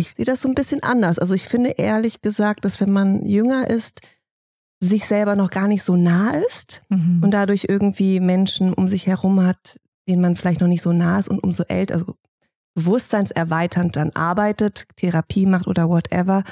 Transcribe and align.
ich 0.00 0.14
sehe 0.16 0.24
das 0.24 0.40
so 0.40 0.48
ein 0.48 0.54
bisschen 0.54 0.82
anders. 0.82 1.18
Also 1.18 1.34
ich 1.34 1.46
finde 1.48 1.70
ehrlich 1.70 2.20
gesagt, 2.20 2.64
dass 2.64 2.80
wenn 2.80 2.90
man 2.90 3.24
jünger 3.24 3.68
ist, 3.68 4.00
sich 4.80 5.04
selber 5.04 5.36
noch 5.36 5.50
gar 5.50 5.68
nicht 5.68 5.82
so 5.82 5.96
nah 5.96 6.30
ist 6.30 6.82
mhm. 6.88 7.20
und 7.22 7.32
dadurch 7.32 7.66
irgendwie 7.68 8.18
Menschen 8.18 8.72
um 8.72 8.88
sich 8.88 9.06
herum 9.06 9.44
hat, 9.44 9.78
denen 10.08 10.22
man 10.22 10.36
vielleicht 10.36 10.60
noch 10.60 10.68
nicht 10.68 10.82
so 10.82 10.92
nah 10.92 11.18
ist 11.18 11.28
und 11.28 11.42
umso 11.42 11.64
älter, 11.64 11.94
also 11.94 12.14
bewusstseinserweiternd 12.74 13.96
dann 13.96 14.10
arbeitet, 14.10 14.86
Therapie 14.96 15.46
macht 15.46 15.66
oder 15.66 15.88
whatever, 15.88 16.44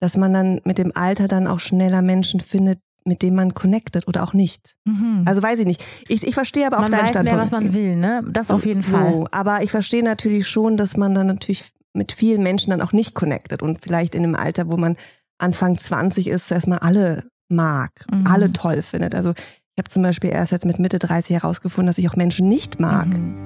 dass 0.00 0.16
man 0.16 0.32
dann 0.32 0.60
mit 0.64 0.78
dem 0.78 0.92
Alter 0.94 1.28
dann 1.28 1.46
auch 1.46 1.60
schneller 1.60 2.02
Menschen 2.02 2.40
findet, 2.40 2.80
mit 3.04 3.22
denen 3.22 3.36
man 3.36 3.54
connected 3.54 4.06
oder 4.08 4.22
auch 4.22 4.34
nicht. 4.34 4.74
Mhm. 4.84 5.22
Also 5.26 5.42
weiß 5.42 5.60
ich 5.60 5.66
nicht. 5.66 5.84
Ich, 6.08 6.26
ich 6.26 6.34
verstehe 6.34 6.66
aber 6.66 6.78
auch 6.78 6.82
man 6.82 6.90
deinen 6.90 7.02
weiß 7.02 7.08
Standpunkt. 7.10 7.36
mehr, 7.36 7.42
was 7.42 7.50
man 7.50 7.74
will, 7.74 7.96
ne? 7.96 8.24
Das 8.28 8.50
auf 8.50 8.66
jeden 8.66 8.82
so, 8.82 8.90
Fall. 8.90 9.24
Aber 9.30 9.62
ich 9.62 9.70
verstehe 9.70 10.02
natürlich 10.02 10.46
schon, 10.46 10.76
dass 10.76 10.96
man 10.96 11.14
dann 11.14 11.28
natürlich 11.28 11.72
mit 11.98 12.12
vielen 12.12 12.42
Menschen 12.42 12.70
dann 12.70 12.80
auch 12.80 12.92
nicht 12.92 13.14
connected 13.14 13.62
und 13.62 13.82
vielleicht 13.82 14.14
in 14.14 14.24
einem 14.24 14.34
Alter, 14.34 14.70
wo 14.70 14.78
man 14.78 14.96
Anfang 15.38 15.76
20 15.76 16.28
ist, 16.28 16.46
zuerst 16.48 16.66
mal 16.66 16.78
alle 16.78 17.24
mag, 17.50 17.90
mhm. 18.10 18.26
alle 18.26 18.52
toll 18.52 18.82
findet. 18.82 19.14
Also 19.14 19.32
ich 19.32 19.78
habe 19.78 19.88
zum 19.88 20.02
Beispiel 20.02 20.30
erst 20.30 20.52
jetzt 20.52 20.64
mit 20.64 20.78
Mitte 20.78 20.98
30 20.98 21.36
herausgefunden, 21.36 21.88
dass 21.88 21.98
ich 21.98 22.08
auch 22.08 22.16
Menschen 22.16 22.48
nicht 22.48 22.80
mag. 22.80 23.06
Mhm. 23.06 23.36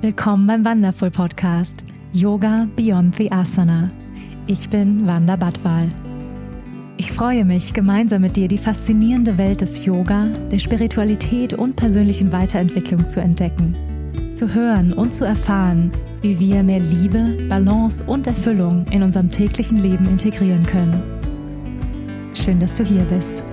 Willkommen 0.00 0.46
beim 0.46 0.64
Wonderful 0.64 1.10
Podcast 1.10 1.84
Yoga 2.12 2.66
Beyond 2.76 3.16
the 3.16 3.30
Asana. 3.30 3.90
Ich 4.46 4.70
bin 4.70 5.06
Wanda 5.06 5.36
Badwal. 5.36 5.90
Ich 6.96 7.12
freue 7.12 7.44
mich, 7.44 7.74
gemeinsam 7.74 8.22
mit 8.22 8.36
dir 8.36 8.48
die 8.48 8.58
faszinierende 8.58 9.38
Welt 9.38 9.60
des 9.60 9.84
Yoga, 9.84 10.26
der 10.50 10.58
Spiritualität 10.58 11.54
und 11.54 11.76
persönlichen 11.76 12.32
Weiterentwicklung 12.32 13.08
zu 13.08 13.20
entdecken. 13.20 13.76
Zu 14.34 14.54
hören 14.54 14.92
und 14.92 15.14
zu 15.14 15.24
erfahren, 15.24 15.90
wie 16.20 16.38
wir 16.38 16.62
mehr 16.62 16.80
Liebe, 16.80 17.36
Balance 17.48 18.04
und 18.04 18.26
Erfüllung 18.26 18.82
in 18.90 19.02
unserem 19.02 19.30
täglichen 19.30 19.78
Leben 19.78 20.08
integrieren 20.08 20.64
können. 20.64 21.02
Schön, 22.34 22.60
dass 22.60 22.74
du 22.74 22.84
hier 22.84 23.04
bist. 23.04 23.44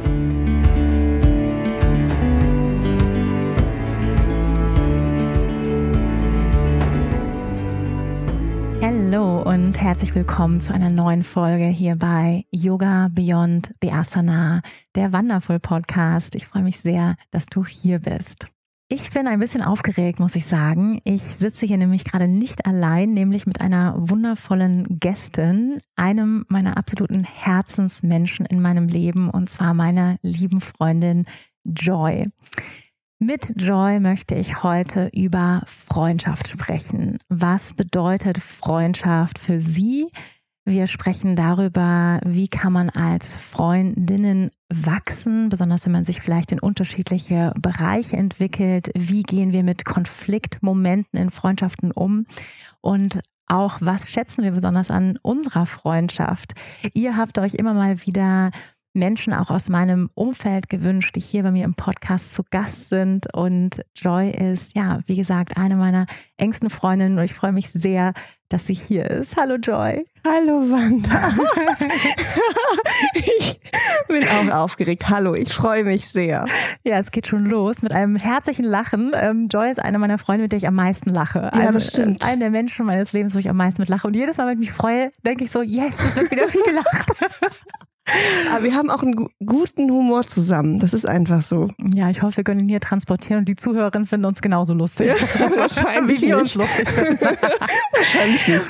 Hallo 8.81 9.41
und 9.41 9.81
herzlich 9.81 10.13
willkommen 10.13 10.61
zu 10.61 10.71
einer 10.73 10.91
neuen 10.91 11.23
Folge 11.23 11.65
hier 11.65 11.95
bei 11.95 12.45
Yoga 12.51 13.07
Beyond 13.11 13.71
the 13.81 13.91
Asana, 13.91 14.61
der 14.93 15.11
Wonderful 15.11 15.59
Podcast. 15.59 16.35
Ich 16.35 16.45
freue 16.47 16.63
mich 16.63 16.77
sehr, 16.77 17.15
dass 17.31 17.47
du 17.47 17.65
hier 17.65 17.99
bist. 17.99 18.47
Ich 18.87 19.09
bin 19.09 19.25
ein 19.25 19.39
bisschen 19.39 19.63
aufgeregt, 19.63 20.19
muss 20.19 20.35
ich 20.35 20.45
sagen. 20.45 21.01
Ich 21.05 21.23
sitze 21.23 21.65
hier 21.65 21.77
nämlich 21.77 22.05
gerade 22.05 22.27
nicht 22.27 22.67
allein, 22.67 23.15
nämlich 23.15 23.47
mit 23.47 23.59
einer 23.59 23.95
wundervollen 23.97 24.99
Gästin, 24.99 25.79
einem 25.95 26.45
meiner 26.49 26.77
absoluten 26.77 27.23
Herzensmenschen 27.23 28.45
in 28.45 28.61
meinem 28.61 28.87
Leben, 28.87 29.31
und 29.31 29.49
zwar 29.49 29.73
meiner 29.73 30.17
lieben 30.21 30.61
Freundin 30.61 31.25
Joy. 31.63 32.25
Mit 33.17 33.53
Joy 33.55 33.99
möchte 33.99 34.35
ich 34.35 34.61
heute 34.61 35.09
über 35.13 35.63
Freundschaft 35.65 36.47
sprechen. 36.47 37.17
Was 37.27 37.73
bedeutet 37.73 38.37
Freundschaft 38.37 39.39
für 39.39 39.59
sie? 39.59 40.11
Wir 40.67 40.87
sprechen 40.87 41.35
darüber, 41.35 42.19
wie 42.25 42.47
kann 42.47 42.73
man 42.73 42.89
als 42.89 43.35
Freundinnen 43.35 44.49
wachsen, 44.67 45.49
besonders 45.49 45.85
wenn 45.85 45.91
man 45.91 46.05
sich 46.05 46.21
vielleicht 46.21 46.51
in 46.51 46.59
unterschiedliche 46.59 47.53
Bereiche 47.55 48.17
entwickelt. 48.17 48.89
Wie 48.95 49.21
gehen 49.21 49.51
wir 49.51 49.61
mit 49.61 49.85
Konfliktmomenten 49.85 51.19
in 51.19 51.29
Freundschaften 51.29 51.91
um? 51.91 52.25
Und 52.81 53.19
auch, 53.47 53.77
was 53.79 54.09
schätzen 54.09 54.43
wir 54.43 54.51
besonders 54.51 54.89
an 54.89 55.19
unserer 55.21 55.67
Freundschaft? 55.67 56.53
Ihr 56.95 57.15
habt 57.15 57.37
euch 57.37 57.53
immer 57.53 57.75
mal 57.75 58.01
wieder 58.01 58.49
Menschen 58.95 59.33
auch 59.33 59.49
aus 59.49 59.69
meinem 59.69 60.09
Umfeld 60.15 60.69
gewünscht, 60.69 61.15
die 61.15 61.19
hier 61.19 61.43
bei 61.43 61.51
mir 61.51 61.65
im 61.65 61.75
Podcast 61.75 62.33
zu 62.33 62.43
Gast 62.49 62.89
sind. 62.89 63.31
Und 63.33 63.81
Joy 63.95 64.31
ist, 64.31 64.75
ja, 64.75 64.99
wie 65.05 65.15
gesagt, 65.15 65.57
eine 65.57 65.75
meiner 65.75 66.07
engsten 66.37 66.69
Freundinnen 66.69 67.17
und 67.17 67.25
ich 67.25 67.33
freue 67.33 67.51
mich 67.51 67.69
sehr, 67.69 68.13
dass 68.49 68.67
sie 68.67 68.73
hier 68.73 69.09
ist. 69.09 69.35
Hallo 69.37 69.55
Joy. 69.55 70.05
Hallo 70.25 70.69
Wanda. 70.69 71.33
ich 73.13 73.59
bin 74.07 74.27
auch 74.27 74.63
aufgeregt. 74.63 75.09
Hallo, 75.09 75.35
ich 75.35 75.53
freue 75.53 75.83
mich 75.83 76.07
sehr. 76.07 76.45
Ja, 76.83 76.97
es 76.97 77.11
geht 77.11 77.27
schon 77.27 77.45
los 77.45 77.81
mit 77.81 77.91
einem 77.91 78.15
herzlichen 78.15 78.65
Lachen. 78.65 79.11
Ähm, 79.15 79.47
Joy 79.51 79.69
ist 79.69 79.79
eine 79.79 79.99
meiner 79.99 80.17
Freunde, 80.17 80.43
mit 80.43 80.51
der 80.51 80.57
ich 80.57 80.67
am 80.67 80.75
meisten 80.75 81.09
lache. 81.09 81.51
Ja, 81.55 81.71
das 81.71 81.89
stimmt. 81.89 82.23
Einer 82.25 82.39
der 82.39 82.49
Menschen 82.51 82.85
meines 82.85 83.13
Lebens, 83.13 83.35
wo 83.35 83.39
ich 83.39 83.49
am 83.49 83.57
meisten 83.57 83.81
mit 83.81 83.89
lache. 83.89 84.07
Und 84.07 84.15
jedes 84.15 84.37
Mal, 84.37 84.47
wenn 84.47 84.53
ich 84.53 84.69
mich 84.69 84.71
freue, 84.71 85.11
denke 85.25 85.43
ich 85.43 85.51
so, 85.51 85.61
yes, 85.61 85.95
es 86.07 86.15
wird 86.15 86.31
wieder 86.31 86.47
viel 86.47 86.63
gelacht. 86.63 87.11
Aber 88.51 88.63
wir 88.63 88.75
haben 88.75 88.89
auch 88.89 89.01
einen 89.01 89.27
guten 89.45 89.89
Humor 89.89 90.25
zusammen. 90.25 90.79
Das 90.79 90.93
ist 90.93 91.07
einfach 91.07 91.41
so. 91.41 91.69
Ja, 91.93 92.09
ich 92.09 92.21
hoffe, 92.21 92.37
wir 92.37 92.43
können 92.43 92.61
ihn 92.61 92.69
hier 92.69 92.79
transportieren 92.79 93.39
und 93.39 93.49
die 93.49 93.55
Zuhörerinnen 93.55 94.05
finden 94.05 94.25
uns 94.25 94.41
genauso 94.41 94.73
lustig. 94.73 95.09
Wahrscheinlich. 95.55 96.21
Wie 96.21 96.27
wir 96.27 96.39
uns 96.39 96.55
lustig 96.55 96.87
finden. 96.89 97.19
wahrscheinlich 97.93 98.47
nicht. 98.47 98.65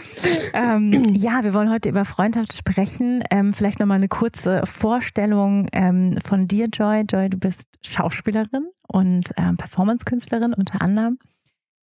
Ähm, 0.54 1.14
ja, 1.14 1.44
wir 1.44 1.54
wollen 1.54 1.72
heute 1.72 1.90
über 1.90 2.06
Freundschaft 2.06 2.54
sprechen. 2.54 3.24
Ähm, 3.30 3.54
vielleicht 3.54 3.80
nochmal 3.80 3.98
eine 3.98 4.08
kurze 4.08 4.62
Vorstellung 4.66 5.68
ähm, 5.72 6.18
von 6.26 6.48
dir, 6.48 6.68
Joy. 6.68 7.04
Joy, 7.10 7.30
du 7.30 7.38
bist 7.38 7.64
Schauspielerin 7.82 8.68
und 8.88 9.32
ähm, 9.38 9.58
Performance-Künstlerin 9.58 10.54
unter 10.54 10.82
anderem. 10.82 11.18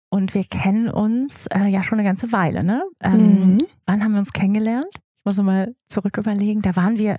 Und 0.10 0.34
wir 0.34 0.44
kennen 0.44 0.90
uns 0.90 1.46
äh, 1.48 1.68
ja 1.68 1.84
schon 1.84 2.00
eine 2.00 2.08
ganze 2.08 2.32
Weile, 2.32 2.64
ne? 2.64 2.84
Ähm, 3.02 3.54
mhm. 3.54 3.58
Wann 3.86 4.04
haben 4.04 4.14
wir 4.14 4.20
uns 4.20 4.34
kennengelernt? 4.34 4.88
Ich 5.18 5.26
muss 5.26 5.38
mal 5.38 5.76
zurück 5.88 6.18
überlegen. 6.18 6.62
Da 6.62 6.76
waren 6.76 6.98
wir 6.98 7.18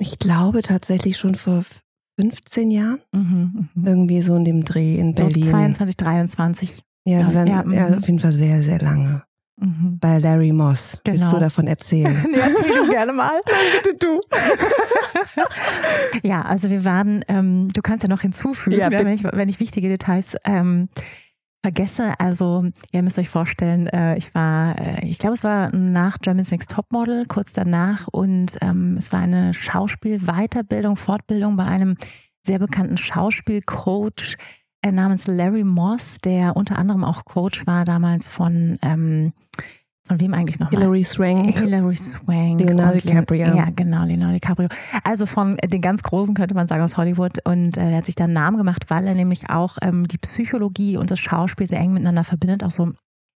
ich 0.00 0.18
glaube 0.18 0.62
tatsächlich 0.62 1.16
schon 1.16 1.34
vor 1.34 1.62
15 2.18 2.70
Jahren. 2.70 3.00
Mhm, 3.12 3.68
mh. 3.74 3.88
Irgendwie 3.88 4.22
so 4.22 4.34
in 4.36 4.44
dem 4.44 4.64
Dreh 4.64 4.96
in 4.96 5.14
Berlin. 5.14 5.44
So 5.44 5.50
22, 5.50 5.96
23. 5.96 6.82
Ja, 7.04 7.20
ja, 7.20 7.34
waren, 7.34 7.46
ja, 7.46 7.64
ja, 7.70 7.88
mhm. 7.88 7.98
auf 7.98 8.06
jeden 8.06 8.18
Fall 8.18 8.32
sehr, 8.32 8.62
sehr 8.62 8.78
lange. 8.78 9.22
Mhm. 9.56 9.98
Bei 10.00 10.18
Larry 10.18 10.52
Moss. 10.52 10.98
Genau. 11.04 11.14
Willst 11.14 11.24
du 11.24 11.28
genau. 11.28 11.40
davon 11.40 11.66
erzählen? 11.66 12.26
nee, 12.30 12.38
erzähl 12.38 12.74
du 12.74 12.90
gerne 12.90 13.12
mal. 13.12 13.40
bitte 13.82 13.96
du. 13.98 14.20
ja, 16.28 16.42
also 16.42 16.70
wir 16.70 16.84
waren, 16.84 17.24
ähm, 17.28 17.68
du 17.72 17.82
kannst 17.82 18.02
ja 18.02 18.08
noch 18.08 18.22
hinzufügen, 18.22 18.78
ja, 18.78 18.90
wenn, 18.90 19.08
ich, 19.08 19.22
wenn 19.24 19.48
ich 19.48 19.60
wichtige 19.60 19.88
Details 19.88 20.36
ähm, 20.44 20.88
vergesse. 21.62 22.14
Also, 22.18 22.64
ihr 22.92 23.02
müsst 23.02 23.18
euch 23.18 23.28
vorstellen, 23.28 23.86
äh, 23.88 24.16
ich 24.16 24.34
war, 24.34 24.78
äh, 24.78 25.06
ich 25.06 25.18
glaube, 25.18 25.34
es 25.34 25.44
war 25.44 25.74
nach 25.74 26.18
Germany's 26.18 26.50
Next 26.50 26.70
Topmodel, 26.70 27.26
kurz 27.26 27.52
danach, 27.52 28.08
und 28.08 28.56
ähm, 28.60 28.96
es 28.98 29.12
war 29.12 29.20
eine 29.20 29.54
Schauspielweiterbildung, 29.54 30.96
Fortbildung 30.96 31.56
bei 31.56 31.64
einem 31.64 31.96
sehr 32.42 32.58
bekannten 32.58 32.96
Schauspielcoach 32.96 34.36
äh, 34.82 34.92
namens 34.92 35.26
Larry 35.26 35.64
Moss, 35.64 36.18
der 36.24 36.56
unter 36.56 36.78
anderem 36.78 37.04
auch 37.04 37.24
Coach 37.24 37.66
war 37.66 37.84
damals 37.84 38.28
von 38.28 38.78
ähm, 38.82 39.32
von 40.10 40.18
wem 40.18 40.34
eigentlich 40.34 40.58
noch? 40.58 40.70
Hilary 40.70 41.04
Swank. 41.04 41.56
Hilary 41.56 41.94
Swank. 41.94 42.60
Leonardo 42.60 42.98
DiCaprio. 42.98 43.54
Ja, 43.54 43.68
genau, 43.76 44.04
Leonardo 44.04 44.34
DiCaprio. 44.34 44.68
Also 45.04 45.24
von 45.24 45.56
den 45.58 45.80
ganz 45.80 46.02
Großen 46.02 46.34
könnte 46.34 46.52
man 46.52 46.66
sagen 46.66 46.82
aus 46.82 46.96
Hollywood. 46.96 47.38
Und 47.44 47.76
äh, 47.76 47.92
er 47.92 47.98
hat 47.98 48.06
sich 48.06 48.16
da 48.16 48.24
einen 48.24 48.32
Namen 48.32 48.56
gemacht, 48.56 48.86
weil 48.88 49.06
er 49.06 49.14
nämlich 49.14 49.50
auch 49.50 49.78
ähm, 49.82 50.08
die 50.08 50.18
Psychologie 50.18 50.96
und 50.96 51.12
das 51.12 51.20
Schauspiel 51.20 51.68
sehr 51.68 51.78
eng 51.78 51.92
miteinander 51.92 52.24
verbindet. 52.24 52.64
Auch 52.64 52.72
so 52.72 52.90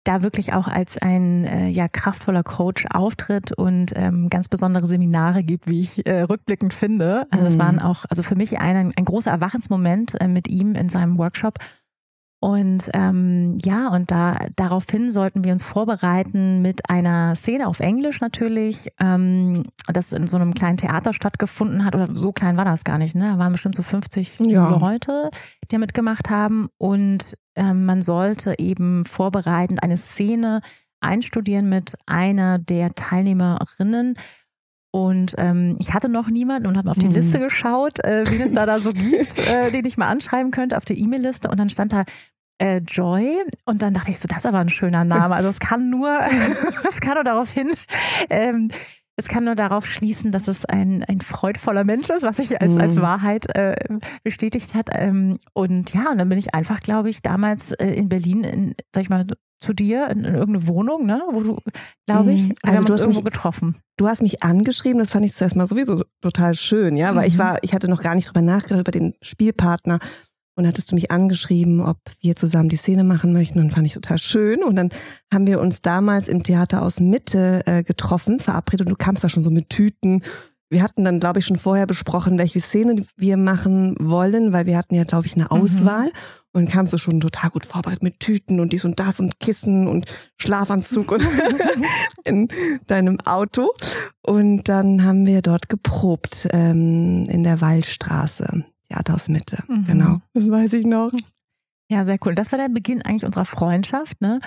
da 0.05 0.23
wirklich 0.23 0.53
auch 0.53 0.69
als 0.69 0.97
ein 0.97 1.45
äh, 1.45 1.67
ja 1.69 1.89
kraftvoller 1.89 2.45
Coach 2.45 2.87
auftritt 2.89 3.51
und 3.51 3.93
ähm, 3.97 4.29
ganz 4.31 4.49
besondere 4.49 4.87
Seminare 4.87 5.43
gibt, 5.43 5.67
wie 5.67 5.81
ich 5.81 6.07
äh, 6.07 6.23
rückblickend 6.23 6.73
finde. 6.73 7.27
Also 7.31 7.45
das 7.45 7.57
mhm. 7.57 7.61
waren 7.61 7.79
auch, 7.81 8.05
also 8.09 8.23
für 8.23 8.37
mich 8.37 8.61
ein, 8.61 8.93
ein 8.97 9.05
großer 9.05 9.33
Erwachensmoment 9.33 10.21
äh, 10.21 10.29
mit 10.29 10.47
ihm 10.47 10.77
in 10.77 10.89
seinem 10.89 11.19
Workshop. 11.19 11.59
Und 12.43 12.89
ähm, 12.95 13.59
ja, 13.63 13.89
und 13.89 14.11
da 14.11 14.39
daraufhin 14.57 15.11
sollten 15.11 15.45
wir 15.45 15.53
uns 15.53 15.63
vorbereiten 15.63 16.63
mit 16.63 16.89
einer 16.89 17.37
Szene 17.37 17.69
auf 17.69 17.81
Englisch 17.81 18.23
natürlich, 18.23 18.89
ähm, 18.99 19.65
das 19.87 20.15
in 20.15 20.27
so 20.27 20.37
einem 20.37 20.55
kleinen 20.55 20.79
Theater 20.79 21.13
stattgefunden 21.13 21.85
hat. 21.85 21.95
Oder 21.95 22.09
so 22.15 22.33
klein 22.33 22.57
war 22.57 22.65
das 22.65 22.85
gar 22.85 22.97
nicht, 22.97 23.15
ne? 23.15 23.33
Da 23.33 23.39
waren 23.39 23.53
bestimmt 23.53 23.75
so 23.75 23.83
50 23.83 24.39
ja. 24.41 24.71
Leute, 24.71 25.31
die 25.71 25.77
mitgemacht 25.77 26.31
haben. 26.31 26.71
Und 26.79 27.37
ähm, 27.57 27.85
man 27.85 28.01
sollte 28.01 28.59
eben 28.59 29.05
vorbereitend 29.05 29.83
eine 29.83 29.99
Szene 29.99 30.63
einstudieren 31.01 31.69
mit 31.69 31.95
einer 32.07 32.59
der 32.59 32.95
Teilnehmerinnen. 32.95 34.15
Und 34.93 35.35
ähm, 35.39 35.77
ich 35.79 35.95
hatte 35.95 36.09
noch 36.09 36.29
niemanden 36.29 36.67
und 36.67 36.77
habe 36.77 36.91
auf 36.91 36.99
die 36.99 37.07
mhm. 37.07 37.15
Liste 37.15 37.39
geschaut, 37.39 38.03
äh, 38.03 38.25
wie 38.29 38.43
es 38.43 38.53
da 38.53 38.67
da 38.67 38.81
so 38.81 38.93
gibt, 38.95 39.39
äh, 39.39 39.71
den 39.71 39.85
ich 39.85 39.97
mal 39.97 40.09
anschreiben 40.09 40.51
könnte 40.51 40.77
auf 40.77 40.85
der 40.85 40.97
E-Mail-Liste. 40.97 41.49
Und 41.49 41.61
dann 41.61 41.71
stand 41.71 41.93
da 41.93 42.03
äh, 42.61 42.79
Joy. 42.79 43.43
Und 43.65 43.83
dann 43.83 43.95
dachte 43.95 44.11
ich 44.11 44.19
so, 44.19 44.29
das 44.29 44.39
ist 44.39 44.47
aber 44.47 44.59
ein 44.59 44.69
schöner 44.69 45.05
Name. 45.05 45.35
Also 45.35 45.49
es 45.49 45.59
kann 45.59 45.91
nur, 45.91 46.21
es 46.89 47.01
kann 47.01 47.15
nur 47.15 47.25
darauf 47.25 47.51
hin, 47.51 47.71
ähm, 48.29 48.71
es 49.17 49.29
kann 49.29 49.45
nur 49.45 49.55
darauf 49.55 49.87
schließen, 49.87 50.33
dass 50.33 50.49
es 50.49 50.65
ein, 50.65 51.05
ein 51.05 51.21
freudvoller 51.21 51.85
Mensch 51.85 52.09
ist, 52.09 52.23
was 52.23 52.37
sich 52.37 52.61
als, 52.61 52.77
als 52.77 52.95
mhm. 52.95 53.03
Wahrheit 53.03 53.55
äh, 53.55 53.77
bestätigt 54.23 54.75
hat. 54.75 54.89
Ähm, 54.93 55.37
und 55.53 55.93
ja, 55.93 56.11
und 56.11 56.19
dann 56.19 56.29
bin 56.29 56.39
ich 56.39 56.55
einfach, 56.55 56.81
glaube 56.81 57.11
ich, 57.11 57.21
damals 57.21 57.73
äh, 57.73 57.89
in 57.89 58.09
Berlin, 58.09 58.45
in, 58.45 58.75
sag 58.95 59.03
ich 59.03 59.11
mal, 59.11 59.27
zu 59.61 59.75
dir 59.75 60.09
in, 60.09 60.25
in 60.25 60.35
irgendeine 60.35 60.67
Wohnung, 60.67 61.05
ne? 61.05 61.23
Wo 61.33 61.43
du, 61.43 61.59
glaube 62.07 62.33
ich, 62.33 62.49
mhm. 62.49 62.55
also 62.63 62.73
wir 62.73 62.79
haben 62.79 62.87
uns 62.87 62.99
irgendwo 62.99 63.21
mich, 63.21 63.33
getroffen. 63.33 63.77
Du 63.99 64.09
hast 64.09 64.23
mich 64.23 64.43
angeschrieben, 64.43 64.99
das 64.99 65.11
fand 65.11 65.27
ich 65.27 65.35
zuerst 65.35 65.55
mal 65.55 65.67
sowieso 65.67 66.03
total 66.23 66.55
schön, 66.55 66.97
ja, 66.97 67.15
weil 67.15 67.25
mhm. 67.25 67.29
ich 67.29 67.39
war, 67.39 67.59
ich 67.63 67.75
hatte 67.75 67.89
noch 67.89 68.01
gar 68.01 68.15
nicht 68.15 68.29
drüber 68.29 68.41
nachgedacht 68.41 68.81
über 68.81 68.91
den 68.91 69.15
Spielpartner. 69.21 69.99
Und 70.61 70.69
hattest 70.69 70.91
du 70.91 70.95
mich 70.95 71.11
angeschrieben, 71.11 71.81
ob 71.81 71.99
wir 72.21 72.37
zusammen 72.37 72.69
die 72.69 72.77
Szene 72.77 73.05
machen 73.05 73.33
möchten. 73.33 73.59
Und 73.59 73.73
fand 73.73 73.87
ich 73.87 73.95
total 73.95 74.19
schön. 74.19 74.63
Und 74.63 74.77
dann 74.77 74.91
haben 75.33 75.47
wir 75.47 75.61
uns 75.61 75.83
damals 75.83 76.29
im 76.29 76.43
Theater 76.43 76.83
aus 76.83 77.01
Mitte 77.01 77.63
äh, 77.67 77.83
getroffen, 77.83 78.41
verabredet. 78.41 78.87
Und 78.87 78.93
du 78.93 78.97
kamst 78.97 79.25
da 79.25 79.29
schon 79.29 79.43
so 79.43 79.51
mit 79.51 79.71
Tüten 79.71 80.23
wir 80.71 80.85
hatten 80.85 81.05
dann, 81.05 81.19
glaube 81.19 81.41
ich, 81.41 81.47
schon 81.47 81.57
vorher 81.57 81.87
besprochen, 81.87 82.39
welche 82.39 82.61
Szene 82.61 83.05
wir 83.17 83.37
machen 83.37 83.97
wollen, 83.99 84.53
weil 84.53 84.67
wir 84.67 84.79
hatten 84.79 84.95
ja, 84.95 85.03
glaube 85.03 85.27
ich, 85.27 85.35
eine 85.35 85.45
mhm. 85.45 85.51
Auswahl. 85.51 86.07
Mhm. 86.07 86.13
Und 86.53 86.65
dann 86.65 86.69
kamst 86.69 86.93
du 86.93 86.99
schon 86.99 87.21
total 87.21 87.51
gut 87.51 87.67
vorbereitet 87.67 88.03
mit 88.03 88.21
Tüten 88.21 88.61
und 88.61 88.73
dies 88.73 88.85
und 88.85 88.99
das 88.99 89.21
und 89.21 89.39
Kissen 89.41 89.87
und 89.89 90.07
Schlafanzug 90.37 91.13
und 91.13 91.27
in 92.25 92.49
deinem 92.87 93.19
Auto. 93.21 93.71
Und 94.23 94.69
dann 94.69 95.05
haben 95.05 95.27
wir 95.27 95.43
dort 95.43 95.69
geprobt 95.69 96.49
ähm, 96.53 97.25
in 97.29 97.43
der 97.43 97.61
Waldstraße, 97.61 98.65
Theaterhausmitte. 98.91 99.63
Mhm. 99.69 99.85
Genau, 99.85 100.21
das 100.35 100.51
weiß 100.51 100.73
ich 100.75 100.87
noch. 100.87 101.13
Ja, 101.89 102.05
sehr 102.07 102.19
cool. 102.25 102.35
Das 102.35 102.53
war 102.53 102.59
der 102.59 102.69
Beginn 102.69 103.03
eigentlich 103.03 103.25
unserer 103.25 103.45
Freundschaft, 103.45 104.21
ne? 104.21 104.41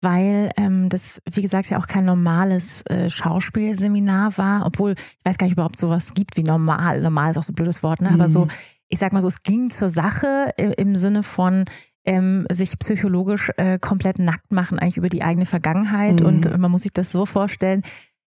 weil 0.00 0.50
ähm, 0.56 0.88
das, 0.88 1.20
wie 1.30 1.42
gesagt, 1.42 1.70
ja 1.70 1.78
auch 1.80 1.86
kein 1.86 2.04
normales 2.04 2.82
äh, 2.86 3.10
Schauspielseminar 3.10 4.38
war, 4.38 4.64
obwohl 4.64 4.92
ich 4.92 5.24
weiß 5.24 5.38
gar 5.38 5.46
nicht, 5.46 5.58
ob 5.58 5.74
es 5.74 5.80
sowas 5.80 6.14
gibt 6.14 6.36
wie 6.36 6.44
normal. 6.44 7.00
Normal 7.00 7.30
ist 7.30 7.36
auch 7.36 7.42
so 7.42 7.52
ein 7.52 7.56
blödes 7.56 7.82
Wort, 7.82 8.00
ne? 8.00 8.10
Mhm. 8.10 8.14
Aber 8.14 8.28
so, 8.28 8.44
mhm. 8.44 8.50
ich 8.88 8.98
sag 8.98 9.12
mal 9.12 9.22
so, 9.22 9.28
es 9.28 9.42
ging 9.42 9.70
zur 9.70 9.88
Sache 9.88 10.52
äh, 10.56 10.72
im 10.76 10.94
Sinne 10.94 11.22
von 11.22 11.64
ähm, 12.04 12.46
sich 12.50 12.78
psychologisch 12.78 13.50
äh, 13.56 13.78
komplett 13.78 14.18
nackt 14.18 14.52
machen, 14.52 14.78
eigentlich 14.78 14.96
über 14.98 15.08
die 15.08 15.22
eigene 15.22 15.46
Vergangenheit. 15.46 16.20
Mhm. 16.20 16.26
Und 16.26 16.58
man 16.58 16.70
muss 16.70 16.82
sich 16.82 16.92
das 16.92 17.10
so 17.10 17.26
vorstellen, 17.26 17.82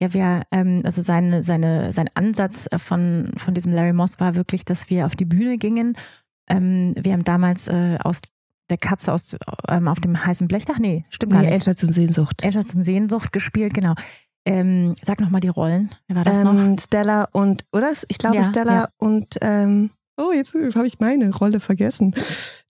ja, 0.02 0.14
wir, 0.14 0.44
ähm, 0.52 0.82
also 0.84 1.02
seine, 1.02 1.42
seine, 1.42 1.92
sein 1.92 2.10
Ansatz 2.14 2.68
von, 2.78 3.32
von 3.38 3.54
diesem 3.54 3.72
Larry 3.72 3.94
Moss 3.94 4.20
war 4.20 4.36
wirklich, 4.36 4.66
dass 4.66 4.90
wir 4.90 5.06
auf 5.06 5.16
die 5.16 5.26
Bühne 5.26 5.58
gingen. 5.58 5.98
Ähm, 6.50 6.94
wir 6.98 7.14
haben 7.14 7.24
damals 7.24 7.68
äh, 7.68 7.98
aus 8.04 8.20
der 8.70 8.78
Katze 8.78 9.14
aus, 9.14 9.36
ähm, 9.68 9.88
auf 9.88 10.00
dem 10.00 10.26
heißen 10.26 10.48
Blechdach? 10.48 10.80
Nee, 10.80 11.06
stimmt 11.10 11.32
nee, 11.32 11.38
gar 11.38 11.44
nicht. 11.44 11.54
Endstation 11.54 11.92
Sehnsucht. 11.92 12.44
Endstation 12.44 12.84
Sehnsucht 12.84 13.32
gespielt, 13.32 13.74
genau. 13.74 13.94
Ähm, 14.46 14.94
sag 15.02 15.20
nochmal 15.20 15.42
die 15.42 15.48
Rollen. 15.48 15.94
Wer 16.08 16.18
war 16.18 16.24
das 16.24 16.38
ähm, 16.38 16.44
noch? 16.72 16.80
Stella 16.82 17.28
und, 17.32 17.66
oder? 17.72 17.94
Ich 18.08 18.18
glaube 18.18 18.38
ja, 18.38 18.44
Stella 18.44 18.76
ja. 18.76 18.90
und, 18.98 19.38
ähm, 19.42 19.92
oh, 20.18 20.32
jetzt 20.32 20.54
habe 20.54 20.88
ich 20.88 21.00
meine 21.00 21.34
Rolle 21.34 21.60
vergessen. 21.60 22.14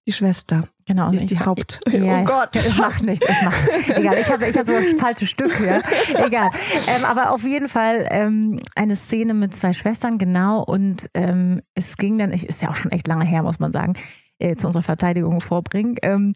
Die 0.08 0.14
Schwester. 0.14 0.68
Genau. 0.88 1.10
Die, 1.10 1.26
die 1.26 1.40
Haupt. 1.40 1.80
Ja, 1.92 2.22
oh 2.22 2.24
Gott. 2.26 2.56
Es 2.56 2.78
macht 2.78 3.04
nichts, 3.04 3.26
es 3.28 3.42
macht 3.42 3.58
Egal, 3.90 4.20
ich 4.20 4.30
habe 4.30 4.48
ich 4.48 4.56
hab 4.56 4.66
so 4.66 4.74
das 4.74 4.92
falsche 5.00 5.26
Stück 5.26 5.58
hier. 5.58 5.82
Egal. 6.26 6.52
Ähm, 6.88 7.06
aber 7.06 7.32
auf 7.32 7.44
jeden 7.44 7.68
Fall 7.68 8.08
ähm, 8.12 8.60
eine 8.76 8.96
Szene 8.96 9.34
mit 9.34 9.56
zwei 9.56 9.74
Schwestern, 9.74 10.20
genau. 10.20 10.64
Und 10.64 11.10
ähm, 11.16 11.62
es 11.74 11.98
ging 11.98 12.20
dann, 12.20 12.32
ist 12.32 12.62
ja 12.62 12.70
auch 12.70 12.76
schon 12.76 12.92
echt 12.92 13.08
lange 13.08 13.26
her, 13.26 13.42
muss 13.42 13.58
man 13.58 13.72
sagen 13.74 13.96
äh, 14.40 14.56
zu 14.56 14.68
unserer 14.68 14.84
Verteidigung 14.84 15.42
vorbringen, 15.42 15.96
ähm, 16.02 16.34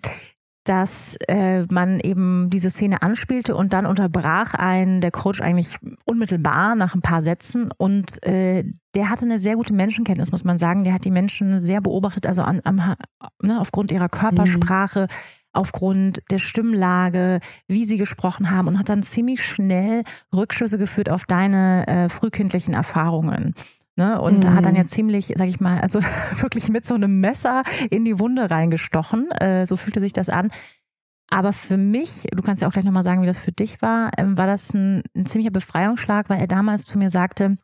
dass 0.64 1.16
äh, 1.28 1.64
man 1.72 2.00
eben 2.00 2.50
diese 2.50 2.70
Szene 2.70 3.02
anspielte 3.02 3.56
und 3.56 3.74
dann 3.74 3.86
unterbrach 3.86 4.54
ein 4.54 5.02
der 5.02 5.12
Coach 5.12 5.42
eigentlich 5.42 5.78
unmittelbar 6.06 6.76
nach 6.76 6.96
ein 6.96 7.02
paar 7.02 7.22
Sätzen 7.22 7.72
und 7.78 8.22
äh, 8.26 8.66
der 8.96 9.10
hatte 9.10 9.26
eine 9.26 9.40
sehr 9.40 9.56
gute 9.56 9.74
Menschenkenntnis, 9.74 10.32
muss 10.32 10.44
man 10.44 10.58
sagen. 10.58 10.84
Der 10.84 10.94
hat 10.94 11.06
die 11.06 11.12
Menschen 11.12 11.60
sehr 11.60 11.80
beobachtet, 11.80 12.26
also 12.26 12.42
an, 12.42 12.62
am, 12.64 12.96
ne, 13.42 13.60
aufgrund 13.60 13.92
ihrer 13.92 14.10
Körpersprache. 14.10 15.02
Mhm 15.04 15.40
aufgrund 15.52 16.22
der 16.30 16.38
Stimmlage, 16.38 17.40
wie 17.68 17.86
sie 17.86 17.98
gesprochen 17.98 18.52
haben 18.52 18.68
und 18.68 18.78
hat 18.78 18.90
dann 18.90 19.04
ziemlich 19.04 19.44
schnell 19.44 20.04
Rückschlüsse 20.34 20.78
geführt 20.78 21.10
auf 21.10 21.26
deine 21.26 21.88
äh, 21.88 22.10
frühkindlichen 22.10 22.74
Erfahrungen. 22.74 23.54
Ne? 24.00 24.22
Und 24.22 24.46
mhm. 24.46 24.54
hat 24.54 24.66
dann 24.66 24.76
ja 24.76 24.86
ziemlich, 24.86 25.34
sag 25.36 25.50
ich 25.50 25.60
mal, 25.60 25.82
also 25.82 26.00
wirklich 26.38 26.70
mit 26.70 26.86
so 26.86 26.96
einem 26.96 27.20
Messer 27.20 27.64
in 27.90 28.06
die 28.06 28.18
Wunde 28.18 28.50
reingestochen. 28.50 29.30
Äh, 29.32 29.68
so 29.68 29.76
fühlte 29.76 30.00
sich 30.00 30.14
das 30.14 30.30
an. 30.30 30.52
Aber 31.28 31.52
für 31.52 31.76
mich, 31.76 32.26
du 32.34 32.42
kannst 32.42 32.62
ja 32.62 32.70
auch 32.70 32.72
gleich 32.72 32.86
nochmal 32.86 33.04
sagen, 33.04 33.22
wie 33.22 33.28
das 33.28 33.38
für 33.38 33.52
dich 33.52 33.82
war, 33.82 34.12
ähm, 34.18 34.38
war 34.38 34.48
das 34.48 34.74
ein, 34.74 35.04
ein, 35.14 35.26
ziemlicher 35.26 35.52
Befreiungsschlag, 35.52 36.30
weil 36.30 36.40
er 36.40 36.48
damals 36.48 36.86
zu 36.86 36.98
mir 36.98 37.10
sagte, 37.10 37.58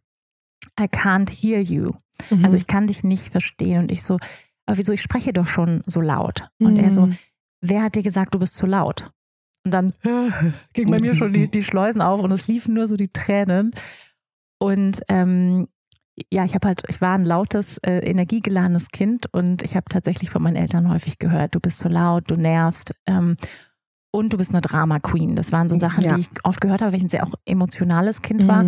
I 0.78 0.84
can't 0.84 1.32
hear 1.32 1.62
you. 1.62 1.92
Mhm. 2.30 2.44
Also 2.44 2.58
ich 2.58 2.68
kann 2.68 2.88
dich 2.88 3.06
nicht 3.06 3.32
verstehen. 3.32 3.84
Und 3.84 3.92
ich 3.92 4.04
so, 4.04 4.18
aber 4.66 4.78
wieso, 4.78 4.92
ich 4.92 5.02
spreche 5.02 5.32
doch 5.32 5.48
schon 5.48 5.84
so 5.86 6.02
laut. 6.02 6.50
Und 6.60 6.74
mhm. 6.74 6.84
er 6.84 6.92
so, 6.92 7.06
mhm. 7.06 7.18
wer 7.62 7.82
hat 7.82 7.96
dir 7.96 8.04
gesagt, 8.04 8.36
du 8.36 8.40
bist 8.40 8.56
zu 8.56 8.66
laut? 8.66 9.10
Und 9.64 9.74
dann 9.74 9.94
ging 10.74 10.92
bei 10.92 11.00
mir 11.00 11.16
schon 11.16 11.32
die, 11.32 11.50
die 11.50 11.64
Schleusen 11.64 12.02
auf 12.02 12.20
und 12.20 12.34
es 12.34 12.50
liefen 12.50 12.74
nur 12.74 12.88
so 12.88 12.98
die 12.98 13.08
Tränen. 13.08 13.72
Und 14.60 15.00
ähm, 15.08 15.68
ja, 16.32 16.46
ich 16.46 16.56
habe 16.56 16.68
halt, 16.68 16.84
ich 16.88 17.02
war 17.02 17.14
ein 17.14 17.26
lautes, 17.26 17.78
äh, 17.80 18.00
energiegeladenes 18.00 18.90
Kind 18.90 19.26
und 19.34 19.62
ich 19.64 19.76
habe 19.76 19.86
tatsächlich 19.90 20.30
von 20.30 20.42
meinen 20.42 20.56
Eltern 20.56 20.90
häufig 20.90 21.20
gehört, 21.20 21.56
du 21.56 21.60
bist 21.60 21.80
zu 21.80 21.90
laut, 21.90 22.30
du 22.30 22.36
nervst 22.36 22.94
ähm, 23.06 23.36
und 24.12 24.32
du 24.32 24.38
bist 24.38 24.52
eine 24.52 24.62
Drama 24.62 25.00
Queen. 25.00 25.36
Das 25.36 25.52
waren 25.52 25.68
so 25.68 25.76
Sachen, 25.76 26.04
ja. 26.04 26.16
die 26.16 26.22
ich 26.22 26.30
oft 26.44 26.62
gehört 26.62 26.82
habe, 26.82 26.94
weil 26.94 26.98
ich 26.98 27.04
ein 27.04 27.10
sehr 27.10 27.28
auch 27.28 27.34
emotionales 27.46 28.22
Kind 28.22 28.44
mhm. 28.44 28.48
war. 28.48 28.66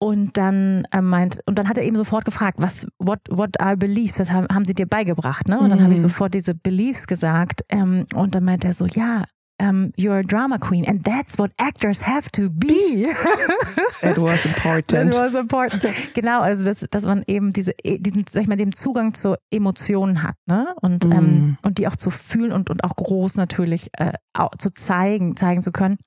Und 0.00 0.36
dann 0.36 0.84
äh, 0.90 1.00
meint, 1.00 1.38
und 1.46 1.60
dann 1.60 1.68
hat 1.68 1.78
er 1.78 1.84
eben 1.84 1.94
sofort 1.94 2.24
gefragt, 2.24 2.58
was, 2.60 2.88
what, 2.98 3.20
what 3.30 3.60
are 3.60 3.76
beliefs? 3.76 4.18
Was 4.18 4.32
haben, 4.32 4.48
haben 4.52 4.64
sie 4.64 4.74
dir 4.74 4.86
beigebracht? 4.86 5.48
Ne? 5.48 5.60
Und 5.60 5.68
dann 5.68 5.78
mhm. 5.78 5.84
habe 5.84 5.94
ich 5.94 6.00
sofort 6.00 6.34
diese 6.34 6.56
Beliefs 6.56 7.06
gesagt. 7.06 7.62
Ähm, 7.68 8.06
und 8.12 8.34
dann 8.34 8.42
meint 8.42 8.64
er 8.64 8.74
so, 8.74 8.86
ja, 8.86 9.22
um, 9.62 9.92
you're 9.96 10.18
a 10.18 10.24
drama 10.24 10.58
queen 10.58 10.84
and 10.84 11.04
that's 11.04 11.38
what 11.38 11.52
actors 11.58 12.02
have 12.02 12.30
to 12.32 12.50
be. 12.50 13.06
It 14.02 14.18
was 14.18 14.44
important. 14.44 15.14
It 15.14 15.20
was 15.20 15.34
important. 15.34 15.84
Genau, 16.14 16.40
also 16.40 16.64
dass, 16.64 16.80
dass 16.90 17.04
man 17.04 17.22
eben 17.28 17.52
diese, 17.52 17.72
diesen, 17.84 18.26
sag 18.28 18.42
ich 18.42 18.48
mal, 18.48 18.56
den 18.56 18.72
Zugang 18.72 19.14
zu 19.14 19.36
Emotionen 19.50 20.24
hat, 20.24 20.34
ne? 20.46 20.74
Und, 20.82 21.06
mm. 21.06 21.12
ähm, 21.12 21.58
und 21.62 21.78
die 21.78 21.86
auch 21.86 21.94
zu 21.94 22.10
fühlen 22.10 22.50
und, 22.50 22.68
und 22.68 22.82
auch 22.82 22.96
groß 22.96 23.36
natürlich 23.36 23.90
äh, 23.92 24.14
auch 24.32 24.56
zu 24.58 24.74
zeigen, 24.74 25.36
zeigen 25.36 25.62
zu 25.62 25.70
können. 25.70 25.98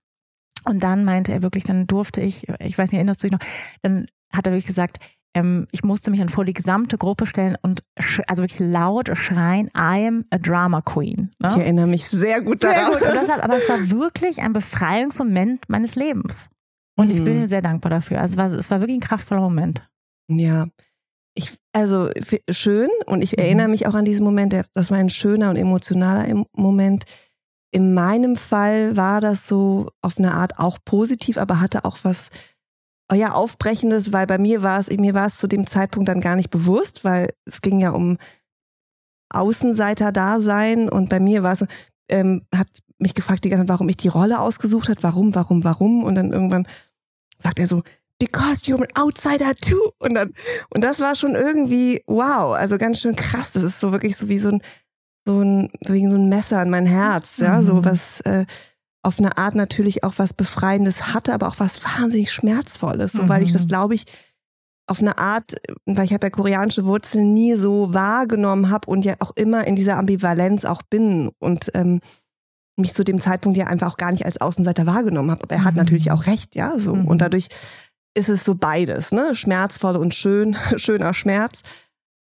Und 0.65 0.83
dann 0.83 1.05
meinte 1.05 1.31
er 1.31 1.41
wirklich, 1.41 1.63
dann 1.63 1.87
durfte 1.87 2.21
ich, 2.21 2.49
ich 2.59 2.77
weiß 2.77 2.91
nicht, 2.91 2.97
erinnerst 2.97 3.23
du 3.23 3.27
dich 3.27 3.39
noch, 3.39 3.47
dann 3.81 4.07
hat 4.33 4.45
er 4.45 4.53
wirklich 4.53 4.65
gesagt, 4.65 4.97
ähm, 5.35 5.67
ich 5.71 5.83
musste 5.83 6.09
mich 6.11 6.21
dann 6.21 6.29
vor 6.29 6.45
die 6.45 6.53
gesamte 6.53 6.97
Gruppe 6.97 7.25
stellen 7.25 7.57
und 7.61 7.83
also 8.25 8.41
wirklich 8.41 8.59
laut 8.59 9.15
schreien, 9.15 9.67
I 9.77 10.07
am 10.07 10.25
a 10.31 10.37
drama 10.37 10.81
queen. 10.81 11.29
Ne? 11.39 11.49
Ich 11.51 11.57
erinnere 11.57 11.87
mich 11.87 12.07
sehr 12.07 12.41
gut 12.41 12.63
daran. 12.63 12.93
Sehr 12.93 13.11
gut. 13.11 13.19
Deshalb, 13.21 13.43
aber 13.43 13.57
es 13.57 13.67
war 13.67 13.91
wirklich 13.91 14.41
ein 14.41 14.53
Befreiungsmoment 14.53 15.67
meines 15.67 15.95
Lebens. 15.95 16.49
Und 16.95 17.07
mhm. 17.07 17.11
ich 17.11 17.23
bin 17.23 17.41
mhm. 17.41 17.47
sehr 17.47 17.61
dankbar 17.61 17.89
dafür. 17.89 18.21
Also 18.21 18.33
es 18.33 18.37
war, 18.37 18.45
es 18.45 18.71
war 18.71 18.79
wirklich 18.79 18.97
ein 18.97 19.01
kraftvoller 19.01 19.41
Moment. 19.41 19.87
Ja. 20.29 20.67
Ich, 21.37 21.57
also 21.73 22.09
schön 22.49 22.89
und 23.05 23.21
ich 23.21 23.33
mhm. 23.33 23.43
erinnere 23.43 23.67
mich 23.67 23.87
auch 23.87 23.93
an 23.93 24.05
diesen 24.05 24.23
Moment, 24.23 24.55
das 24.73 24.89
war 24.89 24.97
ein 24.97 25.09
schöner 25.09 25.49
und 25.49 25.57
emotionaler 25.57 26.45
Moment. 26.53 27.03
In 27.71 27.93
meinem 27.93 28.37
Fall 28.37 28.95
war 28.95 29.19
das 29.19 29.49
so 29.49 29.89
auf 30.01 30.17
eine 30.17 30.33
Art 30.33 30.59
auch 30.59 30.77
positiv, 30.85 31.37
aber 31.37 31.59
hatte 31.59 31.83
auch 31.83 31.97
was 32.03 32.29
ja, 33.13 33.33
Aufbrechendes, 33.33 34.11
weil 34.11 34.25
bei 34.25 34.37
mir 34.37 34.63
war 34.63 34.79
es, 34.79 34.89
mir 34.89 35.13
war 35.13 35.27
es 35.27 35.37
zu 35.37 35.47
dem 35.47 35.67
Zeitpunkt 35.67 36.09
dann 36.09 36.21
gar 36.21 36.35
nicht 36.35 36.49
bewusst, 36.49 37.03
weil 37.03 37.33
es 37.45 37.61
ging 37.61 37.79
ja 37.79 37.91
um 37.91 38.17
Außenseiter-Dasein 39.29 40.89
und 40.89 41.09
bei 41.09 41.19
mir 41.19 41.43
war 41.43 41.53
es, 41.53 41.65
ähm, 42.09 42.45
hat 42.53 42.67
mich 42.97 43.13
gefragt 43.13 43.43
die 43.43 43.49
ganze 43.49 43.63
Zeit, 43.63 43.69
warum 43.69 43.89
ich 43.89 43.97
die 43.97 44.07
Rolle 44.07 44.39
ausgesucht 44.39 44.89
hat, 44.89 45.03
warum, 45.03 45.35
warum, 45.35 45.63
warum? 45.63 46.03
Und 46.03 46.15
dann 46.15 46.31
irgendwann 46.31 46.67
sagt 47.37 47.59
er 47.59 47.67
so, 47.67 47.83
because 48.17 48.63
you're 48.65 48.81
an 48.81 48.87
outsider 48.95 49.53
too. 49.55 49.91
Und 49.99 50.15
dann, 50.15 50.33
und 50.73 50.81
das 50.81 50.99
war 50.99 51.15
schon 51.15 51.35
irgendwie 51.35 52.01
wow, 52.07 52.55
also 52.55 52.77
ganz 52.77 53.01
schön 53.01 53.15
krass, 53.15 53.51
das 53.51 53.63
ist 53.63 53.79
so 53.79 53.91
wirklich 53.91 54.15
so 54.15 54.29
wie 54.29 54.39
so 54.39 54.49
ein, 54.49 54.61
so 55.27 55.41
ein, 55.41 55.69
wie 55.87 56.09
so 56.09 56.15
ein 56.15 56.29
Messer 56.29 56.61
in 56.61 56.69
mein 56.69 56.85
Herz, 56.85 57.37
ja, 57.37 57.59
mhm. 57.59 57.65
so 57.65 57.85
was, 57.85 58.21
äh, 58.21 58.45
auf 59.05 59.19
eine 59.19 59.37
Art 59.37 59.55
natürlich 59.55 60.03
auch 60.03 60.13
was 60.17 60.33
Befreiendes 60.33 61.13
hatte, 61.13 61.33
aber 61.33 61.47
auch 61.47 61.59
was 61.59 61.83
wahnsinnig 61.83 62.31
Schmerzvolles, 62.31 63.13
so, 63.13 63.23
mhm. 63.23 63.29
weil 63.29 63.43
ich 63.43 63.53
das, 63.53 63.63
mhm. 63.63 63.67
glaube 63.67 63.95
ich, 63.95 64.05
auf 64.87 64.99
eine 64.99 65.17
Art, 65.17 65.55
weil 65.85 66.05
ich 66.05 66.13
habe 66.13 66.27
ja 66.27 66.29
koreanische 66.29 66.85
Wurzeln 66.85 67.33
nie 67.33 67.55
so 67.55 67.93
wahrgenommen 67.93 68.69
habe 68.69 68.89
und 68.89 69.03
ja 69.03 69.15
auch 69.19 69.31
immer 69.35 69.65
in 69.65 69.75
dieser 69.75 69.97
Ambivalenz 69.97 70.63
auch 70.65 70.81
bin 70.83 71.31
und 71.39 71.71
ähm, 71.73 72.01
mich 72.77 72.93
zu 72.93 73.03
dem 73.03 73.19
Zeitpunkt 73.19 73.57
ja 73.57 73.67
einfach 73.67 73.93
auch 73.93 73.97
gar 73.97 74.11
nicht 74.11 74.25
als 74.25 74.39
Außenseiter 74.39 74.85
wahrgenommen 74.85 75.31
habe. 75.31 75.43
Aber 75.43 75.55
er 75.55 75.63
hat 75.63 75.73
mhm. 75.73 75.79
natürlich 75.79 76.11
auch 76.11 76.27
recht, 76.27 76.55
ja, 76.55 76.77
so. 76.77 76.95
Mhm. 76.95 77.05
Und 77.05 77.21
dadurch 77.21 77.47
ist 78.15 78.29
es 78.29 78.45
so 78.45 78.55
beides, 78.55 79.11
ne? 79.11 79.33
Schmerzvoll 79.33 79.95
und 79.95 80.13
schön, 80.13 80.55
schöner 80.77 81.13
Schmerz. 81.13 81.61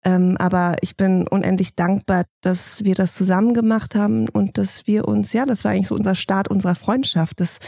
Ähm, 0.04 0.36
aber 0.38 0.76
ich 0.80 0.96
bin 0.96 1.28
unendlich 1.28 1.74
dankbar, 1.74 2.24
dass 2.40 2.82
wir 2.84 2.94
das 2.94 3.14
zusammen 3.14 3.52
gemacht 3.52 3.94
haben 3.94 4.28
und 4.28 4.56
dass 4.56 4.86
wir 4.86 5.06
uns, 5.06 5.32
ja, 5.32 5.44
das 5.44 5.64
war 5.64 5.72
eigentlich 5.72 5.88
so 5.88 5.94
unser 5.94 6.14
Start 6.14 6.48
unserer 6.48 6.74
Freundschaft, 6.74 7.40
das 7.40 7.58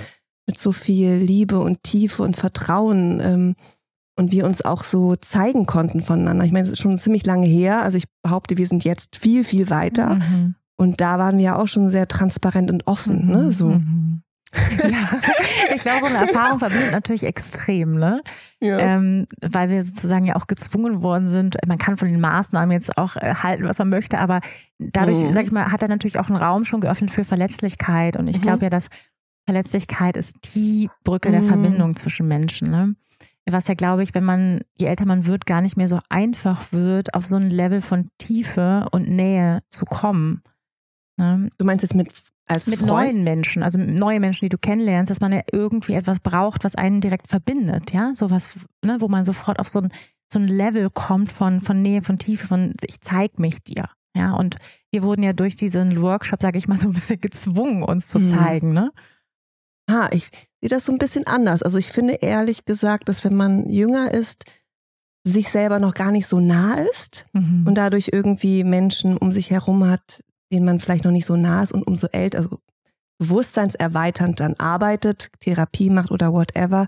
mit 0.47 0.59
so 0.59 0.73
viel 0.73 1.15
Liebe 1.15 1.61
und 1.61 1.83
Tiefe 1.83 2.23
und 2.23 2.37
Vertrauen 2.37 3.21
ähm, 3.21 3.55
und 4.17 4.33
wir 4.33 4.45
uns 4.45 4.65
auch 4.65 4.85
so 4.85 5.15
zeigen 5.17 5.67
konnten 5.67 6.03
voneinander. 6.03 6.45
Ich 6.45 6.53
meine, 6.53 6.65
es 6.65 6.73
ist 6.73 6.81
schon 6.81 6.97
ziemlich 6.97 7.25
lange 7.27 7.47
her. 7.47 7.83
Also 7.83 7.99
ich 7.99 8.05
behaupte, 8.23 8.57
wir 8.57 8.67
sind 8.67 8.85
jetzt 8.85 9.17
viel, 9.17 9.45
viel 9.45 9.71
weiter. 9.71 10.17
Mhm. 10.17 10.55
Und 10.77 11.01
da 11.01 11.19
waren 11.19 11.37
wir 11.39 11.45
ja 11.45 11.57
auch 11.57 11.69
schon 11.69 11.89
sehr 11.89 12.09
transparent 12.09 12.71
und 12.71 12.87
offen, 12.87 13.27
ne? 13.27 13.43
Mhm, 13.45 13.51
So. 13.53 13.67
mhm. 13.69 14.23
Ja, 14.55 15.09
ich 15.75 15.83
glaube, 15.83 16.01
so 16.01 16.07
eine 16.07 16.19
Erfahrung 16.29 16.59
verbindet 16.59 16.93
natürlich 16.93 17.25
extrem, 17.25 17.95
ne? 17.99 18.23
Ja. 18.61 18.79
Ähm, 18.79 19.27
weil 19.41 19.71
wir 19.71 19.83
sozusagen 19.83 20.25
ja 20.27 20.37
auch 20.37 20.47
gezwungen 20.47 21.03
worden 21.03 21.27
sind. 21.27 21.57
Man 21.67 21.79
kann 21.79 21.97
von 21.97 22.09
den 22.09 22.21
Maßnahmen 22.21 22.71
jetzt 22.73 22.97
auch 22.99 23.17
äh, 23.17 23.35
halten, 23.35 23.65
was 23.65 23.79
man 23.79 23.89
möchte, 23.89 24.19
aber 24.19 24.41
dadurch, 24.79 25.19
Mhm. 25.19 25.33
sag 25.33 25.45
ich 25.45 25.53
mal, 25.53 25.73
hat 25.73 25.83
er 25.83 25.89
natürlich 25.89 26.19
auch 26.19 26.29
einen 26.29 26.37
Raum 26.43 26.65
schon 26.65 26.81
geöffnet 26.81 27.11
für 27.11 27.25
Verletzlichkeit. 27.25 28.17
Und 28.17 28.29
ich 28.29 28.39
Mhm. 28.39 28.43
glaube 28.43 28.65
ja, 28.65 28.71
dass 28.71 28.89
Verletzlichkeit 29.47 30.17
ist 30.17 30.35
die 30.55 30.89
Brücke 31.05 31.31
der 31.33 31.43
Mhm. 31.43 31.47
Verbindung 31.47 31.97
zwischen 31.97 32.29
Menschen, 32.29 32.71
ne? 32.71 32.95
Was 33.51 33.67
ja, 33.67 33.75
glaube 33.75 34.05
ich, 34.05 34.15
wenn 34.15 34.23
man, 34.23 34.61
je 34.79 34.87
älter 34.87 35.05
man 35.05 35.27
wird, 35.27 35.47
gar 35.47 35.61
nicht 35.63 35.77
mehr 35.77 35.89
so 35.89 35.99
einfach 36.09 36.71
wird, 36.73 37.13
auf 37.15 37.27
so 37.27 37.35
ein 37.35 37.51
Level 37.51 37.81
von 37.81 38.09
Tiefe 38.19 38.87
und 38.93 39.09
Nähe 39.09 39.63
zu 39.69 39.85
kommen. 39.85 40.43
Ne? 41.17 41.51
Du 41.59 41.65
meinst 41.65 41.83
jetzt 41.83 41.97
mit 41.97 42.13
als 42.53 42.67
mit 42.67 42.79
Freund? 42.79 42.89
neuen 42.91 43.25
Menschen, 43.25 43.63
also 43.63 43.79
neue 43.79 44.21
Menschen, 44.21 44.45
die 44.45 44.49
du 44.51 44.59
kennenlernst, 44.59 45.11
dass 45.11 45.21
man 45.21 45.33
ja 45.33 45.43
irgendwie 45.53 45.95
etwas 45.95 46.21
braucht, 46.21 46.65
was 46.65 46.75
einen 46.75 47.01
direkt 47.01 47.29
verbindet, 47.29 47.93
ja, 47.93 48.13
sowas, 48.15 48.51
ne, 48.85 48.97
wo 49.01 49.09
man 49.09 49.25
sofort 49.25 49.59
auf 49.59 49.69
so 49.69 49.81
ein, 49.81 49.93
so 50.33 50.39
ein 50.39 50.47
Level 50.49 50.89
kommt 50.91 51.31
von, 51.33 51.61
von 51.61 51.83
Nähe, 51.83 52.03
von 52.03 52.19
Tiefe, 52.19 52.47
von 52.47 52.73
ich 52.87 53.01
zeig 53.01 53.39
mich 53.39 53.63
dir, 53.63 53.89
ja, 54.17 54.33
und 54.35 54.57
wir 54.91 55.03
wurden 55.03 55.23
ja 55.23 55.33
durch 55.33 55.57
diesen 55.57 56.01
Workshop, 56.03 56.43
sage 56.43 56.59
ich 56.59 56.69
mal, 56.69 56.77
so 56.77 56.89
ein 56.89 56.93
bisschen 56.95 57.21
gezwungen, 57.21 57.83
uns 57.83 58.09
zu 58.09 58.19
Mhm. 58.19 58.27
zeigen, 58.27 58.73
ne? 58.73 58.91
Ha, 59.91 60.09
ich 60.13 60.25
sehe 60.61 60.69
das 60.71 60.85
so 60.85 60.93
ein 60.93 60.99
bisschen 60.99 61.27
anders. 61.27 61.63
Also 61.63 61.77
ich 61.77 61.91
finde 61.91 62.15
ehrlich 62.15 62.65
gesagt, 62.65 63.09
dass 63.09 63.25
wenn 63.25 63.35
man 63.35 63.69
jünger 63.69 64.13
ist, 64.15 64.45
sich 65.25 65.49
selber 65.51 65.79
noch 65.79 65.95
gar 65.95 66.13
nicht 66.13 66.27
so 66.27 66.41
nah 66.41 66.75
ist 66.75 67.27
Mhm. 67.33 67.65
und 67.67 67.75
dadurch 67.77 68.11
irgendwie 68.13 68.65
Menschen 68.65 69.17
um 69.17 69.33
sich 69.33 69.51
herum 69.51 69.87
hat, 69.89 70.23
denen 70.53 70.67
man 70.67 70.81
vielleicht 70.81 71.05
noch 71.05 71.11
nicht 71.13 71.27
so 71.27 71.37
nah 71.37 71.63
ist 71.63 71.73
und 71.73 71.83
umso 71.87 72.07
älter, 72.09 72.39
also 72.39 72.59
bewusstseinserweiternd 73.19 74.41
dann 74.41 74.55
arbeitet, 74.55 75.31
Therapie 75.41 75.91
macht 75.91 76.11
oder 76.11 76.33
whatever, 76.33 76.87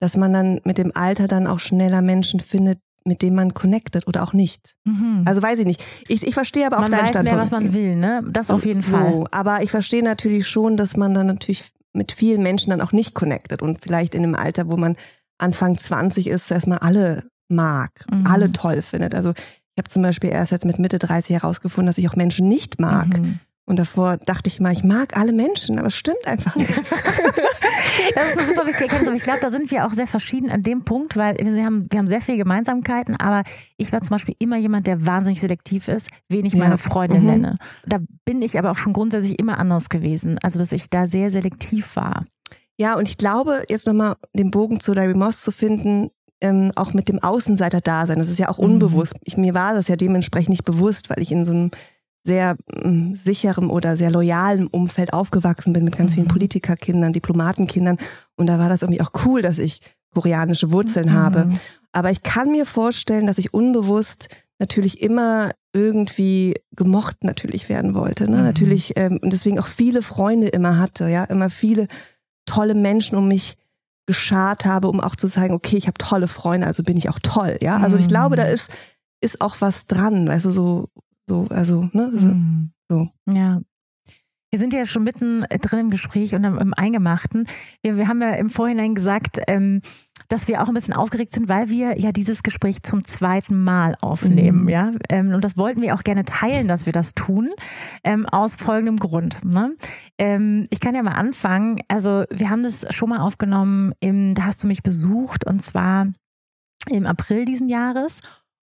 dass 0.00 0.16
man 0.16 0.32
dann 0.32 0.60
mit 0.64 0.78
dem 0.78 0.92
Alter 0.94 1.26
dann 1.28 1.46
auch 1.46 1.58
schneller 1.60 2.02
Menschen 2.02 2.40
findet, 2.40 2.78
mit 3.04 3.22
denen 3.22 3.36
man 3.36 3.54
connected 3.54 4.06
oder 4.08 4.22
auch 4.24 4.32
nicht. 4.32 4.74
Mhm. 4.84 5.22
Also 5.26 5.40
weiß 5.40 5.60
ich 5.60 5.66
nicht. 5.66 5.82
Ich, 6.08 6.26
ich 6.26 6.34
verstehe 6.34 6.66
aber 6.66 6.78
auch 6.78 6.82
man 6.82 6.90
deinen 6.90 7.02
weiß 7.02 7.08
Standpunkt. 7.10 7.36
mehr, 7.36 7.42
was 7.42 7.50
man 7.50 7.72
will, 7.72 7.96
ne? 7.96 8.22
Das 8.28 8.50
auf 8.50 8.64
jeden 8.64 8.82
so, 8.82 8.90
Fall. 8.98 9.24
Aber 9.30 9.62
ich 9.62 9.70
verstehe 9.70 10.02
natürlich 10.02 10.48
schon, 10.48 10.76
dass 10.76 10.96
man 10.96 11.14
dann 11.14 11.26
natürlich 11.28 11.70
mit 11.92 12.12
vielen 12.12 12.42
Menschen 12.42 12.70
dann 12.70 12.80
auch 12.80 12.92
nicht 12.92 13.14
connected 13.14 13.62
und 13.62 13.80
vielleicht 13.80 14.14
in 14.14 14.22
einem 14.24 14.34
Alter, 14.34 14.68
wo 14.68 14.76
man 14.76 14.96
Anfang 15.38 15.78
20 15.78 16.26
ist, 16.26 16.48
zuerst 16.48 16.66
mal 16.66 16.78
alle 16.78 17.28
mag, 17.48 17.90
Mhm. 18.10 18.26
alle 18.26 18.52
toll 18.52 18.82
findet. 18.82 19.14
Also 19.14 19.32
ich 19.76 19.78
habe 19.82 19.90
zum 19.90 20.00
Beispiel 20.02 20.30
erst 20.30 20.52
jetzt 20.52 20.64
mit 20.64 20.78
Mitte 20.78 20.98
30 20.98 21.36
herausgefunden, 21.36 21.86
dass 21.86 21.98
ich 21.98 22.08
auch 22.08 22.16
Menschen 22.16 22.48
nicht 22.48 22.80
mag. 22.80 23.08
Mhm. 23.20 23.40
Und 23.68 23.78
davor 23.78 24.16
dachte 24.16 24.48
ich 24.48 24.58
mal, 24.58 24.72
ich 24.72 24.84
mag 24.84 25.16
alle 25.18 25.32
Menschen, 25.32 25.78
aber 25.78 25.88
es 25.88 25.96
stimmt 25.96 26.26
einfach 26.26 26.56
nicht. 26.56 26.70
Das 28.14 28.24
ist 28.30 28.38
eine 28.38 28.46
super 28.46 28.66
wichtige 28.66 28.84
Erkenntnis. 28.84 29.08
Aber 29.08 29.16
ich 29.16 29.22
glaube, 29.22 29.40
da 29.40 29.50
sind 29.50 29.70
wir 29.70 29.86
auch 29.86 29.90
sehr 29.92 30.06
verschieden 30.06 30.50
an 30.50 30.62
dem 30.62 30.84
Punkt, 30.84 31.16
weil 31.16 31.34
wir 31.38 31.64
haben, 31.64 31.86
wir 31.90 31.98
haben 31.98 32.06
sehr 32.06 32.20
viele 32.20 32.38
Gemeinsamkeiten, 32.38 33.16
aber 33.16 33.42
ich 33.78 33.90
war 33.92 34.00
zum 34.02 34.10
Beispiel 34.10 34.34
immer 34.38 34.56
jemand, 34.58 34.86
der 34.86 35.06
wahnsinnig 35.06 35.40
selektiv 35.40 35.88
ist, 35.88 36.08
wen 36.28 36.44
ich 36.44 36.52
Ja. 36.52 36.58
meine 36.60 36.78
Freundin 36.78 37.20
Mhm. 37.22 37.26
nenne. 37.26 37.54
Da 37.86 37.98
bin 38.24 38.42
ich 38.42 38.58
aber 38.58 38.70
auch 38.70 38.76
schon 38.76 38.92
grundsätzlich 38.92 39.38
immer 39.38 39.58
anders 39.58 39.88
gewesen. 39.88 40.38
Also, 40.42 40.58
dass 40.58 40.72
ich 40.72 40.88
da 40.90 41.06
sehr 41.06 41.30
selektiv 41.30 41.96
war. 41.96 42.24
Ja, 42.78 42.96
und 42.96 43.08
ich 43.08 43.16
glaube, 43.16 43.64
jetzt 43.68 43.86
nochmal 43.86 44.16
den 44.34 44.50
Bogen 44.50 44.78
zu 44.80 44.92
Larry 44.92 45.14
Moss 45.14 45.40
zu 45.40 45.50
finden, 45.50 46.10
ähm, 46.40 46.72
auch 46.76 46.92
mit 46.92 47.08
dem 47.08 47.22
Außenseiter-Dasein, 47.22 48.18
das 48.18 48.28
ist 48.28 48.38
ja 48.38 48.48
auch 48.48 48.58
Mhm. 48.58 48.64
unbewusst. 48.64 49.14
Ich, 49.24 49.36
mir 49.36 49.54
war 49.54 49.74
das 49.74 49.88
ja 49.88 49.96
dementsprechend 49.96 50.50
nicht 50.50 50.64
bewusst, 50.64 51.08
weil 51.10 51.22
ich 51.22 51.32
in 51.32 51.44
so 51.44 51.52
einem 51.52 51.70
sehr 52.24 52.56
ähm, 52.82 53.14
sicherem 53.14 53.70
oder 53.70 53.96
sehr 53.96 54.10
loyalen 54.10 54.66
Umfeld 54.66 55.12
aufgewachsen 55.12 55.72
bin 55.72 55.84
mit 55.84 55.96
ganz 55.96 56.14
vielen 56.14 56.26
Mhm. 56.26 56.30
Politikerkindern, 56.30 57.12
Diplomatenkindern. 57.12 57.98
Und 58.36 58.48
da 58.48 58.58
war 58.58 58.68
das 58.68 58.82
irgendwie 58.82 59.00
auch 59.00 59.12
cool, 59.24 59.42
dass 59.42 59.58
ich 59.58 59.80
koreanische 60.12 60.72
Wurzeln 60.72 61.12
habe. 61.12 61.46
Mhm. 61.46 61.60
Aber 61.92 62.10
ich 62.10 62.22
kann 62.22 62.50
mir 62.50 62.66
vorstellen, 62.66 63.26
dass 63.26 63.38
ich 63.38 63.54
unbewusst 63.54 64.28
natürlich 64.58 65.02
immer 65.02 65.50
irgendwie 65.72 66.54
gemocht 66.74 67.22
natürlich 67.22 67.68
werden 67.68 67.94
wollte. 67.94 68.24
Ne? 68.28 68.38
Mhm. 68.38 68.42
Natürlich 68.44 68.92
ähm, 68.96 69.18
und 69.22 69.32
deswegen 69.32 69.58
auch 69.58 69.66
viele 69.68 70.02
Freunde 70.02 70.48
immer 70.48 70.78
hatte, 70.78 71.08
ja, 71.08 71.24
immer 71.24 71.48
viele 71.50 71.86
tolle 72.46 72.74
Menschen 72.74 73.16
um 73.16 73.28
mich 73.28 73.56
geschart 74.06 74.64
habe, 74.64 74.88
um 74.88 75.00
auch 75.00 75.16
zu 75.16 75.26
sagen, 75.26 75.52
okay, 75.54 75.76
ich 75.76 75.86
habe 75.86 75.98
tolle 75.98 76.28
Freunde, 76.28 76.66
also 76.66 76.82
bin 76.82 76.96
ich 76.96 77.08
auch 77.10 77.18
toll, 77.22 77.58
ja. 77.60 77.76
Also 77.78 77.96
ich 77.96 78.04
Mhm. 78.04 78.08
glaube, 78.08 78.36
da 78.36 78.44
ist 78.44 78.70
ist 79.22 79.40
auch 79.40 79.56
was 79.60 79.86
dran, 79.86 80.28
weißt 80.28 80.44
du, 80.44 80.50
so 80.50 80.88
so 81.28 81.46
also 81.50 81.88
ne, 81.92 82.10
so, 82.14 82.26
Mhm. 82.28 82.70
so. 82.88 83.08
Ja. 83.32 83.60
Wir 84.50 84.58
sind 84.58 84.72
ja 84.72 84.86
schon 84.86 85.04
mitten 85.04 85.44
äh, 85.44 85.58
drin 85.58 85.80
im 85.80 85.90
Gespräch 85.90 86.34
und 86.34 86.44
im, 86.44 86.74
Eingemachten. 86.74 87.48
Wir, 87.82 87.96
wir 87.96 88.08
haben 88.08 88.22
ja 88.22 88.30
im 88.30 88.50
Vorhinein 88.50 88.94
gesagt, 88.94 89.40
ähm, 89.48 89.82
dass 90.28 90.48
wir 90.48 90.62
auch 90.62 90.68
ein 90.68 90.74
bisschen 90.74 90.94
aufgeregt 90.94 91.32
sind, 91.32 91.48
weil 91.48 91.68
wir 91.68 91.98
ja 91.98 92.12
dieses 92.12 92.42
Gespräch 92.42 92.82
zum 92.82 93.04
zweiten 93.04 93.62
Mal 93.62 93.96
aufnehmen. 94.00 94.62
Mhm. 94.62 94.68
Ja? 94.68 94.92
Ähm, 95.08 95.34
und 95.34 95.44
das 95.44 95.56
wollten 95.56 95.82
wir 95.82 95.94
auch 95.94 96.02
gerne 96.02 96.24
teilen, 96.24 96.68
dass 96.68 96.86
wir 96.86 96.92
das 96.92 97.14
tun, 97.14 97.50
ähm, 98.04 98.26
aus 98.26 98.56
folgendem 98.56 98.98
Grund. 98.98 99.44
Ne? 99.44 99.74
Ähm, 100.18 100.66
ich 100.70 100.80
kann 100.80 100.94
ja 100.94 101.02
mal 101.02 101.12
anfangen. 101.12 101.80
Also 101.88 102.24
wir 102.30 102.50
haben 102.50 102.62
das 102.62 102.86
schon 102.94 103.10
mal 103.10 103.20
aufgenommen, 103.20 103.92
im, 104.00 104.34
da 104.34 104.44
hast 104.44 104.62
du 104.62 104.66
mich 104.66 104.82
besucht 104.82 105.46
und 105.46 105.62
zwar 105.62 106.06
im 106.90 107.06
April 107.06 107.44
diesen 107.44 107.68
Jahres. 107.68 108.20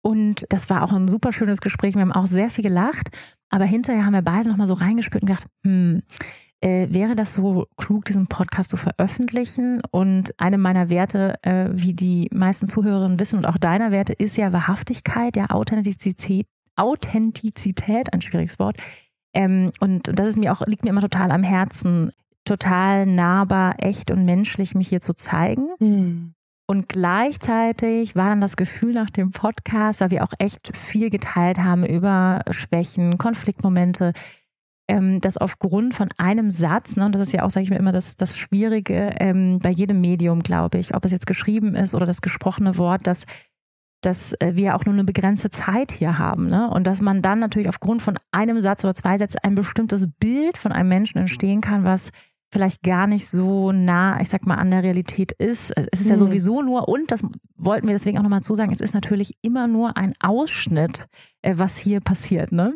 Und 0.02 0.46
das 0.50 0.70
war 0.70 0.82
auch 0.82 0.92
ein 0.92 1.08
super 1.08 1.32
schönes 1.32 1.60
Gespräch. 1.60 1.94
Wir 1.94 2.02
haben 2.02 2.12
auch 2.12 2.26
sehr 2.26 2.50
viel 2.50 2.64
gelacht. 2.64 3.10
Aber 3.50 3.64
hinterher 3.64 4.04
haben 4.04 4.14
wir 4.14 4.22
beide 4.22 4.48
nochmal 4.48 4.68
so 4.68 4.74
reingespürt 4.74 5.22
und 5.22 5.28
gedacht, 5.28 5.46
hm, 5.64 6.02
äh, 6.60 6.88
wäre 6.90 7.14
das 7.14 7.34
so 7.34 7.66
klug, 7.76 8.04
diesen 8.04 8.26
Podcast 8.26 8.70
zu 8.70 8.76
veröffentlichen? 8.76 9.80
Und 9.90 10.32
eine 10.38 10.58
meiner 10.58 10.90
Werte, 10.90 11.34
äh, 11.42 11.68
wie 11.72 11.94
die 11.94 12.28
meisten 12.32 12.68
Zuhörerinnen 12.68 13.20
wissen 13.20 13.36
und 13.36 13.46
auch 13.46 13.58
deiner 13.58 13.90
Werte, 13.90 14.12
ist 14.12 14.36
ja 14.36 14.52
Wahrhaftigkeit, 14.52 15.36
ja 15.36 15.50
Authentizität, 15.50 16.46
Authentizität, 16.76 18.12
ein 18.12 18.22
schwieriges 18.22 18.58
Wort. 18.58 18.76
Ähm, 19.34 19.70
und 19.80 20.10
das 20.18 20.30
ist 20.30 20.38
mir 20.38 20.52
auch, 20.52 20.66
liegt 20.66 20.84
mir 20.84 20.90
immer 20.90 21.00
total 21.00 21.30
am 21.30 21.42
Herzen, 21.42 22.10
total 22.44 23.06
nahbar, 23.06 23.76
echt 23.78 24.10
und 24.10 24.24
menschlich 24.24 24.74
mich 24.74 24.88
hier 24.88 25.00
zu 25.00 25.14
zeigen. 25.14 25.68
Und 26.70 26.86
gleichzeitig 26.86 28.14
war 28.14 28.28
dann 28.28 28.42
das 28.42 28.54
Gefühl 28.54 28.92
nach 28.92 29.08
dem 29.08 29.30
Podcast, 29.30 30.02
weil 30.02 30.10
wir 30.10 30.22
auch 30.22 30.34
echt 30.38 30.76
viel 30.76 31.08
geteilt 31.08 31.58
haben 31.58 31.86
über 31.86 32.42
Schwächen, 32.50 33.16
Konfliktmomente, 33.16 34.12
ähm, 34.86 35.22
dass 35.22 35.38
aufgrund 35.38 35.94
von 35.94 36.10
einem 36.18 36.50
Satz, 36.50 36.94
ne, 36.94 37.06
und 37.06 37.14
das 37.14 37.22
ist 37.22 37.32
ja 37.32 37.44
auch, 37.44 37.50
sage 37.50 37.64
ich 37.64 37.70
mir 37.70 37.78
immer, 37.78 37.92
das, 37.92 38.16
das 38.16 38.36
Schwierige 38.36 39.14
ähm, 39.18 39.60
bei 39.60 39.70
jedem 39.70 40.02
Medium, 40.02 40.42
glaube 40.42 40.76
ich, 40.76 40.94
ob 40.94 41.06
es 41.06 41.10
jetzt 41.10 41.26
geschrieben 41.26 41.74
ist 41.74 41.94
oder 41.94 42.04
das 42.04 42.20
gesprochene 42.20 42.76
Wort, 42.76 43.06
dass, 43.06 43.24
dass 44.02 44.34
äh, 44.34 44.54
wir 44.54 44.76
auch 44.76 44.84
nur 44.84 44.92
eine 44.92 45.04
begrenzte 45.04 45.48
Zeit 45.48 45.92
hier 45.92 46.18
haben. 46.18 46.48
Ne? 46.50 46.68
Und 46.68 46.86
dass 46.86 47.00
man 47.00 47.22
dann 47.22 47.38
natürlich 47.38 47.70
aufgrund 47.70 48.02
von 48.02 48.18
einem 48.30 48.60
Satz 48.60 48.84
oder 48.84 48.92
zwei 48.92 49.16
Sätzen 49.16 49.38
ein 49.42 49.54
bestimmtes 49.54 50.06
Bild 50.20 50.58
von 50.58 50.72
einem 50.72 50.90
Menschen 50.90 51.16
entstehen 51.16 51.62
kann, 51.62 51.84
was 51.84 52.10
vielleicht 52.50 52.82
gar 52.82 53.06
nicht 53.06 53.28
so 53.28 53.72
nah, 53.72 54.20
ich 54.20 54.28
sag 54.28 54.46
mal, 54.46 54.54
an 54.56 54.70
der 54.70 54.82
Realität 54.82 55.32
ist. 55.32 55.70
Es 55.76 56.00
ist 56.00 56.08
ja 56.08 56.14
Mhm. 56.14 56.18
sowieso 56.18 56.62
nur, 56.62 56.88
und 56.88 57.10
das 57.12 57.22
wollten 57.56 57.86
wir 57.86 57.94
deswegen 57.94 58.18
auch 58.18 58.22
nochmal 58.22 58.42
zusagen, 58.42 58.72
es 58.72 58.80
ist 58.80 58.94
natürlich 58.94 59.34
immer 59.42 59.66
nur 59.66 59.96
ein 59.96 60.14
Ausschnitt, 60.20 61.06
äh, 61.42 61.54
was 61.56 61.76
hier 61.76 62.00
passiert, 62.00 62.52
ne? 62.52 62.74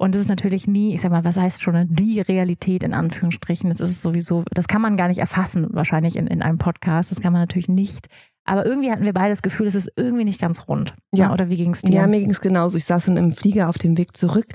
Und 0.00 0.14
es 0.14 0.22
ist 0.22 0.28
natürlich 0.28 0.68
nie, 0.68 0.94
ich 0.94 1.00
sag 1.00 1.10
mal, 1.10 1.24
was 1.24 1.36
heißt 1.36 1.60
schon, 1.60 1.74
ne, 1.74 1.86
die 1.90 2.20
Realität 2.20 2.84
in 2.84 2.94
Anführungsstrichen. 2.94 3.68
Das 3.68 3.80
ist 3.80 4.00
sowieso, 4.00 4.44
das 4.54 4.68
kann 4.68 4.80
man 4.80 4.96
gar 4.96 5.08
nicht 5.08 5.18
erfassen, 5.18 5.66
wahrscheinlich 5.70 6.14
in, 6.14 6.28
in 6.28 6.40
einem 6.40 6.58
Podcast. 6.58 7.10
Das 7.10 7.20
kann 7.20 7.32
man 7.32 7.42
natürlich 7.42 7.68
nicht. 7.68 8.06
Aber 8.44 8.64
irgendwie 8.64 8.92
hatten 8.92 9.04
wir 9.04 9.12
beide 9.12 9.30
das 9.30 9.42
Gefühl, 9.42 9.66
es 9.66 9.74
ist 9.74 9.90
irgendwie 9.96 10.24
nicht 10.24 10.40
ganz 10.40 10.68
rund. 10.68 10.94
Ja. 11.12 11.32
Oder 11.32 11.50
wie 11.50 11.56
ging 11.56 11.72
es 11.72 11.82
dir? 11.82 11.96
Ja, 11.96 12.06
mir 12.06 12.20
ging 12.20 12.30
es 12.30 12.40
genauso. 12.40 12.76
Ich 12.76 12.84
saß 12.84 13.06
dann 13.06 13.16
im 13.16 13.32
Flieger 13.32 13.68
auf 13.68 13.76
dem 13.76 13.98
Weg 13.98 14.16
zurück 14.16 14.46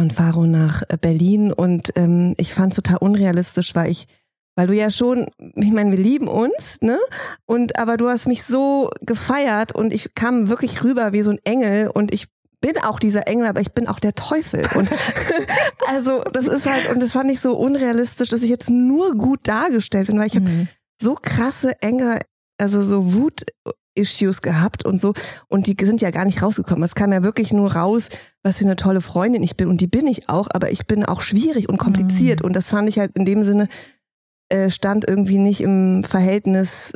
von 0.00 0.10
Faro 0.10 0.46
nach 0.46 0.82
äh, 0.88 0.96
Berlin 0.98 1.52
und 1.52 1.90
ähm, 1.94 2.34
ich 2.38 2.54
fand 2.54 2.72
es 2.72 2.76
total 2.76 2.96
unrealistisch, 2.96 3.74
weil 3.74 3.90
ich, 3.90 4.06
weil 4.56 4.66
du 4.66 4.74
ja 4.74 4.88
schon, 4.88 5.26
ich 5.54 5.72
meine, 5.72 5.90
wir 5.90 5.98
lieben 5.98 6.26
uns, 6.26 6.78
ne? 6.80 6.98
Und 7.44 7.78
aber 7.78 7.98
du 7.98 8.08
hast 8.08 8.26
mich 8.26 8.42
so 8.44 8.88
gefeiert 9.02 9.74
und 9.74 9.92
ich 9.92 10.14
kam 10.14 10.48
wirklich 10.48 10.82
rüber 10.82 11.12
wie 11.12 11.20
so 11.20 11.30
ein 11.32 11.38
Engel 11.44 11.88
und 11.88 12.14
ich 12.14 12.28
bin 12.62 12.78
auch 12.78 12.98
dieser 12.98 13.28
Engel, 13.28 13.46
aber 13.46 13.60
ich 13.60 13.72
bin 13.72 13.88
auch 13.88 14.00
der 14.00 14.14
Teufel. 14.14 14.66
Und 14.74 14.90
also 15.86 16.22
das 16.32 16.46
ist 16.46 16.64
halt, 16.64 16.88
und 16.90 17.00
das 17.00 17.12
fand 17.12 17.30
ich 17.30 17.40
so 17.40 17.54
unrealistisch, 17.54 18.30
dass 18.30 18.40
ich 18.40 18.48
jetzt 18.48 18.70
nur 18.70 19.12
gut 19.16 19.40
dargestellt 19.42 20.06
bin, 20.06 20.18
weil 20.18 20.28
ich 20.28 20.36
habe 20.36 20.48
Mhm. 20.48 20.68
so 20.98 21.14
krasse 21.14 21.80
Enge, 21.82 22.20
also 22.56 22.80
so 22.82 23.12
Wut-Issues 24.00 24.40
gehabt 24.40 24.84
und 24.84 24.98
so. 24.98 25.14
Und 25.48 25.66
die 25.66 25.76
sind 25.80 26.00
ja 26.00 26.10
gar 26.10 26.24
nicht 26.24 26.42
rausgekommen. 26.42 26.82
Es 26.84 26.94
kam 26.94 27.12
ja 27.12 27.22
wirklich 27.22 27.52
nur 27.52 27.72
raus, 27.72 28.08
was 28.42 28.58
für 28.58 28.64
eine 28.64 28.76
tolle 28.76 29.00
Freundin 29.00 29.42
ich 29.42 29.56
bin. 29.56 29.68
Und 29.68 29.80
die 29.80 29.86
bin 29.86 30.06
ich 30.06 30.28
auch, 30.28 30.48
aber 30.52 30.70
ich 30.70 30.86
bin 30.86 31.04
auch 31.04 31.20
schwierig 31.20 31.68
und 31.68 31.78
kompliziert. 31.78 32.40
Mhm. 32.40 32.46
Und 32.46 32.56
das 32.56 32.66
fand 32.66 32.88
ich 32.88 32.98
halt 32.98 33.12
in 33.14 33.24
dem 33.24 33.42
Sinne, 33.42 33.68
äh, 34.48 34.70
stand 34.70 35.08
irgendwie 35.08 35.38
nicht 35.38 35.60
im 35.60 36.02
Verhältnis 36.02 36.92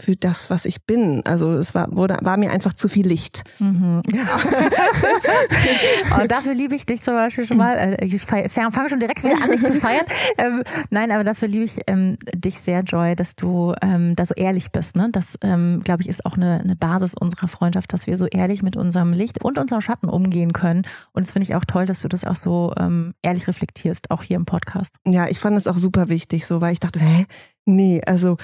für 0.00 0.16
das, 0.16 0.50
was 0.50 0.64
ich 0.64 0.84
bin. 0.84 1.22
Also 1.24 1.52
es 1.54 1.74
war, 1.74 1.94
wurde, 1.94 2.16
war 2.22 2.36
mir 2.36 2.50
einfach 2.50 2.72
zu 2.72 2.88
viel 2.88 3.06
Licht. 3.06 3.44
Mhm. 3.58 4.02
Ja. 4.10 4.24
oh, 6.20 6.26
dafür 6.26 6.54
liebe 6.54 6.74
ich 6.74 6.84
dich 6.84 7.02
zum 7.02 7.14
Beispiel 7.14 7.46
schon 7.46 7.56
mal. 7.56 7.76
Äh, 7.76 8.04
ich 8.04 8.20
fange 8.22 8.88
schon 8.88 8.98
direkt 8.98 9.22
wieder 9.22 9.40
an, 9.42 9.50
dich 9.50 9.64
zu 9.64 9.74
feiern. 9.74 10.04
Ähm, 10.38 10.62
nein, 10.90 11.10
aber 11.10 11.24
dafür 11.24 11.48
liebe 11.48 11.64
ich 11.64 11.80
ähm, 11.86 12.16
dich 12.34 12.60
sehr, 12.60 12.82
Joy, 12.82 13.14
dass 13.14 13.36
du 13.36 13.74
ähm, 13.82 14.14
da 14.16 14.24
so 14.24 14.34
ehrlich 14.34 14.70
bist. 14.70 14.96
Ne? 14.96 15.08
Das, 15.12 15.26
ähm, 15.42 15.82
glaube 15.84 16.02
ich, 16.02 16.08
ist 16.08 16.24
auch 16.24 16.36
eine, 16.36 16.60
eine 16.60 16.76
Basis 16.76 17.14
unserer 17.18 17.48
Freundschaft, 17.48 17.92
dass 17.92 18.06
wir 18.06 18.16
so 18.16 18.26
ehrlich 18.26 18.62
mit 18.62 18.76
unserem 18.76 19.12
Licht 19.12 19.42
und 19.42 19.58
unserem 19.58 19.80
Schatten 19.80 20.08
umgehen 20.08 20.52
können. 20.52 20.82
Und 21.12 21.26
das 21.26 21.32
finde 21.32 21.44
ich 21.44 21.54
auch 21.54 21.64
toll, 21.64 21.86
dass 21.86 22.00
du 22.00 22.08
das 22.08 22.24
auch 22.24 22.36
so 22.36 22.72
ähm, 22.78 23.14
ehrlich 23.22 23.48
reflektierst, 23.48 24.10
auch 24.10 24.22
hier 24.22 24.36
im 24.36 24.46
Podcast. 24.46 24.96
Ja, 25.06 25.28
ich 25.28 25.38
fand 25.38 25.56
es 25.56 25.66
auch 25.66 25.78
super 25.78 26.08
wichtig, 26.08 26.46
so, 26.46 26.60
weil 26.60 26.72
ich 26.72 26.80
dachte, 26.80 27.00
hä, 27.00 27.26
nee, 27.66 28.00
also 28.06 28.36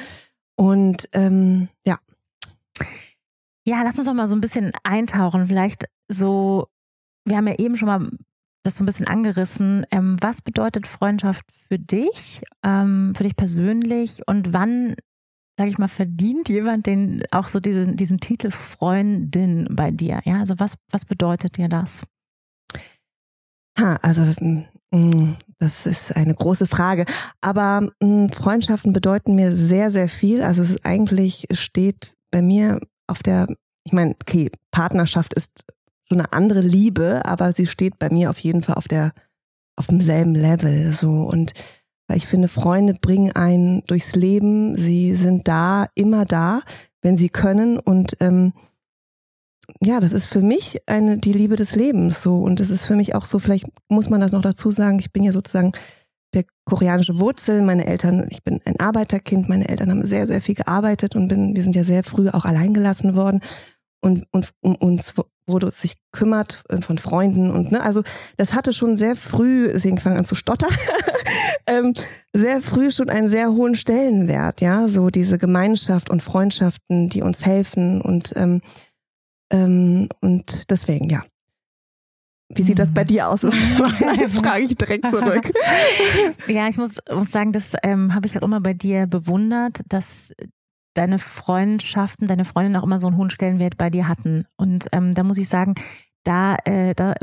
und 0.56 1.08
ähm, 1.12 1.68
ja. 1.86 1.98
Ja, 3.64 3.82
lass 3.82 3.98
uns 3.98 4.06
doch 4.06 4.14
mal 4.14 4.28
so 4.28 4.36
ein 4.36 4.40
bisschen 4.40 4.72
eintauchen. 4.84 5.46
Vielleicht 5.48 5.86
so, 6.08 6.68
wir 7.24 7.36
haben 7.36 7.48
ja 7.48 7.58
eben 7.58 7.76
schon 7.76 7.88
mal 7.88 8.10
das 8.62 8.76
so 8.76 8.82
ein 8.82 8.86
bisschen 8.86 9.06
angerissen. 9.06 9.86
Ähm, 9.90 10.16
was 10.20 10.42
bedeutet 10.42 10.86
Freundschaft 10.86 11.44
für 11.68 11.78
dich, 11.78 12.42
ähm, 12.64 13.12
für 13.16 13.22
dich 13.22 13.36
persönlich 13.36 14.22
und 14.26 14.52
wann, 14.52 14.94
sag 15.58 15.68
ich 15.68 15.78
mal, 15.78 15.88
verdient 15.88 16.48
jemand 16.48 16.86
den 16.86 17.22
auch 17.30 17.46
so 17.46 17.60
diesen, 17.60 17.96
diesen 17.96 18.18
Titel 18.18 18.50
Freundin 18.50 19.68
bei 19.70 19.90
dir? 19.90 20.20
Ja, 20.24 20.40
also 20.40 20.58
was, 20.58 20.74
was 20.90 21.04
bedeutet 21.04 21.56
dir 21.56 21.68
das? 21.68 22.02
Ha, 23.78 23.96
also 23.96 24.22
mm, 24.22 25.36
das 25.58 25.86
ist 25.86 26.14
eine 26.14 26.34
große 26.34 26.66
Frage. 26.66 27.04
Aber 27.40 27.88
mm, 28.00 28.28
Freundschaften 28.28 28.92
bedeuten 28.92 29.34
mir 29.34 29.54
sehr, 29.54 29.90
sehr 29.90 30.08
viel. 30.08 30.42
Also 30.42 30.62
es 30.62 30.70
ist 30.70 30.84
eigentlich 30.84 31.46
steht 31.52 32.14
bei 32.30 32.42
mir 32.42 32.80
auf 33.06 33.22
der, 33.22 33.46
ich 33.84 33.92
meine, 33.92 34.14
okay, 34.20 34.50
Partnerschaft 34.70 35.34
ist 35.34 35.50
schon 36.08 36.20
eine 36.20 36.32
andere 36.32 36.60
Liebe, 36.60 37.22
aber 37.24 37.52
sie 37.52 37.66
steht 37.66 37.98
bei 37.98 38.10
mir 38.10 38.30
auf 38.30 38.38
jeden 38.38 38.62
Fall 38.62 38.76
auf 38.76 38.88
der, 38.88 39.12
auf 39.76 39.86
demselben 39.86 40.34
Level. 40.34 40.92
So 40.92 41.22
und 41.22 41.52
weil 42.08 42.18
ich 42.18 42.26
finde, 42.26 42.48
Freunde 42.48 42.94
bringen 42.94 43.32
einen 43.32 43.82
durchs 43.86 44.14
Leben. 44.14 44.76
Sie 44.76 45.14
sind 45.14 45.48
da, 45.48 45.86
immer 45.94 46.24
da, 46.24 46.62
wenn 47.02 47.16
sie 47.16 47.30
können 47.30 47.78
und 47.78 48.16
ähm, 48.20 48.52
ja, 49.80 50.00
das 50.00 50.12
ist 50.12 50.26
für 50.26 50.40
mich 50.40 50.80
eine, 50.86 51.18
die 51.18 51.32
Liebe 51.32 51.56
des 51.56 51.74
Lebens 51.74 52.22
so. 52.22 52.38
Und 52.42 52.60
das 52.60 52.70
ist 52.70 52.86
für 52.86 52.96
mich 52.96 53.14
auch 53.14 53.24
so, 53.24 53.38
vielleicht 53.38 53.66
muss 53.88 54.08
man 54.08 54.20
das 54.20 54.32
noch 54.32 54.42
dazu 54.42 54.70
sagen, 54.70 54.98
ich 54.98 55.12
bin 55.12 55.24
ja 55.24 55.32
sozusagen 55.32 55.72
der 56.34 56.44
koreanische 56.64 57.18
Wurzel. 57.18 57.62
Meine 57.62 57.86
Eltern, 57.86 58.26
ich 58.30 58.42
bin 58.42 58.60
ein 58.64 58.78
Arbeiterkind, 58.78 59.48
meine 59.48 59.68
Eltern 59.68 59.90
haben 59.90 60.06
sehr, 60.06 60.26
sehr 60.26 60.40
viel 60.40 60.54
gearbeitet 60.54 61.16
und 61.16 61.28
bin, 61.28 61.56
wir 61.56 61.62
sind 61.62 61.74
ja 61.74 61.84
sehr 61.84 62.04
früh 62.04 62.28
auch 62.28 62.44
allein 62.44 62.74
gelassen 62.74 63.14
worden. 63.14 63.40
Und, 64.00 64.24
und 64.30 64.50
um 64.60 64.76
uns 64.76 65.14
wurde 65.48 65.70
sich 65.70 65.94
kümmert 66.12 66.62
äh, 66.68 66.80
von 66.80 66.98
Freunden 66.98 67.50
und 67.50 67.72
ne, 67.72 67.82
also 67.82 68.02
das 68.36 68.52
hatte 68.52 68.72
schon 68.72 68.96
sehr 68.96 69.16
früh, 69.16 69.70
deswegen 69.72 69.98
fange 69.98 70.18
an 70.18 70.24
zu 70.24 70.34
stottern, 70.34 70.74
ähm, 71.66 71.94
sehr 72.32 72.60
früh 72.60 72.90
schon 72.90 73.08
einen 73.08 73.28
sehr 73.28 73.52
hohen 73.52 73.74
Stellenwert, 73.74 74.60
ja, 74.60 74.88
so 74.88 75.08
diese 75.08 75.38
Gemeinschaft 75.38 76.10
und 76.10 76.22
Freundschaften, 76.22 77.08
die 77.08 77.22
uns 77.22 77.44
helfen 77.44 78.00
und 78.00 78.32
ähm, 78.36 78.60
ähm, 79.50 80.08
und 80.20 80.70
deswegen, 80.70 81.08
ja. 81.08 81.22
Wie 82.48 82.62
sieht 82.62 82.78
das 82.78 82.94
bei 82.94 83.02
mhm. 83.02 83.06
dir 83.06 83.28
aus? 83.28 83.42
Jetzt 84.18 84.36
frage 84.36 84.64
ich 84.64 84.76
direkt 84.76 85.08
zurück. 85.08 85.50
ja, 86.46 86.68
ich 86.68 86.78
muss, 86.78 86.94
muss 87.12 87.30
sagen, 87.30 87.52
das 87.52 87.72
ähm, 87.82 88.14
habe 88.14 88.26
ich 88.26 88.38
auch 88.38 88.42
immer 88.42 88.60
bei 88.60 88.74
dir 88.74 89.06
bewundert, 89.06 89.80
dass 89.88 90.32
deine 90.94 91.18
Freundschaften, 91.18 92.26
deine 92.26 92.44
Freundinnen 92.44 92.76
auch 92.76 92.84
immer 92.84 92.98
so 92.98 93.08
einen 93.08 93.16
hohen 93.16 93.30
Stellenwert 93.30 93.76
bei 93.76 93.90
dir 93.90 94.08
hatten. 94.08 94.46
Und 94.56 94.86
ähm, 94.92 95.12
da 95.12 95.24
muss 95.24 95.38
ich 95.38 95.48
sagen, 95.48 95.74
da, 96.24 96.56
äh, 96.64 96.94
da, 96.94 97.14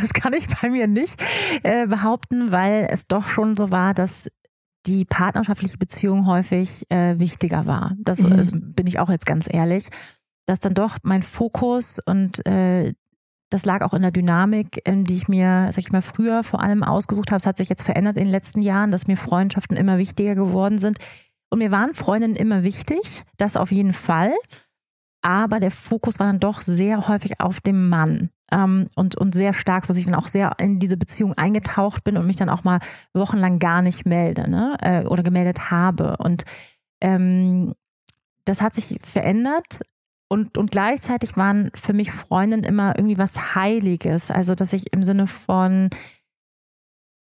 das 0.00 0.12
kann 0.12 0.34
ich 0.34 0.48
bei 0.60 0.68
mir 0.68 0.86
nicht 0.86 1.20
äh, 1.62 1.86
behaupten, 1.86 2.52
weil 2.52 2.88
es 2.90 3.04
doch 3.04 3.28
schon 3.28 3.56
so 3.56 3.70
war, 3.70 3.94
dass 3.94 4.28
die 4.86 5.04
partnerschaftliche 5.04 5.78
Beziehung 5.78 6.26
häufig 6.26 6.84
äh, 6.90 7.18
wichtiger 7.18 7.66
war. 7.66 7.94
Das 7.98 8.18
mhm. 8.18 8.74
bin 8.74 8.86
ich 8.86 8.98
auch 8.98 9.08
jetzt 9.08 9.26
ganz 9.26 9.46
ehrlich 9.48 9.88
dass 10.46 10.60
dann 10.60 10.74
doch 10.74 10.98
mein 11.02 11.22
Fokus 11.22 11.98
und 12.04 12.46
äh, 12.46 12.94
das 13.52 13.64
lag 13.64 13.82
auch 13.82 13.92
in 13.92 14.02
der 14.02 14.10
Dynamik, 14.10 14.80
in 14.86 15.04
die 15.04 15.14
ich 15.14 15.28
mir, 15.28 15.68
sag 15.72 15.78
ich 15.78 15.92
mal, 15.92 16.02
früher 16.02 16.42
vor 16.42 16.62
allem 16.62 16.82
ausgesucht 16.82 17.30
habe. 17.30 17.36
Es 17.36 17.46
hat 17.46 17.58
sich 17.58 17.68
jetzt 17.68 17.82
verändert 17.82 18.16
in 18.16 18.24
den 18.24 18.32
letzten 18.32 18.62
Jahren, 18.62 18.90
dass 18.90 19.06
mir 19.06 19.16
Freundschaften 19.16 19.76
immer 19.76 19.98
wichtiger 19.98 20.34
geworden 20.34 20.78
sind. 20.78 20.98
Und 21.50 21.58
mir 21.58 21.70
waren 21.70 21.92
Freundinnen 21.92 22.34
immer 22.34 22.62
wichtig, 22.62 23.24
das 23.36 23.56
auf 23.56 23.70
jeden 23.70 23.92
Fall. 23.92 24.32
Aber 25.20 25.60
der 25.60 25.70
Fokus 25.70 26.18
war 26.18 26.26
dann 26.26 26.40
doch 26.40 26.62
sehr 26.62 27.08
häufig 27.08 27.40
auf 27.40 27.60
dem 27.60 27.88
Mann. 27.90 28.30
Ähm, 28.50 28.88
und, 28.96 29.16
und 29.16 29.34
sehr 29.34 29.52
stark, 29.52 29.86
dass 29.86 29.96
ich 29.96 30.06
dann 30.06 30.14
auch 30.14 30.28
sehr 30.28 30.52
in 30.58 30.78
diese 30.78 30.96
Beziehung 30.96 31.34
eingetaucht 31.34 32.04
bin 32.04 32.16
und 32.16 32.26
mich 32.26 32.36
dann 32.36 32.48
auch 32.48 32.64
mal 32.64 32.78
wochenlang 33.12 33.58
gar 33.58 33.82
nicht 33.82 34.06
melde 34.06 34.50
ne? 34.50 34.76
Äh, 34.80 35.04
oder 35.06 35.22
gemeldet 35.22 35.70
habe. 35.70 36.16
Und 36.16 36.44
ähm, 37.02 37.74
das 38.44 38.60
hat 38.60 38.74
sich 38.74 38.98
verändert 39.02 39.82
und, 40.32 40.56
und 40.56 40.70
gleichzeitig 40.70 41.36
waren 41.36 41.70
für 41.74 41.92
mich 41.92 42.10
Freundinnen 42.10 42.64
immer 42.64 42.96
irgendwie 42.96 43.18
was 43.18 43.54
Heiliges. 43.54 44.30
Also, 44.30 44.54
dass 44.54 44.72
ich 44.72 44.90
im 44.90 45.02
Sinne 45.02 45.26
von, 45.26 45.90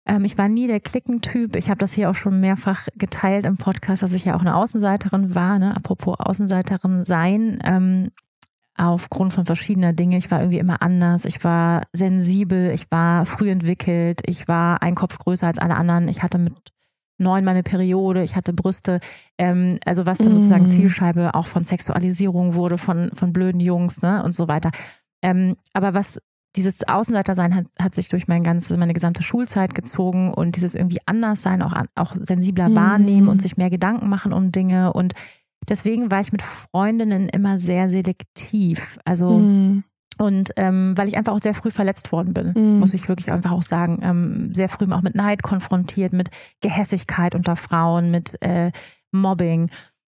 ähm, 0.07 0.25
ich 0.25 0.39
war 0.39 0.49
nie 0.49 0.67
der 0.69 0.81
Klickentyp. 0.81 1.55
Ich 1.55 1.69
habe 1.69 1.77
das 1.77 1.93
hier 1.93 2.09
auch 2.09 2.15
schon 2.15 2.41
mehrfach 2.41 2.89
geteilt 2.97 3.45
im 3.45 3.59
Podcast, 3.59 4.03
dass 4.03 4.15
ich 4.15 4.25
ja 4.25 4.35
auch 4.35 4.41
eine 4.41 4.57
Außenseiterin 4.57 5.35
war. 5.35 5.59
Ne? 5.59 5.77
Apropos 5.77 6.19
Außenseiterin 6.19 7.03
sein. 7.03 7.59
Ähm, 7.63 8.09
aufgrund 8.75 9.35
von 9.35 9.45
verschiedener 9.45 9.93
Dinge. 9.93 10.17
Ich 10.17 10.31
war 10.31 10.41
irgendwie 10.41 10.59
immer 10.59 10.81
anders. 10.81 11.27
Ich 11.27 11.45
war 11.45 11.83
sensibel. 11.93 12.71
Ich 12.71 12.91
war 12.91 13.27
früh 13.27 13.51
entwickelt. 13.51 14.23
Ich 14.25 14.49
war 14.49 14.83
ein 14.83 14.95
Kopf 14.95 15.19
größer 15.19 15.47
als 15.47 15.59
alle 15.59 15.75
anderen. 15.75 16.09
Ich 16.09 16.23
hatte 16.23 16.39
mit 16.39 16.55
neun 17.19 17.45
meine 17.45 17.63
Periode, 17.63 18.25
ich 18.25 18.37
hatte 18.37 18.53
Brüste, 18.53 19.01
ähm, 19.39 19.79
also 19.85 20.07
was 20.07 20.19
dann 20.19 20.35
sozusagen 20.35 20.69
Zielscheibe 20.69 21.35
auch 21.35 21.47
von 21.47 21.65
Sexualisierung 21.65 22.55
wurde, 22.55 22.79
von, 22.79 23.11
von 23.15 23.33
blöden 23.33 23.61
Jungs, 23.61 24.03
ne, 24.03 24.23
und 24.25 24.35
so 24.35 24.49
weiter. 24.49 24.71
Ähm, 25.23 25.57
aber 25.73 25.95
was 25.95 26.19
dieses 26.57 26.87
Außenseitersein 26.87 27.55
hat, 27.55 27.67
hat 27.81 27.95
sich 27.95 28.09
durch 28.09 28.29
mein 28.29 28.45
ganze, 28.45 28.77
meine 28.77 28.93
gesamte 28.93 29.23
Schulzeit 29.23 29.75
gezogen 29.75 30.33
und 30.33 30.57
dieses 30.57 30.75
irgendwie 30.75 31.01
anders 31.07 31.43
sein, 31.43 31.63
auch, 31.63 31.75
auch 31.97 32.15
sensibler 32.15 32.69
mm. 32.69 32.77
wahrnehmen 32.77 33.29
und 33.29 33.43
sich 33.43 33.57
mehr 33.57 33.71
Gedanken 33.71 34.09
machen 34.09 34.33
um 34.33 34.53
Dinge 34.53 34.93
und 34.93 35.15
deswegen 35.69 36.11
war 36.11 36.21
ich 36.21 36.31
mit 36.31 36.43
Freundinnen 36.43 37.29
immer 37.29 37.59
sehr 37.59 37.91
selektiv. 37.91 38.99
Also 39.05 39.39
mm. 39.39 39.85
Und 40.19 40.51
ähm, 40.57 40.97
weil 40.97 41.09
ich 41.09 41.17
einfach 41.17 41.33
auch 41.33 41.41
sehr 41.41 41.55
früh 41.55 41.71
verletzt 41.71 42.13
worden 42.13 42.35
bin, 42.35 42.53
mhm. 42.55 42.79
muss 42.79 42.95
ich 42.95 43.09
wirklich 43.09 43.31
einfach 43.33 43.53
auch 43.53 43.63
sagen. 43.63 44.01
Ähm, 44.03 44.55
sehr 44.55 44.69
früh 44.69 44.91
auch 44.93 45.03
mit 45.03 45.15
Neid 45.15 45.43
konfrontiert, 45.43 46.13
mit 46.13 46.31
Gehässigkeit 46.61 47.35
unter 47.35 47.57
Frauen, 47.57 48.11
mit 48.11 48.41
äh, 48.41 48.71
Mobbing. 49.11 49.71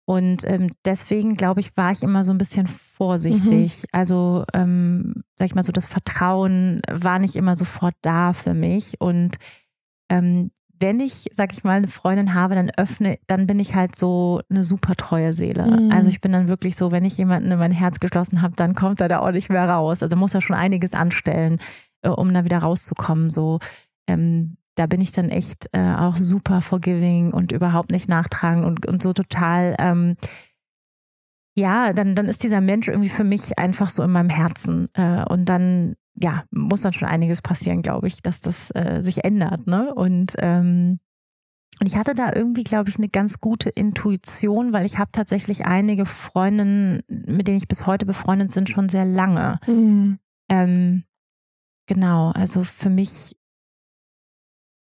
Und 0.04 0.48
ähm, 0.48 0.70
deswegen, 0.84 1.36
glaube 1.36 1.60
ich, 1.60 1.76
war 1.76 1.92
ich 1.92 2.02
immer 2.02 2.24
so 2.24 2.32
ein 2.32 2.38
bisschen 2.38 2.66
vorsichtig. 2.66 3.82
Mhm. 3.82 3.88
Also, 3.92 4.44
ähm, 4.54 5.22
sag 5.36 5.46
ich 5.46 5.54
mal 5.54 5.62
so, 5.62 5.72
das 5.72 5.86
Vertrauen 5.86 6.80
war 6.90 7.18
nicht 7.18 7.36
immer 7.36 7.56
sofort 7.56 7.94
da 8.00 8.32
für 8.32 8.54
mich. 8.54 9.00
Und 9.00 9.36
ähm, 10.08 10.50
wenn 10.80 11.00
ich, 11.00 11.28
sag 11.32 11.52
ich 11.52 11.64
mal, 11.64 11.76
eine 11.78 11.88
Freundin 11.88 12.34
habe, 12.34 12.54
dann 12.54 12.70
öffne, 12.76 13.18
dann 13.26 13.46
bin 13.46 13.58
ich 13.58 13.74
halt 13.74 13.96
so 13.96 14.40
eine 14.50 14.62
super 14.62 14.94
treue 14.94 15.32
Seele. 15.32 15.66
Mhm. 15.66 15.92
Also 15.92 16.10
ich 16.10 16.20
bin 16.20 16.32
dann 16.32 16.48
wirklich 16.48 16.76
so, 16.76 16.92
wenn 16.92 17.04
ich 17.04 17.16
jemanden 17.18 17.50
in 17.50 17.58
mein 17.58 17.72
Herz 17.72 18.00
geschlossen 18.00 18.42
habe, 18.42 18.54
dann 18.56 18.74
kommt 18.74 19.00
er 19.00 19.08
da 19.08 19.20
auch 19.20 19.32
nicht 19.32 19.48
mehr 19.48 19.68
raus. 19.68 20.02
Also 20.02 20.16
muss 20.16 20.34
er 20.34 20.40
schon 20.40 20.56
einiges 20.56 20.92
anstellen, 20.92 21.60
äh, 22.02 22.08
um 22.08 22.32
da 22.32 22.44
wieder 22.44 22.58
rauszukommen. 22.58 23.30
So, 23.30 23.58
ähm, 24.06 24.56
da 24.76 24.86
bin 24.86 25.00
ich 25.00 25.12
dann 25.12 25.30
echt 25.30 25.68
äh, 25.72 25.94
auch 25.94 26.16
super 26.16 26.60
forgiving 26.60 27.32
und 27.32 27.52
überhaupt 27.52 27.90
nicht 27.90 28.08
nachtragend 28.08 28.64
und, 28.64 28.86
und 28.86 29.02
so 29.02 29.12
total, 29.12 29.74
ähm, 29.78 30.16
ja, 31.56 31.92
dann, 31.92 32.14
dann 32.14 32.26
ist 32.26 32.44
dieser 32.44 32.60
Mensch 32.60 32.86
irgendwie 32.86 33.08
für 33.08 33.24
mich 33.24 33.58
einfach 33.58 33.90
so 33.90 34.04
in 34.04 34.12
meinem 34.12 34.30
Herzen. 34.30 34.88
Äh, 34.94 35.24
und 35.24 35.46
dann 35.46 35.96
ja, 36.20 36.42
muss 36.50 36.82
dann 36.82 36.92
schon 36.92 37.08
einiges 37.08 37.42
passieren, 37.42 37.82
glaube 37.82 38.06
ich, 38.08 38.22
dass 38.22 38.40
das 38.40 38.70
äh, 38.74 39.00
sich 39.00 39.24
ändert. 39.24 39.66
Ne? 39.66 39.94
Und, 39.94 40.34
ähm, 40.38 40.98
und 41.80 41.86
ich 41.86 41.96
hatte 41.96 42.14
da 42.14 42.32
irgendwie, 42.34 42.64
glaube 42.64 42.90
ich, 42.90 42.96
eine 42.96 43.08
ganz 43.08 43.40
gute 43.40 43.70
Intuition, 43.70 44.72
weil 44.72 44.84
ich 44.84 44.98
habe 44.98 45.10
tatsächlich 45.12 45.66
einige 45.66 46.06
Freundinnen, 46.06 47.02
mit 47.08 47.46
denen 47.46 47.58
ich 47.58 47.68
bis 47.68 47.86
heute 47.86 48.04
befreundet 48.04 48.52
bin, 48.52 48.66
schon 48.66 48.88
sehr 48.88 49.04
lange. 49.04 49.60
Mhm. 49.66 50.18
Ähm, 50.50 51.04
genau, 51.86 52.30
also 52.30 52.64
für 52.64 52.90
mich 52.90 53.36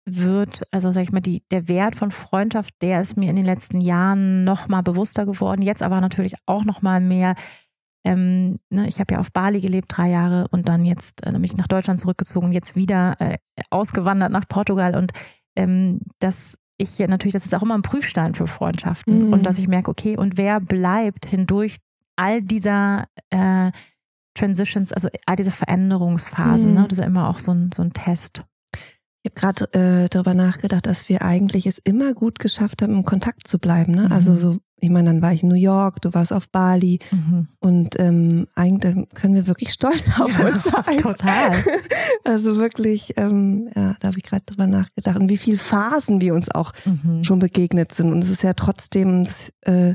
wird, 0.08 0.62
also 0.70 0.92
sag 0.92 1.02
ich 1.02 1.12
mal, 1.12 1.20
die, 1.20 1.42
der 1.50 1.68
Wert 1.68 1.96
von 1.96 2.12
Freundschaft, 2.12 2.74
der 2.80 3.00
ist 3.00 3.16
mir 3.16 3.28
in 3.28 3.36
den 3.36 3.44
letzten 3.44 3.80
Jahren 3.80 4.44
noch 4.44 4.68
mal 4.68 4.82
bewusster 4.82 5.26
geworden. 5.26 5.62
Jetzt 5.62 5.82
aber 5.82 6.00
natürlich 6.00 6.36
auch 6.46 6.64
noch 6.64 6.80
mal 6.80 7.00
mehr 7.00 7.34
ähm, 8.06 8.60
ne, 8.70 8.86
ich 8.86 9.00
habe 9.00 9.14
ja 9.14 9.20
auf 9.20 9.32
Bali 9.32 9.60
gelebt, 9.60 9.88
drei 9.88 10.10
Jahre 10.10 10.46
und 10.52 10.68
dann 10.68 10.84
jetzt 10.84 11.26
äh, 11.26 11.36
mich 11.38 11.56
nach 11.56 11.66
Deutschland 11.66 11.98
zurückgezogen, 11.98 12.52
jetzt 12.52 12.76
wieder 12.76 13.16
äh, 13.18 13.36
ausgewandert 13.70 14.30
nach 14.30 14.46
Portugal 14.48 14.94
und 14.94 15.10
ähm, 15.56 16.00
das 16.20 16.56
ich 16.78 16.98
natürlich, 16.98 17.32
das 17.32 17.46
ist 17.46 17.54
auch 17.54 17.62
immer 17.62 17.74
ein 17.74 17.82
Prüfstein 17.82 18.34
für 18.34 18.46
Freundschaften. 18.46 19.26
Mhm. 19.26 19.32
Und 19.32 19.46
dass 19.46 19.58
ich 19.58 19.66
merke, 19.66 19.90
okay, 19.90 20.16
und 20.16 20.36
wer 20.36 20.60
bleibt 20.60 21.24
hindurch 21.24 21.78
all 22.16 22.42
dieser 22.42 23.06
äh, 23.30 23.72
Transitions, 24.34 24.92
also 24.92 25.08
all 25.24 25.36
diese 25.36 25.50
Veränderungsphasen, 25.50 26.68
ne? 26.68 26.74
mhm. 26.74 26.82
ne? 26.82 26.88
Das 26.88 26.98
ist 26.98 27.02
ja 27.02 27.06
immer 27.06 27.30
auch 27.30 27.38
so 27.38 27.52
ein, 27.52 27.70
so 27.72 27.82
ein 27.82 27.94
Test. 27.94 28.44
Ich 29.22 29.32
habe 29.32 29.40
gerade 29.40 30.04
äh, 30.04 30.08
darüber 30.10 30.34
nachgedacht, 30.34 30.86
dass 30.86 31.08
wir 31.08 31.22
eigentlich 31.22 31.66
es 31.66 31.78
immer 31.78 32.12
gut 32.12 32.38
geschafft 32.38 32.82
haben, 32.82 32.92
im 32.92 33.04
Kontakt 33.04 33.48
zu 33.48 33.58
bleiben. 33.58 33.92
Ne? 33.92 34.10
Also 34.10 34.32
mhm. 34.32 34.36
Also 34.36 34.52
so, 34.52 34.58
ich 34.78 34.90
meine, 34.90 35.08
dann 35.08 35.22
war 35.22 35.32
ich 35.32 35.42
in 35.42 35.48
New 35.48 35.54
York, 35.54 36.02
du 36.02 36.12
warst 36.12 36.32
auf 36.32 36.50
Bali 36.50 36.98
mhm. 37.10 37.48
und 37.60 37.98
ähm, 37.98 38.46
eigentlich 38.54 39.08
können 39.14 39.34
wir 39.34 39.46
wirklich 39.46 39.72
stolz 39.72 40.10
auf 40.20 40.38
uns 40.38 40.64
sein. 40.64 40.98
Total. 40.98 41.52
Also 42.24 42.56
wirklich, 42.56 43.16
ähm, 43.18 43.70
ja, 43.76 43.94
da 44.00 44.08
habe 44.08 44.18
ich 44.18 44.24
gerade 44.24 44.42
drüber 44.44 44.66
nachgedacht, 44.66 45.16
und 45.16 45.28
wie 45.28 45.36
viele 45.36 45.58
Phasen 45.58 46.20
wir 46.20 46.34
uns 46.34 46.50
auch 46.50 46.72
mhm. 46.84 47.22
schon 47.22 47.38
begegnet 47.38 47.92
sind. 47.92 48.10
Und 48.12 48.24
es 48.24 48.30
ist 48.30 48.42
ja 48.42 48.52
trotzdem, 48.52 49.24
das, 49.24 49.52
äh, 49.60 49.94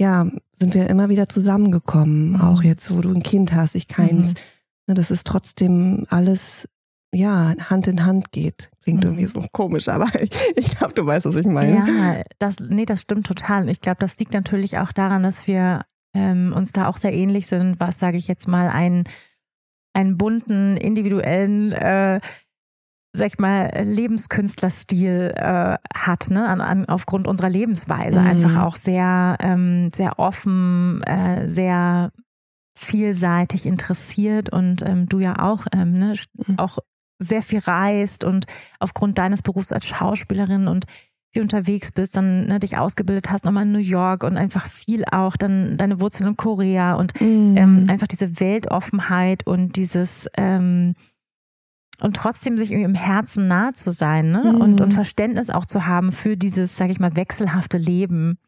ja, 0.00 0.26
sind 0.56 0.74
wir 0.74 0.90
immer 0.90 1.08
wieder 1.10 1.28
zusammengekommen. 1.28 2.30
Mhm. 2.30 2.40
Auch 2.40 2.64
jetzt, 2.64 2.90
wo 2.90 3.00
du 3.00 3.14
ein 3.14 3.22
Kind 3.22 3.52
hast, 3.52 3.76
ich 3.76 3.86
keins. 3.86 4.28
Mhm. 4.28 4.34
Ne, 4.88 4.94
das 4.94 5.12
ist 5.12 5.28
trotzdem 5.28 6.06
alles 6.10 6.68
ja, 7.12 7.54
Hand 7.70 7.86
in 7.86 8.04
Hand 8.04 8.32
geht. 8.32 8.70
Klingt 8.84 9.02
mhm. 9.02 9.10
irgendwie 9.10 9.26
so 9.26 9.44
komisch, 9.50 9.88
aber 9.88 10.06
ich, 10.20 10.30
ich 10.56 10.76
glaube, 10.76 10.94
du 10.94 11.04
weißt, 11.04 11.26
was 11.26 11.36
ich 11.36 11.46
meine. 11.46 11.76
Ja, 11.76 12.22
das, 12.38 12.56
nee, 12.60 12.84
das 12.84 13.00
stimmt 13.00 13.26
total. 13.26 13.68
Ich 13.70 13.80
glaube, 13.80 13.96
das 13.98 14.18
liegt 14.18 14.34
natürlich 14.34 14.78
auch 14.78 14.92
daran, 14.92 15.22
dass 15.22 15.46
wir 15.46 15.80
ähm, 16.14 16.52
uns 16.54 16.70
da 16.72 16.86
auch 16.86 16.98
sehr 16.98 17.12
ähnlich 17.12 17.46
sind, 17.46 17.80
was, 17.80 17.98
sage 17.98 18.18
ich 18.18 18.28
jetzt 18.28 18.46
mal, 18.46 18.68
einen, 18.68 19.04
einen 19.94 20.18
bunten, 20.18 20.76
individuellen, 20.76 21.72
äh, 21.72 22.20
sag 23.16 23.26
ich 23.26 23.38
mal, 23.38 23.70
Lebenskünstlerstil 23.82 25.32
äh, 25.34 25.76
hat, 25.94 26.30
ne, 26.30 26.46
an, 26.46 26.60
an, 26.60 26.84
aufgrund 26.86 27.26
unserer 27.26 27.48
Lebensweise. 27.48 28.20
Mhm. 28.20 28.26
Einfach 28.26 28.62
auch 28.62 28.76
sehr, 28.76 29.36
ähm, 29.40 29.88
sehr 29.94 30.18
offen, 30.18 31.02
äh, 31.04 31.48
sehr 31.48 32.12
vielseitig 32.76 33.66
interessiert 33.66 34.52
und 34.52 34.82
ähm, 34.82 35.08
du 35.08 35.20
ja 35.20 35.38
auch, 35.38 35.64
ähm, 35.72 35.92
ne, 35.92 36.14
mhm. 36.34 36.58
auch 36.58 36.78
sehr 37.18 37.42
viel 37.42 37.60
reist 37.60 38.24
und 38.24 38.46
aufgrund 38.78 39.18
deines 39.18 39.42
Berufs 39.42 39.72
als 39.72 39.86
Schauspielerin 39.86 40.68
und 40.68 40.86
wie 41.34 41.40
unterwegs 41.40 41.90
bist, 41.90 42.16
dann 42.16 42.46
ne, 42.46 42.60
dich 42.60 42.78
ausgebildet 42.78 43.30
hast, 43.30 43.44
nochmal 43.44 43.64
in 43.64 43.72
New 43.72 43.78
York 43.78 44.22
und 44.22 44.36
einfach 44.36 44.66
viel 44.66 45.04
auch, 45.10 45.36
dann 45.36 45.76
deine 45.76 46.00
Wurzeln 46.00 46.28
in 46.28 46.36
Korea 46.36 46.94
und 46.94 47.20
mm. 47.20 47.56
ähm, 47.56 47.86
einfach 47.88 48.06
diese 48.06 48.38
Weltoffenheit 48.40 49.46
und 49.46 49.76
dieses 49.76 50.28
ähm, 50.36 50.94
und 52.00 52.16
trotzdem 52.16 52.58
sich 52.58 52.70
irgendwie 52.70 52.90
im 52.90 52.94
Herzen 52.94 53.46
nah 53.48 53.72
zu 53.72 53.90
sein 53.90 54.30
ne? 54.30 54.52
Mm. 54.52 54.60
und, 54.60 54.80
und 54.80 54.94
Verständnis 54.94 55.50
auch 55.50 55.64
zu 55.64 55.86
haben 55.86 56.12
für 56.12 56.36
dieses, 56.36 56.76
sage 56.76 56.92
ich 56.92 57.00
mal, 57.00 57.16
wechselhafte 57.16 57.78
Leben 57.78 58.38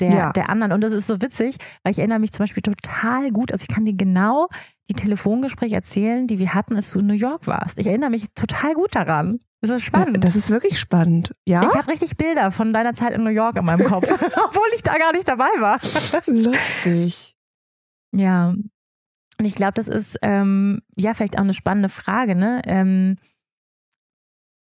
der, 0.00 0.10
ja. 0.10 0.32
der 0.32 0.48
anderen. 0.48 0.72
Und 0.72 0.82
das 0.82 0.92
ist 0.92 1.06
so 1.06 1.20
witzig, 1.20 1.56
weil 1.82 1.92
ich 1.92 1.98
erinnere 1.98 2.18
mich 2.18 2.32
zum 2.32 2.44
Beispiel 2.44 2.62
total 2.62 3.30
gut, 3.30 3.52
also 3.52 3.62
ich 3.62 3.74
kann 3.74 3.84
dir 3.84 3.94
genau 3.94 4.48
die 4.88 4.94
Telefongespräche 4.94 5.74
erzählen, 5.74 6.26
die 6.26 6.38
wir 6.38 6.54
hatten, 6.54 6.76
als 6.76 6.90
du 6.90 7.00
in 7.00 7.06
New 7.06 7.14
York 7.14 7.46
warst. 7.46 7.78
Ich 7.78 7.86
erinnere 7.86 8.10
mich 8.10 8.26
total 8.34 8.74
gut 8.74 8.94
daran. 8.94 9.40
Das 9.60 9.70
ist 9.70 9.82
spannend. 9.82 10.22
Das 10.22 10.36
ist 10.36 10.50
wirklich 10.50 10.78
spannend. 10.78 11.34
Ja. 11.46 11.62
Ich 11.62 11.74
habe 11.74 11.88
richtig 11.88 12.16
Bilder 12.16 12.50
von 12.50 12.72
deiner 12.72 12.94
Zeit 12.94 13.12
in 13.12 13.24
New 13.24 13.30
York 13.30 13.56
in 13.56 13.64
meinem 13.64 13.86
Kopf, 13.86 14.08
obwohl 14.10 14.68
ich 14.74 14.82
da 14.82 14.96
gar 14.98 15.12
nicht 15.12 15.26
dabei 15.26 15.50
war. 15.58 15.80
Lustig. 16.26 17.36
Ja. 18.12 18.48
Und 18.48 19.44
ich 19.44 19.54
glaube, 19.54 19.72
das 19.74 19.88
ist 19.88 20.16
ähm, 20.22 20.80
ja 20.96 21.12
vielleicht 21.12 21.36
auch 21.36 21.42
eine 21.42 21.54
spannende 21.54 21.88
Frage, 21.88 22.34
ne? 22.34 22.62
Ähm, 22.66 23.16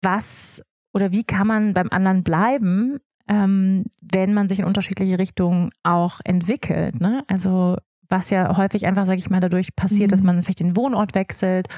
was 0.03 0.63
oder 0.93 1.13
wie 1.13 1.25
kann 1.25 1.47
man 1.47 1.75
beim 1.75 1.89
anderen 1.91 2.25
bleiben, 2.25 2.99
ähm, 3.31 3.85
wenn 4.01 4.35
man 4.35 4.49
sich 4.49 4.59
in 4.59 4.65
unterschiedliche 4.65 5.19
Richtungen 5.19 5.71
auch 5.85 6.21
entwickelt. 6.25 7.01
Ne? 7.01 7.23
Also 7.29 7.77
was 8.09 8.29
ja 8.29 8.57
häufig 8.57 8.87
einfach, 8.87 9.07
sage 9.07 9.19
ich 9.19 9.31
mal, 9.31 9.41
dadurch 9.41 9.77
passiert, 9.77 10.11
mhm. 10.11 10.15
dass 10.15 10.23
man 10.23 10.43
vielleicht 10.43 10.61
den 10.61 10.77
Wohnort 10.77 11.15
wechselt 11.15 11.69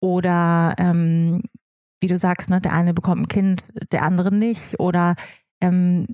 oder 0.00 0.74
ähm, 0.78 1.42
wie 2.00 2.06
du 2.06 2.16
sagst, 2.16 2.50
ne, 2.50 2.60
der 2.60 2.72
eine 2.72 2.94
bekommt 2.94 3.22
ein 3.22 3.28
Kind, 3.28 3.72
der 3.92 4.02
andere 4.02 4.34
nicht. 4.34 4.78
Oder 4.80 5.14
ähm, 5.60 6.06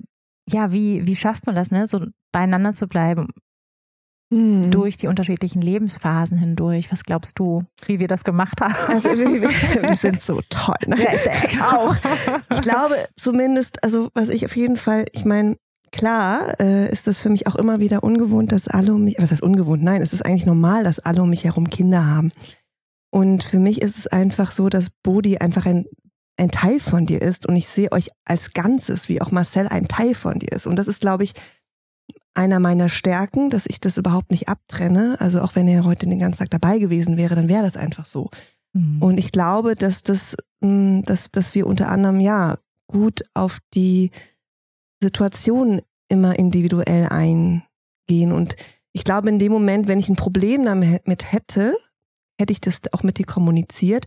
ja, 0.47 0.71
wie, 0.71 1.05
wie 1.07 1.15
schafft 1.15 1.45
man 1.45 1.55
das, 1.55 1.71
ne, 1.71 1.87
so 1.87 2.05
beieinander 2.31 2.73
zu 2.73 2.87
bleiben 2.87 3.29
mhm. 4.29 4.71
durch 4.71 4.97
die 4.97 5.07
unterschiedlichen 5.07 5.61
Lebensphasen 5.61 6.37
hindurch? 6.37 6.91
Was 6.91 7.03
glaubst 7.03 7.37
du, 7.39 7.63
wie 7.85 7.99
wir 7.99 8.07
das 8.07 8.23
gemacht 8.23 8.61
haben? 8.61 8.75
Also 8.87 9.09
wir, 9.09 9.41
wir 9.41 9.97
sind 9.97 10.21
so 10.21 10.41
toll. 10.49 10.75
Ne? 10.87 11.01
Ja, 11.01 11.13
ich 11.13 11.23
denke 11.23 11.65
auch. 11.77 11.95
Ich 12.51 12.61
glaube 12.61 12.95
zumindest, 13.15 13.83
also 13.83 14.09
was 14.13 14.29
ich 14.29 14.45
auf 14.45 14.55
jeden 14.55 14.77
Fall, 14.77 15.05
ich 15.13 15.25
meine, 15.25 15.57
klar 15.91 16.59
äh, 16.59 16.91
ist 16.91 17.07
das 17.07 17.19
für 17.19 17.29
mich 17.29 17.47
auch 17.47 17.55
immer 17.55 17.79
wieder 17.79 18.03
ungewohnt, 18.03 18.51
dass 18.51 18.67
alle 18.67 18.93
um 18.93 19.03
mich, 19.03 19.15
was 19.19 19.31
heißt 19.31 19.41
ungewohnt? 19.41 19.83
Nein, 19.83 20.01
es 20.01 20.13
ist 20.13 20.25
eigentlich 20.25 20.45
normal, 20.45 20.83
dass 20.83 20.99
alle 20.99 21.21
um 21.21 21.29
mich 21.29 21.43
herum 21.43 21.69
Kinder 21.69 22.05
haben. 22.05 22.31
Und 23.11 23.43
für 23.43 23.59
mich 23.59 23.81
ist 23.81 23.97
es 23.97 24.07
einfach 24.07 24.51
so, 24.51 24.69
dass 24.69 24.87
Bodhi 25.03 25.39
einfach 25.39 25.65
ein, 25.65 25.85
ein 26.37 26.51
Teil 26.51 26.79
von 26.79 27.05
dir 27.05 27.21
ist 27.21 27.47
und 27.47 27.55
ich 27.55 27.67
sehe 27.67 27.91
euch 27.91 28.09
als 28.23 28.53
Ganzes, 28.53 29.09
wie 29.09 29.21
auch 29.21 29.31
Marcel 29.31 29.67
ein 29.67 29.87
Teil 29.87 30.13
von 30.13 30.39
dir 30.39 30.51
ist. 30.51 30.67
Und 30.67 30.77
das 30.77 30.87
ist, 30.87 31.01
glaube 31.01 31.23
ich, 31.23 31.33
einer 32.33 32.59
meiner 32.59 32.89
Stärken, 32.89 33.49
dass 33.49 33.65
ich 33.65 33.79
das 33.79 33.97
überhaupt 33.97 34.31
nicht 34.31 34.47
abtrenne. 34.47 35.17
Also 35.19 35.41
auch 35.41 35.55
wenn 35.55 35.67
er 35.67 35.83
heute 35.83 36.07
den 36.07 36.19
ganzen 36.19 36.39
Tag 36.39 36.51
dabei 36.51 36.79
gewesen 36.79 37.17
wäre, 37.17 37.35
dann 37.35 37.49
wäre 37.49 37.63
das 37.63 37.75
einfach 37.75 38.05
so. 38.05 38.29
Mhm. 38.73 39.01
Und 39.01 39.19
ich 39.19 39.31
glaube, 39.31 39.75
dass 39.75 40.03
das, 40.03 40.35
mm, 40.61 41.01
dass, 41.01 41.31
dass 41.31 41.55
wir 41.55 41.67
unter 41.67 41.89
anderem 41.89 42.19
ja 42.19 42.57
gut 42.87 43.23
auf 43.33 43.59
die 43.73 44.11
Situation 45.01 45.81
immer 46.09 46.37
individuell 46.37 47.07
eingehen. 47.07 48.31
Und 48.31 48.55
ich 48.93 49.03
glaube, 49.03 49.29
in 49.29 49.39
dem 49.39 49.51
Moment, 49.51 49.87
wenn 49.87 49.99
ich 49.99 50.09
ein 50.09 50.15
Problem 50.15 50.65
damit 50.65 51.31
hätte, 51.31 51.75
hätte 52.39 52.53
ich 52.53 52.61
das 52.61 52.81
auch 52.91 53.03
mit 53.03 53.17
dir 53.17 53.25
kommuniziert. 53.25 54.05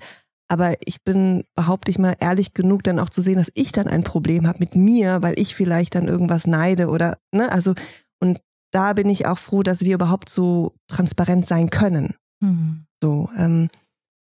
Aber 0.49 0.75
ich 0.85 1.03
bin, 1.03 1.45
behaupte 1.55 1.91
ich 1.91 1.99
mal, 1.99 2.15
ehrlich 2.19 2.53
genug, 2.53 2.83
dann 2.83 2.99
auch 2.99 3.09
zu 3.09 3.23
sehen, 3.23 3.37
dass 3.37 3.51
ich 3.55 3.73
dann 3.73 3.89
ein 3.89 4.03
Problem 4.03 4.47
habe 4.47 4.59
mit 4.59 4.75
mir, 4.75 5.23
weil 5.23 5.39
ich 5.39 5.55
vielleicht 5.55 5.95
dann 5.95 6.09
irgendwas 6.09 6.47
neide 6.47 6.89
oder, 6.89 7.17
ne, 7.33 7.51
also, 7.51 7.75
und 8.23 8.41
da 8.71 8.95
bin 8.95 9.11
ich 9.11 9.27
auch 9.27 9.39
froh, 9.39 9.63
dass 9.63 9.81
wir 9.81 9.95
überhaupt 9.95 10.31
so 10.31 10.75
transparent 10.89 11.45
sein 11.45 11.69
können. 11.69 12.15
Mhm. 12.41 12.87
So, 13.03 13.29
ähm, 13.37 13.69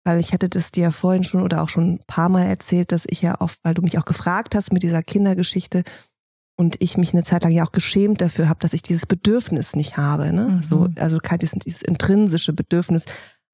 weil 0.05 0.21
ich 0.21 0.33
hatte 0.33 0.49
das 0.49 0.73
dir 0.73 0.85
ja 0.85 0.91
vorhin 0.91 1.25
schon 1.25 1.43
oder 1.43 1.63
auch 1.63 1.69
schon 1.69 1.95
ein 1.95 2.01
paar 2.07 2.31
Mal 2.31 2.45
erzählt, 2.45 2.93
dass 2.93 3.05
ich 3.07 3.21
ja 3.21 3.41
oft, 3.41 3.59
weil 3.63 3.75
du 3.75 3.83
mich 3.83 3.99
auch 3.99 4.07
gefragt 4.07 4.55
hast 4.55 4.73
mit 4.73 4.83
dieser 4.83 5.03
Kindergeschichte, 5.03 5.85
und 6.59 6.77
ich 6.81 6.97
mich 6.97 7.13
eine 7.13 7.23
Zeit 7.23 7.45
lang 7.45 7.53
ja 7.53 7.65
auch 7.65 7.73
geschämt 7.73 8.21
dafür 8.21 8.49
habe, 8.49 8.59
dass 8.59 8.73
ich 8.73 8.83
dieses 8.83 9.07
Bedürfnis 9.07 9.77
nicht 9.77 9.97
habe. 9.97 10.33
Ne? 10.33 10.49
Mhm. 10.49 10.63
So, 10.63 10.89
also 10.97 11.19
kein 11.19 11.39
dieses, 11.39 11.57
dieses 11.61 11.83
intrinsische 11.83 12.53
Bedürfnis. 12.53 13.05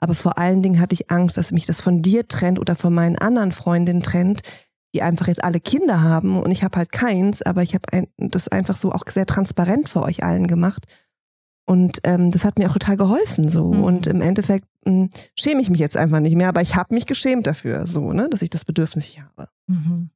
Aber 0.01 0.15
vor 0.15 0.39
allen 0.39 0.63
Dingen 0.63 0.81
hatte 0.81 0.95
ich 0.95 1.11
Angst, 1.11 1.37
dass 1.37 1.53
mich 1.53 1.67
das 1.67 1.81
von 1.81 2.01
dir 2.01 2.27
trennt 2.27 2.59
oder 2.59 2.75
von 2.75 2.95
meinen 2.95 3.17
anderen 3.17 3.53
Freundinnen 3.53 4.03
trennt, 4.03 4.41
die 4.95 5.03
einfach 5.03 5.27
jetzt 5.27 5.43
alle 5.43 5.61
Kinder 5.61 6.03
haben 6.03 6.41
und 6.41 6.53
ich 6.53 6.63
habe 6.63 6.79
halt 6.79 6.93
keins, 6.93 7.43
aber 7.43 7.63
ich 7.63 7.75
habe 7.75 7.93
ein, 7.93 8.07
das 8.17 8.49
einfach 8.49 8.77
so 8.77 8.93
auch 8.93 9.03
sehr 9.13 9.27
transparent 9.27 9.89
vor 9.89 10.05
euch 10.05 10.23
allen 10.23 10.47
gemacht. 10.47 10.85
Und 11.67 11.99
ähm, 12.05 12.31
das 12.31 12.45
hat 12.45 12.59
mir 12.59 12.69
auch 12.69 12.75
total 12.75 12.97
geholfen 12.97 13.49
so. 13.49 13.73
Mhm. 13.73 13.83
Und 13.83 14.07
im 14.07 14.21
Endeffekt 14.21 14.67
mh, 14.85 14.93
hm, 14.93 15.11
schäme 15.37 15.61
ich 15.61 15.71
mich 15.71 15.81
jetzt 15.81 15.97
einfach 15.97 16.21
nicht 16.21 16.37
mehr, 16.37 16.49
aber 16.49 16.63
ich 16.63 16.77
habe 16.77 16.95
mich 16.95 17.07
geschämt 17.07 17.47
dafür, 17.47 17.87
so, 17.87 18.13
ne, 18.13 18.29
dass 18.31 18.43
ich 18.43 18.51
das 18.51 18.65
Bedürfnis 18.65 19.05
nicht 19.05 19.23
habe. 19.23 19.49
Mhm. 19.67 20.11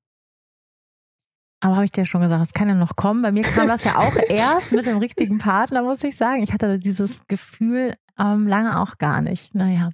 Aber 1.60 1.74
habe 1.74 1.84
ich 1.84 1.92
dir 1.92 2.04
schon 2.04 2.20
gesagt, 2.20 2.42
es 2.42 2.52
kann 2.52 2.68
ja 2.68 2.76
noch 2.76 2.94
kommen. 2.94 3.22
Bei 3.22 3.32
mir 3.32 3.42
kam 3.42 3.66
das 3.66 3.82
ja 3.82 3.96
auch 3.98 4.14
erst 4.28 4.70
mit 4.70 4.86
dem 4.86 4.98
richtigen 4.98 5.38
Partner, 5.38 5.82
muss 5.82 6.04
ich 6.04 6.16
sagen. 6.16 6.42
Ich 6.42 6.52
hatte 6.52 6.78
dieses 6.78 7.26
Gefühl 7.26 7.94
ähm, 8.16 8.46
lange 8.46 8.78
auch 8.80 8.98
gar 8.98 9.22
nicht. 9.22 9.54
Naja. 9.56 9.90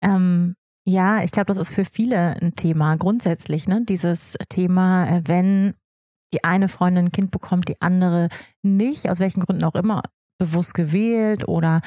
Ähm, 0.00 0.56
ja, 0.88 1.22
ich 1.22 1.32
glaube, 1.32 1.46
das 1.46 1.58
ist 1.58 1.68
für 1.68 1.84
viele 1.84 2.40
ein 2.40 2.54
Thema 2.54 2.96
grundsätzlich, 2.96 3.68
ne? 3.68 3.84
Dieses 3.86 4.38
Thema, 4.48 5.06
äh, 5.06 5.22
wenn 5.26 5.74
die 6.32 6.44
eine 6.44 6.68
Freundin 6.68 7.06
ein 7.06 7.12
Kind 7.12 7.30
bekommt, 7.30 7.68
die 7.68 7.80
andere 7.82 8.28
nicht, 8.62 9.08
aus 9.08 9.20
welchen 9.20 9.44
Gründen 9.44 9.64
auch 9.64 9.74
immer, 9.74 10.02
bewusst 10.38 10.72
gewählt 10.72 11.46
oder 11.46 11.82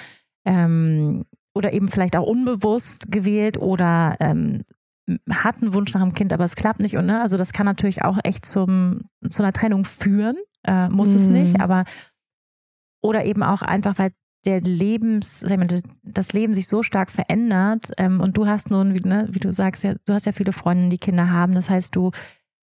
ähm, 0.45 1.25
oder 1.55 1.73
eben 1.73 1.89
vielleicht 1.89 2.15
auch 2.15 2.27
unbewusst 2.27 3.11
gewählt 3.11 3.57
oder 3.57 4.17
ähm, 4.19 4.61
hat 5.29 5.61
einen 5.61 5.73
Wunsch 5.73 5.93
nach 5.93 6.01
einem 6.01 6.13
Kind, 6.13 6.31
aber 6.31 6.45
es 6.45 6.55
klappt 6.55 6.79
nicht. 6.79 6.95
Und 6.95 7.07
ne, 7.07 7.21
also 7.21 7.37
das 7.37 7.53
kann 7.53 7.65
natürlich 7.65 8.03
auch 8.03 8.19
echt 8.23 8.45
zum, 8.45 9.01
zu 9.29 9.41
einer 9.41 9.51
Trennung 9.51 9.85
führen. 9.85 10.37
Äh, 10.63 10.89
muss 10.89 11.09
mhm. 11.09 11.15
es 11.15 11.27
nicht, 11.27 11.59
aber 11.59 11.83
oder 13.03 13.25
eben 13.25 13.41
auch 13.41 13.63
einfach, 13.63 13.97
weil 13.97 14.11
der 14.45 14.61
Lebens, 14.61 15.41
sag 15.41 15.57
mal, 15.57 15.67
das 16.03 16.33
Leben 16.33 16.53
sich 16.53 16.67
so 16.67 16.83
stark 16.83 17.11
verändert 17.11 17.91
ähm, 17.97 18.21
und 18.21 18.37
du 18.37 18.47
hast 18.47 18.71
nun, 18.71 18.93
wie, 18.93 19.07
ne, 19.07 19.27
wie 19.31 19.39
du 19.39 19.51
sagst, 19.51 19.83
ja, 19.83 19.95
du 20.05 20.13
hast 20.13 20.25
ja 20.25 20.31
viele 20.31 20.53
Freundinnen, 20.53 20.89
die 20.89 20.97
Kinder 20.97 21.29
haben. 21.29 21.53
Das 21.53 21.69
heißt, 21.69 21.95
du 21.95 22.11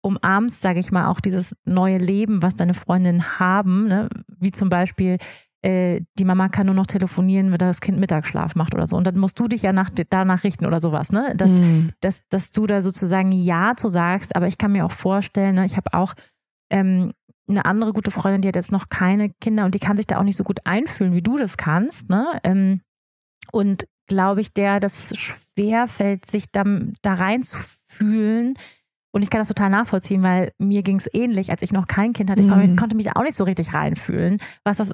umarmst, 0.02 0.60
sage 0.60 0.80
ich 0.80 0.92
mal, 0.92 1.06
auch 1.06 1.20
dieses 1.20 1.56
neue 1.64 1.98
Leben, 1.98 2.42
was 2.42 2.56
deine 2.56 2.74
Freundinnen 2.74 3.38
haben, 3.38 3.88
ne? 3.88 4.08
wie 4.38 4.50
zum 4.50 4.68
Beispiel 4.68 5.16
äh, 5.62 6.02
die 6.18 6.26
Mama 6.26 6.50
kann 6.50 6.66
nur 6.66 6.74
noch 6.74 6.86
telefonieren, 6.86 7.50
wenn 7.50 7.58
das 7.58 7.80
Kind 7.80 7.98
Mittagsschlaf 7.98 8.54
macht 8.54 8.74
oder 8.74 8.86
so. 8.86 8.96
Und 8.96 9.06
dann 9.06 9.16
musst 9.16 9.38
du 9.38 9.48
dich 9.48 9.62
ja 9.62 9.72
nach, 9.72 9.88
danach 10.10 10.44
richten 10.44 10.66
oder 10.66 10.78
sowas, 10.78 11.10
ne? 11.10 11.32
Dass, 11.36 11.52
mm. 11.52 11.88
dass, 12.00 12.20
dass 12.28 12.50
du 12.50 12.66
da 12.66 12.82
sozusagen 12.82 13.32
Ja 13.32 13.72
zu 13.74 13.88
sagst, 13.88 14.36
aber 14.36 14.46
ich 14.46 14.58
kann 14.58 14.72
mir 14.72 14.84
auch 14.84 14.92
vorstellen, 14.92 15.54
ne, 15.54 15.64
ich 15.64 15.78
habe 15.78 15.94
auch 15.94 16.12
ähm, 16.70 17.12
eine 17.48 17.64
andere 17.64 17.92
gute 17.92 18.10
Freundin, 18.10 18.42
die 18.42 18.48
hat 18.48 18.56
jetzt 18.56 18.72
noch 18.72 18.88
keine 18.88 19.30
Kinder 19.40 19.64
und 19.64 19.74
die 19.74 19.78
kann 19.78 19.96
sich 19.96 20.06
da 20.06 20.18
auch 20.18 20.22
nicht 20.22 20.36
so 20.36 20.44
gut 20.44 20.60
einfühlen, 20.64 21.14
wie 21.14 21.22
du 21.22 21.36
das 21.38 21.56
kannst. 21.56 22.08
Ne? 22.08 22.26
Ähm, 22.42 22.80
und 23.52 23.86
glaube 24.06 24.40
ich, 24.40 24.52
der 24.52 24.80
das 24.80 25.16
schwer 25.16 25.86
fällt, 25.86 26.26
sich 26.26 26.50
da, 26.50 26.64
da 27.02 27.14
reinzufühlen. 27.14 28.54
Und 29.12 29.22
ich 29.22 29.30
kann 29.30 29.40
das 29.40 29.48
total 29.48 29.70
nachvollziehen, 29.70 30.22
weil 30.22 30.52
mir 30.58 30.82
ging 30.82 30.96
es 30.96 31.08
ähnlich, 31.12 31.50
als 31.50 31.62
ich 31.62 31.72
noch 31.72 31.86
kein 31.86 32.12
Kind 32.12 32.30
hatte. 32.30 32.42
Ich 32.42 32.48
mhm. 32.48 32.76
konnte 32.76 32.96
mich 32.96 33.06
da 33.06 33.12
auch 33.14 33.22
nicht 33.22 33.36
so 33.36 33.44
richtig 33.44 33.72
reinfühlen, 33.72 34.38
was 34.64 34.78
das 34.78 34.92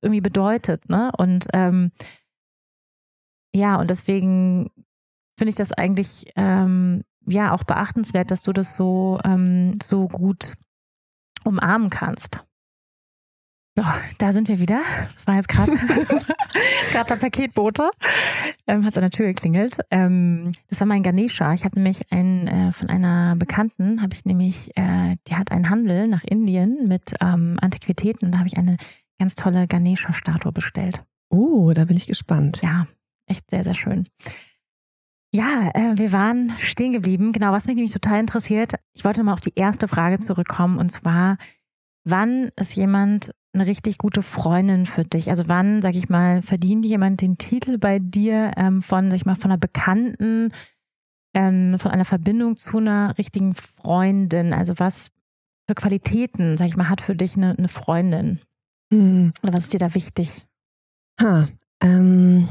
irgendwie 0.00 0.20
bedeutet. 0.20 0.88
Ne? 0.88 1.10
Und 1.18 1.48
ähm, 1.52 1.90
ja, 3.54 3.76
und 3.76 3.90
deswegen 3.90 4.70
finde 5.38 5.50
ich 5.50 5.54
das 5.54 5.72
eigentlich 5.72 6.32
ähm, 6.36 7.02
ja 7.26 7.52
auch 7.52 7.64
beachtenswert, 7.64 8.30
dass 8.30 8.42
du 8.42 8.52
das 8.52 8.74
so, 8.74 9.18
ähm, 9.24 9.78
so 9.82 10.08
gut 10.08 10.54
umarmen 11.48 11.90
kannst. 11.90 12.40
So, 13.78 13.84
da 14.18 14.32
sind 14.32 14.48
wir 14.48 14.58
wieder. 14.58 14.80
Das 15.14 15.26
war 15.28 15.36
jetzt 15.36 15.48
gerade 15.48 15.70
der 16.92 17.04
Paketbote. 17.04 17.88
Ähm, 18.66 18.84
hat 18.84 18.96
an 18.96 19.02
der 19.02 19.10
Tür 19.10 19.26
geklingelt. 19.26 19.78
Ähm, 19.92 20.50
das 20.68 20.80
war 20.80 20.88
mein 20.88 21.04
Ganesha. 21.04 21.52
Ich 21.52 21.64
habe 21.64 21.76
nämlich 21.76 22.10
einen 22.10 22.48
äh, 22.48 22.72
von 22.72 22.88
einer 22.88 23.36
Bekannten, 23.36 24.02
habe 24.02 24.14
ich 24.14 24.24
nämlich, 24.24 24.76
äh, 24.76 25.14
die 25.28 25.36
hat 25.36 25.52
einen 25.52 25.70
Handel 25.70 26.08
nach 26.08 26.24
Indien 26.24 26.88
mit 26.88 27.14
ähm, 27.20 27.56
Antiquitäten 27.60 28.26
und 28.26 28.32
da 28.32 28.38
habe 28.38 28.48
ich 28.48 28.56
eine 28.56 28.78
ganz 29.16 29.36
tolle 29.36 29.68
Ganesha-Statue 29.68 30.50
bestellt. 30.50 31.02
Oh, 31.30 31.72
da 31.72 31.84
bin 31.84 31.96
ich 31.96 32.08
gespannt. 32.08 32.60
Ja, 32.62 32.88
echt 33.26 33.48
sehr, 33.48 33.62
sehr 33.62 33.74
schön. 33.74 34.08
Ja, 35.34 35.70
äh, 35.74 35.98
wir 35.98 36.12
waren 36.12 36.52
stehen 36.58 36.92
geblieben. 36.92 37.32
Genau, 37.32 37.52
was 37.52 37.66
mich 37.66 37.76
nämlich 37.76 37.92
total 37.92 38.20
interessiert, 38.20 38.74
ich 38.94 39.04
wollte 39.04 39.22
mal 39.22 39.34
auf 39.34 39.40
die 39.40 39.54
erste 39.54 39.86
Frage 39.88 40.18
zurückkommen 40.18 40.78
und 40.78 40.90
zwar, 40.90 41.36
wann 42.04 42.50
ist 42.56 42.74
jemand 42.74 43.32
eine 43.52 43.66
richtig 43.66 43.98
gute 43.98 44.22
Freundin 44.22 44.86
für 44.86 45.04
dich? 45.04 45.30
Also 45.30 45.44
wann, 45.48 45.82
sag 45.82 45.94
ich 45.94 46.08
mal, 46.08 46.42
verdient 46.42 46.84
jemand 46.84 47.20
den 47.20 47.38
Titel 47.38 47.78
bei 47.78 47.98
dir 47.98 48.52
ähm, 48.56 48.82
von, 48.82 49.10
sag 49.10 49.16
ich 49.16 49.26
mal, 49.26 49.36
von 49.36 49.50
einer 49.50 49.58
Bekannten, 49.58 50.52
ähm, 51.34 51.78
von 51.78 51.90
einer 51.90 52.04
Verbindung 52.04 52.56
zu 52.56 52.78
einer 52.78 53.16
richtigen 53.18 53.54
Freundin? 53.54 54.52
Also 54.52 54.74
was 54.78 55.10
für 55.68 55.74
Qualitäten, 55.74 56.56
sag 56.56 56.68
ich 56.68 56.76
mal, 56.76 56.88
hat 56.88 57.00
für 57.00 57.14
dich 57.14 57.36
eine, 57.36 57.56
eine 57.56 57.68
Freundin? 57.68 58.40
Mhm. 58.90 59.34
Oder 59.42 59.52
was 59.52 59.64
ist 59.64 59.72
dir 59.74 59.80
da 59.80 59.94
wichtig? 59.94 60.46
Ha, 61.20 61.48
ähm, 61.82 62.48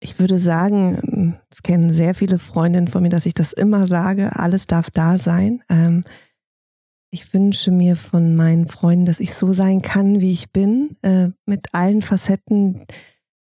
ich 0.00 0.18
würde 0.18 0.38
sagen, 0.38 1.38
es 1.54 1.62
kennen 1.62 1.92
sehr 1.92 2.16
viele 2.16 2.40
Freundinnen 2.40 2.88
von 2.88 3.04
mir, 3.04 3.10
dass 3.10 3.26
ich 3.26 3.34
das 3.34 3.52
immer 3.52 3.86
sage, 3.86 4.34
alles 4.34 4.66
darf 4.66 4.90
da 4.90 5.18
sein. 5.20 5.62
Ähm, 5.68 6.02
ich 7.12 7.32
wünsche 7.32 7.70
mir 7.70 7.94
von 7.94 8.34
meinen 8.34 8.66
Freunden, 8.66 9.04
dass 9.04 9.20
ich 9.20 9.34
so 9.34 9.52
sein 9.52 9.80
kann, 9.80 10.20
wie 10.20 10.32
ich 10.32 10.50
bin, 10.50 10.96
äh, 11.02 11.28
mit 11.46 11.72
allen 11.72 12.02
Facetten 12.02 12.84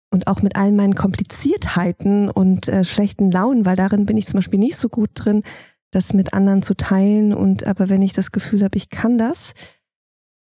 und 0.09 0.27
auch 0.27 0.41
mit 0.41 0.55
allen 0.55 0.77
meinen 0.77 0.95
Kompliziertheiten 0.95 2.29
und 2.29 2.69
äh, 2.69 2.85
schlechten 2.85 3.29
Launen, 3.29 3.65
weil 3.65 3.75
darin 3.75 4.05
bin 4.05 4.15
ich 4.15 4.25
zum 4.25 4.37
Beispiel 4.37 4.59
nicht 4.59 4.77
so 4.77 4.87
gut 4.87 5.09
drin, 5.13 5.43
das 5.91 6.13
mit 6.13 6.33
anderen 6.33 6.61
zu 6.61 6.75
teilen. 6.77 7.33
Und 7.33 7.67
aber 7.67 7.89
wenn 7.89 8.01
ich 8.01 8.13
das 8.13 8.31
Gefühl 8.31 8.63
habe, 8.63 8.77
ich 8.77 8.87
kann 8.87 9.17
das, 9.17 9.51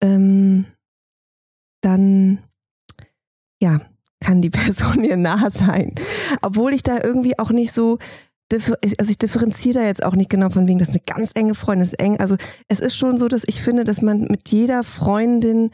ähm, 0.02 0.66
dann 1.82 2.40
ja, 3.62 3.82
kann 4.22 4.42
die 4.42 4.50
Person 4.62 5.02
mir 5.02 5.18
nah 5.18 5.50
sein. 5.50 5.94
Obwohl 6.42 6.74
ich 6.74 6.84
da 6.84 7.00
irgendwie 7.04 7.38
auch 7.38 7.52
nicht 7.52 7.74
so, 7.74 7.98
also 8.52 9.10
ich 9.10 9.18
differenziere 9.18 9.80
da 9.80 9.86
jetzt 9.86 10.04
auch 10.04 10.16
nicht 10.16 10.30
genau 10.30 10.50
von 10.50 10.68
wegen, 10.68 10.80
das 10.80 10.90
ist 10.90 10.96
eine 10.96 11.04
ganz 11.06 11.32
enge 11.36 11.56
Freundin, 11.56 11.82
das 11.82 11.94
ist 11.94 12.00
eng. 12.00 12.20
Also 12.20 12.36
es 12.68 12.80
ist 12.80 12.96
schon 12.96 13.18
so, 13.18 13.28
dass 13.28 13.44
ich 13.46 13.62
finde, 13.62 13.84
dass 13.84 14.02
man 14.02 14.28
mit 14.30 14.50
jeder 14.50 14.84
Freundin 14.84 15.72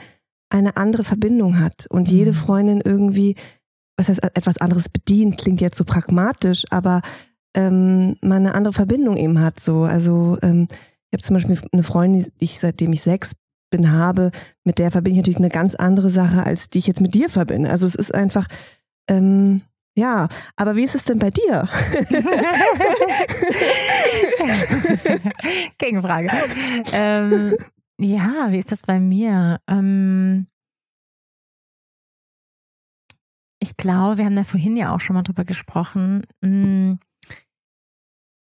eine 0.50 0.78
andere 0.78 1.04
Verbindung 1.04 1.60
hat 1.60 1.88
und 1.90 2.10
jede 2.10 2.32
mhm. 2.32 2.36
Freundin 2.36 2.82
irgendwie, 2.84 3.36
was 3.98 4.10
heißt 4.10 4.24
etwas 4.24 4.58
anderes 4.58 4.90
bedient, 4.90 5.38
klingt 5.38 5.62
jetzt 5.62 5.78
so 5.78 5.84
pragmatisch, 5.84 6.66
aber 6.70 7.02
ähm, 7.56 8.16
man 8.22 8.46
eine 8.46 8.54
andere 8.54 8.74
Verbindung 8.74 9.18
eben 9.18 9.42
hat. 9.42 9.60
So, 9.60 9.84
also 9.84 10.38
ähm, 10.42 10.68
ich 11.10 11.14
habe 11.14 11.24
zum 11.24 11.34
Beispiel 11.36 11.60
eine 11.72 11.84
Freundin, 11.84 12.28
die 12.40 12.46
ich 12.46 12.60
seitdem 12.60 12.94
ich 12.94 13.02
sechs 13.02 13.32
bin, 13.69 13.91
habe, 13.91 14.32
mit 14.63 14.80
der 14.80 14.91
verbinde 14.91 15.12
ich 15.12 15.17
natürlich 15.17 15.39
eine 15.39 15.49
ganz 15.49 15.75
andere 15.75 16.10
Sache, 16.10 16.43
als 16.43 16.69
die 16.69 16.80
ich 16.80 16.88
jetzt 16.88 17.01
mit 17.01 17.13
dir 17.13 17.30
verbinde. 17.30 17.69
Also 17.69 17.86
es 17.86 17.95
ist 17.95 18.13
einfach, 18.13 18.47
ähm, 19.10 19.62
ja, 19.97 20.27
aber 20.56 20.75
wie 20.75 20.84
ist 20.84 20.95
es 20.95 21.06
denn 21.06 21.19
bei 21.19 21.32
dir? 21.32 21.67
Gegenfrage. 25.80 26.30
Ähm, 26.93 27.53
ja, 27.99 28.51
wie 28.51 28.60
ist 28.60 28.71
das 28.71 28.84
bei 28.84 28.99
mir? 28.99 29.60
Ähm, 29.67 30.45
ich 33.60 33.75
glaube, 33.75 34.19
wir 34.19 34.25
haben 34.25 34.36
da 34.36 34.43
vorhin 34.43 34.77
ja 34.77 34.93
auch 34.93 34.99
schon 34.99 35.15
mal 35.15 35.23
drüber 35.23 35.45
gesprochen. 35.45 36.21
Hm, 36.43 36.99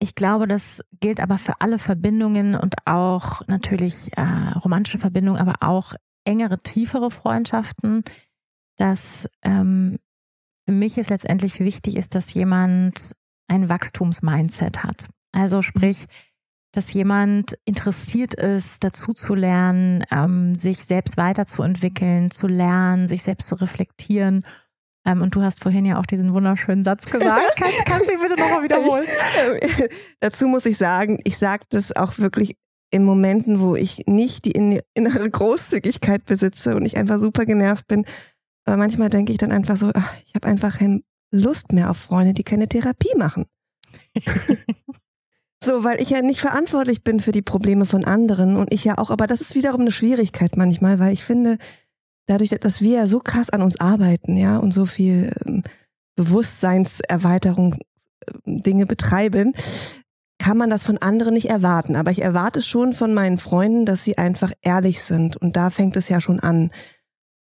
ich 0.04 0.16
glaube, 0.16 0.50
das 0.50 0.82
gilt 1.00 1.22
aber 1.22 1.38
für 1.38 1.62
alle 1.62 1.80
Verbindungen 1.80 2.56
und 2.56 2.76
auch 2.86 3.42
natürlich 3.48 4.10
äh, 4.18 4.22
romantische 4.60 4.98
Verbindungen, 4.98 5.40
aber 5.40 5.56
auch 5.62 5.94
engere, 6.26 6.58
tiefere 6.58 7.10
Freundschaften, 7.10 8.04
dass 8.76 9.30
ähm, 9.44 9.98
für 10.66 10.74
mich 10.74 10.98
es 10.98 11.10
letztendlich 11.10 11.62
wichtig 11.62 11.96
ist, 11.96 12.16
dass 12.16 12.34
jemand 12.34 13.14
ein 13.48 13.70
Wachstumsmindset 13.70 14.84
hat. 14.84 15.08
Also 15.32 15.62
sprich, 15.62 16.06
dass 16.74 16.92
jemand 16.92 17.58
interessiert 17.64 18.34
ist, 18.34 18.84
dazu 18.84 19.14
zu 19.14 19.36
lernen, 19.36 20.04
ähm, 20.12 20.54
sich 20.56 20.84
selbst 20.84 21.16
weiterzuentwickeln, 21.16 22.30
zu 22.30 22.48
lernen, 22.48 23.08
sich 23.08 23.24
selbst 23.24 23.48
zu 23.48 23.56
reflektieren 23.56 24.44
ähm, 25.06 25.22
und 25.22 25.36
du 25.36 25.42
hast 25.42 25.62
vorhin 25.62 25.86
ja 25.86 26.00
auch 26.00 26.06
diesen 26.06 26.34
wunderschönen 26.34 26.84
Satz 26.84 27.06
gesagt. 27.06 27.42
kannst, 27.58 27.86
kannst 27.86 28.08
du 28.08 28.14
ihn 28.14 28.20
bitte 28.22 28.40
nochmal 28.40 28.64
wiederholen? 28.64 29.06
Dazu 30.20 30.48
muss 30.48 30.66
ich 30.66 30.78
sagen, 30.78 31.20
ich 31.24 31.38
sage 31.38 31.66
das 31.70 31.96
auch 31.96 32.18
wirklich 32.20 32.56
in 32.90 33.04
Momenten, 33.04 33.60
wo 33.60 33.76
ich 33.76 34.04
nicht 34.06 34.46
die 34.46 34.52
innere 34.94 35.30
Großzügigkeit 35.30 36.26
besitze 36.26 36.76
und 36.76 36.86
ich 36.86 36.96
einfach 36.96 37.18
super 37.18 37.46
genervt 37.46 37.88
bin. 37.88 38.06
Aber 38.66 38.78
manchmal 38.78 39.10
denke 39.10 39.32
ich 39.32 39.40
dann 39.40 39.52
einfach 39.52 39.78
so, 39.78 39.92
ach, 39.94 40.14
ich 40.26 40.36
habe 40.36 40.48
einfach 40.48 40.78
keine 40.78 41.02
Lust 41.32 41.74
mehr 41.74 41.90
auf 41.90 41.98
Freunde, 41.98 42.34
die 42.34 42.44
keine 42.44 42.68
Therapie 42.70 43.16
machen. 43.18 43.46
so, 45.64 45.84
weil 45.84 46.00
ich 46.02 46.12
ja 46.12 46.22
nicht 46.22 46.40
verantwortlich 46.40 47.04
bin 47.04 47.20
für 47.20 47.32
die 47.32 47.42
Probleme 47.42 47.86
von 47.86 48.06
anderen 48.06 48.56
und 48.56 48.72
ich 48.72 48.84
ja 48.84 48.98
auch, 49.00 49.10
aber 49.10 49.28
das 49.28 49.42
ist 49.42 49.56
wiederum 49.56 49.82
eine 49.82 49.92
Schwierigkeit 49.92 50.56
manchmal, 50.56 51.00
weil 51.00 51.14
ich 51.14 51.24
finde, 51.24 51.58
dadurch, 52.26 52.50
dass 52.50 52.82
wir 52.82 52.98
ja 52.98 53.08
so 53.08 53.20
krass 53.20 53.50
an 53.50 53.62
uns 53.62 53.80
arbeiten, 53.80 54.38
ja, 54.38 54.58
und 54.58 54.74
so 54.74 54.86
viel 54.86 55.34
ähm, 55.46 55.64
Bewusstseinserweiterung 56.16 57.76
äh, 57.76 57.78
Dinge 58.46 58.86
betreiben, 58.86 59.54
kann 60.40 60.58
man 60.58 60.70
das 60.70 60.84
von 60.84 60.98
anderen 60.98 61.36
nicht 61.36 61.50
erwarten. 61.50 61.96
Aber 61.96 62.12
ich 62.12 62.22
erwarte 62.22 62.62
schon 62.62 62.94
von 62.94 63.14
meinen 63.14 63.38
Freunden, 63.38 63.86
dass 63.86 64.04
sie 64.04 64.18
einfach 64.18 64.52
ehrlich 64.62 65.02
sind. 65.04 65.38
Und 65.38 65.56
da 65.56 65.70
fängt 65.70 65.96
es 65.96 66.10
ja 66.10 66.20
schon 66.20 66.40
an. 66.40 66.72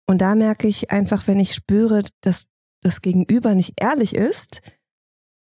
Und 0.06 0.20
da 0.20 0.34
merke 0.34 0.68
ich 0.68 0.90
einfach, 0.90 1.26
wenn 1.26 1.40
ich 1.40 1.54
spüre, 1.54 2.02
dass 2.20 2.46
das 2.82 3.00
Gegenüber 3.00 3.54
nicht 3.54 3.74
ehrlich 3.80 4.14
ist, 4.14 4.60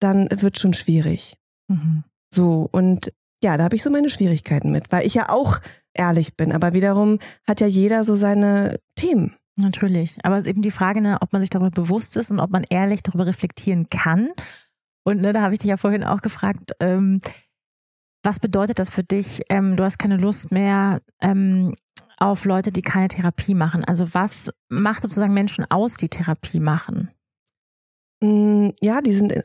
dann 0.01 0.29
wird 0.31 0.59
schon 0.59 0.75
schwierig. 0.75 1.37
Mhm. 1.69 2.05
So, 2.33 2.69
und 2.71 3.13
ja, 3.43 3.57
da 3.57 3.65
habe 3.65 3.77
ich 3.77 3.83
so 3.83 3.91
meine 3.91 4.11
Schwierigkeiten 4.11 4.71
mit, 4.71 4.93
weil 4.93 5.07
ich 5.07 5.15
ja 5.15 5.29
auch 5.29 5.61
ehrlich 5.99 6.37
bin. 6.37 6.53
Aber 6.53 6.73
wiederum 6.73 7.19
hat 7.47 7.61
ja 7.61 7.67
jeder 7.67 8.05
so 8.05 8.15
seine 8.15 8.79
Themen. 8.95 9.35
Natürlich. 9.57 10.19
Aber 10.23 10.37
es 10.37 10.43
ist 10.43 10.47
eben 10.47 10.63
die 10.63 10.71
Frage, 10.71 11.01
ne, 11.01 11.19
ob 11.21 11.33
man 11.33 11.43
sich 11.43 11.51
darüber 11.51 11.71
bewusst 11.71 12.17
ist 12.17 12.31
und 12.31 12.39
ob 12.39 12.51
man 12.51 12.65
ehrlich 12.71 13.03
darüber 13.03 13.27
reflektieren 13.27 13.89
kann. 13.89 14.31
Und 15.05 15.21
ne, 15.21 15.33
da 15.33 15.43
habe 15.43 15.55
ich 15.55 15.59
dich 15.59 15.69
ja 15.69 15.77
vorhin 15.77 16.05
auch 16.05 16.23
gefragt, 16.23 16.73
ähm, 16.79 17.21
was 18.23 18.39
bedeutet 18.39 18.79
das 18.79 18.91
für 18.91 19.03
dich? 19.03 19.43
Ähm, 19.49 19.77
du 19.77 19.83
hast 19.83 19.99
keine 19.99 20.17
Lust 20.17 20.53
mehr 20.53 21.01
ähm, 21.21 21.75
auf 22.19 22.45
Leute, 22.45 22.71
die 22.71 22.83
keine 22.83 23.09
Therapie 23.09 23.55
machen. 23.55 23.85
Also 23.85 24.15
was 24.15 24.51
macht 24.69 25.03
sozusagen 25.03 25.35
Menschen 25.35 25.69
aus, 25.69 25.95
die 25.95 26.09
Therapie 26.09 26.61
machen? 26.61 27.11
Mm, 28.21 28.71
ja, 28.81 29.01
die 29.01 29.13
sind 29.13 29.33
in, 29.33 29.43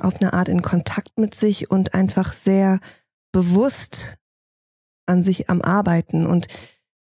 auf 0.00 0.16
eine 0.20 0.32
Art 0.32 0.48
in 0.48 0.62
Kontakt 0.62 1.18
mit 1.18 1.34
sich 1.34 1.70
und 1.70 1.94
einfach 1.94 2.32
sehr 2.32 2.80
bewusst 3.32 4.16
an 5.10 5.22
sich 5.22 5.50
am 5.50 5.60
Arbeiten. 5.60 6.26
Und 6.26 6.46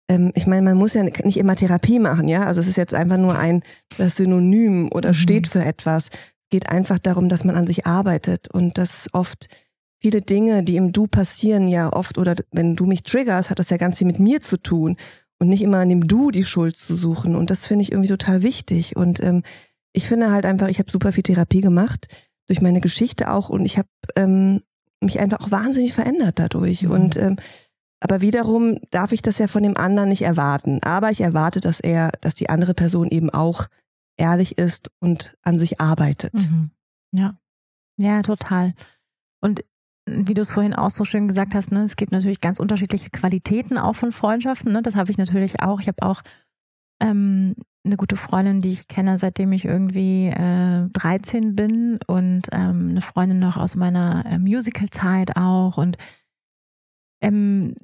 ähm, 0.10 0.32
ich 0.36 0.48
meine, 0.48 0.64
man 0.64 0.78
muss 0.78 0.94
ja 0.94 1.04
nicht 1.04 1.38
immer 1.38 1.56
Therapie 1.56 2.00
machen, 2.00 2.28
ja. 2.28 2.46
Also 2.46 2.62
es 2.62 2.68
ist 2.68 2.78
jetzt 2.78 2.94
einfach 2.94 3.18
nur 3.18 3.38
ein 3.38 3.64
das 3.98 4.16
Synonym 4.16 4.90
oder 4.92 5.10
mhm. 5.10 5.16
steht 5.16 5.48
für 5.48 5.64
etwas. 5.64 6.06
Es 6.06 6.50
geht 6.50 6.70
einfach 6.70 7.00
darum, 7.00 7.30
dass 7.30 7.44
man 7.44 7.56
an 7.56 7.68
sich 7.68 7.86
arbeitet 7.86 8.48
und 8.52 8.78
dass 8.78 9.08
oft 9.14 9.48
viele 10.00 10.22
Dinge, 10.22 10.64
die 10.64 10.78
im 10.78 10.92
Du 10.92 11.08
passieren, 11.08 11.68
ja 11.68 11.92
oft 11.92 12.18
oder 12.18 12.36
wenn 12.52 12.76
du 12.76 12.86
mich 12.86 13.04
triggerst, 13.04 13.50
hat 13.50 13.60
das 13.60 13.70
ja 13.70 13.78
ganz 13.78 13.98
viel 13.98 14.08
mit 14.08 14.20
mir 14.20 14.42
zu 14.42 14.58
tun 14.58 14.96
und 15.40 15.50
nicht 15.50 15.62
immer 15.62 15.80
an 15.80 15.90
dem 15.90 16.08
Du 16.08 16.32
die 16.32 16.46
Schuld 16.46 16.78
zu 16.78 16.96
suchen. 16.96 17.36
Und 17.36 17.50
das 17.50 17.66
finde 17.68 17.84
ich 17.84 17.92
irgendwie 17.92 18.10
total 18.10 18.44
wichtig. 18.44 18.96
Und 18.96 19.22
ähm, 19.22 19.44
ich 19.94 20.08
finde 20.08 20.32
halt 20.32 20.46
einfach, 20.46 20.68
ich 20.68 20.80
habe 20.80 20.92
super 20.92 21.12
viel 21.12 21.24
Therapie 21.24 21.62
gemacht 21.62 22.08
durch 22.48 22.62
meine 22.62 22.82
Geschichte 22.82 23.32
auch 23.32 23.50
und 23.50 23.66
ich 23.66 23.78
habe 23.78 23.90
ähm, 24.16 24.62
mich 25.02 25.20
einfach 25.20 25.42
auch 25.42 25.52
wahnsinnig 25.52 25.94
verändert 25.94 26.40
dadurch. 26.40 26.84
Mhm. 26.84 26.92
Und 26.92 27.18
ähm, 27.18 27.36
aber 28.00 28.22
wiederum 28.22 28.78
darf 28.92 29.12
ich 29.12 29.22
das 29.22 29.40
ja 29.40 29.48
von 29.48 29.64
dem 29.64 29.78
anderen 29.78 30.10
nicht 30.10 30.22
erwarten. 30.22 30.80
Aber 30.84 31.10
ich 31.10 31.22
erwarte, 31.22 31.60
dass 31.62 31.80
er, 31.80 32.12
dass 32.22 32.36
die 32.36 32.50
andere 32.50 32.74
Person 32.74 33.08
eben 33.08 33.30
auch 33.30 33.66
ehrlich 34.18 34.58
ist 34.58 34.92
und 35.00 35.36
an 35.44 35.58
sich 35.58 35.82
arbeitet. 35.82 36.34
Mhm. 36.34 36.72
Ja. 37.12 37.40
Ja, 38.00 38.22
total. 38.22 38.74
Und 39.42 39.62
wie 40.06 40.34
du 40.34 40.42
es 40.42 40.52
vorhin 40.52 40.74
auch 40.74 40.90
so 40.90 41.06
schön 41.06 41.28
gesagt 41.28 41.56
hast, 41.56 41.72
ne, 41.72 41.84
es 41.84 41.96
gibt 41.96 42.12
natürlich 42.12 42.40
ganz 42.40 42.60
unterschiedliche 42.60 43.10
Qualitäten 43.10 43.78
auch 43.78 43.94
von 43.94 44.12
Freundschaften. 44.12 44.72
Ne? 44.72 44.82
Das 44.82 44.96
habe 44.96 45.12
ich 45.12 45.18
natürlich 45.18 45.62
auch. 45.62 45.80
Ich 45.80 45.88
habe 45.88 46.04
auch 46.04 46.22
ähm, 47.02 47.56
eine 47.84 47.98
gute 47.98 48.16
Freundin, 48.16 48.60
die 48.60 48.72
ich 48.72 48.88
kenne, 48.88 49.18
seitdem 49.18 49.52
ich 49.52 49.66
irgendwie 49.66 50.28
äh, 50.28 50.88
13 50.94 51.56
bin 51.56 52.00
und 52.08 52.44
ähm, 52.52 52.90
eine 52.90 53.02
Freundin 53.02 53.40
noch 53.40 53.58
aus 53.58 53.76
meiner 53.76 54.26
äh, 54.26 54.40
Musical-Zeit 54.40 55.36
auch 55.36 55.78
und 55.78 55.98
ähm, 57.22 57.76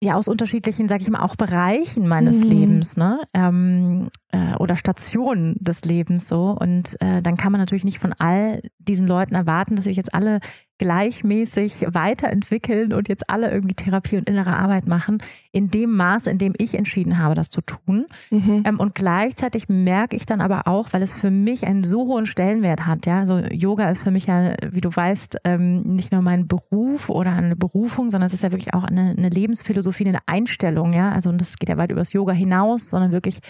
ja 0.00 0.14
aus 0.14 0.28
unterschiedlichen, 0.28 0.88
sag 0.88 1.00
ich 1.00 1.10
mal, 1.10 1.22
auch 1.22 1.36
Bereichen 1.36 2.06
meines 2.06 2.44
mhm. 2.44 2.50
Lebens, 2.50 2.96
ne? 2.96 3.20
Ähm, 3.32 4.08
äh, 4.30 4.54
oder 4.56 4.76
Stationen 4.76 5.56
des 5.58 5.82
Lebens 5.82 6.28
so. 6.28 6.56
Und 6.58 7.00
äh, 7.00 7.22
dann 7.22 7.36
kann 7.36 7.52
man 7.52 7.60
natürlich 7.60 7.84
nicht 7.84 7.98
von 7.98 8.12
all 8.12 8.62
diesen 8.78 9.06
Leuten 9.06 9.34
erwarten, 9.34 9.76
dass 9.76 9.84
sich 9.84 9.96
jetzt 9.96 10.14
alle 10.14 10.40
gleichmäßig 10.78 11.86
weiterentwickeln 11.88 12.92
und 12.92 13.08
jetzt 13.08 13.30
alle 13.30 13.50
irgendwie 13.50 13.74
Therapie 13.74 14.16
und 14.16 14.28
innere 14.28 14.56
Arbeit 14.56 14.86
machen, 14.86 15.18
in 15.52 15.70
dem 15.70 15.96
Maß, 15.96 16.26
in 16.26 16.38
dem 16.38 16.54
ich 16.58 16.74
entschieden 16.74 17.18
habe, 17.18 17.34
das 17.34 17.50
zu 17.50 17.62
tun. 17.62 18.06
Mhm. 18.30 18.62
Ähm, 18.64 18.80
und 18.80 18.94
gleichzeitig 18.94 19.68
merke 19.68 20.16
ich 20.16 20.26
dann 20.26 20.40
aber 20.40 20.66
auch, 20.66 20.92
weil 20.92 21.02
es 21.02 21.14
für 21.14 21.30
mich 21.30 21.66
einen 21.66 21.82
so 21.82 22.06
hohen 22.06 22.26
Stellenwert 22.26 22.86
hat, 22.86 23.06
ja, 23.06 23.20
also 23.20 23.38
Yoga 23.38 23.90
ist 23.90 24.02
für 24.02 24.10
mich 24.10 24.26
ja, 24.26 24.54
wie 24.70 24.80
du 24.80 24.94
weißt, 24.94 25.38
ähm, 25.44 25.82
nicht 25.82 26.12
nur 26.12 26.22
mein 26.22 26.46
Beruf 26.46 27.08
oder 27.08 27.32
eine 27.32 27.56
Berufung, 27.56 28.10
sondern 28.10 28.26
es 28.26 28.34
ist 28.34 28.42
ja 28.42 28.52
wirklich 28.52 28.74
auch 28.74 28.84
eine, 28.84 29.14
eine 29.16 29.28
Lebensphilosophie, 29.28 30.06
eine 30.06 30.26
Einstellung, 30.26 30.92
ja, 30.92 31.10
also 31.10 31.30
und 31.30 31.40
das 31.40 31.56
geht 31.56 31.68
ja 31.68 31.78
weit 31.78 31.90
über 31.90 32.00
das 32.00 32.12
Yoga 32.12 32.32
hinaus, 32.32 32.88
sondern 32.88 33.12
wirklich 33.12 33.40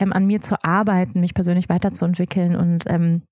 ähm, 0.00 0.12
an 0.12 0.26
mir 0.26 0.40
zu 0.40 0.62
arbeiten, 0.64 1.20
mich 1.20 1.34
persönlich 1.34 1.68
weiterzuentwickeln 1.68 2.56
und 2.56 2.84
ähm, 2.88 3.22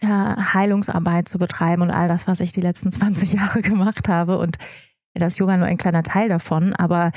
äh, 0.00 0.06
Heilungsarbeit 0.06 1.28
zu 1.28 1.38
betreiben 1.38 1.82
und 1.82 1.90
all 1.90 2.08
das, 2.08 2.26
was 2.26 2.40
ich 2.40 2.52
die 2.52 2.60
letzten 2.60 2.90
20 2.92 3.34
Jahre 3.34 3.62
gemacht 3.62 4.08
habe. 4.08 4.38
Und 4.38 4.56
das 5.14 5.38
Yoga 5.38 5.56
nur 5.56 5.66
ein 5.66 5.78
kleiner 5.78 6.02
Teil 6.02 6.28
davon, 6.28 6.74
aber 6.74 7.12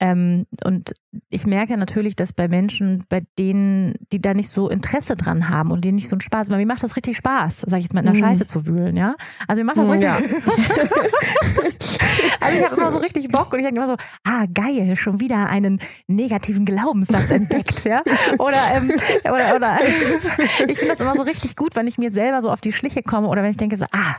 ähm, 0.00 0.46
und 0.64 0.92
ich 1.28 1.46
merke 1.46 1.76
natürlich, 1.76 2.16
dass 2.16 2.32
bei 2.32 2.48
Menschen, 2.48 3.04
bei 3.08 3.22
denen, 3.38 3.94
die 4.12 4.20
da 4.20 4.32
nicht 4.32 4.48
so 4.48 4.68
Interesse 4.68 5.16
dran 5.16 5.48
haben 5.48 5.70
und 5.70 5.84
denen 5.84 5.96
nicht 5.96 6.08
so 6.08 6.14
einen 6.14 6.20
Spaß, 6.20 6.50
weil 6.50 6.58
mir 6.58 6.66
macht 6.66 6.82
das 6.82 6.96
richtig 6.96 7.16
Spaß, 7.18 7.64
sag 7.66 7.78
ich 7.78 7.84
jetzt 7.84 7.94
mal, 7.94 8.00
in 8.00 8.06
der 8.06 8.14
mhm. 8.14 8.18
Scheiße 8.18 8.46
zu 8.46 8.66
wühlen, 8.66 8.96
ja. 8.96 9.14
Also 9.46 9.60
mir 9.60 9.66
macht 9.66 9.76
das 9.76 9.88
richtig. 9.88 10.04
Ja. 10.04 10.16
also 12.40 12.58
ich 12.58 12.64
habe 12.64 12.76
immer 12.76 12.92
so 12.92 12.98
richtig 12.98 13.28
Bock 13.28 13.52
und 13.52 13.58
ich 13.58 13.64
denke 13.64 13.80
immer 13.80 13.90
so, 13.90 13.96
ah 14.24 14.46
geil, 14.52 14.96
schon 14.96 15.20
wieder 15.20 15.48
einen 15.48 15.80
negativen 16.06 16.64
Glaubenssatz 16.64 17.30
entdeckt, 17.30 17.84
ja. 17.84 18.02
Oder 18.38 18.74
ähm, 18.74 18.92
oder, 19.24 19.56
oder 19.56 19.78
ich 20.68 20.78
finde 20.78 20.94
das 20.94 21.00
immer 21.00 21.14
so 21.14 21.22
richtig 21.22 21.56
gut, 21.56 21.76
wenn 21.76 21.86
ich 21.86 21.98
mir 21.98 22.10
selber 22.10 22.42
so 22.42 22.50
auf 22.50 22.60
die 22.60 22.72
Schliche 22.72 23.02
komme 23.02 23.28
oder 23.28 23.42
wenn 23.42 23.50
ich 23.50 23.56
denke 23.56 23.76
so, 23.76 23.84
ah 23.92 24.16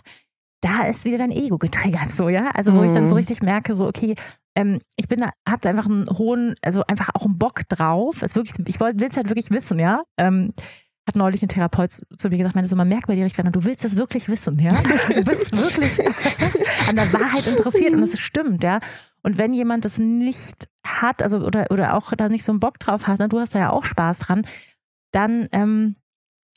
da 0.61 0.83
ist 0.83 1.05
wieder 1.05 1.17
dein 1.17 1.31
Ego 1.31 1.57
getriggert, 1.57 2.11
so, 2.11 2.29
ja. 2.29 2.51
Also, 2.51 2.73
wo 2.73 2.79
mhm. 2.79 2.85
ich 2.85 2.91
dann 2.91 3.07
so 3.07 3.15
mhm. 3.15 3.19
richtig 3.19 3.41
merke, 3.41 3.75
so, 3.75 3.87
okay, 3.87 4.15
ähm, 4.55 4.79
ich 4.95 5.07
bin 5.07 5.19
da, 5.19 5.31
hab 5.47 5.61
da 5.61 5.69
einfach 5.69 5.87
einen 5.87 6.07
hohen, 6.09 6.55
also 6.61 6.83
einfach 6.87 7.09
auch 7.13 7.25
einen 7.25 7.37
Bock 7.37 7.61
drauf. 7.69 8.21
Es 8.21 8.35
wirklich, 8.35 8.55
ich 8.67 8.79
will 8.79 8.95
es 9.01 9.17
halt 9.17 9.29
wirklich 9.29 9.49
wissen, 9.51 9.79
ja. 9.79 10.03
Ähm, 10.17 10.53
hat 11.07 11.15
neulich 11.15 11.41
ein 11.41 11.49
Therapeut 11.49 11.91
zu 11.91 12.29
mir 12.29 12.37
gesagt, 12.37 12.55
meine 12.55 12.67
so, 12.67 12.75
man 12.75 12.87
merkt 12.87 13.07
bei 13.07 13.15
dir 13.15 13.25
richtig, 13.25 13.43
du 13.51 13.63
willst 13.63 13.83
das 13.83 13.95
wirklich 13.95 14.29
wissen, 14.29 14.59
ja. 14.59 14.69
Du 15.13 15.23
bist 15.23 15.51
wirklich 15.55 15.99
an 16.87 16.95
der 16.95 17.11
Wahrheit 17.11 17.47
interessiert 17.47 17.93
und 17.93 18.01
das 18.01 18.19
stimmt, 18.19 18.63
ja. 18.63 18.79
Und 19.23 19.37
wenn 19.37 19.53
jemand 19.53 19.85
das 19.85 19.97
nicht 19.97 20.67
hat, 20.85 21.23
also 21.23 21.39
oder, 21.39 21.67
oder 21.71 21.95
auch 21.95 22.11
da 22.13 22.29
nicht 22.29 22.43
so 22.43 22.51
einen 22.51 22.59
Bock 22.59 22.79
drauf 22.79 23.07
hat, 23.07 23.19
ne, 23.19 23.29
du 23.29 23.39
hast 23.39 23.55
da 23.55 23.59
ja 23.59 23.69
auch 23.71 23.85
Spaß 23.85 24.19
dran, 24.19 24.43
dann 25.11 25.47
ähm, 25.51 25.95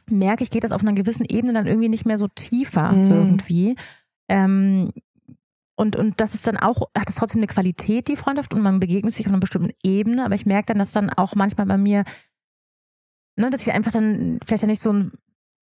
merke 0.08 0.42
ich, 0.42 0.50
geht 0.50 0.64
das 0.64 0.72
auf 0.72 0.82
einer 0.82 0.92
gewissen 0.92 1.24
Ebene 1.24 1.52
dann 1.52 1.66
irgendwie 1.66 1.88
nicht 1.88 2.06
mehr 2.06 2.18
so 2.18 2.28
tiefer 2.28 2.92
mhm. 2.92 3.10
irgendwie. 3.10 3.76
Ähm, 4.28 4.92
und, 5.76 5.96
und 5.96 6.20
das 6.20 6.34
ist 6.34 6.46
dann 6.46 6.56
auch, 6.56 6.88
hat 6.96 7.10
es 7.10 7.16
trotzdem 7.16 7.40
eine 7.40 7.48
Qualität, 7.48 8.08
die 8.08 8.16
Freundschaft, 8.16 8.54
und 8.54 8.62
man 8.62 8.80
begegnet 8.80 9.14
sich 9.14 9.26
auf 9.26 9.32
einer 9.32 9.40
bestimmten 9.40 9.72
Ebene, 9.82 10.24
aber 10.24 10.34
ich 10.34 10.46
merke 10.46 10.66
dann, 10.66 10.78
dass 10.78 10.92
dann 10.92 11.10
auch 11.10 11.34
manchmal 11.34 11.66
bei 11.66 11.76
mir, 11.76 12.04
ne, 13.36 13.50
dass 13.50 13.62
ich 13.62 13.72
einfach 13.72 13.92
dann 13.92 14.38
vielleicht 14.44 14.62
ja 14.62 14.68
nicht 14.68 14.82
so 14.82 14.92
ein, 14.92 15.12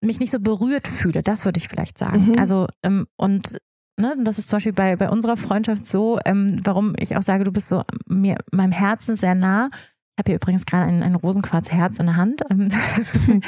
mich 0.01 0.19
nicht 0.19 0.31
so 0.31 0.39
berührt 0.39 0.87
fühle, 0.87 1.21
das 1.23 1.43
würde 1.43 1.57
ich 1.57 1.67
vielleicht 1.67 1.97
sagen. 1.97 2.31
Mhm. 2.31 2.39
Also, 2.39 2.67
ähm, 2.83 3.07
und 3.17 3.57
ne, 3.97 4.15
das 4.23 4.37
ist 4.37 4.47
zum 4.47 4.57
Beispiel 4.57 4.73
bei, 4.73 4.95
bei 4.95 5.09
unserer 5.09 5.35
Freundschaft 5.35 5.85
so, 5.85 6.19
ähm, 6.23 6.61
warum 6.63 6.93
ich 6.99 7.17
auch 7.17 7.23
sage, 7.23 7.43
du 7.43 7.51
bist 7.51 7.67
so 7.67 7.83
mir 8.05 8.37
meinem 8.51 8.71
Herzen 8.71 9.15
sehr 9.15 9.35
nah. 9.35 9.69
Ich 10.17 10.21
habe 10.21 10.31
hier 10.31 10.37
übrigens 10.37 10.65
gerade 10.65 10.85
ein, 10.85 11.03
ein 11.03 11.13
Rosenquarzherz 11.13 11.99
in 11.99 12.07
der 12.07 12.15
Hand. 12.15 12.41
Ähm, 12.49 12.71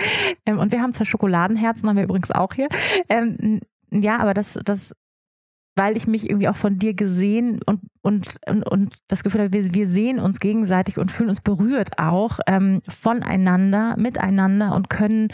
ähm, 0.46 0.60
und 0.60 0.72
wir 0.72 0.84
haben 0.84 0.94
zwei 0.94 1.06
Schokoladenherzen, 1.06 1.90
haben 1.90 1.96
wir 1.96 2.04
übrigens 2.04 2.30
auch 2.30 2.54
hier. 2.54 2.70
Ähm, 3.10 3.60
ja, 3.92 4.20
aber 4.20 4.36
das, 4.36 4.60
das 4.64 4.94
weil 5.76 5.98
ich 5.98 6.06
mich 6.08 6.30
irgendwie 6.30 6.50
auch 6.50 6.58
von 6.58 6.78
dir 6.78 6.94
gesehen 6.94 7.62
und, 7.66 7.80
und, 8.02 8.38
und, 8.48 8.64
und 8.68 8.96
das 9.08 9.24
Gefühl 9.24 9.42
habe, 9.42 9.54
wir, 9.54 9.74
wir 9.74 9.88
sehen 9.88 10.20
uns 10.20 10.40
gegenseitig 10.42 11.00
und 11.00 11.10
fühlen 11.10 11.30
uns 11.30 11.40
berührt 11.40 11.98
auch 11.98 12.40
ähm, 12.48 12.82
voneinander, 12.88 13.96
miteinander 13.98 14.76
und 14.76 14.90
können 14.90 15.30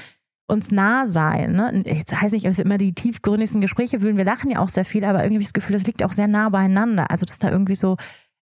uns 0.48 0.70
nah 0.70 1.08
sein. 1.08 1.54
Ne? 1.54 1.84
Das 2.08 2.22
heißt 2.22 2.32
nicht, 2.32 2.46
dass 2.46 2.58
wir 2.58 2.66
immer 2.66 2.78
die 2.78 2.94
tiefgründigsten 2.94 3.60
Gespräche 3.60 4.00
fühlen. 4.00 4.18
Wir 4.18 4.24
lachen 4.24 4.52
ja 4.52 4.60
auch 4.60 4.70
sehr 4.70 4.86
viel, 4.86 5.04
aber 5.04 5.20
irgendwie 5.20 5.38
habe 5.38 5.42
ich 5.42 5.48
das 5.48 5.54
Gefühl, 5.54 5.76
das 5.76 5.88
liegt 5.88 6.04
auch 6.04 6.14
sehr 6.14 6.28
nah 6.28 6.50
beieinander. 6.50 7.10
Also, 7.10 7.26
dass 7.26 7.40
da 7.40 7.50
irgendwie 7.50 7.76
so 7.76 7.98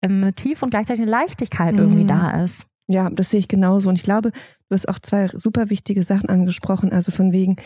ähm, 0.02 0.32
tief 0.36 0.62
und 0.62 0.70
gleichzeitig 0.70 1.02
eine 1.02 1.10
Leichtigkeit 1.10 1.74
mhm. 1.74 1.80
irgendwie 1.80 2.06
da 2.06 2.42
ist. 2.42 2.64
Ja, 2.88 3.10
das 3.10 3.30
sehe 3.30 3.40
ich 3.40 3.48
genauso. 3.48 3.88
Und 3.90 3.96
ich 3.96 4.02
glaube, 4.02 4.30
du 4.30 4.74
hast 4.74 4.88
auch 4.88 4.98
zwei 4.98 5.28
super 5.28 5.70
wichtige 5.70 6.02
Sachen 6.02 6.28
angesprochen. 6.28 6.90
Also 6.90 7.12
von 7.12 7.32
wegen, 7.32 7.56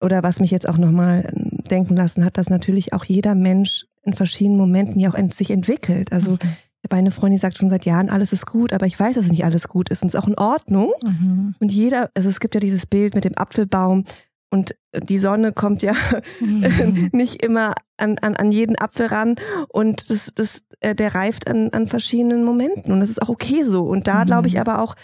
oder 0.00 0.22
was 0.22 0.40
mich 0.40 0.50
jetzt 0.50 0.68
auch 0.68 0.78
nochmal 0.78 1.30
ähm, 1.34 1.58
denken 1.70 1.96
lassen 1.96 2.24
hat, 2.24 2.38
dass 2.38 2.48
natürlich 2.48 2.92
auch 2.92 3.04
jeder 3.04 3.34
Mensch 3.34 3.86
in 4.02 4.14
verschiedenen 4.14 4.58
Momenten 4.58 5.00
ja 5.00 5.10
auch 5.10 5.32
sich 5.32 5.50
entwickelt. 5.50 6.12
Also 6.12 6.32
mhm. 6.32 6.38
ich 6.42 6.84
habe 6.84 6.96
eine 6.96 7.10
Freundin, 7.10 7.36
die 7.36 7.40
sagt 7.40 7.58
schon 7.58 7.68
seit 7.68 7.84
Jahren, 7.84 8.08
alles 8.08 8.32
ist 8.32 8.46
gut, 8.46 8.72
aber 8.72 8.86
ich 8.86 8.98
weiß, 8.98 9.16
dass 9.16 9.26
nicht 9.26 9.44
alles 9.44 9.68
gut 9.68 9.90
ist 9.90 10.02
und 10.02 10.08
es 10.08 10.14
ist 10.14 10.20
auch 10.20 10.28
in 10.28 10.38
Ordnung. 10.38 10.92
Mhm. 11.02 11.54
Und 11.58 11.72
jeder, 11.72 12.10
also 12.14 12.28
es 12.28 12.40
gibt 12.40 12.54
ja 12.54 12.60
dieses 12.60 12.86
Bild 12.86 13.14
mit 13.14 13.24
dem 13.24 13.36
Apfelbaum 13.36 14.04
und 14.50 14.74
die 14.92 15.18
Sonne 15.18 15.52
kommt 15.52 15.82
ja 15.82 15.94
nicht 17.12 17.42
immer 17.42 17.74
an, 17.96 18.18
an, 18.18 18.34
an 18.36 18.50
jeden 18.50 18.78
Apfel 18.78 19.06
ran 19.06 19.36
und 19.68 20.10
das, 20.10 20.32
das, 20.34 20.62
äh, 20.80 20.94
der 20.94 21.14
reift 21.14 21.48
an, 21.48 21.70
an 21.70 21.86
verschiedenen 21.86 22.44
Momenten 22.44 22.92
und 22.92 23.00
das 23.00 23.10
ist 23.10 23.22
auch 23.22 23.28
okay 23.28 23.62
so. 23.62 23.84
Und 23.84 24.08
da 24.08 24.24
glaube 24.24 24.48
ich 24.48 24.54
mhm. 24.54 24.60
aber 24.60 24.82
auch, 24.82 24.94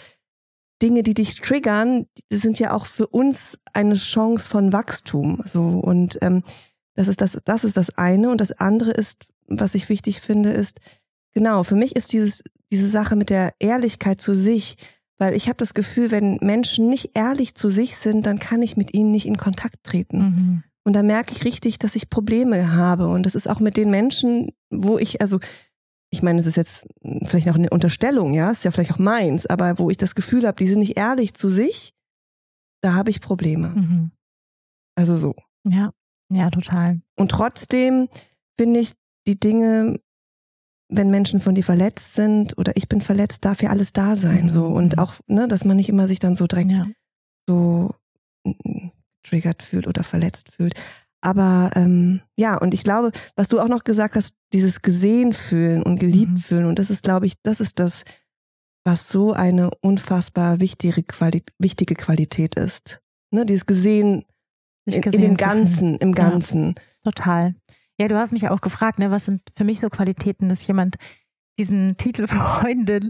Dinge, 0.81 1.01
die 1.01 1.15
dich 1.15 1.35
triggern, 1.35 2.05
die 2.31 2.37
sind 2.37 2.59
ja 2.59 2.71
auch 2.71 2.85
für 2.85 3.07
uns 3.07 3.57
eine 3.73 3.95
Chance 3.95 4.47
von 4.47 4.71
Wachstum. 4.73 5.41
So 5.43 5.61
und 5.61 6.19
ähm, 6.21 6.43
das 6.93 7.07
ist 7.07 7.21
das, 7.21 7.37
das 7.45 7.63
ist 7.63 7.77
das 7.77 7.97
eine 7.97 8.29
und 8.29 8.41
das 8.41 8.51
andere 8.51 8.91
ist, 8.91 9.25
was 9.47 9.73
ich 9.73 9.89
wichtig 9.89 10.21
finde, 10.21 10.51
ist 10.51 10.79
genau 11.33 11.63
für 11.63 11.75
mich 11.75 11.95
ist 11.95 12.13
dieses 12.13 12.43
diese 12.71 12.89
Sache 12.89 13.15
mit 13.15 13.29
der 13.29 13.53
Ehrlichkeit 13.59 14.21
zu 14.21 14.33
sich, 14.33 14.75
weil 15.17 15.33
ich 15.33 15.47
habe 15.47 15.57
das 15.57 15.73
Gefühl, 15.73 16.11
wenn 16.11 16.37
Menschen 16.41 16.89
nicht 16.89 17.11
ehrlich 17.15 17.55
zu 17.55 17.69
sich 17.69 17.97
sind, 17.97 18.25
dann 18.25 18.39
kann 18.39 18.61
ich 18.61 18.77
mit 18.77 18.93
ihnen 18.93 19.11
nicht 19.11 19.25
in 19.25 19.37
Kontakt 19.37 19.83
treten. 19.83 20.17
Mhm. 20.19 20.63
Und 20.83 20.93
da 20.93 21.03
merke 21.03 21.33
ich 21.33 21.43
richtig, 21.43 21.79
dass 21.79 21.95
ich 21.95 22.09
Probleme 22.09 22.73
habe. 22.73 23.07
Und 23.07 23.25
das 23.25 23.35
ist 23.35 23.49
auch 23.49 23.59
mit 23.59 23.75
den 23.75 23.89
Menschen, 23.89 24.51
wo 24.69 24.97
ich, 24.97 25.21
also 25.21 25.39
ich 26.09 26.23
meine, 26.23 26.39
es 26.39 26.45
ist 26.45 26.55
jetzt 26.55 26.87
vielleicht 27.25 27.47
noch 27.47 27.55
eine 27.55 27.69
Unterstellung, 27.69 28.33
ja, 28.33 28.51
ist 28.51 28.63
ja 28.63 28.71
vielleicht 28.71 28.93
auch 28.93 28.99
meins, 28.99 29.45
aber 29.45 29.79
wo 29.79 29.89
ich 29.89 29.97
das 29.97 30.15
Gefühl 30.15 30.47
habe, 30.47 30.57
die 30.57 30.67
sind 30.67 30.79
nicht 30.79 30.97
ehrlich 30.97 31.33
zu 31.33 31.49
sich, 31.49 31.93
da 32.81 32.93
habe 32.93 33.09
ich 33.09 33.19
Probleme. 33.19 33.69
Mhm. 33.69 34.11
Also 34.95 35.17
so. 35.17 35.35
Ja, 35.67 35.91
ja, 36.31 36.49
total. 36.49 37.01
Und 37.15 37.31
trotzdem 37.31 38.07
finde 38.57 38.79
ich 38.79 38.93
die 39.27 39.39
Dinge, 39.39 39.99
wenn 40.89 41.09
Menschen 41.09 41.39
von 41.39 41.55
dir 41.55 41.63
verletzt 41.63 42.13
sind 42.13 42.57
oder 42.57 42.75
ich 42.75 42.87
bin 42.87 43.01
verletzt, 43.01 43.43
darf 43.43 43.61
ja 43.61 43.69
alles 43.69 43.93
da 43.93 44.15
sein, 44.15 44.43
mhm. 44.43 44.49
so. 44.49 44.65
Und 44.65 44.97
auch, 44.97 45.15
ne, 45.27 45.47
dass 45.47 45.65
man 45.65 45.77
nicht 45.77 45.89
immer 45.89 46.07
sich 46.07 46.19
dann 46.19 46.35
so 46.35 46.47
direkt 46.47 46.71
ja. 46.71 46.85
so 47.47 47.93
triggert 49.23 49.63
fühlt 49.63 49.87
oder 49.87 50.03
verletzt 50.03 50.49
fühlt. 50.49 50.73
Aber 51.21 51.71
ähm, 51.75 52.21
ja, 52.37 52.57
und 52.57 52.73
ich 52.73 52.83
glaube, 52.83 53.11
was 53.35 53.47
du 53.47 53.59
auch 53.59 53.67
noch 53.67 53.83
gesagt 53.83 54.15
hast, 54.15 54.33
dieses 54.53 54.81
gesehen 54.81 55.33
fühlen 55.33 55.83
und 55.83 55.99
geliebt 55.99 56.31
mhm. 56.31 56.37
fühlen, 56.37 56.65
und 56.65 56.79
das 56.79 56.89
ist, 56.89 57.03
glaube 57.03 57.25
ich, 57.25 57.33
das 57.43 57.59
ist 57.59 57.79
das, 57.79 58.03
was 58.85 59.09
so 59.09 59.33
eine 59.33 59.71
unfassbar 59.81 60.61
wichtige, 60.61 61.03
Quali 61.03 61.43
wichtige 61.59 61.95
Qualität 61.95 62.55
ist. 62.55 63.01
Ne, 63.31 63.45
dieses 63.45 63.65
gesehen, 63.65 64.23
in, 64.85 65.01
gesehen 65.01 65.21
in 65.21 65.29
dem 65.29 65.35
Ganzen, 65.35 65.97
im 65.97 66.13
Ganzen. 66.13 66.75
Ja, 67.03 67.11
total. 67.11 67.55
Ja, 67.99 68.07
du 68.07 68.17
hast 68.17 68.31
mich 68.31 68.43
ja 68.43 68.51
auch 68.51 68.61
gefragt, 68.61 68.99
ne, 68.99 69.11
was 69.11 69.25
sind 69.25 69.41
für 69.55 69.63
mich 69.63 69.79
so 69.79 69.89
Qualitäten, 69.89 70.49
dass 70.49 70.65
jemand 70.67 70.95
diesen 71.59 71.95
Titel 71.97 72.27
Freundin, 72.27 73.09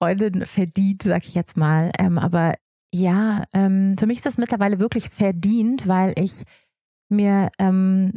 Freundin 0.00 0.46
verdient, 0.46 1.02
sag 1.02 1.24
ich 1.24 1.34
jetzt 1.34 1.56
mal. 1.56 1.90
Ähm, 1.98 2.18
aber 2.18 2.54
ja, 2.92 3.44
ähm, 3.52 3.96
für 3.98 4.06
mich 4.06 4.18
ist 4.18 4.26
das 4.26 4.38
mittlerweile 4.38 4.78
wirklich 4.78 5.10
verdient, 5.10 5.88
weil 5.88 6.14
ich 6.16 6.44
mir 7.10 7.50
ähm, 7.58 8.12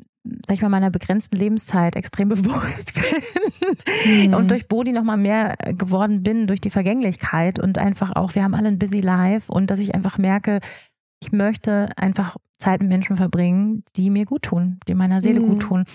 sag 0.46 0.56
ich 0.56 0.62
mal, 0.62 0.70
meiner 0.70 0.90
begrenzten 0.90 1.38
Lebenszeit 1.38 1.96
extrem 1.96 2.30
bewusst 2.30 2.94
bin 2.94 4.30
mhm. 4.30 4.34
und 4.34 4.52
durch 4.52 4.68
Bodi 4.68 4.92
nochmal 4.92 5.18
mehr 5.18 5.56
geworden 5.78 6.24
bin, 6.24 6.48
durch 6.48 6.62
die 6.62 6.70
Vergänglichkeit 6.70 7.60
und 7.60 7.78
einfach 7.78 8.16
auch, 8.16 8.36
wir 8.36 8.44
haben 8.44 8.56
alle 8.56 8.68
ein 8.68 8.80
busy 8.80 9.00
life 9.00 9.52
und 9.52 9.72
dass 9.72 9.80
ich 9.80 9.96
einfach 9.96 10.18
merke, 10.18 10.60
ich 11.22 11.32
möchte 11.32 11.90
einfach 11.96 12.36
Zeit 12.58 12.82
mit 12.82 12.90
Menschen 12.90 13.18
verbringen, 13.18 13.84
die 13.96 14.10
mir 14.10 14.26
gut 14.26 14.44
tun, 14.44 14.80
die 14.88 14.96
meiner 14.96 15.22
Seele 15.22 15.40
mhm. 15.40 15.48
gut 15.48 15.60
tun 15.62 15.86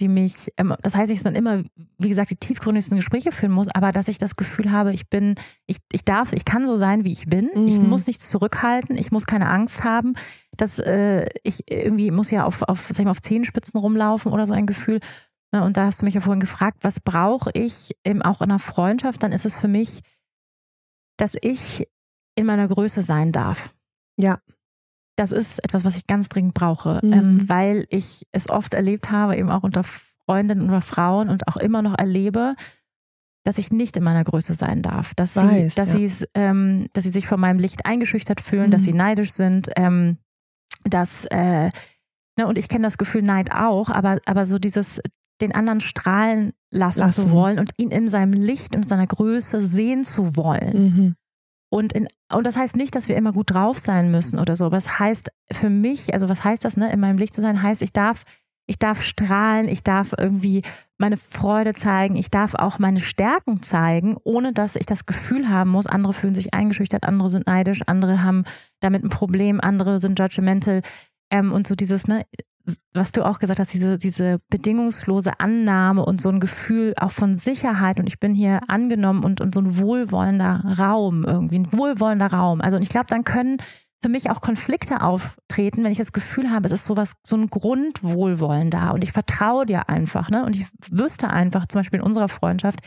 die 0.00 0.08
mich, 0.08 0.52
das 0.82 0.94
heißt 0.94 1.10
nicht, 1.10 1.20
dass 1.20 1.24
man 1.24 1.34
immer, 1.34 1.62
wie 1.98 2.08
gesagt, 2.08 2.30
die 2.30 2.36
tiefgründigsten 2.36 2.96
Gespräche 2.96 3.32
führen 3.32 3.52
muss, 3.52 3.68
aber 3.68 3.92
dass 3.92 4.08
ich 4.08 4.18
das 4.18 4.34
Gefühl 4.34 4.72
habe, 4.72 4.92
ich 4.92 5.08
bin, 5.08 5.34
ich, 5.66 5.78
ich 5.92 6.04
darf, 6.04 6.32
ich 6.32 6.44
kann 6.44 6.64
so 6.64 6.76
sein, 6.76 7.04
wie 7.04 7.12
ich 7.12 7.26
bin. 7.26 7.50
Mhm. 7.54 7.68
Ich 7.68 7.80
muss 7.80 8.06
nichts 8.06 8.28
zurückhalten, 8.28 8.96
ich 8.96 9.12
muss 9.12 9.26
keine 9.26 9.48
Angst 9.48 9.84
haben, 9.84 10.14
dass 10.56 10.78
äh, 10.78 11.28
ich 11.42 11.70
irgendwie 11.70 12.10
muss 12.10 12.30
ja 12.30 12.44
auf, 12.44 12.62
auf, 12.62 12.86
sag 12.88 13.00
ich 13.00 13.04
mal, 13.04 13.10
auf 13.10 13.20
Zehenspitzen 13.20 13.78
rumlaufen 13.78 14.32
oder 14.32 14.46
so 14.46 14.54
ein 14.54 14.66
Gefühl. 14.66 15.00
Ne, 15.52 15.64
und 15.64 15.76
da 15.76 15.86
hast 15.86 16.00
du 16.00 16.04
mich 16.06 16.14
ja 16.14 16.20
vorhin 16.20 16.40
gefragt, 16.40 16.78
was 16.82 17.00
brauche 17.00 17.50
ich 17.54 17.94
eben 18.04 18.22
auch 18.22 18.40
in 18.40 18.50
einer 18.50 18.58
Freundschaft? 18.58 19.22
Dann 19.22 19.32
ist 19.32 19.44
es 19.44 19.54
für 19.54 19.68
mich, 19.68 20.00
dass 21.16 21.34
ich 21.40 21.86
in 22.36 22.46
meiner 22.46 22.68
Größe 22.68 23.02
sein 23.02 23.32
darf. 23.32 23.74
Ja 24.16 24.38
das 25.20 25.32
ist 25.32 25.62
etwas, 25.62 25.84
was 25.84 25.96
ich 25.96 26.06
ganz 26.06 26.30
dringend 26.30 26.54
brauche, 26.54 26.98
mhm. 27.02 27.12
ähm, 27.12 27.48
weil 27.48 27.86
ich 27.90 28.26
es 28.32 28.48
oft 28.48 28.72
erlebt 28.72 29.10
habe, 29.10 29.36
eben 29.36 29.50
auch 29.50 29.64
unter 29.64 29.82
Freundinnen 29.82 30.66
oder 30.66 30.80
Frauen 30.80 31.28
und 31.28 31.46
auch 31.46 31.58
immer 31.58 31.82
noch 31.82 31.98
erlebe, 31.98 32.54
dass 33.44 33.58
ich 33.58 33.70
nicht 33.70 33.98
in 33.98 34.02
meiner 34.02 34.24
Größe 34.24 34.54
sein 34.54 34.80
darf, 34.80 35.12
dass 35.14 35.36
Weiß, 35.36 35.74
sie, 35.74 35.76
dass 35.76 35.92
ja. 35.92 36.08
sie, 36.08 36.26
ähm, 36.34 36.86
dass 36.94 37.04
sie 37.04 37.10
sich 37.10 37.26
von 37.26 37.38
meinem 37.38 37.58
Licht 37.58 37.84
eingeschüchtert 37.84 38.40
fühlen, 38.40 38.66
mhm. 38.66 38.70
dass 38.70 38.84
sie 38.84 38.92
mhm. 38.92 38.98
neidisch 38.98 39.32
sind, 39.32 39.68
ähm, 39.76 40.16
dass 40.84 41.26
äh, 41.26 41.68
ne, 42.38 42.46
und 42.46 42.56
ich 42.56 42.70
kenne 42.70 42.84
das 42.84 42.96
Gefühl 42.96 43.22
Neid 43.22 43.52
auch, 43.52 43.90
aber 43.90 44.20
aber 44.24 44.46
so 44.46 44.58
dieses 44.58 45.02
den 45.42 45.54
anderen 45.54 45.80
strahlen 45.80 46.52
lassen, 46.70 47.00
lassen. 47.00 47.22
zu 47.22 47.30
wollen 47.30 47.58
und 47.58 47.72
ihn 47.76 47.90
in 47.90 48.08
seinem 48.08 48.32
Licht 48.32 48.74
und 48.74 48.88
seiner 48.88 49.06
Größe 49.06 49.60
sehen 49.60 50.04
zu 50.04 50.36
wollen. 50.36 50.82
Mhm. 50.82 51.16
Und, 51.70 51.92
in, 51.92 52.08
und 52.32 52.46
das 52.46 52.56
heißt 52.56 52.76
nicht, 52.76 52.94
dass 52.96 53.08
wir 53.08 53.16
immer 53.16 53.32
gut 53.32 53.52
drauf 53.52 53.78
sein 53.78 54.10
müssen 54.10 54.38
oder 54.38 54.56
so, 54.56 54.66
aber 54.66 54.76
es 54.76 54.98
heißt 54.98 55.30
für 55.52 55.70
mich, 55.70 56.12
also 56.12 56.28
was 56.28 56.42
heißt 56.42 56.64
das, 56.64 56.76
ne, 56.76 56.92
in 56.92 56.98
meinem 56.98 57.16
Licht 57.16 57.32
zu 57.32 57.40
sein, 57.40 57.62
heißt, 57.62 57.80
ich 57.80 57.92
darf, 57.92 58.24
ich 58.66 58.78
darf 58.78 59.02
strahlen, 59.02 59.68
ich 59.68 59.84
darf 59.84 60.12
irgendwie 60.18 60.62
meine 60.98 61.16
Freude 61.16 61.72
zeigen, 61.72 62.16
ich 62.16 62.28
darf 62.28 62.54
auch 62.54 62.80
meine 62.80 63.00
Stärken 63.00 63.62
zeigen, 63.62 64.16
ohne 64.24 64.52
dass 64.52 64.74
ich 64.74 64.84
das 64.84 65.06
Gefühl 65.06 65.48
haben 65.48 65.70
muss, 65.70 65.86
andere 65.86 66.12
fühlen 66.12 66.34
sich 66.34 66.52
eingeschüchtert, 66.54 67.04
andere 67.04 67.30
sind 67.30 67.46
neidisch, 67.46 67.82
andere 67.86 68.22
haben 68.22 68.44
damit 68.80 69.04
ein 69.04 69.08
Problem, 69.08 69.60
andere 69.60 70.00
sind 70.00 70.18
judgmental. 70.18 70.82
Ähm, 71.30 71.52
und 71.52 71.68
so 71.68 71.76
dieses, 71.76 72.08
ne, 72.08 72.26
was 72.92 73.12
du 73.12 73.24
auch 73.24 73.38
gesagt 73.38 73.58
hast, 73.58 73.72
diese, 73.72 73.98
diese 73.98 74.40
bedingungslose 74.50 75.40
Annahme 75.40 76.04
und 76.04 76.20
so 76.20 76.28
ein 76.28 76.40
Gefühl 76.40 76.94
auch 76.96 77.12
von 77.12 77.36
Sicherheit 77.36 77.98
und 77.98 78.06
ich 78.06 78.20
bin 78.20 78.34
hier 78.34 78.60
angenommen 78.68 79.24
und, 79.24 79.40
und 79.40 79.54
so 79.54 79.60
ein 79.60 79.76
wohlwollender 79.76 80.62
Raum 80.78 81.24
irgendwie, 81.24 81.58
ein 81.58 81.72
wohlwollender 81.72 82.26
Raum. 82.26 82.60
Also 82.60 82.76
und 82.76 82.82
ich 82.82 82.88
glaube, 82.88 83.06
dann 83.08 83.24
können 83.24 83.58
für 84.02 84.08
mich 84.08 84.30
auch 84.30 84.40
Konflikte 84.40 85.02
auftreten, 85.02 85.84
wenn 85.84 85.92
ich 85.92 85.98
das 85.98 86.12
Gefühl 86.12 86.50
habe, 86.50 86.66
es 86.66 86.72
ist 86.72 86.84
sowas, 86.84 87.14
so 87.22 87.36
ein 87.36 87.48
Grundwohlwollen 87.48 88.70
da 88.70 88.90
und 88.90 89.04
ich 89.04 89.12
vertraue 89.12 89.66
dir 89.66 89.88
einfach, 89.88 90.30
ne? 90.30 90.44
Und 90.44 90.56
ich 90.56 90.66
wüsste 90.90 91.28
einfach, 91.28 91.66
zum 91.66 91.80
Beispiel 91.80 92.00
in 92.00 92.06
unserer 92.06 92.28
Freundschaft, 92.28 92.80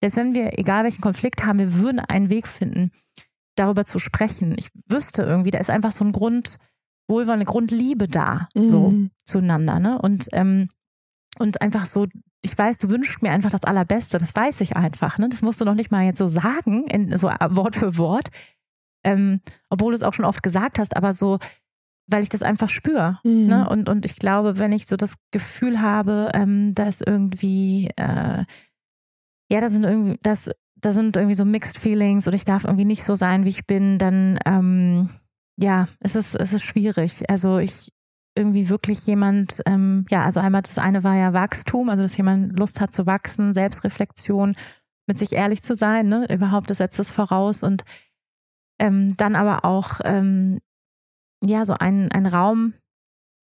selbst 0.00 0.16
wenn 0.16 0.34
wir, 0.34 0.58
egal 0.58 0.84
welchen 0.84 1.00
Konflikt 1.00 1.44
haben, 1.44 1.58
wir 1.58 1.74
würden 1.74 2.00
einen 2.00 2.28
Weg 2.28 2.46
finden, 2.46 2.90
darüber 3.56 3.84
zu 3.84 3.98
sprechen. 3.98 4.54
Ich 4.58 4.70
wüsste 4.86 5.22
irgendwie, 5.22 5.50
da 5.50 5.58
ist 5.58 5.70
einfach 5.70 5.92
so 5.92 6.04
ein 6.04 6.12
Grund, 6.12 6.58
wohlwollende 7.10 7.44
Grundliebe 7.44 8.08
da, 8.08 8.48
mhm. 8.54 8.66
so 8.66 8.94
zueinander, 9.24 9.78
ne? 9.78 10.00
Und, 10.00 10.28
ähm, 10.32 10.70
und 11.38 11.60
einfach 11.60 11.84
so, 11.84 12.06
ich 12.42 12.56
weiß, 12.56 12.78
du 12.78 12.88
wünschst 12.88 13.22
mir 13.22 13.32
einfach 13.32 13.50
das 13.50 13.64
Allerbeste, 13.64 14.16
das 14.16 14.34
weiß 14.34 14.62
ich 14.62 14.76
einfach, 14.76 15.18
ne? 15.18 15.28
Das 15.28 15.42
musst 15.42 15.60
du 15.60 15.66
noch 15.66 15.74
nicht 15.74 15.90
mal 15.90 16.04
jetzt 16.04 16.18
so 16.18 16.26
sagen, 16.26 16.86
in, 16.86 17.16
so 17.18 17.28
Wort 17.28 17.76
für 17.76 17.98
Wort. 17.98 18.28
Ähm, 19.04 19.40
obwohl 19.68 19.92
du 19.92 19.96
es 19.96 20.02
auch 20.02 20.14
schon 20.14 20.26
oft 20.26 20.42
gesagt 20.42 20.78
hast, 20.78 20.96
aber 20.96 21.12
so, 21.12 21.38
weil 22.06 22.22
ich 22.22 22.28
das 22.28 22.42
einfach 22.42 22.68
spüre. 22.68 23.18
Mhm. 23.24 23.46
Ne? 23.46 23.68
Und, 23.68 23.88
und 23.88 24.04
ich 24.04 24.16
glaube, 24.16 24.58
wenn 24.58 24.72
ich 24.72 24.86
so 24.86 24.96
das 24.96 25.14
Gefühl 25.30 25.80
habe, 25.80 26.30
ähm, 26.34 26.74
da 26.74 26.86
ist 26.86 27.06
irgendwie, 27.06 27.90
äh, 27.96 28.44
ja, 29.48 29.60
da 29.60 29.68
sind 29.68 29.84
irgendwie, 29.84 30.18
das, 30.22 30.50
da 30.76 30.92
sind 30.92 31.16
irgendwie 31.16 31.34
so 31.34 31.44
Mixed 31.44 31.78
Feelings 31.78 32.26
und 32.26 32.34
ich 32.34 32.44
darf 32.44 32.64
irgendwie 32.64 32.84
nicht 32.84 33.04
so 33.04 33.14
sein, 33.14 33.44
wie 33.44 33.50
ich 33.50 33.66
bin, 33.66 33.98
dann 33.98 34.38
ähm, 34.44 35.08
ja, 35.60 35.88
es 36.00 36.16
ist, 36.16 36.34
es 36.34 36.52
ist 36.52 36.62
schwierig. 36.62 37.28
Also 37.28 37.58
ich 37.58 37.92
irgendwie 38.34 38.68
wirklich 38.68 39.06
jemand, 39.06 39.60
ähm, 39.66 40.06
ja, 40.08 40.24
also 40.24 40.40
einmal 40.40 40.62
das 40.62 40.78
eine 40.78 41.04
war 41.04 41.18
ja 41.18 41.32
Wachstum, 41.32 41.90
also 41.90 42.02
dass 42.02 42.16
jemand 42.16 42.58
Lust 42.58 42.80
hat 42.80 42.92
zu 42.92 43.06
wachsen, 43.06 43.54
Selbstreflexion, 43.54 44.54
mit 45.06 45.18
sich 45.18 45.32
ehrlich 45.32 45.62
zu 45.62 45.74
sein, 45.74 46.08
ne? 46.08 46.32
Überhaupt 46.32 46.70
das 46.70 46.78
setzt 46.78 46.98
es 46.98 47.12
voraus 47.12 47.62
und 47.62 47.82
ähm, 48.78 49.14
dann 49.16 49.34
aber 49.34 49.64
auch 49.64 50.00
ähm, 50.04 50.60
ja 51.44 51.64
so 51.64 51.74
einen, 51.74 52.10
einen 52.12 52.26
Raum, 52.26 52.74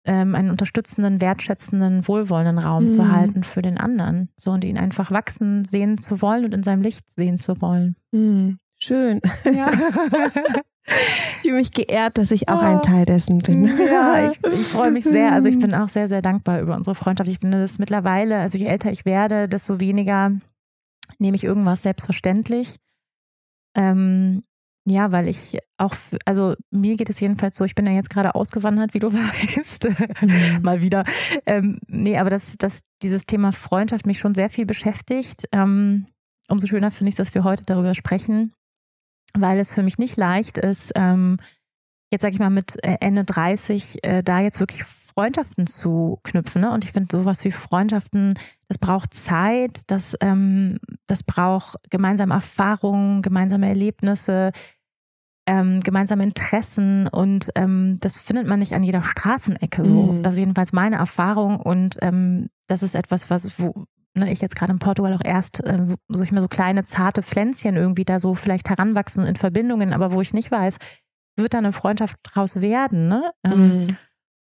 ähm, 0.06 0.34
einen 0.34 0.50
unterstützenden, 0.50 1.20
wertschätzenden, 1.20 2.06
wohlwollenden 2.06 2.58
Raum 2.58 2.84
mhm. 2.84 2.90
zu 2.90 3.10
halten 3.10 3.42
für 3.42 3.62
den 3.62 3.78
anderen, 3.78 4.28
so 4.36 4.52
und 4.52 4.64
ihn 4.64 4.78
einfach 4.78 5.10
wachsen 5.10 5.64
sehen 5.64 5.98
zu 5.98 6.22
wollen 6.22 6.44
und 6.44 6.54
in 6.54 6.62
seinem 6.62 6.82
Licht 6.82 7.10
sehen 7.10 7.38
zu 7.38 7.60
wollen. 7.60 7.96
Mhm. 8.12 8.58
Schön. 8.78 9.20
Ja. 9.44 9.70
Ich 11.42 11.50
fühle 11.50 11.60
mich 11.60 11.72
geehrt, 11.72 12.16
dass 12.16 12.30
ich 12.30 12.48
auch 12.48 12.62
ein 12.62 12.80
Teil 12.80 13.04
dessen 13.04 13.38
bin. 13.38 13.64
Ja, 13.78 14.30
ich, 14.30 14.40
ich 14.52 14.66
freue 14.66 14.90
mich 14.90 15.04
sehr. 15.04 15.32
Also 15.32 15.48
ich 15.48 15.58
bin 15.58 15.74
auch 15.74 15.88
sehr, 15.88 16.08
sehr 16.08 16.22
dankbar 16.22 16.60
über 16.60 16.74
unsere 16.74 16.94
Freundschaft. 16.94 17.28
Ich 17.28 17.40
finde 17.40 17.60
das 17.60 17.78
mittlerweile, 17.78 18.38
also 18.38 18.56
je 18.56 18.66
älter 18.66 18.90
ich 18.90 19.04
werde, 19.04 19.46
desto 19.48 19.78
weniger 19.78 20.32
nehme 21.18 21.36
ich 21.36 21.44
irgendwas 21.44 21.82
selbstverständlich. 21.82 22.76
Ähm, 23.76 24.40
ja, 24.86 25.12
weil 25.12 25.28
ich 25.28 25.58
auch, 25.76 25.94
also 26.24 26.54
mir 26.70 26.96
geht 26.96 27.10
es 27.10 27.20
jedenfalls 27.20 27.56
so, 27.56 27.64
ich 27.64 27.74
bin 27.74 27.86
ja 27.86 27.92
jetzt 27.92 28.10
gerade 28.10 28.34
ausgewandert, 28.34 28.94
wie 28.94 28.98
du 28.98 29.12
weißt, 29.12 29.88
mhm. 30.22 30.62
mal 30.62 30.80
wieder. 30.80 31.04
Ähm, 31.44 31.78
nee, 31.86 32.16
aber 32.16 32.30
dass, 32.30 32.56
dass 32.58 32.80
dieses 33.02 33.26
Thema 33.26 33.52
Freundschaft 33.52 34.06
mich 34.06 34.18
schon 34.18 34.34
sehr 34.34 34.48
viel 34.48 34.64
beschäftigt. 34.66 35.44
Ähm, 35.52 36.06
umso 36.48 36.66
schöner 36.66 36.90
finde 36.90 37.10
ich, 37.10 37.16
dass 37.16 37.34
wir 37.34 37.44
heute 37.44 37.64
darüber 37.64 37.94
sprechen 37.94 38.52
weil 39.36 39.58
es 39.58 39.72
für 39.72 39.82
mich 39.82 39.98
nicht 39.98 40.16
leicht 40.16 40.58
ist, 40.58 40.92
ähm, 40.94 41.38
jetzt 42.10 42.22
sage 42.22 42.34
ich 42.34 42.40
mal 42.40 42.50
mit 42.50 42.82
äh, 42.84 42.96
Ende 43.00 43.24
30, 43.24 43.98
äh, 44.02 44.22
da 44.22 44.40
jetzt 44.40 44.60
wirklich 44.60 44.84
Freundschaften 44.84 45.66
zu 45.66 46.18
knüpfen. 46.22 46.62
Ne? 46.62 46.70
Und 46.70 46.84
ich 46.84 46.92
finde 46.92 47.16
sowas 47.16 47.44
wie 47.44 47.52
Freundschaften, 47.52 48.34
das 48.68 48.78
braucht 48.78 49.14
Zeit, 49.14 49.82
das, 49.88 50.16
ähm, 50.20 50.78
das 51.06 51.22
braucht 51.22 51.76
gemeinsame 51.90 52.34
Erfahrungen, 52.34 53.22
gemeinsame 53.22 53.68
Erlebnisse, 53.68 54.52
ähm, 55.46 55.80
gemeinsame 55.80 56.24
Interessen 56.24 57.06
und 57.06 57.50
ähm, 57.54 57.98
das 58.00 58.16
findet 58.16 58.46
man 58.46 58.60
nicht 58.60 58.72
an 58.72 58.82
jeder 58.82 59.02
Straßenecke 59.02 59.84
so. 59.84 60.12
Mhm. 60.12 60.22
Das 60.22 60.34
ist 60.34 60.40
jedenfalls 60.40 60.72
meine 60.72 60.96
Erfahrung 60.96 61.60
und 61.60 61.98
ähm, 62.00 62.48
das 62.66 62.82
ist 62.82 62.94
etwas, 62.94 63.28
was, 63.28 63.58
wo, 63.58 63.74
ne, 64.16 64.30
ich 64.30 64.40
jetzt 64.40 64.56
gerade 64.56 64.72
in 64.72 64.78
Portugal 64.78 65.14
auch 65.14 65.24
erst, 65.24 65.62
äh, 65.64 65.96
so 66.08 66.22
ich 66.22 66.32
mal 66.32 66.40
so 66.40 66.48
kleine 66.48 66.84
zarte 66.84 67.22
Pflänzchen 67.22 67.76
irgendwie 67.76 68.04
da 68.04 68.18
so 68.18 68.34
vielleicht 68.34 68.70
heranwachsen 68.70 69.26
in 69.26 69.36
Verbindungen, 69.36 69.92
aber 69.92 70.12
wo 70.12 70.20
ich 70.20 70.32
nicht 70.32 70.50
weiß, 70.50 70.76
wird 71.36 71.54
da 71.54 71.58
eine 71.58 71.72
Freundschaft 71.72 72.16
draus 72.22 72.60
werden, 72.60 73.08
ne? 73.08 73.32
Ähm, 73.44 73.78
mhm. 73.78 73.86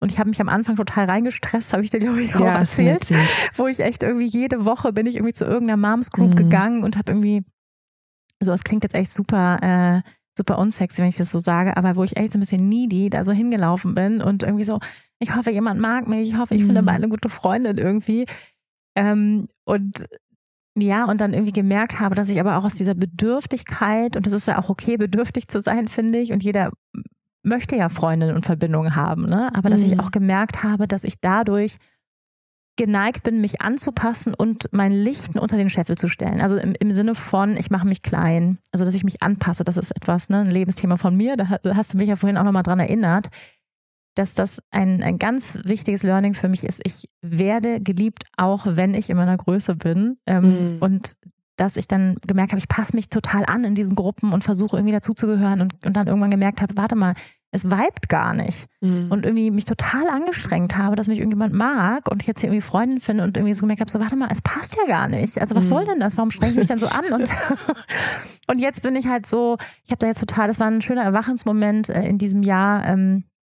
Und 0.01 0.11
ich 0.11 0.19
habe 0.19 0.29
mich 0.29 0.41
am 0.41 0.49
Anfang 0.49 0.75
total 0.75 1.05
reingestresst, 1.05 1.73
habe 1.73 1.83
ich 1.83 1.89
dir, 1.89 1.99
glaube 1.99 2.21
ich, 2.21 2.35
auch 2.35 2.41
ja, 2.41 2.59
erzählt, 2.59 3.09
wo 3.55 3.65
ich 3.65 3.79
echt 3.79 4.03
irgendwie 4.03 4.27
jede 4.27 4.65
Woche 4.65 4.93
bin 4.93 5.07
ich 5.07 5.15
irgendwie 5.15 5.33
zu 5.33 5.45
irgendeiner 5.45 5.77
Moms 5.77 6.11
Group 6.11 6.31
mhm. 6.31 6.35
gegangen 6.35 6.83
und 6.83 6.95
habe 6.97 7.11
irgendwie, 7.11 7.43
so 8.39 8.51
es 8.51 8.63
klingt 8.63 8.83
jetzt 8.83 8.93
echt 8.93 9.11
super, 9.11 9.57
äh, 9.63 10.09
super 10.37 10.59
unsexy, 10.59 11.01
wenn 11.01 11.09
ich 11.09 11.15
das 11.15 11.31
so 11.31 11.39
sage, 11.39 11.75
aber 11.75 11.95
wo 11.95 12.03
ich 12.03 12.17
echt 12.17 12.33
so 12.33 12.37
ein 12.37 12.41
bisschen 12.41 12.67
needy 12.67 13.09
da 13.09 13.23
so 13.23 13.31
hingelaufen 13.31 13.95
bin 13.95 14.21
und 14.21 14.43
irgendwie 14.43 14.65
so, 14.65 14.79
ich 15.19 15.33
hoffe, 15.35 15.49
jemand 15.49 15.79
mag 15.79 16.07
mich, 16.07 16.29
ich 16.29 16.37
hoffe, 16.37 16.55
ich 16.55 16.65
finde 16.65 16.85
eine 16.85 17.07
gute 17.07 17.29
Freundin 17.29 17.77
irgendwie. 17.77 18.25
Ähm, 18.95 19.47
und 19.65 20.07
ja, 20.77 21.05
und 21.05 21.21
dann 21.21 21.33
irgendwie 21.33 21.53
gemerkt 21.53 21.99
habe, 21.99 22.15
dass 22.15 22.29
ich 22.29 22.39
aber 22.39 22.57
auch 22.57 22.65
aus 22.65 22.75
dieser 22.75 22.95
Bedürftigkeit, 22.95 24.17
und 24.17 24.25
das 24.25 24.33
ist 24.33 24.47
ja 24.47 24.59
auch 24.59 24.69
okay, 24.69 24.97
bedürftig 24.97 25.47
zu 25.47 25.61
sein, 25.61 25.87
finde 25.87 26.19
ich, 26.19 26.33
und 26.33 26.43
jeder 26.43 26.71
möchte 27.43 27.75
ja 27.75 27.89
Freundinnen 27.89 28.35
und 28.35 28.45
Verbindungen 28.45 28.95
haben, 28.95 29.27
ne? 29.27 29.49
Aber 29.53 29.69
dass 29.69 29.81
mhm. 29.81 29.85
ich 29.85 29.99
auch 29.99 30.11
gemerkt 30.11 30.63
habe, 30.63 30.87
dass 30.87 31.03
ich 31.03 31.21
dadurch 31.21 31.77
geneigt 32.77 33.23
bin, 33.23 33.39
mich 33.39 33.61
anzupassen 33.61 34.33
und 34.33 34.65
mein 34.71 34.91
Licht 34.91 35.37
unter 35.37 35.55
den 35.55 35.69
Scheffel 35.69 35.97
zu 35.97 36.09
stellen. 36.09 36.41
Also 36.41 36.57
im, 36.57 36.73
im 36.77 36.91
Sinne 36.91 37.15
von, 37.15 37.55
ich 37.55 37.69
mache 37.69 37.87
mich 37.87 38.01
klein, 38.01 38.57
also 38.73 38.83
dass 38.83 38.95
ich 38.95 39.05
mich 39.05 39.21
anpasse, 39.23 39.63
das 39.63 39.77
ist 39.77 39.91
etwas, 39.91 40.27
ne, 40.27 40.39
ein 40.39 40.51
Lebensthema 40.51 40.97
von 40.97 41.15
mir, 41.15 41.37
da 41.37 41.59
hast 41.73 41.93
du 41.93 41.97
mich 41.97 42.09
ja 42.09 42.17
vorhin 42.17 42.37
auch 42.37 42.43
nochmal 42.43 42.63
dran 42.63 42.79
erinnert 42.79 43.27
dass 44.15 44.33
das 44.33 44.59
ein, 44.71 45.03
ein 45.03 45.19
ganz 45.19 45.59
wichtiges 45.63 46.03
Learning 46.03 46.33
für 46.33 46.47
mich 46.47 46.63
ist. 46.63 46.81
Ich 46.83 47.09
werde 47.21 47.81
geliebt, 47.81 48.23
auch 48.37 48.65
wenn 48.67 48.93
ich 48.93 49.09
in 49.09 49.17
meiner 49.17 49.37
Größe 49.37 49.75
bin. 49.75 50.17
Ähm, 50.25 50.77
mm. 50.77 50.81
Und 50.81 51.17
dass 51.57 51.75
ich 51.75 51.87
dann 51.87 52.15
gemerkt 52.25 52.51
habe, 52.51 52.59
ich 52.59 52.67
passe 52.67 52.95
mich 52.95 53.09
total 53.09 53.45
an 53.45 53.63
in 53.63 53.75
diesen 53.75 53.95
Gruppen 53.95 54.33
und 54.33 54.43
versuche 54.43 54.77
irgendwie 54.77 54.93
dazuzugehören 54.93 55.61
und, 55.61 55.85
und 55.85 55.95
dann 55.95 56.07
irgendwann 56.07 56.31
gemerkt 56.31 56.61
habe, 56.61 56.75
warte 56.75 56.95
mal, 56.95 57.13
es 57.51 57.63
vibet 57.63 58.09
gar 58.09 58.33
nicht. 58.33 58.67
Mhm. 58.81 59.07
Und 59.09 59.25
irgendwie 59.25 59.49
mich 59.49 59.65
total 59.65 60.09
angestrengt 60.09 60.77
habe, 60.77 60.95
dass 60.95 61.07
mich 61.07 61.19
irgendjemand 61.19 61.53
mag 61.53 62.11
und 62.11 62.21
ich 62.21 62.27
jetzt 62.27 62.41
hier 62.41 62.49
irgendwie 62.49 62.67
Freundin 62.67 62.99
finde 62.99 63.23
und 63.23 63.37
irgendwie 63.37 63.53
so 63.53 63.61
gemerkt 63.61 63.79
habe, 63.79 63.89
so 63.89 63.99
warte 63.99 64.17
mal, 64.17 64.27
es 64.31 64.41
passt 64.41 64.75
ja 64.75 64.85
gar 64.87 65.07
nicht. 65.07 65.39
Also 65.39 65.55
was 65.55 65.65
mhm. 65.65 65.69
soll 65.69 65.85
denn 65.85 65.99
das? 65.99 66.17
Warum 66.17 66.31
strenge 66.31 66.51
ich 66.51 66.57
mich 66.57 66.67
denn 66.67 66.79
so 66.79 66.87
an? 66.87 67.05
Und, 67.13 67.29
und 68.47 68.59
jetzt 68.59 68.81
bin 68.81 68.95
ich 68.95 69.07
halt 69.07 69.25
so, 69.25 69.57
ich 69.85 69.91
habe 69.91 69.99
da 69.99 70.07
jetzt 70.07 70.19
total, 70.19 70.47
das 70.47 70.59
war 70.59 70.67
ein 70.67 70.81
schöner 70.81 71.03
Erwachensmoment 71.03 71.89
äh, 71.89 72.05
in 72.05 72.17
diesem 72.17 72.43
Jahr. 72.43 72.85
Ähm, 72.85 73.23
äh, 73.23 73.34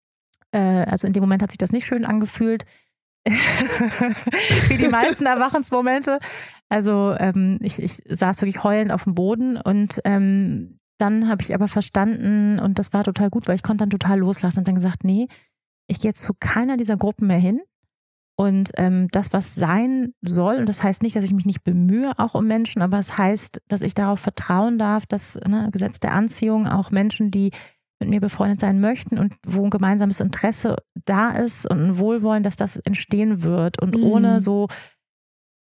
also 0.57 1.07
in 1.07 1.13
dem 1.13 1.21
Moment 1.21 1.41
hat 1.41 1.51
sich 1.51 1.57
das 1.57 1.71
nicht 1.71 1.85
schön 1.85 2.05
angefühlt. 2.05 2.65
Wie 3.25 4.77
die 4.77 4.87
meisten 4.87 5.25
Erwachensmomente. 5.25 6.19
Also 6.69 7.15
ähm, 7.19 7.59
ich, 7.61 7.81
ich 7.81 8.01
saß 8.09 8.41
wirklich 8.41 8.63
heulend 8.63 8.91
auf 8.91 9.03
dem 9.03 9.13
Boden 9.13 9.57
und 9.57 10.01
ähm, 10.05 10.79
dann 10.97 11.27
habe 11.27 11.41
ich 11.41 11.53
aber 11.53 11.67
verstanden 11.67 12.59
und 12.59 12.79
das 12.79 12.93
war 12.93 13.03
total 13.03 13.29
gut, 13.29 13.47
weil 13.47 13.55
ich 13.55 13.63
konnte 13.63 13.83
dann 13.83 13.89
total 13.89 14.19
loslassen 14.19 14.59
und 14.59 14.67
dann 14.67 14.75
gesagt, 14.75 15.03
nee, 15.03 15.27
ich 15.87 15.99
gehe 15.99 16.09
jetzt 16.09 16.21
zu 16.21 16.33
keiner 16.39 16.77
dieser 16.77 16.97
Gruppen 16.97 17.27
mehr 17.27 17.39
hin. 17.39 17.61
Und 18.37 18.71
ähm, 18.77 19.07
das, 19.11 19.33
was 19.33 19.53
sein 19.53 20.13
soll, 20.21 20.55
und 20.55 20.69
das 20.69 20.81
heißt 20.81 21.03
nicht, 21.03 21.15
dass 21.15 21.25
ich 21.25 21.33
mich 21.33 21.45
nicht 21.45 21.63
bemühe, 21.63 22.13
auch 22.17 22.33
um 22.33 22.47
Menschen, 22.47 22.81
aber 22.81 22.97
es 22.97 23.17
heißt, 23.17 23.61
dass 23.67 23.81
ich 23.81 23.93
darauf 23.93 24.19
vertrauen 24.19 24.79
darf, 24.79 25.05
dass 25.05 25.35
ne, 25.47 25.69
Gesetz 25.71 25.99
der 25.99 26.13
Anziehung 26.13 26.65
auch 26.65 26.91
Menschen, 26.91 27.29
die 27.29 27.51
mit 28.01 28.09
mir 28.09 28.19
befreundet 28.19 28.59
sein 28.59 28.81
möchten 28.81 29.17
und 29.17 29.33
wo 29.45 29.63
ein 29.63 29.69
gemeinsames 29.69 30.19
Interesse 30.19 30.75
da 31.05 31.31
ist 31.31 31.65
und 31.65 31.79
ein 31.81 31.97
Wohlwollen, 31.97 32.43
dass 32.43 32.57
das 32.57 32.75
entstehen 32.77 33.43
wird 33.43 33.81
und 33.81 33.95
mhm. 33.95 34.03
ohne 34.03 34.41
so 34.41 34.67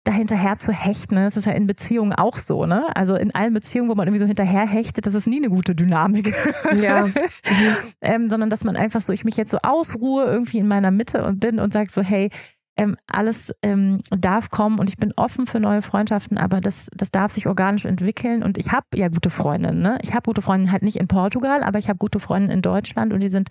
dahinterher 0.06 0.58
zu 0.60 0.72
hechten. 0.72 1.16
Das 1.16 1.36
ist 1.36 1.46
ja 1.46 1.52
in 1.52 1.68
Beziehungen 1.68 2.14
auch 2.14 2.38
so, 2.38 2.66
ne? 2.66 2.96
Also 2.96 3.16
in 3.16 3.34
allen 3.34 3.54
Beziehungen, 3.54 3.90
wo 3.90 3.96
man 3.96 4.08
irgendwie 4.08 4.20
so 4.20 4.28
hinterher 4.28 4.68
hechtet, 4.68 5.08
das 5.08 5.16
ist 5.16 5.28
nie 5.28 5.38
eine 5.38 5.50
gute 5.50 5.76
Dynamik. 5.76 6.34
Ja. 6.76 7.10
ähm, 8.02 8.30
sondern 8.30 8.50
dass 8.50 8.64
man 8.64 8.76
einfach 8.76 9.02
so, 9.02 9.12
ich 9.14 9.26
mich 9.26 9.36
jetzt 9.36 9.52
so 9.52 9.58
ausruhe 9.64 10.26
irgendwie 10.26 10.60
in 10.60 10.68
meiner 10.68 10.92
Mitte 10.92 11.26
und 11.26 11.40
bin 11.40 11.60
und 11.60 11.74
sage 11.74 11.90
so, 11.90 12.02
hey, 12.02 12.30
ähm, 12.78 12.98
alles 13.08 13.54
ähm, 13.62 14.00
darf 14.10 14.50
kommen 14.50 14.80
und 14.80 14.90
ich 14.90 14.98
bin 14.98 15.14
offen 15.16 15.46
für 15.46 15.60
neue 15.60 15.82
Freundschaften, 15.82 16.38
aber 16.38 16.60
das, 16.60 16.90
das 16.94 17.10
darf 17.10 17.32
sich 17.32 17.48
organisch 17.48 17.86
entwickeln 17.86 18.44
und 18.44 18.58
ich 18.58 18.72
habe 18.72 18.86
ja 18.96 19.08
gute 19.08 19.30
Freundinnen. 19.30 19.82
Ne? 19.82 19.98
Ich 20.02 20.14
habe 20.14 20.24
gute 20.24 20.42
Freundinnen 20.42 20.72
halt 20.72 20.84
nicht 20.84 20.98
in 20.98 21.08
Portugal, 21.08 21.64
aber 21.64 21.80
ich 21.80 21.88
habe 21.88 21.98
gute 21.98 22.20
Freundinnen 22.20 22.58
in 22.58 22.62
Deutschland 22.62 23.14
und 23.14 23.22
die 23.22 23.30
sind 23.30 23.50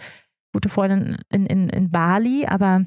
gute 0.52 0.68
Freundinnen 0.68 1.18
in, 1.30 1.46
in, 1.46 1.68
in 1.68 1.90
Bali, 1.90 2.46
aber 2.46 2.84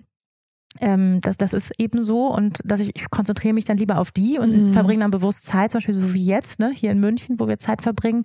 ähm, 0.80 1.20
das, 1.22 1.38
das 1.38 1.54
ist 1.54 1.72
eben 1.80 2.04
so 2.04 2.28
und 2.28 2.60
dass 2.64 2.80
ich, 2.80 2.96
ich 2.96 3.10
konzentriere 3.10 3.54
mich 3.54 3.66
dann 3.66 3.78
lieber 3.78 3.98
auf 3.98 4.12
die 4.12 4.38
und 4.38 4.68
mhm. 4.68 4.74
verbringe 4.74 5.02
dann 5.02 5.12
bewusst 5.12 5.48
Zeit, 5.48 5.72
zum 5.72 5.80
Beispiel 5.80 6.00
so 6.00 6.14
wie 6.14 6.22
jetzt, 6.22 6.60
ne, 6.60 6.72
hier 6.74 6.92
in 6.92 7.00
München, 7.00 7.40
wo 7.40 7.48
wir 7.48 7.58
Zeit 7.58 7.82
verbringen. 7.82 8.22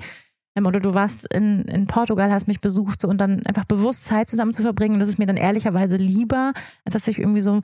Ähm, 0.55 0.67
oder 0.67 0.81
du 0.81 0.93
warst 0.93 1.27
in, 1.33 1.63
in 1.63 1.87
Portugal, 1.87 2.31
hast 2.31 2.47
mich 2.47 2.61
besucht 2.61 3.01
so, 3.01 3.09
und 3.09 3.21
dann 3.21 3.47
einfach 3.47 3.65
bewusst 3.65 4.05
Zeit 4.05 4.29
zusammen 4.29 4.53
zu 4.53 4.63
verbringen. 4.63 5.01
Das 5.01 5.09
ist 5.09 5.19
mir 5.19 5.27
dann 5.27 5.37
ehrlicherweise 5.37 5.97
lieber, 5.97 6.53
als 6.85 6.93
dass 6.93 7.09
ich 7.09 7.19
irgendwie 7.19 7.41
so 7.41 7.61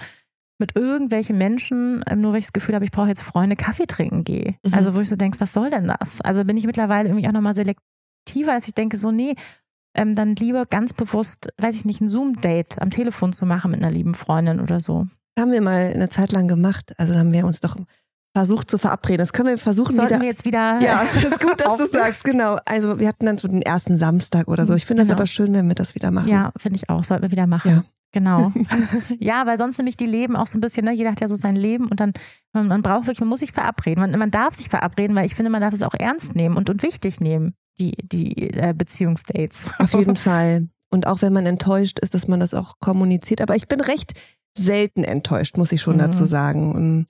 mit 0.59 0.77
irgendwelchen 0.77 1.39
Menschen, 1.39 2.05
ähm, 2.09 2.21
nur 2.21 2.33
weil 2.33 2.41
ich 2.41 2.47
das 2.47 2.53
Gefühl 2.53 2.75
habe, 2.75 2.85
ich 2.85 2.91
brauche 2.91 3.09
jetzt 3.09 3.23
Freunde, 3.23 3.57
Kaffee 3.57 3.87
trinken 3.87 4.25
gehe. 4.25 4.57
Mhm. 4.65 4.75
Also 4.75 4.95
wo 4.95 5.01
ich 5.01 5.09
so 5.09 5.17
denke, 5.17 5.41
was 5.41 5.53
soll 5.53 5.71
denn 5.71 5.87
das? 5.87 6.21
Also 6.21 6.45
bin 6.45 6.57
ich 6.57 6.67
mittlerweile 6.67 7.09
irgendwie 7.09 7.29
auch 7.29 7.33
nochmal 7.33 7.55
selektiver, 7.55 8.53
dass 8.53 8.67
ich 8.67 8.75
denke, 8.75 8.97
so, 8.97 9.13
nee, 9.13 9.35
ähm, 9.95 10.15
dann 10.15 10.35
lieber 10.37 10.67
ganz 10.67 10.93
bewusst, 10.93 11.49
weiß 11.59 11.75
ich 11.75 11.85
nicht, 11.85 12.01
ein 12.01 12.09
Zoom-Date 12.09 12.81
am 12.81 12.91
Telefon 12.91 13.33
zu 13.33 13.47
machen 13.47 13.71
mit 13.71 13.81
einer 13.83 13.91
lieben 13.91 14.15
Freundin 14.15 14.61
oder 14.61 14.81
so. 14.81 15.07
Haben 15.39 15.53
wir 15.53 15.63
mal 15.63 15.93
eine 15.95 16.09
Zeit 16.09 16.33
lang 16.33 16.49
gemacht. 16.49 16.93
Also 16.99 17.15
haben 17.15 17.33
wir 17.33 17.47
uns 17.47 17.61
doch 17.61 17.77
versucht 18.35 18.71
zu 18.71 18.79
verabreden. 18.79 19.19
Das 19.19 19.33
können 19.33 19.51
wir 19.51 19.59
versuchen 19.59 19.93
Sollten 19.93 20.15
wieder. 20.15 20.21
wir 20.21 20.29
jetzt 20.29 20.45
wieder. 20.45 20.81
Ja, 20.81 21.03
es 21.17 21.17
ist 21.17 21.41
gut, 21.41 21.61
dass 21.61 21.77
du 21.77 21.87
sagst, 21.93 22.25
genau. 22.25 22.59
Also 22.65 22.99
wir 22.99 23.09
hatten 23.09 23.27
dann 23.27 23.39
so 23.39 23.49
den 23.49 23.63
ersten 23.63 23.97
Samstag 23.97 24.49
oder 24.49 24.67
so. 24.67 24.75
Ich 24.75 24.87
finde 24.87 25.03
genau. 25.03 25.15
das 25.15 25.21
aber 25.21 25.27
schön, 25.27 25.55
wenn 25.55 25.69
wir 25.69 25.75
das 25.75 25.95
wieder 25.95 26.11
machen. 26.11 26.29
Ja, 26.29 26.53
finde 26.57 26.77
ich 26.77 26.89
auch. 26.89 27.05
Sollten 27.05 27.23
wir 27.23 27.31
wieder 27.31 27.47
machen. 27.47 27.71
Ja. 27.71 27.85
Genau. 28.13 28.53
ja, 29.19 29.47
weil 29.47 29.59
sonst 29.59 29.79
nämlich 29.79 29.97
die 29.97 30.07
Leben 30.07 30.35
auch 30.37 30.47
so 30.47 30.57
ein 30.57 30.61
bisschen, 30.61 30.85
ne? 30.85 30.93
jeder 30.93 31.11
hat 31.11 31.21
ja 31.21 31.29
so 31.29 31.37
sein 31.37 31.57
Leben 31.57 31.89
und 31.89 32.01
dann, 32.01 32.13
man, 32.53 32.69
man 32.69 32.83
braucht 32.83 33.07
wirklich, 33.07 33.21
man 33.21 33.29
muss 33.29 33.41
sich 33.41 33.53
verabreden. 33.53 34.01
Man, 34.01 34.19
man 34.19 34.31
darf 34.31 34.55
sich 34.55 34.69
verabreden, 34.69 35.15
weil 35.15 35.27
ich 35.27 35.35
finde, 35.35 35.51
man 35.51 35.61
darf 35.61 35.75
es 35.75 35.83
auch 35.83 35.95
ernst 35.95 36.35
nehmen 36.35 36.57
und, 36.57 36.71
und 36.71 36.83
wichtig 36.83 37.21
nehmen 37.21 37.55
die, 37.79 37.93
die 37.93 38.51
äh, 38.55 38.75
Beziehungsdates. 38.77 39.61
Auf 39.79 39.93
jeden 39.93 40.17
Fall. 40.17 40.69
Und 40.91 41.07
auch 41.07 41.21
wenn 41.21 41.33
man 41.33 41.45
enttäuscht 41.45 41.99
ist, 41.99 42.15
dass 42.15 42.29
man 42.29 42.41
das 42.41 42.55
auch 42.55 42.81
kommuniziert. 42.81 43.43
Aber 43.43 43.57
ich 43.57 43.69
bin 43.69 43.81
recht 43.81 44.15
selten 44.57 45.05
enttäuscht, 45.05 45.57
muss 45.59 45.71
ich 45.73 45.83
schon 45.83 45.97
mhm. 45.97 46.01
dazu 46.01 46.25
sagen. 46.25 47.07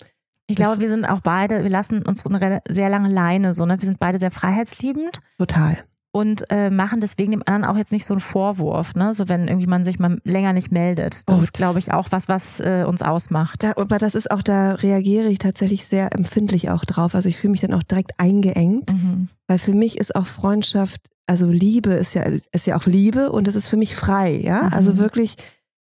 Ich 0.48 0.56
glaube, 0.56 0.80
wir 0.80 0.88
sind 0.88 1.04
auch 1.04 1.20
beide, 1.20 1.62
wir 1.62 1.70
lassen 1.70 2.02
uns 2.02 2.26
eine 2.26 2.60
sehr 2.68 2.88
lange 2.88 3.08
Leine 3.08 3.54
so, 3.54 3.66
ne? 3.66 3.78
Wir 3.78 3.86
sind 3.86 4.00
beide 4.00 4.18
sehr 4.18 4.30
freiheitsliebend. 4.30 5.20
Total 5.38 5.78
und 6.10 6.50
äh, 6.50 6.70
machen 6.70 7.00
deswegen 7.00 7.32
dem 7.32 7.42
anderen 7.44 7.64
auch 7.64 7.76
jetzt 7.76 7.92
nicht 7.92 8.04
so 8.04 8.14
einen 8.14 8.20
Vorwurf, 8.20 8.94
ne? 8.94 9.12
So 9.12 9.28
wenn 9.28 9.46
irgendwie 9.46 9.66
man 9.66 9.84
sich 9.84 9.98
mal 9.98 10.18
länger 10.24 10.52
nicht 10.52 10.72
meldet. 10.72 11.28
Das 11.28 11.38
oh, 11.38 11.42
ist, 11.42 11.52
glaube 11.52 11.78
ich, 11.78 11.92
auch 11.92 12.08
was, 12.10 12.28
was 12.28 12.60
äh, 12.60 12.84
uns 12.86 13.02
ausmacht. 13.02 13.62
Da, 13.62 13.72
aber 13.76 13.98
das 13.98 14.14
ist 14.14 14.30
auch, 14.30 14.42
da 14.42 14.72
reagiere 14.72 15.28
ich 15.28 15.38
tatsächlich 15.38 15.86
sehr 15.86 16.14
empfindlich 16.14 16.70
auch 16.70 16.84
drauf. 16.84 17.14
Also 17.14 17.28
ich 17.28 17.36
fühle 17.36 17.50
mich 17.50 17.60
dann 17.60 17.74
auch 17.74 17.82
direkt 17.82 18.12
eingeengt, 18.18 18.92
mhm. 18.92 19.28
weil 19.46 19.58
für 19.58 19.74
mich 19.74 19.98
ist 19.98 20.16
auch 20.16 20.26
Freundschaft, 20.26 21.00
also 21.26 21.46
Liebe 21.46 21.92
ist 21.92 22.14
ja, 22.14 22.22
ist 22.52 22.66
ja 22.66 22.76
auch 22.76 22.86
Liebe 22.86 23.30
und 23.30 23.46
es 23.46 23.54
ist 23.54 23.68
für 23.68 23.76
mich 23.76 23.94
frei, 23.94 24.32
ja. 24.32 24.64
Mhm. 24.64 24.72
Also 24.72 24.96
wirklich, 24.96 25.36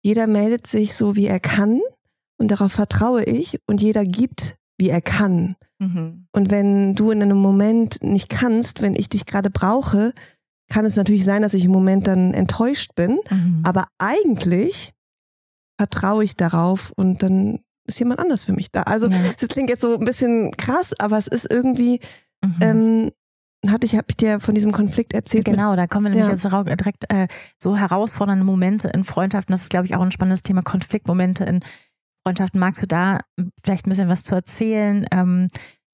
jeder 0.02 0.28
meldet 0.28 0.66
sich 0.66 0.94
so, 0.94 1.16
wie 1.16 1.26
er 1.26 1.40
kann 1.40 1.80
und 2.38 2.52
darauf 2.52 2.72
vertraue 2.72 3.24
ich 3.24 3.58
und 3.66 3.82
jeder 3.82 4.04
gibt, 4.04 4.56
wie 4.82 4.90
er 4.90 5.00
kann. 5.00 5.54
Mhm. 5.78 6.26
Und 6.32 6.50
wenn 6.50 6.96
du 6.96 7.12
in 7.12 7.22
einem 7.22 7.38
Moment 7.38 8.02
nicht 8.02 8.28
kannst, 8.28 8.82
wenn 8.82 8.96
ich 8.96 9.08
dich 9.08 9.26
gerade 9.26 9.48
brauche, 9.48 10.12
kann 10.68 10.84
es 10.84 10.96
natürlich 10.96 11.24
sein, 11.24 11.42
dass 11.42 11.54
ich 11.54 11.64
im 11.64 11.70
Moment 11.70 12.08
dann 12.08 12.34
enttäuscht 12.34 12.96
bin. 12.96 13.20
Mhm. 13.30 13.60
Aber 13.62 13.86
eigentlich 13.98 14.92
vertraue 15.78 16.24
ich 16.24 16.34
darauf 16.34 16.92
und 16.96 17.22
dann 17.22 17.60
ist 17.86 18.00
jemand 18.00 18.18
anders 18.18 18.42
für 18.42 18.52
mich 18.52 18.72
da. 18.72 18.82
Also 18.82 19.06
ja. 19.06 19.18
das 19.38 19.48
klingt 19.48 19.70
jetzt 19.70 19.82
so 19.82 19.96
ein 19.96 20.04
bisschen 20.04 20.50
krass, 20.56 20.92
aber 20.98 21.16
es 21.16 21.28
ist 21.28 21.46
irgendwie, 21.48 22.00
mhm. 22.44 22.56
ähm, 22.60 23.10
hatte 23.68 23.86
ich, 23.86 23.94
habe 23.94 24.06
ich 24.08 24.16
dir 24.16 24.40
von 24.40 24.56
diesem 24.56 24.72
Konflikt 24.72 25.12
erzählt? 25.12 25.44
Genau, 25.44 25.76
da 25.76 25.86
kommen 25.86 26.06
wir 26.06 26.10
nämlich 26.10 26.26
ja. 26.26 26.32
jetzt 26.32 26.80
direkt 26.80 27.04
äh, 27.08 27.28
so 27.56 27.76
herausfordernde 27.76 28.44
Momente 28.44 28.88
in 28.88 29.04
Freundschaften. 29.04 29.52
Das 29.52 29.62
ist, 29.62 29.70
glaube 29.70 29.86
ich, 29.86 29.94
auch 29.94 30.02
ein 30.02 30.10
spannendes 30.10 30.42
Thema, 30.42 30.62
Konfliktmomente 30.62 31.44
in 31.44 31.60
Freundschaften. 32.24 32.60
Magst 32.60 32.82
du 32.82 32.86
da 32.86 33.20
vielleicht 33.64 33.86
ein 33.86 33.90
bisschen 33.90 34.08
was 34.08 34.22
zu 34.22 34.34
erzählen? 34.34 35.06
Ähm, 35.12 35.48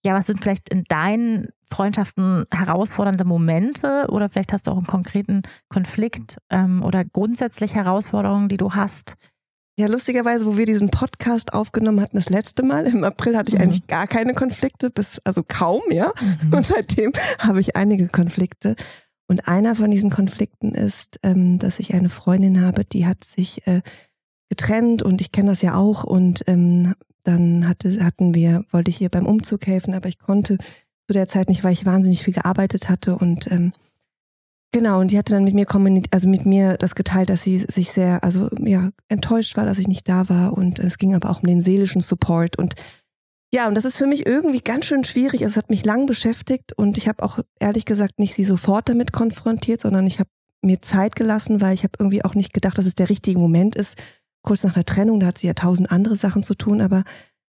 ja, 0.04 0.14
was 0.14 0.26
sind 0.26 0.40
vielleicht 0.40 0.68
in 0.68 0.84
deinen 0.84 1.48
Freundschaften 1.70 2.44
herausfordernde 2.50 3.24
Momente 3.24 4.06
oder 4.08 4.28
vielleicht 4.28 4.52
hast 4.52 4.66
du 4.66 4.70
auch 4.70 4.76
einen 4.76 4.86
konkreten 4.86 5.42
Konflikt 5.68 6.38
ähm, 6.50 6.82
oder 6.82 7.04
grundsätzlich 7.04 7.74
Herausforderungen, 7.74 8.48
die 8.48 8.56
du 8.56 8.74
hast? 8.74 9.16
Ja, 9.78 9.86
lustigerweise, 9.86 10.44
wo 10.44 10.56
wir 10.56 10.66
diesen 10.66 10.90
Podcast 10.90 11.52
aufgenommen 11.52 12.00
hatten, 12.00 12.16
das 12.16 12.30
letzte 12.30 12.64
Mal, 12.64 12.86
im 12.86 13.04
April 13.04 13.36
hatte 13.36 13.50
ich 13.50 13.54
mhm. 13.54 13.62
eigentlich 13.62 13.86
gar 13.86 14.08
keine 14.08 14.34
Konflikte, 14.34 14.90
bis, 14.90 15.20
also 15.24 15.44
kaum, 15.46 15.82
ja. 15.90 16.12
Mhm. 16.42 16.54
Und 16.54 16.66
seitdem 16.66 17.12
habe 17.38 17.60
ich 17.60 17.76
einige 17.76 18.08
Konflikte. 18.08 18.74
Und 19.28 19.46
einer 19.46 19.74
von 19.74 19.90
diesen 19.90 20.10
Konflikten 20.10 20.74
ist, 20.74 21.20
ähm, 21.22 21.58
dass 21.58 21.78
ich 21.78 21.94
eine 21.94 22.08
Freundin 22.08 22.60
habe, 22.60 22.84
die 22.84 23.06
hat 23.06 23.22
sich 23.22 23.66
äh, 23.68 23.82
getrennt 24.48 25.02
und 25.02 25.20
ich 25.20 25.32
kenne 25.32 25.50
das 25.50 25.62
ja 25.62 25.74
auch 25.74 26.04
und 26.04 26.42
ähm, 26.46 26.94
dann 27.24 27.68
hatte, 27.68 28.02
hatten 28.02 28.34
wir, 28.34 28.64
wollte 28.70 28.90
ich 28.90 29.00
ihr 29.00 29.10
beim 29.10 29.26
Umzug 29.26 29.66
helfen, 29.66 29.94
aber 29.94 30.08
ich 30.08 30.18
konnte 30.18 30.56
zu 31.06 31.12
der 31.12 31.28
Zeit 31.28 31.48
nicht, 31.48 31.64
weil 31.64 31.72
ich 31.72 31.86
wahnsinnig 31.86 32.22
viel 32.22 32.34
gearbeitet 32.34 32.88
hatte 32.88 33.16
und 33.16 33.50
ähm, 33.50 33.72
genau, 34.72 35.00
und 35.00 35.10
die 35.10 35.18
hatte 35.18 35.34
dann 35.34 35.44
mit 35.44 35.54
mir 35.54 35.66
also 36.10 36.28
mit 36.28 36.46
mir 36.46 36.76
das 36.76 36.94
geteilt, 36.94 37.28
dass 37.28 37.42
sie 37.42 37.58
sich 37.58 37.92
sehr, 37.92 38.24
also 38.24 38.48
ja, 38.60 38.90
enttäuscht 39.08 39.56
war, 39.56 39.66
dass 39.66 39.78
ich 39.78 39.88
nicht 39.88 40.08
da 40.08 40.28
war 40.28 40.56
und 40.56 40.78
es 40.78 40.98
ging 40.98 41.14
aber 41.14 41.30
auch 41.30 41.40
um 41.40 41.46
den 41.46 41.60
seelischen 41.60 42.00
Support 42.00 42.56
und 42.58 42.74
ja, 43.50 43.66
und 43.66 43.74
das 43.74 43.86
ist 43.86 43.96
für 43.96 44.06
mich 44.06 44.26
irgendwie 44.26 44.60
ganz 44.60 44.84
schön 44.84 45.04
schwierig. 45.04 45.40
Es 45.40 45.56
hat 45.56 45.70
mich 45.70 45.82
lang 45.82 46.04
beschäftigt 46.04 46.74
und 46.74 46.98
ich 46.98 47.08
habe 47.08 47.22
auch 47.22 47.38
ehrlich 47.58 47.86
gesagt 47.86 48.18
nicht 48.18 48.34
sie 48.34 48.44
sofort 48.44 48.90
damit 48.90 49.12
konfrontiert, 49.12 49.80
sondern 49.80 50.06
ich 50.06 50.18
habe 50.18 50.28
mir 50.60 50.82
Zeit 50.82 51.16
gelassen, 51.16 51.62
weil 51.62 51.72
ich 51.72 51.82
habe 51.82 51.92
irgendwie 51.98 52.24
auch 52.24 52.34
nicht 52.34 52.52
gedacht, 52.52 52.76
dass 52.76 52.84
es 52.84 52.94
der 52.94 53.08
richtige 53.08 53.38
Moment 53.38 53.74
ist, 53.74 53.94
kurz 54.48 54.64
nach 54.64 54.72
der 54.72 54.86
Trennung, 54.86 55.20
da 55.20 55.26
hat 55.26 55.38
sie 55.38 55.46
ja 55.46 55.52
tausend 55.52 55.92
andere 55.92 56.16
Sachen 56.16 56.42
zu 56.42 56.54
tun, 56.54 56.80
aber 56.80 57.04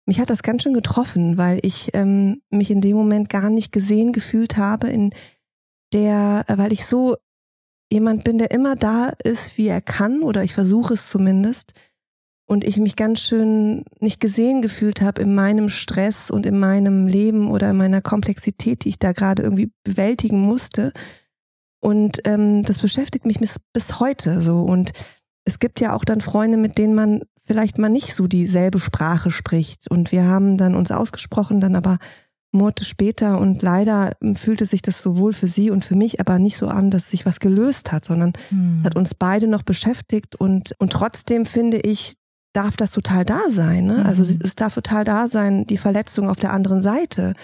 mich 0.07 0.21
hat 0.21 0.31
das 0.31 0.45
ganz 0.45 0.63
schön 0.63 0.75
getroffen, 0.75 1.37
weil 1.37 1.59
ich 1.63 1.91
ähm, 1.93 2.41
mich 2.51 2.71
in 2.71 2.81
dem 2.81 2.97
Moment 2.97 3.29
gar 3.29 3.51
nicht 3.51 3.73
gesehen 3.73 4.13
gefühlt 4.13 4.57
habe, 4.57 4.89
in 4.89 5.11
der, 5.93 6.45
weil 6.49 6.73
ich 6.73 6.87
so 6.87 7.17
jemand 7.91 8.23
bin, 8.23 8.39
der 8.39 8.53
immer 8.53 8.77
da 8.77 9.13
ist, 9.25 9.59
wie 9.59 9.67
er 9.67 9.81
kann, 9.81 10.23
oder 10.23 10.45
ich 10.45 10.55
versuche 10.55 10.95
es 10.95 11.09
zumindest, 11.09 11.73
und 12.47 12.63
ich 12.63 12.77
mich 12.77 12.95
ganz 12.95 13.21
schön 13.23 13.85
nicht 13.99 14.21
gesehen 14.21 14.63
gefühlt 14.63 15.01
habe 15.01 15.23
in 15.23 15.35
meinem 15.35 15.69
Stress 15.69 16.31
und 16.31 16.47
in 16.47 16.59
meinem 16.59 17.09
Leben 17.09 17.51
oder 17.51 17.71
in 17.71 17.77
meiner 17.77 18.03
Komplexität, 18.03 18.85
die 18.85 18.91
ich 18.91 18.99
da 18.99 19.13
gerade 19.13 19.43
irgendwie 19.43 19.73
bewältigen 19.83 20.41
musste. 20.41 20.93
Und 21.81 22.21
ähm, 22.25 22.63
das 22.63 22.79
beschäftigt 22.79 23.25
mich 23.25 23.41
bis, 23.41 23.57
bis 23.73 23.99
heute 23.99 24.43
so. 24.43 24.61
Und 24.61 24.93
es 25.45 25.59
gibt 25.59 25.81
ja 25.81 25.95
auch 25.95 26.05
dann 26.05 26.21
Freunde, 26.21 26.57
mit 26.57 26.79
denen 26.79 26.95
man 26.95 27.23
vielleicht 27.43 27.79
mal 27.79 27.91
nicht 27.91 28.15
so 28.15 28.27
dieselbe 28.27 28.79
Sprache 28.79 29.31
spricht. 29.31 29.91
Und 29.91 30.13
wir 30.13 30.25
haben 30.25 30.57
dann 30.57 30.75
uns 30.75 30.91
ausgesprochen, 30.91 31.61
dann 31.61 31.77
aber 31.77 31.99
Monate 32.51 32.85
später 32.85 33.39
und 33.41 33.61
leider 33.63 34.13
fühlte 34.37 34.65
sich 34.65 34.81
das 34.81 35.03
sowohl 35.03 35.33
für 35.33 35.49
sie 35.49 35.71
und 35.71 35.85
für 35.85 35.97
mich 35.97 36.21
aber 36.21 36.39
nicht 36.39 36.57
so 36.57 36.69
an, 36.69 36.91
dass 36.91 37.11
sich 37.11 37.27
was 37.27 37.41
gelöst 37.41 37.91
hat, 37.91 38.05
sondern 38.05 38.33
hm. 38.49 38.83
hat 38.85 38.97
uns 38.97 39.13
beide 39.13 39.49
noch 39.49 39.63
beschäftigt 39.63 40.37
und, 40.37 40.73
und 40.79 40.93
trotzdem 40.93 41.47
finde 41.47 41.79
ich, 41.79 42.15
darf 42.55 42.77
das 42.77 42.93
total 42.93 43.25
da 43.25 43.41
sein. 43.51 43.87
Ne? 43.87 44.05
Also 44.07 44.23
mhm. 44.25 44.39
es 44.43 44.55
darf 44.55 44.75
total 44.75 45.05
da 45.05 45.29
sein, 45.29 45.67
die 45.67 45.77
Verletzung 45.77 46.31
auf 46.31 46.39
der 46.39 46.53
anderen 46.53 46.81
Seite. 46.81 47.35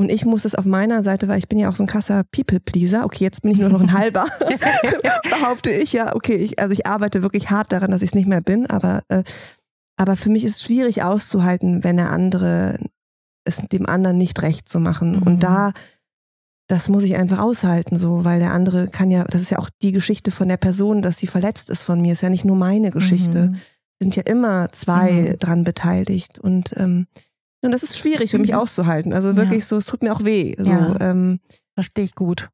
Und 0.00 0.12
ich 0.12 0.24
muss 0.24 0.44
es 0.44 0.54
auf 0.54 0.64
meiner 0.64 1.02
Seite, 1.02 1.26
weil 1.26 1.38
ich 1.38 1.48
bin 1.48 1.58
ja 1.58 1.68
auch 1.68 1.74
so 1.74 1.82
ein 1.82 1.88
krasser 1.88 2.22
People-Pleaser. 2.30 3.04
Okay, 3.04 3.24
jetzt 3.24 3.42
bin 3.42 3.50
ich 3.50 3.58
nur 3.58 3.68
noch 3.68 3.80
ein 3.80 3.92
halber. 3.92 4.26
Behaupte 5.28 5.70
ich 5.70 5.92
ja, 5.92 6.14
okay, 6.14 6.36
ich, 6.36 6.60
also 6.60 6.72
ich 6.72 6.86
arbeite 6.86 7.22
wirklich 7.22 7.50
hart 7.50 7.72
daran, 7.72 7.90
dass 7.90 8.02
ich 8.02 8.10
es 8.10 8.14
nicht 8.14 8.28
mehr 8.28 8.40
bin, 8.40 8.66
aber, 8.66 9.02
äh, 9.08 9.24
aber 9.96 10.14
für 10.14 10.30
mich 10.30 10.44
ist 10.44 10.56
es 10.56 10.62
schwierig 10.62 11.02
auszuhalten, 11.02 11.82
wenn 11.82 11.96
der 11.96 12.12
andere 12.12 12.78
es 13.44 13.56
dem 13.72 13.86
anderen 13.86 14.18
nicht 14.18 14.40
recht 14.42 14.68
zu 14.68 14.78
machen. 14.78 15.16
Mhm. 15.16 15.22
Und 15.22 15.42
da, 15.42 15.72
das 16.68 16.88
muss 16.88 17.02
ich 17.02 17.16
einfach 17.16 17.40
aushalten, 17.40 17.96
so, 17.96 18.24
weil 18.24 18.38
der 18.38 18.52
andere 18.52 18.86
kann 18.86 19.10
ja, 19.10 19.24
das 19.24 19.42
ist 19.42 19.50
ja 19.50 19.58
auch 19.58 19.70
die 19.82 19.92
Geschichte 19.92 20.30
von 20.30 20.48
der 20.48 20.58
Person, 20.58 21.02
dass 21.02 21.16
sie 21.16 21.26
verletzt 21.26 21.70
ist 21.70 21.82
von 21.82 22.00
mir, 22.00 22.12
ist 22.12 22.22
ja 22.22 22.30
nicht 22.30 22.44
nur 22.44 22.56
meine 22.56 22.92
Geschichte. 22.92 23.48
Mhm. 23.48 23.56
Sind 24.00 24.14
ja 24.14 24.22
immer 24.22 24.70
zwei 24.70 25.10
mhm. 25.10 25.38
dran 25.40 25.64
beteiligt. 25.64 26.38
Und 26.38 26.72
ähm, 26.76 27.08
und 27.62 27.72
das 27.72 27.82
ist 27.82 27.98
schwierig 27.98 28.30
für 28.30 28.38
mich 28.38 28.52
mhm. 28.52 28.58
auszuhalten. 28.58 29.12
Also 29.12 29.36
wirklich 29.36 29.60
ja. 29.60 29.66
so, 29.66 29.76
es 29.76 29.86
tut 29.86 30.02
mir 30.02 30.12
auch 30.12 30.24
weh. 30.24 30.54
So, 30.58 30.70
ja. 30.70 31.00
ähm, 31.00 31.40
Verstehe 31.74 32.04
ich 32.04 32.14
gut. 32.14 32.50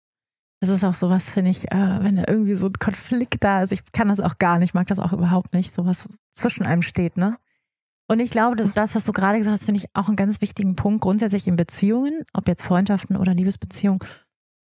Das 0.61 0.71
ist 0.71 0.85
auch 0.85 0.95
sowas, 0.95 1.25
finde 1.25 1.51
ich, 1.51 1.71
äh, 1.71 1.99
wenn 2.03 2.17
da 2.17 2.25
irgendwie 2.27 2.55
so 2.55 2.67
ein 2.67 2.73
Konflikt 2.75 3.45
da 3.45 3.63
ist. 3.63 3.73
Ich 3.73 3.81
kann 3.93 4.09
das 4.09 4.21
auch 4.21 4.39
gar 4.39 4.59
nicht, 4.59 4.73
mag 4.73 4.87
das 4.87 4.99
auch 4.99 5.13
überhaupt 5.13 5.53
nicht, 5.53 5.75
so 5.75 5.85
was 5.85 6.09
zwischen 6.33 6.65
einem 6.65 6.83
steht, 6.83 7.17
ne? 7.17 7.37
Und 8.07 8.21
ich 8.21 8.31
glaube, 8.31 8.71
das, 8.75 8.95
was 8.95 9.05
du 9.05 9.13
gerade 9.13 9.39
gesagt 9.39 9.55
hast, 9.55 9.65
finde 9.65 9.81
ich 9.81 9.89
auch 9.95 10.09
einen 10.09 10.17
ganz 10.17 10.41
wichtigen 10.41 10.77
Punkt 10.77 11.01
grundsätzlich 11.01 11.49
in 11.49 11.57
Beziehungen, 11.57 12.25
ob 12.35 12.49
jetzt 12.49 12.63
Freundschaften 12.63 13.17
oder 13.17 13.35
Liebesbeziehungen, 13.35 14.01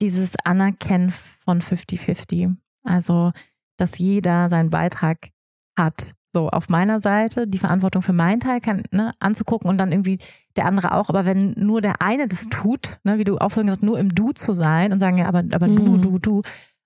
dieses 0.02 0.34
Anerkennen 0.44 1.10
von 1.44 1.62
50-50. 1.62 2.56
Also, 2.82 3.32
dass 3.76 3.98
jeder 3.98 4.48
seinen 4.48 4.70
Beitrag 4.70 5.28
hat 5.76 6.14
so 6.32 6.48
auf 6.48 6.68
meiner 6.68 7.00
Seite 7.00 7.46
die 7.46 7.58
Verantwortung 7.58 8.02
für 8.02 8.12
meinen 8.12 8.40
Teil 8.40 8.60
kann, 8.60 8.82
ne, 8.90 9.12
anzugucken 9.18 9.68
und 9.68 9.78
dann 9.78 9.92
irgendwie 9.92 10.18
der 10.56 10.66
andere 10.66 10.92
auch. 10.92 11.08
Aber 11.08 11.24
wenn 11.24 11.52
nur 11.56 11.80
der 11.80 12.02
eine 12.02 12.28
das 12.28 12.46
tut, 12.48 12.98
ne, 13.04 13.18
wie 13.18 13.24
du 13.24 13.38
auch 13.38 13.50
vorhin 13.50 13.68
gesagt 13.68 13.82
nur 13.82 13.98
im 13.98 14.14
Du 14.14 14.32
zu 14.32 14.52
sein 14.52 14.92
und 14.92 14.98
sagen, 14.98 15.18
ja, 15.18 15.26
aber, 15.26 15.44
aber 15.52 15.68
mhm. 15.68 15.76
du, 15.76 15.96
du, 15.98 16.18
du 16.18 16.42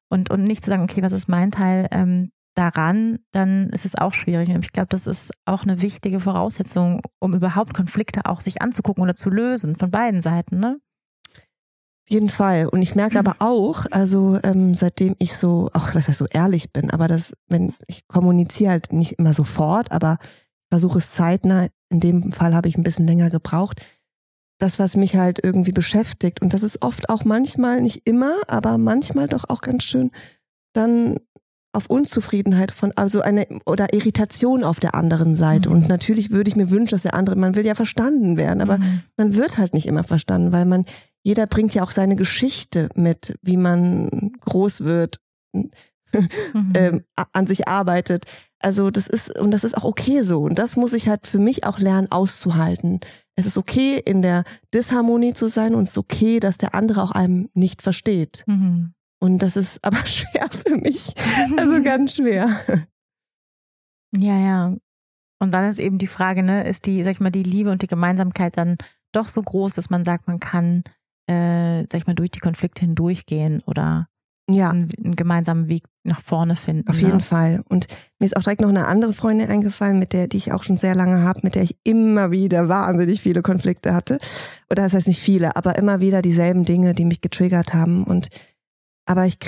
und, 0.08 0.30
und 0.30 0.44
nicht 0.44 0.64
zu 0.64 0.70
sagen, 0.70 0.82
okay, 0.82 1.02
was 1.02 1.12
ist 1.12 1.28
mein 1.28 1.50
Teil 1.50 1.88
ähm, 1.90 2.30
daran, 2.54 3.18
dann 3.32 3.70
ist 3.70 3.84
es 3.84 3.94
auch 3.94 4.12
schwierig. 4.12 4.50
Und 4.50 4.64
ich 4.64 4.72
glaube, 4.72 4.88
das 4.88 5.06
ist 5.06 5.32
auch 5.46 5.62
eine 5.62 5.80
wichtige 5.80 6.20
Voraussetzung, 6.20 7.00
um 7.18 7.34
überhaupt 7.34 7.74
Konflikte 7.74 8.26
auch 8.26 8.40
sich 8.40 8.60
anzugucken 8.60 9.02
oder 9.02 9.14
zu 9.14 9.30
lösen 9.30 9.74
von 9.74 9.90
beiden 9.90 10.20
Seiten, 10.20 10.60
ne? 10.60 10.78
Jeden 12.12 12.28
Fall. 12.28 12.68
Und 12.68 12.82
ich 12.82 12.94
merke 12.94 13.18
aber 13.18 13.36
auch, 13.40 13.86
also 13.90 14.38
ähm, 14.42 14.74
seitdem 14.74 15.16
ich 15.18 15.36
so, 15.36 15.70
auch 15.72 15.94
was 15.94 16.08
heißt 16.08 16.18
so 16.18 16.26
ehrlich 16.26 16.72
bin, 16.72 16.90
aber 16.90 17.08
das, 17.08 17.32
wenn 17.48 17.74
ich 17.86 18.06
kommuniziere 18.06 18.70
halt 18.70 18.92
nicht 18.92 19.18
immer 19.18 19.34
sofort, 19.34 19.90
aber 19.90 20.18
versuche 20.70 20.98
es 20.98 21.10
zeitnah. 21.10 21.68
In 21.90 22.00
dem 22.00 22.32
Fall 22.32 22.54
habe 22.54 22.68
ich 22.68 22.78
ein 22.78 22.82
bisschen 22.82 23.06
länger 23.06 23.28
gebraucht. 23.30 23.82
Das, 24.58 24.78
was 24.78 24.96
mich 24.96 25.16
halt 25.16 25.40
irgendwie 25.42 25.72
beschäftigt, 25.72 26.40
und 26.40 26.54
das 26.54 26.62
ist 26.62 26.82
oft 26.82 27.08
auch 27.08 27.24
manchmal, 27.24 27.82
nicht 27.82 28.02
immer, 28.06 28.34
aber 28.46 28.78
manchmal 28.78 29.26
doch 29.26 29.44
auch 29.48 29.60
ganz 29.60 29.82
schön, 29.82 30.10
dann 30.72 31.18
auf 31.72 31.86
Unzufriedenheit 31.88 32.70
von, 32.70 32.92
also 32.96 33.22
eine 33.22 33.46
oder 33.66 33.94
Irritation 33.94 34.62
auf 34.62 34.78
der 34.78 34.94
anderen 34.94 35.34
Seite. 35.34 35.68
Mhm. 35.68 35.74
Und 35.76 35.88
natürlich 35.88 36.30
würde 36.30 36.48
ich 36.48 36.56
mir 36.56 36.70
wünschen, 36.70 36.94
dass 36.94 37.02
der 37.02 37.14
andere, 37.14 37.36
man 37.36 37.56
will 37.56 37.66
ja 37.66 37.74
verstanden 37.74 38.36
werden, 38.36 38.60
aber 38.60 38.78
mhm. 38.78 39.02
man 39.16 39.34
wird 39.34 39.58
halt 39.58 39.72
nicht 39.74 39.86
immer 39.86 40.04
verstanden, 40.04 40.52
weil 40.52 40.66
man 40.66 40.84
jeder 41.22 41.46
bringt 41.46 41.74
ja 41.74 41.82
auch 41.82 41.90
seine 41.92 42.16
Geschichte 42.16 42.88
mit, 42.94 43.36
wie 43.42 43.56
man 43.56 44.32
groß 44.40 44.82
wird, 44.82 45.20
mhm. 45.52 45.70
ähm, 46.74 47.04
an 47.32 47.46
sich 47.46 47.68
arbeitet. 47.68 48.24
Also 48.58 48.90
das 48.90 49.06
ist, 49.08 49.38
und 49.38 49.50
das 49.50 49.64
ist 49.64 49.76
auch 49.76 49.84
okay 49.84 50.22
so. 50.22 50.42
Und 50.42 50.58
das 50.58 50.76
muss 50.76 50.92
ich 50.92 51.08
halt 51.08 51.26
für 51.26 51.38
mich 51.38 51.64
auch 51.64 51.78
lernen 51.78 52.10
auszuhalten. 52.10 53.00
Es 53.34 53.46
ist 53.46 53.56
okay, 53.56 54.00
in 54.04 54.22
der 54.22 54.44
Disharmonie 54.74 55.34
zu 55.34 55.48
sein 55.48 55.74
und 55.74 55.84
es 55.84 55.90
ist 55.90 55.98
okay, 55.98 56.38
dass 56.38 56.58
der 56.58 56.74
andere 56.74 57.02
auch 57.02 57.10
einem 57.10 57.48
nicht 57.54 57.82
versteht. 57.82 58.44
Mhm. 58.46 58.94
Und 59.20 59.38
das 59.38 59.56
ist 59.56 59.78
aber 59.84 59.98
schwer 60.06 60.48
für 60.50 60.76
mich. 60.76 61.14
Also 61.56 61.82
ganz 61.84 62.16
schwer. 62.16 62.48
Ja, 64.16 64.38
ja. 64.38 64.76
Und 65.40 65.50
dann 65.52 65.68
ist 65.68 65.80
eben 65.80 65.98
die 65.98 66.06
Frage, 66.06 66.42
ne, 66.42 66.64
ist 66.64 66.86
die, 66.86 67.02
sag 67.02 67.12
ich 67.12 67.20
mal, 67.20 67.30
die 67.30 67.42
Liebe 67.42 67.70
und 67.70 67.82
die 67.82 67.88
Gemeinsamkeit 67.88 68.56
dann 68.56 68.76
doch 69.12 69.28
so 69.28 69.42
groß, 69.42 69.74
dass 69.74 69.90
man 69.90 70.04
sagt, 70.04 70.28
man 70.28 70.38
kann 70.40 70.84
äh, 71.26 71.82
sag 71.90 71.94
ich 71.94 72.06
mal, 72.06 72.14
durch 72.14 72.30
die 72.30 72.40
Konflikte 72.40 72.82
hindurchgehen 72.82 73.62
oder 73.66 74.08
ja. 74.50 74.70
einen, 74.70 74.90
einen, 75.02 75.16
gemeinsamen 75.16 75.68
Weg 75.68 75.84
nach 76.04 76.20
vorne 76.20 76.56
finden. 76.56 76.88
Auf 76.88 76.98
jeden 76.98 77.18
ne? 77.18 77.22
Fall. 77.22 77.62
Und 77.68 77.86
mir 78.18 78.26
ist 78.26 78.36
auch 78.36 78.42
direkt 78.42 78.60
noch 78.60 78.68
eine 78.68 78.86
andere 78.86 79.12
Freundin 79.12 79.50
eingefallen, 79.50 79.98
mit 79.98 80.12
der, 80.12 80.26
die 80.26 80.36
ich 80.36 80.52
auch 80.52 80.64
schon 80.64 80.76
sehr 80.76 80.94
lange 80.94 81.22
habe, 81.22 81.40
mit 81.42 81.54
der 81.54 81.62
ich 81.62 81.76
immer 81.84 82.30
wieder 82.30 82.68
wahnsinnig 82.68 83.20
viele 83.20 83.42
Konflikte 83.42 83.94
hatte. 83.94 84.18
Oder 84.70 84.84
das 84.84 84.94
heißt 84.94 85.06
nicht 85.06 85.20
viele, 85.20 85.56
aber 85.56 85.76
immer 85.76 86.00
wieder 86.00 86.22
dieselben 86.22 86.64
Dinge, 86.64 86.94
die 86.94 87.04
mich 87.04 87.20
getriggert 87.20 87.72
haben. 87.72 88.04
Und 88.04 88.28
aber 89.06 89.26
ich, 89.26 89.38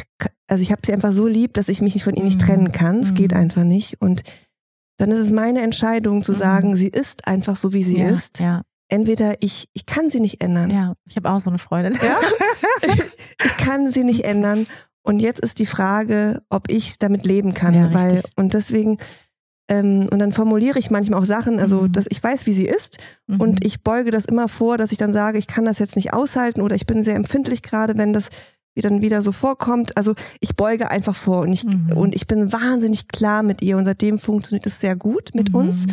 also 0.49 0.63
ich 0.63 0.73
habe 0.73 0.83
sie 0.85 0.93
einfach 0.93 1.13
so 1.13 1.27
lieb, 1.27 1.55
dass 1.55 1.69
ich 1.69 1.81
mich 1.81 2.03
von 2.03 2.15
ihr 2.15 2.25
nicht 2.25 2.41
mhm. 2.41 2.47
trennen 2.47 2.73
kann. 2.73 3.01
Es 3.01 3.11
mhm. 3.11 3.15
geht 3.15 3.33
einfach 3.33 3.65
nicht. 3.65 4.01
Und 4.01 4.23
dann 4.97 5.11
ist 5.11 5.19
es 5.19 5.31
meine 5.31 5.63
Entscheidung 5.63 6.23
zu 6.23 6.33
mhm. 6.33 6.37
sagen, 6.37 6.77
sie 6.77 6.89
ist 6.89 7.27
einfach 7.27 7.57
so, 7.57 7.73
wie 7.73 7.83
sie 7.83 7.99
ja, 7.99 8.09
ist. 8.09 8.39
Ja 8.39 8.63
entweder 8.89 9.43
ich, 9.43 9.69
ich 9.73 9.87
kann 9.87 10.11
sie 10.11 10.21
nicht 10.21 10.43
ändern. 10.43 10.71
Ja, 10.71 10.95
ich 11.07 11.17
habe 11.17 11.31
auch 11.31 11.41
so 11.41 11.51
eine 11.51 11.59
Freundin. 11.59 11.99
Ja? 12.03 12.19
ich 13.45 13.57
kann 13.57 13.91
sie 13.91 14.05
nicht 14.05 14.25
ändern. 14.25 14.67
Und 15.03 15.21
jetzt 15.21 15.41
ist 15.41 15.59
die 15.59 15.67
Frage, 15.67 16.43
ob 16.49 16.71
ich 16.71 16.99
damit 16.99 17.27
leben 17.27 17.53
kann. 17.53 17.75
Ja, 17.75 17.93
weil, 17.93 18.23
und 18.37 18.55
deswegen, 18.55 18.99
ähm, 19.69 20.07
und 20.11 20.19
dann 20.19 20.33
formuliere 20.33 20.79
ich 20.79 20.91
manchmal 20.91 21.21
auch 21.21 21.27
Sachen, 21.27 21.61
also 21.61 21.83
mhm. 21.83 21.93
dass 21.93 22.07
ich 22.09 22.23
weiß, 22.23 22.47
wie 22.47 22.55
sie 22.55 22.67
ist. 22.67 22.99
Mhm. 23.27 23.41
Und 23.41 23.65
ich 23.65 23.83
beuge 23.83 24.11
das 24.11 24.25
immer 24.25 24.49
vor, 24.49 24.79
dass 24.79 24.93
ich 24.93 24.99
dann 24.99 25.13
sage, 25.13 25.39
ich 25.39 25.47
kann 25.47 25.67
das 25.67 25.79
jetzt 25.79 25.97
nicht 25.97 26.15
aushalten 26.15 26.63
oder 26.63 26.75
ich 26.75 26.87
bin 26.87 27.03
sehr 27.03 27.17
empfindlich 27.17 27.63
gerade, 27.63 27.99
wenn 27.99 28.13
das 28.13 28.29
dann 28.77 29.03
wieder 29.03 29.23
so 29.23 29.31
vorkommt. 29.31 29.97
Also 29.97 30.15
ich 30.41 30.57
beuge 30.57 30.91
einfach 30.91 31.15
vor 31.15 31.43
und 31.43 31.53
ich, 31.53 31.65
mhm. 31.65 31.93
und 31.95 32.15
ich 32.15 32.27
bin 32.27 32.53
wahnsinnig 32.53 33.09
klar 33.09 33.43
mit 33.43 33.63
ihr 33.63 33.77
und 33.77 33.85
seitdem 33.85 34.19
funktioniert 34.19 34.67
es 34.67 34.81
sehr 34.81 34.97
gut 34.97 35.31
mit 35.35 35.51
mhm. 35.51 35.57
uns. 35.57 35.87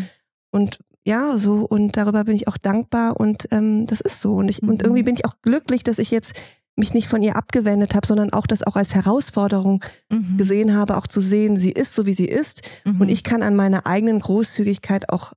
Und 0.52 0.80
ja, 1.06 1.38
so 1.38 1.66
und 1.66 1.98
darüber 1.98 2.24
bin 2.24 2.36
ich 2.36 2.48
auch 2.48 2.58
dankbar 2.58 3.20
und 3.20 3.48
ähm, 3.52 3.88
das 3.88 4.02
ist 4.02 4.20
so. 4.20 4.36
Und 4.36 4.50
ich, 4.50 4.62
mhm. 4.62 4.70
und 4.70 4.84
irgendwie 4.84 5.04
bin 5.04 5.16
ich 5.16 5.26
auch 5.26 5.36
glücklich, 5.42 5.84
dass 5.84 5.98
ich 5.98 6.12
jetzt 6.12 6.34
mich 6.76 6.94
nicht 6.94 7.08
von 7.08 7.22
ihr 7.22 7.36
abgewendet 7.36 7.96
habe, 7.96 8.08
sondern 8.08 8.34
auch 8.34 8.48
das 8.48 8.64
auch 8.64 8.76
als 8.76 8.94
Herausforderung 8.94 9.84
mhm. 10.10 10.38
gesehen 10.38 10.76
habe, 10.76 10.98
auch 10.98 11.08
zu 11.08 11.20
sehen, 11.20 11.58
sie 11.58 11.72
ist 11.72 11.94
so, 11.96 12.06
wie 12.06 12.14
sie 12.14 12.26
ist. 12.26 12.62
Mhm. 12.86 13.02
Und 13.02 13.10
ich 13.10 13.24
kann 13.24 13.44
an 13.44 13.56
meiner 13.56 13.86
eigenen 13.88 14.20
Großzügigkeit 14.20 15.10
auch 15.10 15.34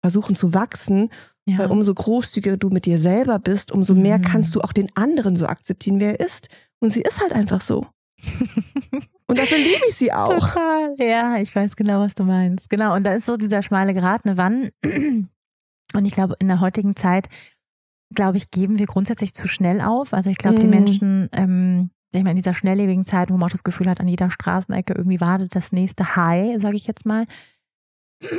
versuchen 0.00 0.36
zu 0.36 0.54
wachsen. 0.54 1.10
Ja. 1.46 1.58
Weil 1.58 1.70
umso 1.70 1.94
großzügiger 1.94 2.58
du 2.58 2.68
mit 2.68 2.84
dir 2.84 2.98
selber 2.98 3.38
bist, 3.38 3.72
umso 3.72 3.94
mehr 3.94 4.18
mhm. 4.18 4.22
kannst 4.22 4.54
du 4.54 4.60
auch 4.60 4.72
den 4.72 4.94
anderen 4.94 5.34
so 5.34 5.46
akzeptieren, 5.46 5.98
wer 5.98 6.20
er 6.20 6.26
ist. 6.26 6.48
Und 6.78 6.90
sie 6.90 7.00
ist 7.00 7.20
halt 7.20 7.32
einfach 7.32 7.62
so. 7.62 7.86
Und 9.26 9.38
dafür 9.38 9.58
liebe 9.58 9.82
ich 9.88 9.96
sie 9.96 10.12
auch. 10.12 10.38
Total. 10.38 10.94
Ja, 10.98 11.38
ich 11.38 11.54
weiß 11.54 11.76
genau, 11.76 12.00
was 12.00 12.14
du 12.14 12.24
meinst. 12.24 12.70
Genau. 12.70 12.94
Und 12.94 13.04
da 13.04 13.12
ist 13.14 13.26
so 13.26 13.36
dieser 13.36 13.62
schmale 13.62 13.94
Grat, 13.94 14.24
ne, 14.24 14.36
wann? 14.36 14.70
Und 15.94 16.04
ich 16.04 16.12
glaube, 16.12 16.34
in 16.38 16.48
der 16.48 16.60
heutigen 16.60 16.96
Zeit, 16.96 17.28
glaube 18.14 18.36
ich, 18.36 18.50
geben 18.50 18.78
wir 18.78 18.86
grundsätzlich 18.86 19.34
zu 19.34 19.48
schnell 19.48 19.80
auf. 19.80 20.12
Also 20.12 20.30
ich 20.30 20.38
glaube, 20.38 20.56
mm. 20.56 20.60
die 20.60 20.66
mhm. 20.66 20.72
Menschen, 20.72 21.28
ähm, 21.32 21.90
ich 22.12 22.20
meine, 22.20 22.30
in 22.30 22.36
dieser 22.36 22.54
schnelllebigen 22.54 23.04
Zeit, 23.04 23.30
wo 23.30 23.34
man 23.34 23.44
auch 23.44 23.52
das 23.52 23.64
Gefühl 23.64 23.88
hat, 23.88 24.00
an 24.00 24.08
jeder 24.08 24.30
Straßenecke 24.30 24.94
irgendwie 24.94 25.20
wartet 25.20 25.54
das 25.54 25.72
nächste 25.72 26.16
High, 26.16 26.60
sage 26.60 26.76
ich 26.76 26.86
jetzt 26.86 27.06
mal, 27.06 27.24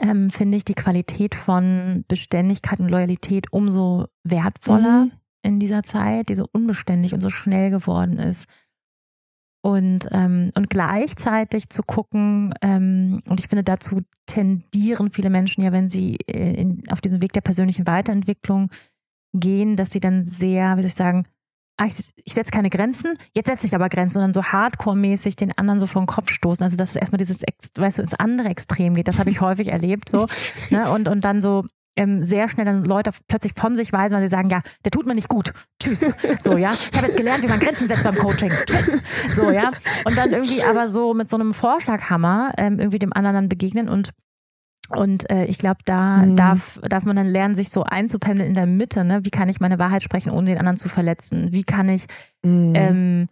ähm, 0.00 0.30
finde 0.30 0.56
ich 0.56 0.64
die 0.64 0.74
Qualität 0.74 1.34
von 1.34 2.04
Beständigkeit 2.08 2.80
und 2.80 2.88
Loyalität 2.88 3.52
umso 3.52 4.06
wertvoller 4.24 5.06
mm. 5.06 5.12
in 5.42 5.60
dieser 5.60 5.82
Zeit, 5.82 6.28
die 6.28 6.34
so 6.34 6.46
unbeständig 6.52 7.14
und 7.14 7.20
so 7.20 7.30
schnell 7.30 7.70
geworden 7.70 8.18
ist 8.18 8.46
und, 9.60 10.06
ähm, 10.12 10.50
und 10.54 10.70
gleichzeitig 10.70 11.68
zu 11.68 11.82
gucken, 11.82 12.54
ähm, 12.62 13.20
und 13.28 13.40
ich 13.40 13.48
finde, 13.48 13.64
dazu 13.64 14.02
tendieren 14.26 15.10
viele 15.10 15.30
Menschen 15.30 15.64
ja, 15.64 15.72
wenn 15.72 15.88
sie 15.88 16.16
äh, 16.26 16.54
in, 16.54 16.82
auf 16.90 17.00
diesen 17.00 17.22
Weg 17.22 17.32
der 17.32 17.40
persönlichen 17.40 17.86
Weiterentwicklung 17.86 18.70
gehen, 19.34 19.76
dass 19.76 19.90
sie 19.90 20.00
dann 20.00 20.28
sehr, 20.28 20.76
wie 20.76 20.82
soll 20.82 20.88
ich 20.88 20.94
sagen, 20.94 21.26
ah, 21.78 21.86
ich, 21.86 21.94
ich 22.24 22.34
setze 22.34 22.50
keine 22.50 22.70
Grenzen, 22.70 23.14
jetzt 23.34 23.46
setze 23.46 23.66
ich 23.66 23.74
aber 23.74 23.88
Grenzen 23.88 24.18
und 24.18 24.24
dann 24.24 24.34
so 24.34 24.42
hardcore-mäßig 24.42 25.36
den 25.36 25.56
anderen 25.56 25.80
so 25.80 25.86
vor 25.86 26.02
den 26.02 26.06
Kopf 26.06 26.30
stoßen. 26.30 26.62
Also, 26.62 26.76
dass 26.76 26.90
es 26.90 26.96
erstmal 26.96 27.18
dieses, 27.18 27.38
weißt 27.74 27.98
du, 27.98 28.02
ins 28.02 28.14
andere 28.14 28.48
Extrem 28.48 28.94
geht. 28.94 29.08
Das 29.08 29.18
habe 29.18 29.30
ich 29.30 29.40
häufig 29.42 29.68
erlebt 29.68 30.08
so. 30.08 30.26
Ne? 30.70 30.90
Und, 30.90 31.08
und 31.08 31.24
dann 31.24 31.40
so, 31.40 31.64
ähm, 31.98 32.22
sehr 32.22 32.48
schnell 32.48 32.64
dann 32.64 32.84
Leute 32.84 33.10
plötzlich 33.26 33.52
von 33.56 33.74
sich 33.74 33.92
weisen, 33.92 34.14
weil 34.14 34.22
sie 34.22 34.28
sagen, 34.28 34.48
ja, 34.48 34.62
der 34.84 34.90
tut 34.90 35.06
mir 35.06 35.14
nicht 35.14 35.28
gut. 35.28 35.52
Tschüss. 35.82 36.14
So, 36.38 36.56
ja. 36.56 36.72
Ich 36.72 36.96
habe 36.96 37.06
jetzt 37.06 37.16
gelernt, 37.16 37.42
wie 37.42 37.48
man 37.48 37.60
Grenzen 37.60 37.88
setzt 37.88 38.04
beim 38.04 38.14
Coaching. 38.14 38.52
Tschüss. 38.66 39.02
So, 39.34 39.50
ja. 39.50 39.70
Und 40.04 40.16
dann 40.16 40.30
irgendwie 40.30 40.62
aber 40.62 40.88
so 40.88 41.14
mit 41.14 41.28
so 41.28 41.36
einem 41.36 41.52
Vorschlaghammer 41.52 42.52
ähm, 42.56 42.78
irgendwie 42.78 42.98
dem 42.98 43.12
anderen 43.12 43.34
dann 43.34 43.48
begegnen 43.48 43.88
und 43.88 44.10
Und 44.96 45.28
äh, 45.30 45.44
ich 45.44 45.58
glaube, 45.58 45.80
da 45.84 46.24
mhm. 46.24 46.34
darf, 46.34 46.80
darf 46.88 47.04
man 47.04 47.16
dann 47.16 47.26
lernen, 47.26 47.54
sich 47.54 47.68
so 47.68 47.82
einzupendeln 47.84 48.48
in 48.48 48.54
der 48.54 48.66
Mitte. 48.66 49.04
Ne? 49.04 49.24
Wie 49.24 49.30
kann 49.30 49.48
ich 49.48 49.60
meine 49.60 49.78
Wahrheit 49.78 50.02
sprechen, 50.02 50.30
ohne 50.30 50.46
den 50.46 50.58
anderen 50.58 50.78
zu 50.78 50.88
verletzen? 50.88 51.52
Wie 51.52 51.64
kann 51.64 51.88
ich 51.90 52.06
mhm. 52.42 52.72
ähm, 52.74 53.26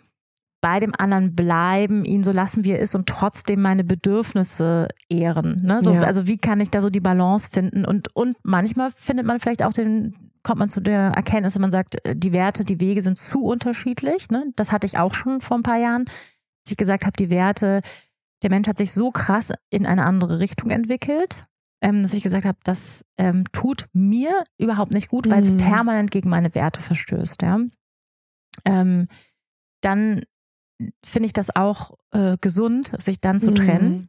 bei 0.66 0.80
dem 0.80 0.94
anderen 0.98 1.36
bleiben, 1.36 2.04
ihn 2.04 2.24
so 2.24 2.32
lassen, 2.32 2.64
wie 2.64 2.72
er 2.72 2.80
ist 2.80 2.96
und 2.96 3.08
trotzdem 3.08 3.62
meine 3.62 3.84
Bedürfnisse 3.84 4.88
ehren? 5.08 5.62
Ne? 5.62 5.78
So, 5.84 5.92
ja. 5.94 6.02
Also 6.02 6.26
wie 6.26 6.38
kann 6.38 6.60
ich 6.60 6.70
da 6.70 6.82
so 6.82 6.90
die 6.90 6.98
Balance 6.98 7.48
finden? 7.52 7.84
Und, 7.84 8.08
und 8.16 8.36
manchmal 8.42 8.90
findet 8.90 9.26
man 9.26 9.38
vielleicht 9.38 9.62
auch 9.62 9.72
den, 9.72 10.32
kommt 10.42 10.58
man 10.58 10.68
zu 10.68 10.80
der 10.80 11.12
Erkenntnis, 11.12 11.54
wenn 11.54 11.62
man 11.62 11.70
sagt, 11.70 12.04
äh, 12.04 12.16
die 12.16 12.32
Werte, 12.32 12.64
die 12.64 12.80
Wege 12.80 13.00
sind 13.00 13.16
zu 13.16 13.44
unterschiedlich. 13.44 14.28
Ne? 14.30 14.46
Das 14.56 14.72
hatte 14.72 14.88
ich 14.88 14.98
auch 14.98 15.14
schon 15.14 15.40
vor 15.40 15.56
ein 15.56 15.62
paar 15.62 15.78
Jahren, 15.78 16.02
als 16.08 16.72
ich 16.72 16.76
gesagt 16.76 17.06
habe, 17.06 17.16
die 17.16 17.30
Werte, 17.30 17.80
der 18.42 18.50
Mensch 18.50 18.66
hat 18.66 18.78
sich 18.78 18.90
so 18.90 19.12
krass 19.12 19.52
in 19.70 19.86
eine 19.86 20.04
andere 20.04 20.40
Richtung 20.40 20.70
entwickelt, 20.70 21.44
ähm, 21.80 22.02
dass 22.02 22.12
ich 22.12 22.24
gesagt 22.24 22.44
habe, 22.44 22.58
das 22.64 23.04
ähm, 23.18 23.44
tut 23.52 23.86
mir 23.92 24.42
überhaupt 24.58 24.94
nicht 24.94 25.10
gut, 25.10 25.30
weil 25.30 25.42
es 25.42 25.50
mhm. 25.52 25.58
permanent 25.58 26.10
gegen 26.10 26.28
meine 26.28 26.56
Werte 26.56 26.80
verstößt. 26.80 27.42
Ja? 27.42 27.60
Ähm, 28.64 29.06
dann 29.80 30.22
finde 31.04 31.26
ich 31.26 31.32
das 31.32 31.54
auch 31.54 31.96
äh, 32.12 32.36
gesund, 32.40 32.92
sich 33.02 33.20
dann 33.20 33.40
zu 33.40 33.52
trennen. 33.52 33.90
Mhm. 33.90 34.06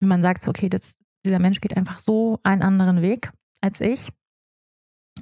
Wenn 0.00 0.08
man 0.08 0.22
sagt, 0.22 0.42
so, 0.42 0.50
okay, 0.50 0.68
das, 0.68 0.96
dieser 1.24 1.38
Mensch 1.38 1.60
geht 1.60 1.76
einfach 1.76 1.98
so 1.98 2.38
einen 2.42 2.62
anderen 2.62 3.02
Weg 3.02 3.30
als 3.60 3.80
ich. 3.80 4.10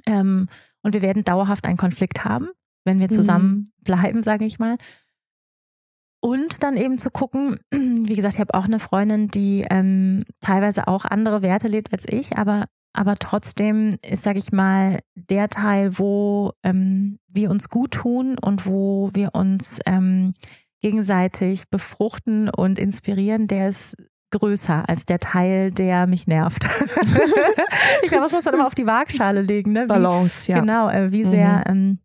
Ähm, 0.05 0.47
und 0.83 0.93
wir 0.93 1.01
werden 1.01 1.23
dauerhaft 1.23 1.65
einen 1.65 1.77
Konflikt 1.77 2.23
haben, 2.23 2.49
wenn 2.85 2.99
wir 2.99 3.09
zusammen 3.09 3.49
mhm. 3.49 3.65
bleiben, 3.83 4.23
sage 4.23 4.45
ich 4.45 4.59
mal. 4.59 4.77
Und 6.19 6.63
dann 6.63 6.77
eben 6.77 6.97
zu 6.97 7.11
gucken, 7.11 7.59
wie 7.71 8.15
gesagt, 8.15 8.35
ich 8.35 8.39
habe 8.39 8.53
auch 8.53 8.65
eine 8.65 8.79
Freundin, 8.79 9.29
die 9.29 9.65
ähm, 9.69 10.23
teilweise 10.41 10.87
auch 10.87 11.05
andere 11.05 11.41
Werte 11.41 11.67
lebt 11.67 11.93
als 11.93 12.05
ich, 12.07 12.37
aber, 12.37 12.65
aber 12.93 13.17
trotzdem 13.17 13.97
ist, 14.01 14.23
sage 14.23 14.39
ich 14.39 14.51
mal, 14.51 14.99
der 15.15 15.49
Teil, 15.49 15.97
wo 15.99 16.53
ähm, 16.63 17.19
wir 17.27 17.51
uns 17.51 17.69
gut 17.69 17.91
tun 17.91 18.37
und 18.41 18.65
wo 18.65 19.11
wir 19.13 19.35
uns 19.35 19.79
ähm, 19.85 20.33
gegenseitig 20.87 21.69
befruchten 21.69 22.49
und 22.49 22.79
inspirieren, 22.79 23.47
der 23.47 23.69
ist 23.69 23.95
größer 24.31 24.87
als 24.87 25.05
der 25.05 25.19
Teil, 25.19 25.71
der 25.71 26.07
mich 26.07 26.27
nervt. 26.27 26.63
ich 28.03 28.09
glaube, 28.09 28.23
das 28.23 28.31
muss 28.31 28.45
man 28.45 28.53
immer 28.53 28.67
auf 28.67 28.75
die 28.75 28.85
Waagschale 28.85 29.41
legen. 29.41 29.73
Ne? 29.73 29.83
Wie, 29.83 29.87
Balance, 29.87 30.49
ja. 30.49 30.59
Genau, 30.61 30.89
äh, 30.89 31.11
wie 31.11 31.25
sehr 31.25 31.65
mhm. 31.67 31.75
ähm, 31.75 31.99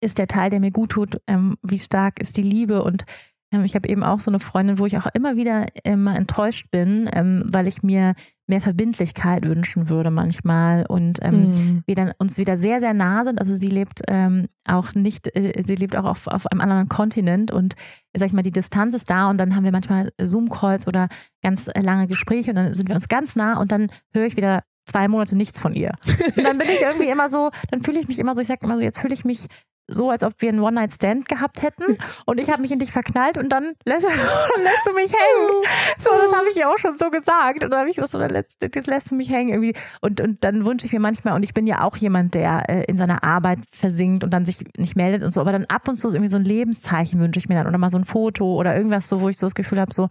ist 0.00 0.16
der 0.16 0.26
Teil, 0.26 0.48
der 0.48 0.60
mir 0.60 0.70
gut 0.70 0.90
tut, 0.90 1.20
ähm, 1.26 1.58
wie 1.62 1.78
stark 1.78 2.18
ist 2.18 2.36
die 2.36 2.42
Liebe 2.42 2.82
und 2.82 3.04
ähm, 3.52 3.64
ich 3.64 3.74
habe 3.74 3.88
eben 3.88 4.02
auch 4.02 4.20
so 4.20 4.30
eine 4.30 4.40
Freundin, 4.40 4.78
wo 4.78 4.86
ich 4.86 4.96
auch 4.96 5.06
immer 5.12 5.36
wieder 5.36 5.66
immer 5.84 6.16
enttäuscht 6.16 6.70
bin, 6.70 7.10
ähm, 7.12 7.44
weil 7.52 7.66
ich 7.66 7.82
mir 7.82 8.14
mehr 8.48 8.60
Verbindlichkeit 8.60 9.46
wünschen 9.46 9.88
würde 9.88 10.10
manchmal 10.10 10.86
und 10.86 11.18
ähm, 11.22 11.48
mhm. 11.48 11.82
wir 11.86 11.94
dann 11.94 12.12
uns 12.18 12.38
wieder 12.38 12.56
sehr, 12.56 12.80
sehr 12.80 12.94
nah 12.94 13.24
sind. 13.24 13.38
Also 13.38 13.54
sie 13.54 13.68
lebt 13.68 14.02
ähm, 14.08 14.46
auch 14.66 14.94
nicht, 14.94 15.34
äh, 15.36 15.62
sie 15.64 15.74
lebt 15.74 15.96
auch 15.96 16.04
auf, 16.04 16.26
auf 16.26 16.46
einem 16.46 16.60
anderen 16.60 16.88
Kontinent 16.88 17.50
und 17.50 17.74
sag 18.16 18.26
ich 18.26 18.32
mal, 18.32 18.42
die 18.42 18.50
Distanz 18.50 18.94
ist 18.94 19.10
da 19.10 19.30
und 19.30 19.38
dann 19.38 19.54
haben 19.54 19.64
wir 19.64 19.72
manchmal 19.72 20.10
Zoom-Calls 20.20 20.86
oder 20.86 21.08
ganz 21.42 21.66
lange 21.76 22.06
Gespräche 22.06 22.50
und 22.50 22.56
dann 22.56 22.74
sind 22.74 22.88
wir 22.88 22.96
uns 22.96 23.08
ganz 23.08 23.36
nah 23.36 23.60
und 23.60 23.70
dann 23.70 23.88
höre 24.12 24.26
ich 24.26 24.36
wieder 24.36 24.62
zwei 24.86 25.06
Monate 25.06 25.36
nichts 25.36 25.60
von 25.60 25.74
ihr. 25.74 25.92
Und 26.36 26.44
dann 26.44 26.58
bin 26.58 26.68
ich 26.68 26.80
irgendwie 26.82 27.08
immer 27.08 27.28
so, 27.28 27.50
dann 27.70 27.82
fühle 27.82 28.00
ich 28.00 28.08
mich 28.08 28.18
immer 28.18 28.34
so, 28.34 28.40
ich 28.40 28.48
sage 28.48 28.60
immer 28.64 28.76
so, 28.76 28.82
jetzt 28.82 28.98
fühle 28.98 29.14
ich 29.14 29.24
mich 29.24 29.46
so, 29.88 30.10
als 30.10 30.22
ob 30.22 30.34
wir 30.38 30.50
einen 30.50 30.60
One-Night-Stand 30.60 31.28
gehabt 31.28 31.62
hätten 31.62 31.98
und 32.26 32.38
ich 32.38 32.50
habe 32.50 32.60
mich 32.60 32.70
in 32.70 32.78
dich 32.78 32.92
verknallt 32.92 33.38
und 33.38 33.50
dann 33.50 33.72
lässt, 33.84 34.02
lässt 34.06 34.86
du 34.86 34.92
mich 34.92 35.10
hängen. 35.10 35.64
So, 35.98 36.10
das 36.10 36.32
habe 36.32 36.48
ich 36.50 36.56
ja 36.56 36.70
auch 36.70 36.78
schon 36.78 36.96
so 36.96 37.10
gesagt. 37.10 37.64
Und 37.64 37.70
dann 37.70 37.80
habe 37.80 37.90
ich 37.90 37.96
gesagt, 37.96 38.12
so, 38.12 38.18
dann 38.18 38.30
lässt, 38.30 38.56
das 38.60 38.86
lässt 38.86 39.10
du 39.10 39.14
mich 39.14 39.30
hängen 39.30 39.48
irgendwie. 39.48 39.74
Und, 40.00 40.20
und 40.20 40.44
dann 40.44 40.66
wünsche 40.66 40.86
ich 40.86 40.92
mir 40.92 41.00
manchmal, 41.00 41.34
und 41.34 41.42
ich 41.42 41.54
bin 41.54 41.66
ja 41.66 41.82
auch 41.82 41.96
jemand, 41.96 42.34
der 42.34 42.68
äh, 42.68 42.84
in 42.84 42.96
seiner 42.96 43.24
Arbeit 43.24 43.60
versinkt 43.72 44.24
und 44.24 44.30
dann 44.30 44.44
sich 44.44 44.64
nicht 44.76 44.94
meldet 44.94 45.22
und 45.22 45.32
so, 45.32 45.40
aber 45.40 45.52
dann 45.52 45.64
ab 45.66 45.88
und 45.88 45.96
zu 45.96 46.08
irgendwie 46.08 46.28
so 46.28 46.36
ein 46.36 46.44
Lebenszeichen 46.44 47.18
wünsche 47.20 47.38
ich 47.38 47.48
mir 47.48 47.54
dann 47.54 47.66
oder 47.66 47.78
mal 47.78 47.90
so 47.90 47.98
ein 47.98 48.04
Foto 48.04 48.54
oder 48.56 48.76
irgendwas 48.76 49.08
so, 49.08 49.20
wo 49.20 49.28
ich 49.28 49.38
so 49.38 49.46
das 49.46 49.54
Gefühl 49.54 49.80
habe, 49.80 49.92
so, 49.92 50.08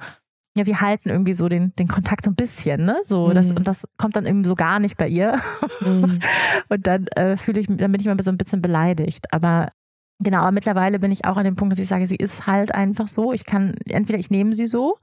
ja, 0.57 0.65
wir 0.65 0.81
halten 0.81 1.09
irgendwie 1.09 1.33
so 1.33 1.47
den, 1.49 1.73
den 1.75 1.87
Kontakt 1.87 2.23
so 2.23 2.31
ein 2.31 2.35
bisschen, 2.35 2.85
ne? 2.85 2.97
So, 3.03 3.27
mhm. 3.27 3.33
das, 3.33 3.47
und 3.47 3.67
das 3.67 3.87
kommt 3.97 4.15
dann 4.15 4.25
irgendwie 4.25 4.49
so 4.49 4.55
gar 4.55 4.79
nicht 4.79 4.97
bei 4.97 5.07
ihr. 5.07 5.39
Mhm. 5.81 6.19
und 6.69 6.87
dann 6.87 7.07
äh, 7.07 7.37
fühle 7.37 7.61
ich, 7.61 7.67
dann 7.67 7.91
bin 7.91 8.01
ich 8.01 8.05
mal 8.05 8.17
so 8.21 8.31
ein 8.31 8.37
bisschen 8.37 8.61
beleidigt. 8.61 9.33
Aber 9.33 9.71
genau, 10.19 10.39
aber 10.39 10.51
mittlerweile 10.51 10.99
bin 10.99 11.11
ich 11.11 11.25
auch 11.25 11.37
an 11.37 11.45
dem 11.45 11.55
Punkt, 11.55 11.71
dass 11.73 11.79
ich 11.79 11.87
sage, 11.87 12.07
sie 12.07 12.15
ist 12.15 12.47
halt 12.47 12.73
einfach 12.73 13.07
so. 13.07 13.33
Ich 13.33 13.45
kann, 13.45 13.75
entweder 13.85 14.19
ich 14.19 14.29
nehme 14.29 14.53
sie 14.53 14.65
so 14.65 14.97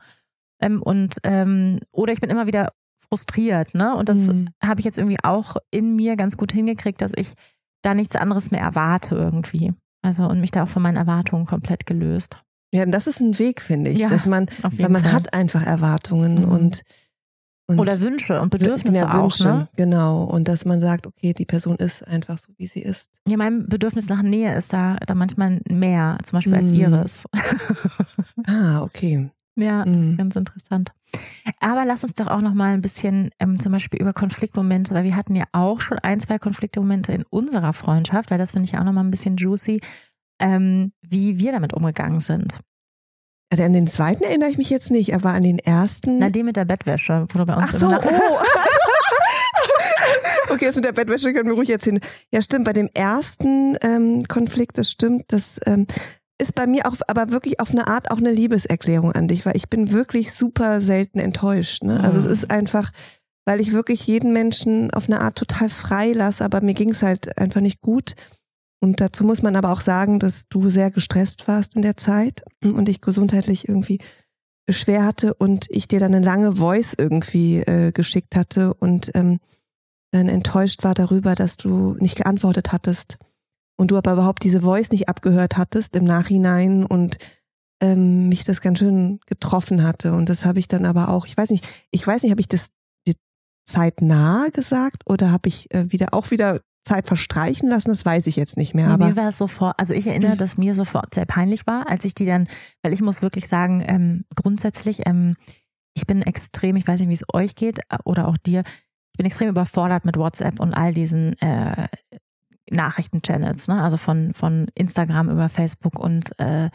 ähm, 0.61 0.83
und 0.83 1.17
ähm, 1.23 1.81
oder 1.93 2.13
ich 2.13 2.21
bin 2.21 2.31
immer 2.31 2.47
wieder 2.47 2.73
frustriert, 3.09 3.75
ne? 3.75 3.95
Und 3.95 4.09
das 4.09 4.19
mhm. 4.19 4.49
habe 4.63 4.81
ich 4.81 4.85
jetzt 4.85 4.99
irgendwie 4.99 5.19
auch 5.23 5.57
in 5.71 5.95
mir 5.95 6.17
ganz 6.17 6.37
gut 6.37 6.53
hingekriegt, 6.53 7.01
dass 7.01 7.13
ich 7.17 7.35
da 7.83 7.95
nichts 7.95 8.17
anderes 8.17 8.51
mehr 8.51 8.63
erwarte 8.63 9.15
irgendwie. 9.15 9.73
Also 10.03 10.27
und 10.27 10.41
mich 10.41 10.51
da 10.51 10.65
auch 10.65 10.69
von 10.69 10.83
meinen 10.83 10.97
Erwartungen 10.97 11.47
komplett 11.47 11.87
gelöst. 11.87 12.43
Ja, 12.75 12.85
das 12.87 13.07
ist 13.07 13.21
ein 13.21 13.39
Weg, 13.39 13.61
finde 13.61 13.93
ich, 13.93 14.01
ja, 14.01 14.09
dass 14.09 14.27
man, 14.27 14.47
weil 14.63 14.89
man 14.89 15.05
Fall. 15.05 15.13
hat 15.13 15.33
einfach 15.33 15.63
Erwartungen 15.63 16.41
mhm. 16.41 16.49
und, 16.49 16.83
und 17.69 17.79
oder 17.79 18.01
Wünsche 18.01 18.41
und 18.41 18.51
Bedürfnisse 18.51 18.99
ja, 18.99 19.13
Wünsche, 19.15 19.49
auch, 19.49 19.59
ne? 19.59 19.69
Genau 19.77 20.25
und 20.25 20.49
dass 20.49 20.65
man 20.65 20.81
sagt, 20.81 21.07
okay, 21.07 21.33
die 21.33 21.45
Person 21.45 21.77
ist 21.77 22.05
einfach 22.05 22.37
so, 22.37 22.53
wie 22.59 22.67
sie 22.67 22.81
ist. 22.81 23.21
Ja, 23.29 23.37
mein 23.37 23.69
Bedürfnis 23.69 24.09
nach 24.09 24.23
Nähe 24.23 24.57
ist 24.57 24.73
da, 24.73 24.97
da 25.07 25.15
manchmal 25.15 25.61
mehr, 25.71 26.19
zum 26.25 26.37
Beispiel 26.37 26.57
als 26.57 26.73
mhm. 26.73 26.77
ihres. 26.77 27.25
ah, 28.49 28.83
okay. 28.83 29.31
Ja, 29.55 29.85
das 29.85 29.97
ist 29.97 30.11
mhm. 30.11 30.17
ganz 30.17 30.35
interessant. 30.35 30.93
Aber 31.61 31.85
lass 31.85 32.03
uns 32.03 32.15
doch 32.15 32.27
auch 32.27 32.41
noch 32.41 32.55
mal 32.55 32.75
ein 32.75 32.81
bisschen 32.81 33.31
ähm, 33.39 33.61
zum 33.61 33.71
Beispiel 33.71 34.01
über 34.01 34.13
Konfliktmomente, 34.13 34.95
weil 34.95 35.05
wir 35.05 35.15
hatten 35.15 35.37
ja 35.37 35.45
auch 35.53 35.81
schon 35.81 36.01
ein, 36.01 36.19
zwei 36.19 36.41
Konfliktmomente 36.41 37.13
in 37.13 37.23
unserer 37.31 37.73
Freundschaft, 37.73 38.33
weil 38.33 38.39
das 38.39 38.51
finde 38.51 38.65
ich 38.65 38.73
ja 38.73 38.81
auch 38.81 38.85
noch 38.85 38.93
mal 38.93 39.05
ein 39.05 39.13
bisschen 39.13 39.37
juicy 39.37 39.81
ähm, 40.39 40.93
wie 41.03 41.39
wir 41.39 41.53
damit 41.53 41.75
umgegangen 41.75 42.21
sind. 42.21 42.61
Also 43.51 43.63
an 43.63 43.73
den 43.73 43.87
zweiten 43.87 44.25
erinnere 44.25 44.51
ich 44.51 44.59
mich 44.59 44.71
jetzt 44.71 44.91
nicht, 44.91 45.15
aber 45.15 45.31
an 45.31 45.43
den 45.43 45.59
ersten. 45.59 46.19
Na, 46.19 46.29
den 46.29 46.47
mit 46.47 46.57
der 46.57 46.65
Bettwäsche, 46.65 47.27
wo 47.31 47.39
du 47.39 47.47
bei 47.47 47.55
uns 47.55 47.75
Ach 47.75 47.79
so, 47.79 47.89
oh. 47.89 48.41
okay, 50.53 50.67
das 50.67 50.75
mit 50.75 50.85
der 50.85 50.93
Bettwäsche 50.93 51.33
können 51.33 51.49
wir 51.49 51.55
ruhig 51.55 51.71
erzählen. 51.71 52.01
Ja, 52.33 52.43
stimmt, 52.43 52.65
bei 52.65 52.73
dem 52.73 52.89
ersten 52.95 53.77
ähm, 53.83 54.25
Konflikt, 54.27 54.79
das 54.79 54.91
stimmt, 54.91 55.27
das 55.29 55.61
ähm, 55.67 55.87
ist 56.41 56.55
bei 56.55 56.67
mir 56.67 56.87
auch, 56.87 56.97
aber 57.07 57.31
wirklich 57.31 57.61
auf 57.61 57.71
eine 57.71 57.87
Art 57.87 58.11
auch 58.11 58.19
eine 58.19 58.33
Liebeserklärung 58.33 59.13
an 59.13 59.29
dich, 59.29 59.47
weil 59.47 59.57
ich 59.57 59.69
bin 59.69 59.93
wirklich 59.93 60.33
super 60.33 60.81
selten 60.81 61.19
enttäuscht. 61.19 61.85
Ne? 61.85 62.01
Also 62.03 62.19
mhm. 62.19 62.27
es 62.27 62.33
ist 62.33 62.51
einfach, 62.51 62.91
weil 63.45 63.61
ich 63.61 63.73
wirklich 63.73 64.07
jeden 64.07 64.33
Menschen 64.33 64.91
auf 64.93 65.07
eine 65.07 65.21
Art 65.21 65.39
total 65.39 65.69
frei 65.69 66.13
lasse, 66.13 66.45
aber 66.45 66.61
mir 66.61 66.75
ging 66.75 66.91
es 66.91 67.03
halt 67.03 67.39
einfach 67.39 67.61
nicht 67.61 67.81
gut. 67.81 68.15
Und 68.85 69.01
dazu 69.01 69.25
muss 69.25 69.41
man 69.41 69.57
aber 69.57 69.73
auch 69.73 69.81
sagen, 69.81 70.19
dass 70.19 70.47
du 70.51 70.69
sehr 70.69 70.91
gestresst 70.91 71.49
warst 71.49 71.75
in 71.75 71.81
der 71.81 71.97
Zeit 71.97 72.45
und 72.63 72.87
ich 72.91 73.01
gesundheitlich 73.01 73.67
irgendwie 73.67 73.99
schwer 74.71 75.07
hatte 75.07 75.33
und 75.33 75.65
ich 75.71 75.89
dir 75.89 76.01
dann 76.01 76.15
eine 76.15 76.25
lange 76.25 76.57
Voice 76.57 76.95
irgendwie 76.97 77.61
äh, 77.61 77.93
geschickt 77.93 78.37
hatte 78.37 78.75
und 78.75 79.11
ähm, 79.15 79.41
dann 80.13 80.29
enttäuscht 80.29 80.85
war 80.85 80.93
darüber, 80.93 81.35
dass 81.35 81.57
du 81.57 81.97
nicht 81.99 82.17
geantwortet 82.17 82.73
hattest 82.73 83.17
und 83.79 83.91
du 83.91 83.97
aber 83.97 84.13
überhaupt 84.13 84.45
diese 84.45 84.61
Voice 84.61 84.91
nicht 84.91 85.09
abgehört 85.09 85.57
hattest 85.57 85.97
im 85.97 86.05
Nachhinein 86.05 86.85
und 86.85 87.17
ähm, 87.83 88.29
mich 88.29 88.45
das 88.45 88.61
ganz 88.61 88.81
schön 88.81 89.19
getroffen 89.25 89.83
hatte. 89.83 90.13
Und 90.13 90.29
das 90.29 90.45
habe 90.45 90.59
ich 90.59 90.69
dann 90.69 90.85
aber 90.85 91.09
auch, 91.09 91.25
ich 91.25 91.37
weiß 91.37 91.49
nicht, 91.49 91.67
ich 91.91 92.07
weiß 92.07 92.23
nicht, 92.23 92.33
habe 92.33 92.41
ich 92.43 92.49
das 92.49 92.69
zeitnah 93.67 94.49
gesagt 94.53 95.05
oder 95.07 95.33
habe 95.33 95.49
ich 95.49 95.73
äh, 95.75 95.91
wieder 95.91 96.13
auch 96.13 96.31
wieder 96.31 96.61
Zeit 96.85 97.07
verstreichen 97.07 97.69
lassen, 97.69 97.89
das 97.89 98.05
weiß 98.05 98.27
ich 98.27 98.37
jetzt 98.37 98.57
nicht 98.57 98.75
mehr. 98.75 98.89
aber 98.89 99.09
mir 99.09 99.17
war 99.17 99.29
es 99.29 99.39
sofort, 99.39 99.75
also 99.79 99.95
ich 99.95 100.07
erinnere, 100.07 100.37
dass 100.37 100.59
mir 100.59 100.75
sofort 100.75 101.15
sehr 101.15 101.25
peinlich 101.25 101.67
war, 101.67 101.89
als 101.89 102.05
ich 102.05 102.15
die 102.15 102.27
dann, 102.27 102.47
weil 102.83 102.93
ich 102.93 103.01
muss 103.01 103.23
wirklich 103.23 103.49
sagen, 103.49 103.83
ähm, 103.87 104.25
grundsätzlich, 104.37 105.07
ähm, 105.07 105.35
ich 105.95 106.07
bin 106.07 106.23
extrem, 106.23 106.77
ich 106.77 106.87
weiß 106.87 107.01
nicht, 107.01 107.09
wie 107.09 107.15
es 107.15 107.25
euch 107.33 107.55
geht 107.55 107.79
äh, 107.89 107.99
oder 108.05 108.29
auch 108.29 108.37
dir, 108.37 108.63
ich 109.13 109.17
bin 109.17 109.27
extrem 109.27 109.49
überfordert 109.49 110.05
mit 110.05 110.17
WhatsApp 110.19 110.61
und 110.61 110.75
all 110.75 110.93
diesen 110.93 111.41
äh, 111.41 111.89
Nachrichten-Channels, 112.71 113.69
ne? 113.69 113.83
also 113.83 113.97
von, 113.97 114.35
von 114.35 114.69
Instagram 114.75 115.31
über 115.31 115.49
Facebook 115.49 115.99
und 115.99 116.39
äh, 116.39 116.69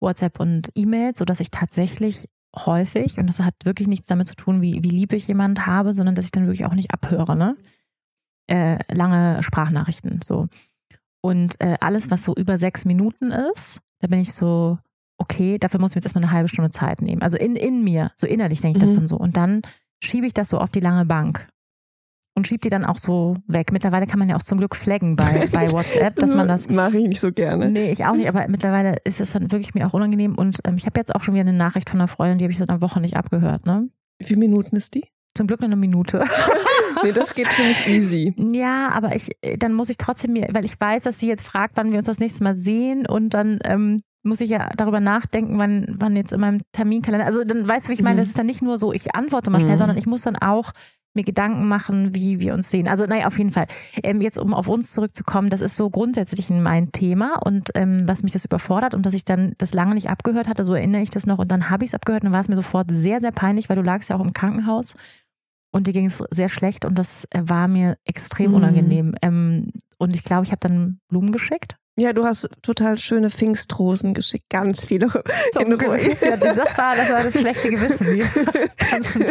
WhatsApp 0.00 0.40
und 0.40 0.70
E-Mails, 0.74 1.18
sodass 1.18 1.40
ich 1.40 1.50
tatsächlich 1.50 2.28
häufig, 2.56 3.18
und 3.18 3.28
das 3.28 3.38
hat 3.38 3.54
wirklich 3.64 3.88
nichts 3.88 4.08
damit 4.08 4.28
zu 4.28 4.34
tun, 4.34 4.60
wie, 4.60 4.82
wie 4.82 4.90
lieb 4.90 5.12
ich 5.12 5.28
jemand 5.28 5.66
habe, 5.66 5.94
sondern 5.94 6.14
dass 6.14 6.24
ich 6.24 6.32
dann 6.32 6.46
wirklich 6.46 6.66
auch 6.66 6.74
nicht 6.74 6.92
abhöre, 6.92 7.36
ne? 7.36 7.56
Äh, 8.48 8.78
lange 8.92 9.42
Sprachnachrichten. 9.42 10.20
So. 10.22 10.48
Und 11.22 11.60
äh, 11.60 11.76
alles, 11.80 12.10
was 12.10 12.24
so 12.24 12.34
über 12.34 12.58
sechs 12.58 12.84
Minuten 12.84 13.30
ist, 13.30 13.80
da 14.00 14.08
bin 14.08 14.20
ich 14.20 14.34
so, 14.34 14.78
okay, 15.18 15.58
dafür 15.58 15.80
muss 15.80 15.92
ich 15.92 15.96
mir 15.96 16.00
jetzt 16.00 16.06
erstmal 16.06 16.24
eine 16.24 16.32
halbe 16.32 16.48
Stunde 16.48 16.70
Zeit 16.70 17.00
nehmen. 17.00 17.22
Also 17.22 17.36
in, 17.36 17.56
in 17.56 17.84
mir, 17.84 18.10
so 18.16 18.26
innerlich 18.26 18.60
denke 18.60 18.78
ich 18.78 18.82
mhm. 18.82 18.86
das 18.88 18.96
dann 18.96 19.08
so. 19.08 19.16
Und 19.16 19.36
dann 19.36 19.62
schiebe 20.02 20.26
ich 20.26 20.34
das 20.34 20.48
so 20.48 20.58
auf 20.58 20.70
die 20.70 20.80
lange 20.80 21.04
Bank 21.06 21.46
und 22.34 22.46
schiebe 22.46 22.60
die 22.60 22.70
dann 22.70 22.84
auch 22.84 22.98
so 22.98 23.36
weg. 23.46 23.72
Mittlerweile 23.72 24.06
kann 24.06 24.18
man 24.18 24.28
ja 24.28 24.36
auch 24.36 24.42
zum 24.42 24.58
Glück 24.58 24.74
flaggen 24.74 25.16
bei, 25.16 25.48
bei 25.52 25.70
WhatsApp, 25.70 26.16
dass 26.16 26.34
man 26.34 26.48
das. 26.48 26.68
Mache 26.70 26.98
ich 26.98 27.08
nicht 27.08 27.20
so 27.20 27.32
gerne. 27.32 27.70
Nee, 27.70 27.92
ich 27.92 28.04
auch 28.04 28.14
nicht, 28.14 28.28
aber 28.28 28.46
mittlerweile 28.48 28.96
ist 29.04 29.20
es 29.20 29.32
dann 29.32 29.52
wirklich 29.52 29.74
mir 29.74 29.86
auch 29.86 29.94
unangenehm. 29.94 30.34
Und 30.34 30.60
ähm, 30.64 30.76
ich 30.76 30.86
habe 30.86 30.98
jetzt 30.98 31.14
auch 31.14 31.22
schon 31.22 31.34
wieder 31.34 31.42
eine 31.42 31.52
Nachricht 31.52 31.90
von 31.90 32.00
einer 32.00 32.08
Freundin, 32.08 32.38
die 32.38 32.44
habe 32.44 32.52
ich 32.52 32.58
seit 32.58 32.70
einer 32.70 32.80
Woche 32.80 33.00
nicht 33.00 33.16
abgehört, 33.16 33.66
ne? 33.66 33.88
Wie 34.18 34.26
viele 34.26 34.40
Minuten 34.40 34.76
ist 34.76 34.94
die? 34.94 35.04
Zum 35.34 35.46
Glück 35.46 35.60
nur 35.60 35.68
eine 35.68 35.76
Minute. 35.76 36.24
nee, 37.02 37.12
das 37.12 37.34
geht 37.34 37.48
für 37.48 37.62
mich 37.62 37.86
easy. 37.86 38.34
Ja, 38.54 38.90
aber 38.90 39.14
ich, 39.14 39.30
dann 39.58 39.74
muss 39.74 39.88
ich 39.88 39.96
trotzdem 39.96 40.32
mir, 40.32 40.48
weil 40.52 40.64
ich 40.64 40.80
weiß, 40.80 41.02
dass 41.02 41.18
sie 41.18 41.28
jetzt 41.28 41.44
fragt, 41.44 41.76
wann 41.76 41.90
wir 41.90 41.98
uns 41.98 42.06
das 42.06 42.18
nächste 42.18 42.42
Mal 42.42 42.56
sehen 42.56 43.06
und 43.06 43.34
dann 43.34 43.58
ähm, 43.64 43.98
muss 44.22 44.40
ich 44.40 44.50
ja 44.50 44.68
darüber 44.76 45.00
nachdenken, 45.00 45.58
wann, 45.58 45.96
wann 45.98 46.16
jetzt 46.16 46.32
in 46.32 46.40
meinem 46.40 46.60
Terminkalender. 46.72 47.26
Also 47.26 47.44
dann 47.44 47.68
weißt 47.68 47.86
du, 47.86 47.90
wie 47.90 47.94
ich 47.94 48.02
meine, 48.02 48.14
mhm. 48.14 48.18
das 48.18 48.28
ist 48.28 48.38
dann 48.38 48.46
nicht 48.46 48.62
nur 48.62 48.78
so, 48.78 48.92
ich 48.92 49.14
antworte 49.14 49.50
mal 49.50 49.60
schnell, 49.60 49.74
mhm. 49.74 49.78
sondern 49.78 49.98
ich 49.98 50.06
muss 50.06 50.22
dann 50.22 50.36
auch 50.36 50.72
mir 51.14 51.24
Gedanken 51.24 51.68
machen, 51.68 52.14
wie 52.14 52.40
wir 52.40 52.54
uns 52.54 52.70
sehen. 52.70 52.88
Also 52.88 53.04
naja, 53.04 53.26
auf 53.26 53.36
jeden 53.36 53.50
Fall. 53.50 53.66
Ähm, 54.02 54.20
jetzt 54.20 54.38
um 54.38 54.54
auf 54.54 54.68
uns 54.68 54.92
zurückzukommen, 54.92 55.50
das 55.50 55.60
ist 55.60 55.76
so 55.76 55.90
grundsätzlich 55.90 56.48
mein 56.48 56.90
Thema 56.92 57.36
und 57.44 57.70
ähm, 57.74 58.02
was 58.06 58.22
mich 58.22 58.32
das 58.32 58.44
überfordert 58.44 58.94
und 58.94 59.04
dass 59.04 59.14
ich 59.14 59.24
dann 59.24 59.52
das 59.58 59.74
lange 59.74 59.94
nicht 59.94 60.08
abgehört 60.08 60.48
hatte, 60.48 60.64
so 60.64 60.74
erinnere 60.74 61.02
ich 61.02 61.10
das 61.10 61.26
noch 61.26 61.38
und 61.38 61.52
dann 61.52 61.68
habe 61.68 61.84
ich 61.84 61.90
es 61.90 61.94
abgehört 61.94 62.24
und 62.24 62.32
war 62.32 62.40
es 62.40 62.48
mir 62.48 62.56
sofort 62.56 62.90
sehr, 62.90 63.20
sehr 63.20 63.32
peinlich, 63.32 63.68
weil 63.68 63.76
du 63.76 63.82
lagst 63.82 64.08
ja 64.08 64.16
auch 64.16 64.24
im 64.24 64.32
Krankenhaus 64.32 64.94
und 65.72 65.86
dir 65.86 65.92
ging 65.92 66.06
es 66.06 66.22
sehr 66.30 66.48
schlecht 66.48 66.84
und 66.84 66.98
das 66.98 67.26
äh, 67.30 67.42
war 67.44 67.66
mir 67.66 67.96
extrem 68.04 68.50
mhm. 68.50 68.56
unangenehm. 68.56 69.14
Ähm, 69.22 69.72
und 69.98 70.14
ich 70.14 70.24
glaube, 70.24 70.44
ich 70.44 70.50
habe 70.50 70.60
dann 70.60 71.00
Blumen 71.08 71.32
geschickt 71.32 71.76
ja, 71.96 72.12
du 72.14 72.24
hast 72.24 72.48
total 72.62 72.96
schöne 72.96 73.28
Pfingstrosen 73.28 74.14
geschickt, 74.14 74.48
ganz 74.48 74.86
viele. 74.86 75.08
Zum 75.52 75.72
in 75.72 75.72
Ruhe. 75.74 75.98
Ja, 76.22 76.36
das 76.36 76.78
war 76.78 76.96
das 76.96 77.10
war 77.10 77.22
das 77.22 77.38
schlechte 77.38 77.68
Gewissen, 77.68 78.06
die 78.14 78.24
ganzen 78.90 79.24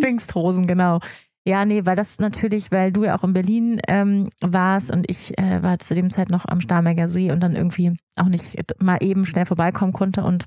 Pfingstrosen, 0.00 0.66
genau. 0.66 1.00
Ja, 1.44 1.64
nee, 1.64 1.84
weil 1.84 1.96
das 1.96 2.18
natürlich, 2.18 2.72
weil 2.72 2.92
du 2.92 3.04
ja 3.04 3.16
auch 3.16 3.24
in 3.24 3.32
Berlin 3.32 3.80
ähm, 3.88 4.28
warst 4.40 4.90
und 4.90 5.08
ich 5.10 5.38
äh, 5.38 5.62
war 5.62 5.78
zu 5.78 5.94
dem 5.94 6.10
Zeit 6.10 6.30
noch 6.30 6.46
am 6.46 6.60
Starnberger 6.60 7.08
See 7.08 7.30
und 7.30 7.40
dann 7.40 7.56
irgendwie 7.56 7.94
auch 8.16 8.28
nicht 8.28 8.56
mal 8.82 8.98
eben 9.00 9.26
schnell 9.26 9.46
vorbeikommen 9.46 9.92
konnte 9.92 10.24
und 10.24 10.44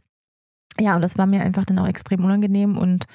ja, 0.79 0.95
und 0.95 1.01
das 1.01 1.17
war 1.17 1.25
mir 1.25 1.41
einfach 1.41 1.65
dann 1.65 1.79
auch 1.79 1.87
extrem 1.87 2.23
unangenehm 2.23 2.77
und 2.77 3.05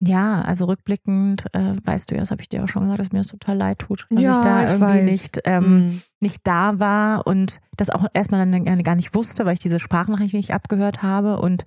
ja, 0.00 0.42
also 0.42 0.66
rückblickend 0.66 1.46
äh, 1.54 1.74
weißt 1.82 2.10
du 2.10 2.14
ja, 2.14 2.20
das 2.20 2.30
habe 2.30 2.40
ich 2.40 2.48
dir 2.48 2.62
auch 2.62 2.68
schon 2.68 2.82
gesagt, 2.82 3.00
dass 3.00 3.12
mir 3.12 3.18
das 3.18 3.26
total 3.26 3.56
leid 3.56 3.80
tut, 3.80 4.06
dass 4.10 4.22
ja, 4.22 4.32
ich 4.32 4.38
da 4.38 4.64
ich 4.64 4.70
irgendwie 4.70 5.02
nicht, 5.02 5.40
ähm, 5.44 5.86
mhm. 5.86 6.02
nicht 6.20 6.46
da 6.46 6.78
war 6.78 7.26
und 7.26 7.60
das 7.76 7.90
auch 7.90 8.06
erstmal 8.14 8.48
dann 8.48 8.82
gar 8.84 8.94
nicht 8.94 9.14
wusste, 9.14 9.44
weil 9.44 9.54
ich 9.54 9.60
diese 9.60 9.80
Sprachnachricht 9.80 10.34
nicht 10.34 10.54
abgehört 10.54 11.02
habe. 11.02 11.40
Und 11.40 11.64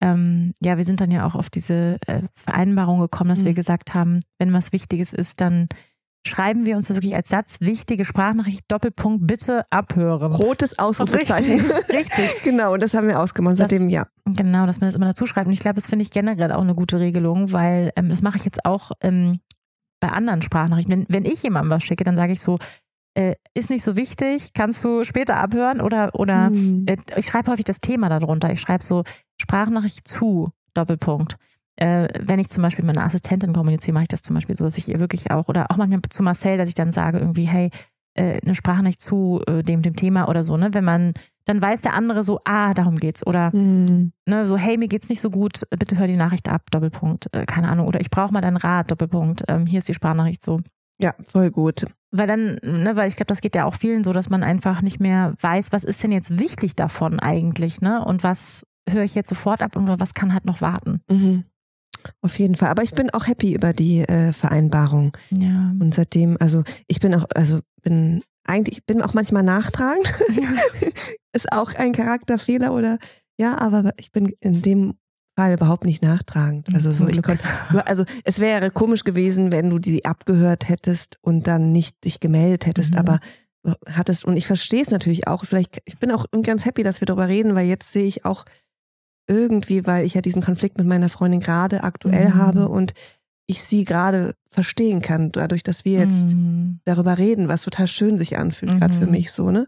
ähm, 0.00 0.54
ja, 0.60 0.76
wir 0.76 0.84
sind 0.84 1.00
dann 1.00 1.10
ja 1.10 1.26
auch 1.26 1.34
auf 1.34 1.50
diese 1.50 1.96
äh, 2.06 2.22
Vereinbarung 2.34 3.00
gekommen, 3.00 3.30
dass 3.30 3.40
mhm. 3.40 3.46
wir 3.46 3.54
gesagt 3.54 3.94
haben, 3.94 4.20
wenn 4.38 4.52
was 4.52 4.72
Wichtiges 4.72 5.12
ist, 5.12 5.40
dann 5.40 5.68
schreiben 6.26 6.66
wir 6.66 6.76
uns 6.76 6.90
wirklich 6.90 7.14
als 7.14 7.28
Satz 7.28 7.56
wichtige 7.60 8.04
Sprachnachricht, 8.04 8.64
Doppelpunkt, 8.68 9.26
bitte 9.26 9.62
abhören. 9.70 10.32
Rotes 10.32 10.78
Ausrufezeichen. 10.78 11.60
Richtig. 11.60 11.88
richtig. 11.92 12.42
genau, 12.42 12.76
das 12.76 12.94
haben 12.94 13.08
wir 13.08 13.18
ausgemacht. 13.18 13.56
Seitdem 13.56 13.84
das, 13.84 13.92
ja. 13.92 14.06
Genau, 14.26 14.66
dass 14.66 14.80
man 14.80 14.88
das 14.88 14.96
immer 14.96 15.06
dazu 15.06 15.26
schreibt. 15.26 15.46
Und 15.46 15.52
ich 15.52 15.60
glaube, 15.60 15.76
das 15.76 15.86
finde 15.86 16.02
ich 16.02 16.10
generell 16.10 16.52
auch 16.52 16.60
eine 16.60 16.74
gute 16.74 17.00
Regelung, 17.00 17.52
weil 17.52 17.90
ähm, 17.96 18.10
das 18.10 18.22
mache 18.22 18.36
ich 18.36 18.44
jetzt 18.44 18.64
auch 18.64 18.92
ähm, 19.00 19.38
bei 19.98 20.08
anderen 20.10 20.42
Sprachnachrichten. 20.42 20.94
Wenn, 20.94 21.06
wenn 21.08 21.24
ich 21.24 21.42
jemandem 21.42 21.70
was 21.70 21.84
schicke, 21.84 22.04
dann 22.04 22.16
sage 22.16 22.32
ich 22.32 22.40
so, 22.40 22.58
äh, 23.14 23.34
ist 23.54 23.70
nicht 23.70 23.82
so 23.82 23.96
wichtig, 23.96 24.52
kannst 24.52 24.84
du 24.84 25.04
später 25.04 25.36
abhören 25.38 25.80
oder, 25.80 26.14
oder 26.14 26.50
mhm. 26.50 26.84
äh, 26.86 26.96
ich 27.16 27.26
schreibe 27.26 27.50
häufig 27.50 27.64
das 27.64 27.80
Thema 27.80 28.08
darunter. 28.08 28.52
Ich 28.52 28.60
schreibe 28.60 28.84
so 28.84 29.04
Sprachnachricht 29.40 30.06
zu, 30.06 30.50
Doppelpunkt 30.74 31.36
äh, 31.80 32.08
wenn 32.20 32.38
ich 32.38 32.50
zum 32.50 32.62
Beispiel 32.62 32.84
mit 32.84 32.96
einer 32.96 33.06
Assistentin 33.06 33.52
kommuniziere, 33.52 33.94
mache 33.94 34.04
ich 34.04 34.08
das 34.08 34.22
zum 34.22 34.34
Beispiel 34.34 34.54
so, 34.54 34.64
dass 34.64 34.78
ich 34.78 34.88
ihr 34.88 35.00
wirklich 35.00 35.30
auch, 35.30 35.48
oder 35.48 35.70
auch 35.70 35.76
manchmal 35.76 36.00
zu 36.10 36.22
Marcel, 36.22 36.58
dass 36.58 36.68
ich 36.68 36.74
dann 36.74 36.92
sage 36.92 37.18
irgendwie, 37.18 37.46
hey, 37.46 37.70
äh, 38.14 38.38
eine 38.44 38.54
Sprache 38.54 38.82
nicht 38.82 39.00
zu 39.00 39.40
äh, 39.46 39.62
dem, 39.62 39.82
dem 39.82 39.96
Thema 39.96 40.28
oder 40.28 40.42
so, 40.42 40.56
ne? 40.56 40.74
Wenn 40.74 40.84
man, 40.84 41.14
dann 41.46 41.62
weiß 41.62 41.80
der 41.80 41.94
andere 41.94 42.22
so, 42.22 42.40
ah, 42.44 42.74
darum 42.74 42.96
geht's. 42.96 43.26
Oder 43.26 43.54
mhm. 43.54 44.12
ne, 44.26 44.46
so, 44.46 44.56
hey, 44.56 44.76
mir 44.76 44.88
geht's 44.88 45.08
nicht 45.08 45.20
so 45.20 45.30
gut, 45.30 45.62
bitte 45.70 45.98
hör 45.98 46.06
die 46.06 46.16
Nachricht 46.16 46.48
ab, 46.48 46.70
Doppelpunkt, 46.70 47.28
äh, 47.32 47.46
keine 47.46 47.68
Ahnung. 47.68 47.86
Oder 47.86 48.00
ich 48.00 48.10
brauche 48.10 48.32
mal 48.32 48.42
deinen 48.42 48.58
Rat, 48.58 48.90
Doppelpunkt, 48.90 49.44
ähm, 49.48 49.66
hier 49.66 49.78
ist 49.78 49.88
die 49.88 49.94
Sprachnachricht 49.94 50.42
so. 50.42 50.60
Ja, 50.98 51.14
voll 51.34 51.50
gut. 51.50 51.86
Weil 52.10 52.26
dann, 52.26 52.58
ne, 52.62 52.94
weil 52.94 53.08
ich 53.08 53.16
glaube, 53.16 53.28
das 53.28 53.40
geht 53.40 53.54
ja 53.54 53.64
auch 53.64 53.74
vielen 53.74 54.04
so, 54.04 54.12
dass 54.12 54.28
man 54.28 54.42
einfach 54.42 54.82
nicht 54.82 55.00
mehr 55.00 55.32
weiß, 55.40 55.72
was 55.72 55.84
ist 55.84 56.02
denn 56.02 56.12
jetzt 56.12 56.38
wichtig 56.38 56.76
davon 56.76 57.20
eigentlich, 57.20 57.80
ne? 57.80 58.04
Und 58.04 58.22
was 58.22 58.66
höre 58.88 59.04
ich 59.04 59.14
jetzt 59.14 59.28
sofort 59.28 59.62
ab 59.62 59.76
und 59.76 59.88
was 60.00 60.14
kann 60.14 60.34
halt 60.34 60.44
noch 60.44 60.60
warten. 60.60 61.00
Mhm. 61.08 61.44
Auf 62.22 62.38
jeden 62.38 62.54
Fall. 62.54 62.68
Aber 62.68 62.82
ich 62.82 62.92
bin 62.92 63.10
auch 63.10 63.26
happy 63.26 63.54
über 63.54 63.72
die 63.72 64.00
äh, 64.00 64.32
Vereinbarung. 64.32 65.16
Ja. 65.30 65.72
Und 65.80 65.94
seitdem, 65.94 66.36
also 66.40 66.62
ich 66.86 67.00
bin 67.00 67.14
auch, 67.14 67.26
also 67.34 67.60
bin 67.82 68.22
eigentlich, 68.44 68.78
ich 68.78 68.86
bin 68.86 69.02
auch 69.02 69.14
manchmal 69.14 69.42
nachtragend. 69.42 70.12
Ist 71.32 71.52
auch 71.52 71.74
ein 71.74 71.92
Charakterfehler 71.92 72.72
oder 72.72 72.98
ja, 73.38 73.58
aber 73.58 73.92
ich 73.96 74.12
bin 74.12 74.32
in 74.40 74.62
dem 74.62 74.94
Fall 75.36 75.54
überhaupt 75.54 75.84
nicht 75.84 76.02
nachtragend. 76.02 76.74
Also 76.74 76.90
so, 76.90 77.06
ich 77.08 77.22
konnte, 77.22 77.44
also 77.86 78.04
es 78.24 78.40
wäre 78.40 78.70
komisch 78.70 79.04
gewesen, 79.04 79.52
wenn 79.52 79.70
du 79.70 79.78
die 79.78 80.04
abgehört 80.04 80.68
hättest 80.68 81.16
und 81.22 81.46
dann 81.46 81.72
nicht 81.72 82.04
dich 82.04 82.20
gemeldet 82.20 82.66
hättest, 82.66 82.92
mhm. 82.92 82.98
aber 82.98 83.20
hattest 83.86 84.24
und 84.24 84.36
ich 84.36 84.46
verstehe 84.46 84.82
es 84.82 84.90
natürlich 84.90 85.26
auch. 85.28 85.44
Vielleicht, 85.44 85.80
ich 85.84 85.98
bin 85.98 86.10
auch 86.10 86.26
ganz 86.42 86.64
happy, 86.64 86.82
dass 86.82 87.00
wir 87.00 87.06
darüber 87.06 87.28
reden, 87.28 87.54
weil 87.54 87.66
jetzt 87.66 87.92
sehe 87.92 88.06
ich 88.06 88.24
auch 88.24 88.44
irgendwie, 89.30 89.86
weil 89.86 90.04
ich 90.04 90.14
ja 90.14 90.20
diesen 90.20 90.42
Konflikt 90.42 90.76
mit 90.76 90.86
meiner 90.86 91.08
Freundin 91.08 91.40
gerade 91.40 91.84
aktuell 91.84 92.30
mhm. 92.30 92.34
habe 92.34 92.68
und 92.68 92.92
ich 93.46 93.62
sie 93.62 93.84
gerade 93.84 94.34
verstehen 94.48 95.00
kann, 95.00 95.32
dadurch, 95.32 95.62
dass 95.62 95.84
wir 95.84 96.00
jetzt 96.00 96.34
mhm. 96.34 96.80
darüber 96.84 97.18
reden, 97.18 97.48
was 97.48 97.62
total 97.62 97.86
schön 97.86 98.18
sich 98.18 98.38
anfühlt, 98.38 98.74
mhm. 98.74 98.80
gerade 98.80 98.94
für 98.94 99.06
mich 99.06 99.32
so, 99.32 99.50
ne? 99.50 99.66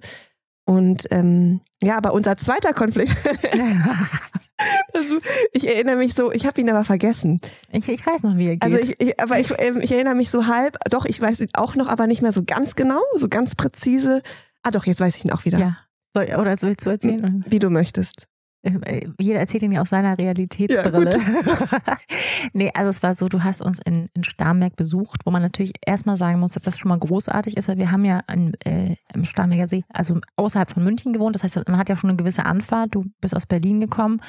Und 0.65 1.07
ähm, 1.11 1.61
ja, 1.83 1.97
aber 1.97 2.15
unser 2.15 2.37
zweiter 2.37 2.73
Konflikt. 2.73 3.13
also, 4.95 5.19
ich 5.53 5.69
erinnere 5.69 5.97
mich 5.97 6.15
so, 6.15 6.31
ich 6.31 6.47
habe 6.47 6.61
ihn 6.61 6.71
aber 6.71 6.85
vergessen. 6.85 7.41
Ich, 7.73 7.89
ich 7.89 8.07
weiß 8.07 8.23
noch, 8.23 8.37
wie 8.37 8.47
er 8.47 8.57
also 8.61 8.77
geht. 8.77 8.85
Also 8.85 8.95
ich, 9.01 9.09
ich, 9.09 9.21
aber 9.21 9.41
ich, 9.41 9.53
ähm, 9.59 9.81
ich 9.81 9.91
erinnere 9.91 10.15
mich 10.15 10.31
so 10.31 10.47
halb, 10.47 10.79
doch, 10.89 11.05
ich 11.05 11.21
weiß 11.21 11.41
ihn 11.41 11.49
auch 11.55 11.75
noch, 11.75 11.89
aber 11.89 12.07
nicht 12.07 12.23
mehr 12.23 12.33
so 12.33 12.45
ganz 12.45 12.77
genau, 12.77 13.01
so 13.17 13.29
ganz 13.29 13.57
präzise. 13.57 14.23
Ah 14.63 14.71
doch, 14.71 14.87
jetzt 14.87 15.01
weiß 15.01 15.17
ich 15.17 15.25
ihn 15.25 15.33
auch 15.33 15.45
wieder. 15.45 15.59
Ja. 15.59 15.79
So, 16.15 16.21
oder 16.21 16.57
willst 16.63 16.87
du 16.87 16.91
erzählen? 16.91 17.45
Wie 17.49 17.59
du 17.59 17.71
möchtest. 17.71 18.29
Äh, 18.63 19.09
jeder 19.19 19.41
erzählt 19.41 19.65
ihn 19.65 19.73
ja 19.73 19.81
aus 19.81 19.89
seiner 19.89 20.17
Realitätsbrille. 20.17 21.11
Ja, 21.11 21.99
nee, 22.53 22.71
also 22.73 22.91
es 22.91 23.03
war 23.03 23.15
so, 23.15 23.29
du 23.29 23.43
hast 23.43 23.61
uns 23.61 23.81
in, 23.85 24.09
in 24.15 24.23
Starnberg 24.23 24.77
besucht, 24.77 25.23
wo 25.25 25.31
man 25.33 25.43
natürlich 25.43 25.73
erstmal 25.85 26.17
sagen 26.17 26.39
muss, 26.39 26.53
dass 26.53 26.63
das 26.63 26.79
schon 26.79 26.89
mal 26.89 26.99
großartig 26.99 27.57
ist, 27.57 27.69
weil 27.69 27.79
wir 27.79 27.91
haben 27.91 28.05
ja 28.05 28.21
in, 28.33 28.55
äh, 28.65 28.97
im 29.13 29.25
Starnberger 29.25 29.67
See, 29.67 29.85
also 29.93 30.21
außerhalb 30.37 30.71
von 30.71 30.85
München 30.85 31.13
gewohnt. 31.13 31.35
Das 31.35 31.43
heißt, 31.43 31.57
man 31.69 31.77
hat 31.77 31.89
ja 31.89 31.97
schon 31.97 32.11
eine 32.11 32.17
gewisse 32.17 32.45
Anfahrt. 32.45 32.95
Du 32.95 33.05
bist 33.21 33.35
aus 33.35 33.47
Berlin 33.47 33.81
gekommen, 33.81 34.21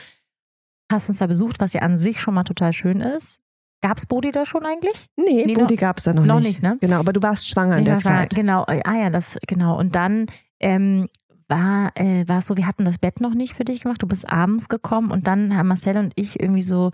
hast 0.92 1.10
uns 1.10 1.20
da 1.20 1.28
besucht, 1.28 1.60
was 1.60 1.74
ja 1.74 1.82
an 1.82 2.00
sich 2.00 2.20
schon 2.20 2.34
mal 2.34 2.44
total 2.44 2.74
schön 2.74 3.02
ist. 3.02 3.40
Gab 3.82 3.98
es 3.98 4.06
Bodi 4.06 4.32
da 4.32 4.46
schon 4.46 4.66
eigentlich? 4.66 5.08
Nee, 5.18 5.44
nee 5.46 5.54
Bodi 5.54 5.76
gab 5.76 5.98
es 5.98 6.06
da 6.06 6.14
noch, 6.14 6.26
noch 6.26 6.40
nicht. 6.40 6.64
Noch 6.64 6.72
nicht, 6.72 6.82
ne? 6.82 6.88
Genau, 6.88 7.00
aber 7.00 7.14
du 7.14 7.22
warst 7.22 7.50
schwanger 7.50 7.78
in 7.78 7.86
der 7.86 8.00
Zeit. 8.00 8.34
Genau, 8.34 8.64
ah 8.66 8.96
ja, 8.96 9.10
das, 9.10 9.38
genau. 9.46 9.78
Und 9.78 9.96
dann 9.96 10.26
ähm, 10.62 11.10
war, 11.54 11.92
äh, 11.96 12.28
war 12.28 12.40
es 12.40 12.48
so, 12.48 12.58
wir 12.58 12.68
hatten 12.68 12.86
das 12.86 12.98
Bett 12.98 13.22
noch 13.22 13.34
nicht 13.34 13.54
für 13.54 13.64
dich 13.64 13.82
gemacht, 13.82 14.02
du 14.02 14.08
bist 14.08 14.30
abends 14.30 14.70
gekommen 14.70 15.12
und 15.12 15.28
dann 15.28 15.56
haben 15.56 15.68
Marcel 15.68 15.98
und 15.98 16.14
ich 16.16 16.40
irgendwie 16.40 16.62
so, 16.62 16.92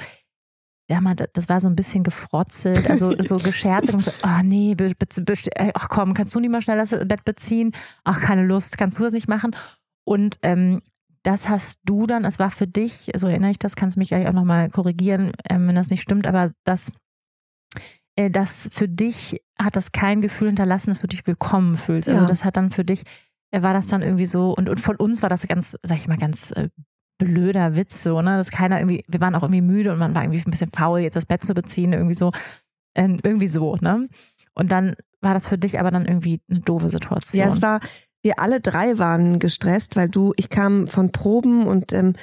ja, 0.90 1.02
mal, 1.02 1.16
das 1.16 1.50
war 1.50 1.60
so 1.60 1.70
ein 1.70 1.76
bisschen 1.76 2.04
gefrotzelt, 2.04 2.90
also 2.90 3.12
so 3.20 3.38
gescherzt 3.38 3.94
und 3.94 4.04
so, 4.04 4.12
oh 4.24 4.44
nee, 4.44 4.76
be, 4.76 4.92
be, 4.98 5.22
be, 5.22 5.34
ach 5.76 5.90
komm, 5.90 6.14
kannst 6.14 6.34
du 6.36 6.40
nicht 6.40 6.52
mal 6.52 6.62
schnell 6.62 6.78
das 6.78 6.90
Bett 6.90 7.24
beziehen? 7.24 7.72
Ach, 8.04 8.20
keine 8.20 8.44
Lust, 8.44 8.78
kannst 8.78 8.98
du 8.98 9.04
das 9.04 9.14
nicht 9.14 9.28
machen? 9.28 9.56
Und 10.04 10.38
ähm, 10.42 10.82
das 11.24 11.48
hast 11.48 11.80
du 11.84 12.08
dann, 12.08 12.26
es 12.26 12.40
war 12.40 12.50
für 12.50 12.68
dich, 12.68 13.12
so 13.16 13.28
erinnere 13.28 13.52
ich 13.52 13.60
das, 13.60 13.76
kannst 13.76 13.96
du 13.98 14.00
mich 14.00 14.10
gleich 14.10 14.28
auch 14.28 14.34
nochmal 14.34 14.70
korrigieren, 14.70 15.32
ähm, 15.50 15.68
wenn 15.68 15.76
das 15.76 15.90
nicht 15.90 16.02
stimmt, 16.02 16.26
aber 16.26 16.52
das, 16.64 16.92
äh, 18.16 18.32
das 18.32 18.70
für 18.72 18.88
dich 18.88 19.42
hat 19.58 19.76
das 19.76 19.92
kein 19.92 20.22
Gefühl 20.22 20.48
hinterlassen, 20.48 20.90
dass 20.90 21.02
du 21.02 21.08
dich 21.08 21.28
willkommen 21.28 21.78
fühlst. 21.78 22.08
Also 22.08 22.22
ja. 22.22 22.28
das 22.28 22.46
hat 22.46 22.58
dann 22.58 22.72
für 22.72 22.86
dich 22.86 23.04
war 23.52 23.74
das 23.74 23.88
dann 23.88 24.02
irgendwie 24.02 24.26
so, 24.26 24.54
und, 24.54 24.70
und 24.70 24.80
von 24.80 24.96
uns 24.96 25.22
war 25.22 25.30
das 25.30 25.48
ganz, 25.48 25.78
sag 25.84 25.98
ich 25.98 26.08
mal, 26.08 26.18
ganz 26.18 26.52
äh, 26.52 26.70
blöder 27.18 27.76
Witz, 27.76 28.04
so, 28.04 28.22
ne? 28.22 28.38
Dass 28.38 28.52
keiner 28.52 28.80
irgendwie, 28.80 29.04
wir 29.08 29.22
waren 29.22 29.36
auch 29.36 29.44
irgendwie 29.44 29.62
müde 29.62 29.92
und 29.92 30.00
man 30.00 30.16
war 30.16 30.24
irgendwie 30.24 30.42
ein 30.46 30.52
bisschen 30.52 30.72
faul, 30.72 31.00
jetzt 31.00 31.16
das 31.16 31.26
Bett 31.26 31.44
zu 31.44 31.54
beziehen, 31.54 31.94
irgendwie 31.94 32.16
so, 32.16 32.32
ähm, 32.96 33.20
irgendwie 33.24 33.48
so, 33.48 33.76
ne? 33.82 34.08
Und 34.54 34.72
dann 34.72 34.96
war 35.22 35.34
das 35.34 35.48
für 35.48 35.58
dich 35.58 35.80
aber 35.80 35.92
dann 35.92 36.06
irgendwie 36.06 36.42
eine 36.50 36.62
doofe 36.62 36.90
Situation. 36.90 37.40
Ja, 37.40 37.54
es 37.54 37.62
war, 37.62 37.80
wir 38.24 38.40
alle 38.40 38.62
drei 38.62 38.98
waren 38.98 39.40
gestresst, 39.40 39.96
weil 39.96 40.10
du, 40.10 40.34
ich 40.38 40.50
kam 40.50 40.88
von 40.88 41.12
Proben 41.12 41.68
und 41.68 41.94
ähm, 41.94 42.14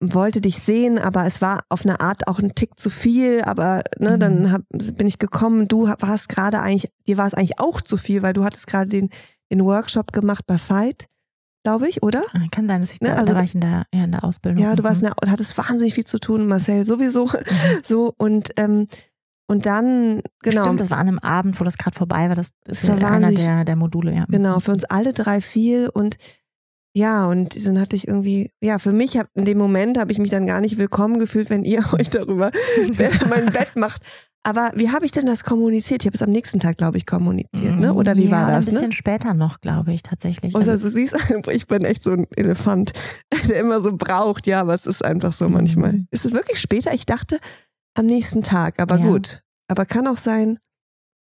wollte 0.00 0.40
dich 0.40 0.60
sehen, 0.60 0.98
aber 0.98 1.26
es 1.26 1.40
war 1.42 1.64
auf 1.68 1.84
eine 1.84 2.00
Art 2.00 2.28
auch 2.28 2.38
ein 2.38 2.54
Tick 2.54 2.78
zu 2.78 2.88
viel, 2.88 3.42
aber 3.42 3.82
ne, 3.98 4.12
mhm. 4.12 4.20
dann 4.20 4.52
hab, 4.52 4.62
bin 4.70 5.06
ich 5.06 5.18
gekommen, 5.18 5.66
du 5.68 5.88
warst 5.88 6.28
gerade 6.28 6.60
eigentlich, 6.60 6.92
dir 7.06 7.16
war 7.16 7.26
es 7.26 7.34
eigentlich 7.34 7.58
auch 7.58 7.80
zu 7.80 7.96
viel, 7.96 8.22
weil 8.22 8.32
du 8.32 8.44
hattest 8.44 8.66
gerade 8.66 8.88
den 8.88 9.10
den 9.50 9.64
Workshop 9.64 10.12
gemacht 10.12 10.44
bei 10.46 10.58
Fight, 10.58 11.06
glaube 11.64 11.88
ich, 11.88 12.02
oder? 12.02 12.22
Ah, 12.32 12.40
kann 12.50 12.66
sein, 12.66 12.80
dass 12.80 12.92
ich 12.92 13.00
ne? 13.00 13.08
da, 13.08 13.14
also, 13.14 13.26
da 13.26 13.34
war 13.34 13.44
ich 13.44 13.54
in 13.54 13.60
der, 13.60 13.86
ja, 13.92 14.04
in 14.04 14.12
der 14.12 14.24
Ausbildung. 14.24 14.62
Ja, 14.62 14.74
du 14.74 14.84
warst 14.84 15.02
mhm. 15.02 15.10
in 15.24 15.30
hattest 15.30 15.56
wahnsinnig 15.58 15.94
viel 15.94 16.04
zu 16.04 16.18
tun, 16.18 16.46
Marcel 16.46 16.84
sowieso. 16.84 17.26
Mhm. 17.26 17.30
So 17.82 18.14
und 18.16 18.50
ähm, 18.56 18.86
und 19.50 19.64
dann, 19.64 20.20
genau. 20.42 20.62
Stimmt, 20.62 20.80
das 20.80 20.90
war 20.90 20.98
an 20.98 21.08
einem 21.08 21.18
Abend, 21.20 21.58
wo 21.58 21.64
das 21.64 21.78
gerade 21.78 21.96
vorbei 21.96 22.28
war. 22.28 22.36
Das 22.36 22.50
ist 22.66 22.86
das 22.86 23.00
war 23.00 23.10
einer 23.10 23.32
der, 23.32 23.64
der 23.64 23.76
Module, 23.76 24.14
ja. 24.14 24.26
Genau, 24.28 24.60
für 24.60 24.72
uns 24.72 24.84
alle 24.84 25.14
drei 25.14 25.40
viel 25.40 25.88
und 25.88 26.16
ja, 26.98 27.26
und 27.26 27.64
dann 27.64 27.80
hatte 27.80 27.94
ich 27.94 28.08
irgendwie, 28.08 28.50
ja, 28.60 28.78
für 28.78 28.92
mich 28.92 29.16
hab, 29.16 29.28
in 29.34 29.44
dem 29.44 29.56
Moment 29.56 29.98
habe 29.98 30.10
ich 30.10 30.18
mich 30.18 30.30
dann 30.30 30.46
gar 30.46 30.60
nicht 30.60 30.78
willkommen 30.78 31.20
gefühlt, 31.20 31.48
wenn 31.48 31.64
ihr 31.64 31.84
euch 31.92 32.10
darüber 32.10 32.50
mein 33.28 33.46
Bett 33.52 33.76
macht. 33.76 34.02
Aber 34.42 34.72
wie 34.74 34.90
habe 34.90 35.04
ich 35.04 35.12
denn 35.12 35.26
das 35.26 35.44
kommuniziert? 35.44 36.02
Ich 36.02 36.06
habe 36.06 36.16
es 36.16 36.22
am 36.22 36.30
nächsten 36.30 36.58
Tag, 36.58 36.76
glaube 36.78 36.96
ich, 36.96 37.06
kommuniziert, 37.06 37.78
ne? 37.78 37.92
Oder 37.92 38.16
wie 38.16 38.26
ja, 38.26 38.30
war 38.30 38.50
das? 38.50 38.66
Ein 38.66 38.72
bisschen 38.72 38.86
ne? 38.86 38.92
später 38.92 39.34
noch, 39.34 39.60
glaube 39.60 39.92
ich, 39.92 40.02
tatsächlich. 40.02 40.56
Also, 40.56 40.72
also, 40.72 40.88
du 40.88 40.92
siehst, 40.92 41.14
ich 41.50 41.66
bin 41.66 41.84
echt 41.84 42.02
so 42.02 42.12
ein 42.12 42.26
Elefant, 42.34 42.92
der 43.48 43.60
immer 43.60 43.80
so 43.80 43.96
braucht. 43.96 44.46
Ja, 44.46 44.60
aber 44.60 44.74
es 44.74 44.86
ist 44.86 45.04
einfach 45.04 45.32
so 45.32 45.48
manchmal. 45.48 45.92
Mhm. 45.92 46.08
Ist 46.10 46.24
es 46.24 46.32
wirklich 46.32 46.58
später? 46.58 46.94
Ich 46.94 47.04
dachte 47.06 47.38
am 47.94 48.06
nächsten 48.06 48.42
Tag, 48.42 48.80
aber 48.80 48.98
ja. 48.98 49.06
gut. 49.06 49.42
Aber 49.68 49.84
kann 49.84 50.06
auch 50.06 50.16
sein, 50.16 50.58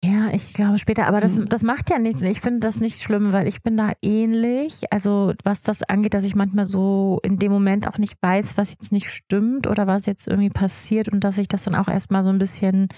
ja, 0.04 0.30
ich 0.32 0.52
glaube 0.52 0.78
später, 0.78 1.06
aber 1.06 1.20
das, 1.20 1.34
mhm. 1.34 1.48
das 1.48 1.62
macht 1.62 1.90
ja 1.90 1.98
nichts. 1.98 2.22
Ich 2.22 2.40
finde 2.40 2.60
das 2.60 2.80
nicht 2.80 3.02
schlimm, 3.02 3.32
weil 3.32 3.48
ich 3.48 3.62
bin 3.62 3.76
da 3.76 3.92
ähnlich. 4.02 4.92
Also 4.92 5.32
was 5.42 5.62
das 5.62 5.82
angeht, 5.82 6.14
dass 6.14 6.24
ich 6.24 6.34
manchmal 6.34 6.64
so 6.64 7.18
in 7.22 7.38
dem 7.38 7.50
Moment 7.50 7.88
auch 7.88 7.98
nicht 7.98 8.16
weiß, 8.20 8.56
was 8.56 8.70
jetzt 8.70 8.92
nicht 8.92 9.10
stimmt 9.10 9.66
oder 9.66 9.86
was 9.86 10.06
jetzt 10.06 10.28
irgendwie 10.28 10.50
passiert 10.50 11.08
und 11.08 11.24
dass 11.24 11.38
ich 11.38 11.48
das 11.48 11.64
dann 11.64 11.74
auch 11.74 11.88
erstmal 11.88 12.24
so 12.24 12.30
ein 12.30 12.38
bisschen 12.38 12.88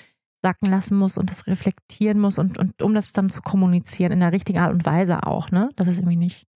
sacken 0.43 0.71
lassen 0.71 0.97
muss 0.97 1.17
und 1.17 1.31
das 1.31 1.47
reflektieren 1.47 2.21
muss 2.21 2.39
und, 2.39 2.59
und 2.59 2.83
um 2.83 2.95
das 2.95 3.13
dann 3.13 3.31
zu 3.31 3.43
kommunizieren 3.43 4.13
in 4.13 4.21
der 4.21 4.33
richtigen 4.33 4.59
Art 4.59 4.73
und 4.73 4.87
Weise 4.87 5.27
auch, 5.27 5.51
ne? 5.51 5.71
Das 5.77 5.89
ist 5.89 5.99
irgendwie 5.99 6.17
nicht. 6.17 6.47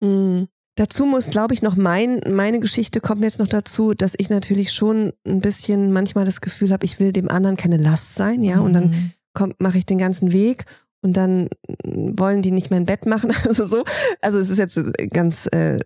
Mhm. 0.00 0.48
Dazu 0.76 1.04
muss, 1.04 1.28
glaube 1.28 1.52
ich, 1.52 1.62
noch 1.62 1.76
mein, 1.76 2.20
meine 2.28 2.58
Geschichte 2.58 3.00
kommt 3.00 3.22
jetzt 3.22 3.38
noch 3.38 3.48
dazu, 3.48 3.92
dass 3.92 4.14
ich 4.16 4.30
natürlich 4.30 4.72
schon 4.72 5.12
ein 5.26 5.40
bisschen 5.40 5.92
manchmal 5.92 6.24
das 6.24 6.40
Gefühl 6.40 6.72
habe, 6.72 6.86
ich 6.86 6.98
will 6.98 7.12
dem 7.12 7.28
anderen 7.28 7.56
keine 7.56 7.76
Last 7.76 8.14
sein, 8.14 8.42
ja, 8.42 8.56
mhm. 8.56 8.64
und 8.64 8.72
dann 8.72 9.12
mache 9.58 9.78
ich 9.78 9.86
den 9.86 9.98
ganzen 9.98 10.32
Weg 10.32 10.64
und 11.02 11.16
dann 11.16 11.48
wollen 11.84 12.42
die 12.42 12.50
nicht 12.50 12.70
mehr 12.70 12.80
ein 12.80 12.86
Bett 12.86 13.06
machen. 13.06 13.32
Also 13.46 13.64
so. 13.64 13.84
Also 14.20 14.38
es 14.38 14.48
ist 14.48 14.58
jetzt 14.58 14.78
ganz 15.12 15.46
äh, 15.52 15.80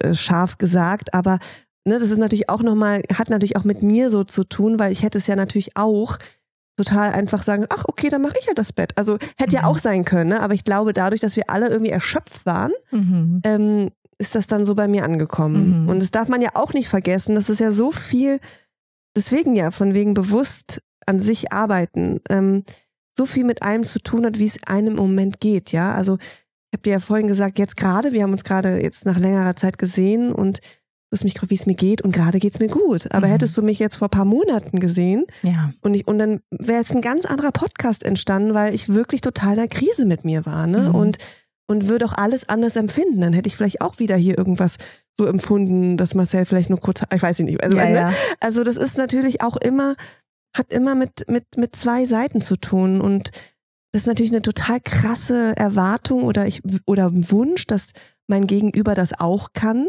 äh, 0.00 0.14
scharf 0.14 0.58
gesagt, 0.58 1.14
aber 1.14 1.38
ne, 1.84 1.98
das 1.98 2.10
ist 2.10 2.18
natürlich 2.18 2.48
auch 2.48 2.62
nochmal, 2.62 3.02
hat 3.14 3.30
natürlich 3.30 3.56
auch 3.56 3.64
mit 3.64 3.82
mir 3.82 4.10
so 4.10 4.24
zu 4.24 4.44
tun, 4.44 4.78
weil 4.78 4.92
ich 4.92 5.02
hätte 5.02 5.18
es 5.18 5.26
ja 5.26 5.36
natürlich 5.36 5.76
auch 5.76 6.18
total 6.76 7.12
einfach 7.12 7.42
sagen, 7.42 7.66
ach 7.70 7.84
okay, 7.88 8.08
dann 8.08 8.22
mache 8.22 8.36
ich 8.38 8.46
ja 8.46 8.54
das 8.54 8.72
Bett. 8.72 8.92
Also 8.96 9.18
hätte 9.36 9.56
mhm. 9.56 9.62
ja 9.62 9.64
auch 9.64 9.78
sein 9.78 10.04
können, 10.04 10.30
ne? 10.30 10.40
aber 10.40 10.54
ich 10.54 10.64
glaube, 10.64 10.92
dadurch, 10.92 11.20
dass 11.20 11.36
wir 11.36 11.50
alle 11.50 11.68
irgendwie 11.68 11.90
erschöpft 11.90 12.46
waren, 12.46 12.72
mhm. 12.90 13.40
ähm, 13.44 13.90
ist 14.18 14.34
das 14.34 14.46
dann 14.46 14.64
so 14.64 14.74
bei 14.74 14.88
mir 14.88 15.04
angekommen. 15.04 15.82
Mhm. 15.82 15.88
Und 15.88 16.00
das 16.00 16.10
darf 16.10 16.28
man 16.28 16.42
ja 16.42 16.50
auch 16.54 16.74
nicht 16.74 16.88
vergessen, 16.88 17.34
das 17.34 17.48
ist 17.48 17.60
ja 17.60 17.72
so 17.72 17.90
viel, 17.90 18.38
deswegen 19.16 19.54
ja, 19.54 19.70
von 19.70 19.94
wegen 19.94 20.14
bewusst 20.14 20.80
an 21.06 21.18
sich 21.18 21.52
arbeiten. 21.52 22.20
Ähm, 22.28 22.64
so 23.18 23.26
viel 23.26 23.44
mit 23.44 23.62
einem 23.62 23.84
zu 23.84 23.98
tun 23.98 24.24
hat, 24.24 24.38
wie 24.38 24.46
es 24.46 24.56
einem 24.66 24.92
im 24.92 24.96
Moment 24.96 25.40
geht, 25.40 25.72
ja. 25.72 25.92
Also 25.92 26.16
ich 26.70 26.76
habe 26.76 26.82
dir 26.84 26.92
ja 26.92 26.98
vorhin 27.00 27.26
gesagt, 27.26 27.58
jetzt 27.58 27.76
gerade, 27.76 28.12
wir 28.12 28.22
haben 28.22 28.32
uns 28.32 28.44
gerade 28.44 28.80
jetzt 28.80 29.04
nach 29.04 29.18
längerer 29.18 29.56
Zeit 29.56 29.76
gesehen 29.76 30.32
und 30.32 30.58
du 30.58 31.16
hast 31.16 31.24
mich 31.24 31.34
gefragt, 31.34 31.50
wie 31.50 31.56
es 31.56 31.66
mir 31.66 31.74
geht 31.74 32.02
und 32.02 32.12
gerade 32.12 32.38
geht 32.38 32.54
es 32.54 32.60
mir 32.60 32.68
gut. 32.68 33.10
Aber 33.12 33.26
mhm. 33.26 33.32
hättest 33.32 33.56
du 33.56 33.62
mich 33.62 33.78
jetzt 33.78 33.96
vor 33.96 34.08
ein 34.08 34.10
paar 34.10 34.24
Monaten 34.24 34.78
gesehen 34.78 35.24
ja. 35.42 35.72
und, 35.80 35.94
ich, 35.94 36.06
und 36.06 36.18
dann 36.18 36.40
wäre 36.50 36.82
es 36.82 36.90
ein 36.90 37.00
ganz 37.00 37.24
anderer 37.24 37.52
Podcast 37.52 38.04
entstanden, 38.04 38.54
weil 38.54 38.74
ich 38.74 38.88
wirklich 38.88 39.20
total 39.20 39.52
in 39.52 39.58
der 39.58 39.68
Krise 39.68 40.04
mit 40.04 40.24
mir 40.24 40.46
war, 40.46 40.66
ne? 40.66 40.90
Mhm. 40.90 40.94
Und, 40.94 41.18
und 41.66 41.88
würde 41.88 42.04
auch 42.06 42.14
alles 42.14 42.48
anders 42.48 42.76
empfinden. 42.76 43.20
Dann 43.20 43.32
hätte 43.32 43.48
ich 43.48 43.56
vielleicht 43.56 43.80
auch 43.80 43.98
wieder 43.98 44.16
hier 44.16 44.38
irgendwas 44.38 44.76
so 45.18 45.26
empfunden, 45.26 45.96
dass 45.96 46.14
Marcel 46.14 46.46
vielleicht 46.46 46.70
nur 46.70 46.80
kurz, 46.80 47.00
ich 47.12 47.22
weiß 47.22 47.40
nicht, 47.40 47.62
also, 47.62 47.76
ja, 47.76 47.84
ne? 47.86 47.94
ja. 47.94 48.12
also 48.40 48.62
das 48.62 48.76
ist 48.76 48.96
natürlich 48.96 49.42
auch 49.42 49.56
immer 49.56 49.96
hat 50.56 50.72
immer 50.72 50.94
mit, 50.94 51.28
mit, 51.28 51.56
mit 51.56 51.76
zwei 51.76 52.06
Seiten 52.06 52.40
zu 52.40 52.56
tun. 52.56 53.00
Und 53.00 53.30
das 53.92 54.02
ist 54.02 54.06
natürlich 54.06 54.32
eine 54.32 54.42
total 54.42 54.80
krasse 54.80 55.56
Erwartung 55.56 56.22
oder, 56.24 56.46
ich, 56.46 56.62
oder 56.86 57.10
Wunsch, 57.12 57.66
dass 57.66 57.92
mein 58.26 58.46
Gegenüber 58.46 58.94
das 58.94 59.18
auch 59.18 59.52
kann. 59.52 59.88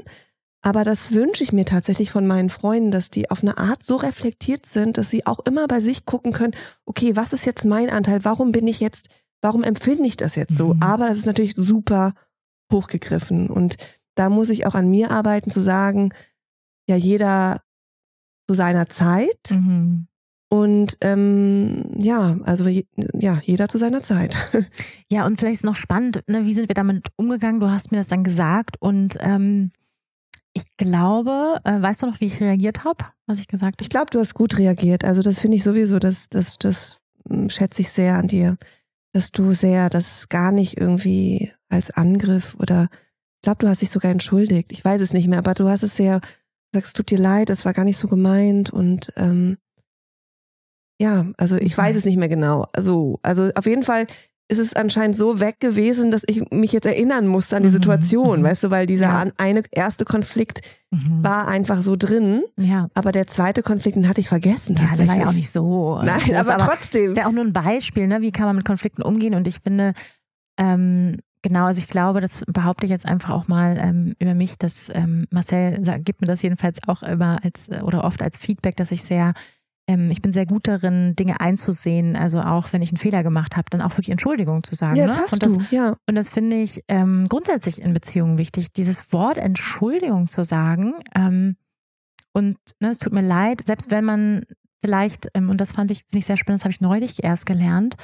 Aber 0.62 0.84
das 0.84 1.14
wünsche 1.14 1.44
ich 1.44 1.54
mir 1.54 1.66
tatsächlich 1.66 2.12
von 2.12 2.28
meinen 2.28 2.50
Freunden, 2.50 2.92
dass 2.92 3.10
die 3.10 3.32
auf 3.32 3.42
eine 3.42 3.58
Art 3.58 3.82
so 3.82 3.96
reflektiert 3.96 4.66
sind, 4.66 4.98
dass 4.98 5.10
sie 5.10 5.26
auch 5.26 5.40
immer 5.46 5.68
bei 5.68 5.80
sich 5.80 6.06
gucken 6.06 6.34
können, 6.34 6.54
okay, 6.86 7.16
was 7.16 7.32
ist 7.32 7.46
jetzt 7.46 7.64
mein 7.64 7.90
Anteil? 7.90 8.26
Warum 8.26 8.52
bin 8.52 8.68
ich 8.68 8.82
jetzt, 8.82 9.08
warum 9.42 9.64
empfinde 9.64 10.08
ich 10.08 10.18
das 10.18 10.36
jetzt 10.36 10.58
so? 10.58 10.74
Mhm. 10.74 10.84
Aber 10.84 11.08
das 11.08 11.20
ist 11.20 11.26
natürlich 11.26 11.56
super 11.56 12.14
hochgegriffen. 12.72 13.50
Und 13.50 13.78
da 14.16 14.30
muss 14.30 14.50
ich 14.50 14.66
auch 14.66 14.76
an 14.76 14.90
mir 14.90 15.12
arbeiten, 15.12 15.50
zu 15.50 15.62
sagen, 15.62 16.14
ja, 16.90 16.98
jeder 16.98 17.62
zu 18.50 18.54
seiner 18.54 18.90
Zeit. 18.90 19.52
Mhm. 19.52 20.09
Und 20.52 20.98
ähm, 21.02 21.92
ja, 22.00 22.38
also 22.44 22.68
ja, 22.68 23.40
jeder 23.44 23.70
zu 23.70 23.78
seiner 23.78 24.02
Zeit. 24.02 24.36
Ja, 25.12 25.26
und 25.26 25.40
vielleicht 25.40 25.56
ist 25.56 25.64
noch 25.64 25.76
spannend, 25.76 26.22
ne, 26.28 26.46
wie 26.46 26.54
sind 26.54 26.70
wir 26.70 26.76
damit 26.76 27.08
umgegangen? 27.16 27.60
Du 27.60 27.72
hast 27.72 27.92
mir 27.92 27.98
das 27.98 28.10
dann 28.10 28.24
gesagt 28.24 28.80
und 28.80 29.18
ähm, 29.22 29.72
ich 30.54 30.66
glaube, 30.78 31.60
äh, 31.64 31.82
weißt 31.82 32.04
du 32.04 32.06
noch, 32.06 32.20
wie 32.20 32.28
ich 32.28 32.40
reagiert 32.42 32.84
habe, 32.84 33.06
was 33.26 33.40
ich 33.40 33.48
gesagt 33.48 33.78
habe? 33.78 33.82
Ich 33.82 33.90
glaube, 33.90 34.12
du 34.12 34.20
hast 34.20 34.36
gut 34.36 34.60
reagiert. 34.60 35.04
Also 35.04 35.24
das 35.24 35.40
finde 35.40 35.58
ich 35.58 35.64
sowieso, 35.64 35.98
das, 35.98 36.30
das, 36.30 36.60
das 36.60 37.00
hm, 37.28 37.50
schätze 37.50 37.82
ich 37.82 37.90
sehr 37.90 38.18
an 38.18 38.28
dir, 38.28 38.58
dass 39.14 39.32
du 39.32 39.54
sehr, 39.54 39.90
das 39.90 40.30
gar 40.30 40.52
nicht 40.52 40.78
irgendwie 40.78 41.52
als 41.70 41.90
Angriff 41.90 42.56
oder 42.60 42.90
ich 43.38 43.44
glaube, 43.44 43.60
du 43.60 43.68
hast 43.68 43.82
dich 43.82 43.90
sogar 43.90 44.12
entschuldigt. 44.12 44.72
Ich 44.72 44.86
weiß 44.86 45.02
es 45.02 45.14
nicht 45.14 45.28
mehr, 45.28 45.40
aber 45.40 45.54
du 45.54 45.70
hast 45.70 45.82
es 45.82 45.96
sehr, 45.96 46.20
sagst, 46.74 46.96
tut 46.96 47.10
dir 47.10 47.18
leid, 47.18 47.50
es 47.50 47.66
war 47.66 47.74
gar 47.74 47.86
nicht 47.86 47.98
so 47.98 48.08
gemeint 48.08 48.70
und 48.70 49.12
ähm, 49.16 49.58
ja, 51.00 51.26
also 51.38 51.56
ich 51.58 51.78
weiß 51.78 51.96
es 51.96 52.06
nicht 52.06 52.18
mehr 52.18 52.30
genau. 52.30 52.68
Also, 52.74 53.20
also 53.24 53.50
auf 53.56 53.66
jeden 53.66 53.84
Fall 53.84 54.06
ist 54.50 54.58
es 54.58 54.74
anscheinend 54.74 55.16
so 55.16 55.40
weg 55.40 55.60
gewesen, 55.60 56.10
dass 56.10 56.24
ich 56.26 56.50
mich 56.50 56.72
jetzt 56.72 56.88
erinnern 56.88 57.28
musste 57.28 57.56
an 57.56 57.64
die 57.64 57.70
mhm. 57.70 57.74
Situation, 57.74 58.40
mhm. 58.40 58.46
weißt 58.46 58.64
du, 58.64 58.72
weil 58.72 58.88
dieser 58.88 59.06
ja. 59.06 59.26
eine 59.38 59.62
erste 59.72 60.06
Konflikt 60.06 60.62
mhm. 60.90 61.24
war 61.24 61.48
einfach 61.48 61.84
so 61.84 61.96
drin, 61.96 62.42
ja. 62.58 62.90
aber 62.96 63.12
der 63.12 63.28
zweite 63.28 63.62
Konflikt, 63.62 63.96
den 63.96 64.10
hatte 64.10 64.22
ich 64.22 64.28
vergessen. 64.28 64.76
Ja, 64.76 64.96
der 64.96 65.08
war 65.08 65.18
ja 65.18 65.28
auch 65.28 65.34
nicht 65.34 65.52
so. 65.52 66.02
Nein, 66.04 66.20
groß, 66.22 66.36
aber, 66.36 66.54
aber 66.56 66.66
trotzdem. 66.66 67.12
Ist 67.12 67.18
ja 67.18 67.28
auch 67.28 67.32
nur 67.32 67.46
ein 67.46 67.54
Beispiel, 67.54 68.08
ne? 68.08 68.22
Wie 68.22 68.32
kann 68.32 68.48
man 68.48 68.56
mit 68.56 68.66
Konflikten 68.66 69.04
umgehen? 69.04 69.36
Und 69.36 69.48
ich 69.48 69.60
finde, 69.64 69.94
ähm, 70.58 71.18
Genau, 71.42 71.66
also 71.66 71.80
ich 71.80 71.88
glaube, 71.88 72.20
das 72.20 72.44
behaupte 72.48 72.86
ich 72.86 72.92
jetzt 72.92 73.06
einfach 73.06 73.30
auch 73.30 73.48
mal 73.48 73.78
ähm, 73.80 74.14
über 74.20 74.34
mich, 74.34 74.58
dass 74.58 74.90
ähm, 74.94 75.26
Marcel 75.32 75.82
sagt, 75.86 76.04
gibt 76.04 76.20
mir 76.20 76.28
das 76.28 76.42
jedenfalls 76.42 76.80
auch 76.86 77.02
immer 77.02 77.40
als 77.42 77.70
oder 77.82 78.04
oft 78.04 78.22
als 78.22 78.38
Feedback, 78.38 78.76
dass 78.76 78.92
ich 78.92 79.04
sehr 79.04 79.34
ähm, 79.90 80.12
ich 80.12 80.22
bin 80.22 80.32
sehr 80.32 80.46
gut 80.46 80.68
darin, 80.68 81.16
Dinge 81.16 81.40
einzusehen, 81.42 82.16
also 82.16 82.42
auch 82.42 82.72
wenn 82.72 82.84
ich 82.84 82.92
einen 82.92 82.98
Fehler 82.98 83.24
gemacht 83.24 83.58
habe, 83.58 83.72
dann 83.72 83.82
auch 83.82 83.94
wirklich 83.94 84.12
Entschuldigung 84.12 84.64
zu 84.64 84.76
sagen. 84.76 84.96
Ja, 84.96 85.08
das 85.08 85.18
ne? 85.18 85.24
hast 85.24 85.34
und 85.34 85.44
das, 85.44 85.54
du, 85.54 85.66
ja. 85.72 85.98
Und 86.08 86.14
das 86.14 86.30
finde 86.30 86.58
ich 86.58 86.84
ähm, 86.88 87.26
grundsätzlich 87.28 87.82
in 87.82 87.92
Beziehungen 87.92 88.38
wichtig, 88.38 88.72
dieses 88.72 89.12
Wort 89.12 89.40
Entschuldigung 89.40 90.30
zu 90.30 90.44
sagen. 90.44 90.94
Ähm, 91.16 91.56
und 92.34 92.58
ne, 92.80 92.92
es 92.92 93.00
tut 93.00 93.14
mir 93.14 93.24
leid, 93.24 93.64
selbst 93.66 93.90
wenn 93.90 94.06
man 94.06 94.46
vielleicht, 94.86 95.28
ähm, 95.34 95.50
und 95.50 95.60
das 95.60 95.72
fand 95.72 95.90
ich, 95.90 96.04
finde 96.04 96.20
ich 96.20 96.26
sehr 96.26 96.38
spannend, 96.38 96.60
das 96.60 96.66
habe 96.66 96.72
ich 96.72 96.82
neulich 96.82 97.24
erst 97.24 97.48
gelernt, 97.48 97.96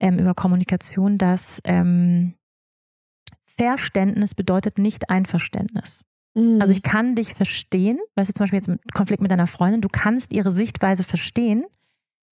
ähm, 0.00 0.18
über 0.18 0.34
Kommunikation, 0.34 1.16
dass 1.16 1.60
ähm, 1.64 2.34
Verständnis 3.56 4.34
bedeutet 4.34 4.76
nicht 4.76 5.08
Einverständnis. 5.08 6.04
Mhm. 6.36 6.60
Also 6.60 6.72
ich 6.72 6.82
kann 6.82 7.14
dich 7.14 7.34
verstehen, 7.34 7.98
weißt 8.14 8.28
du 8.28 8.34
zum 8.34 8.44
Beispiel 8.44 8.58
jetzt 8.58 8.68
im 8.68 8.78
Konflikt 8.94 9.22
mit 9.22 9.30
deiner 9.30 9.46
Freundin, 9.46 9.80
du 9.80 9.88
kannst 9.90 10.32
ihre 10.32 10.52
Sichtweise 10.52 11.02
verstehen, 11.02 11.64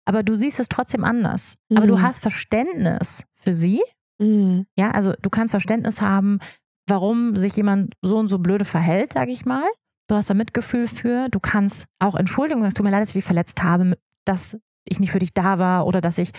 aber 0.04 0.22
du 0.22 0.34
siehst 0.34 0.60
es 0.60 0.68
trotzdem 0.68 1.02
anders. 1.02 1.54
Mhm. 1.70 1.78
Aber 1.78 1.86
du 1.86 1.96
mhm. 1.96 2.02
hast 2.02 2.20
Verständnis 2.20 3.24
für 3.34 3.52
sie. 3.52 3.82
Mhm. 4.18 4.66
Ja, 4.76 4.90
also 4.90 5.14
du 5.20 5.30
kannst 5.30 5.52
Verständnis 5.52 6.00
haben, 6.00 6.38
warum 6.86 7.34
sich 7.34 7.56
jemand 7.56 7.94
so 8.02 8.18
und 8.18 8.28
so 8.28 8.38
blöde 8.38 8.66
verhält, 8.66 9.14
sage 9.14 9.32
ich 9.32 9.46
mal. 9.46 9.64
Du 10.06 10.14
hast 10.14 10.28
da 10.28 10.34
Mitgefühl 10.34 10.86
für. 10.86 11.28
Du 11.30 11.40
kannst 11.40 11.86
auch 11.98 12.14
Entschuldigung, 12.14 12.62
es 12.64 12.74
tut 12.74 12.84
mir 12.84 12.90
leid, 12.90 13.00
dass 13.00 13.08
ich 13.08 13.14
dich 13.14 13.24
verletzt 13.24 13.62
habe, 13.62 13.96
dass 14.26 14.56
ich 14.84 15.00
nicht 15.00 15.12
für 15.12 15.18
dich 15.18 15.32
da 15.32 15.58
war 15.58 15.86
oder 15.86 16.02
dass 16.02 16.18
ich 16.18 16.32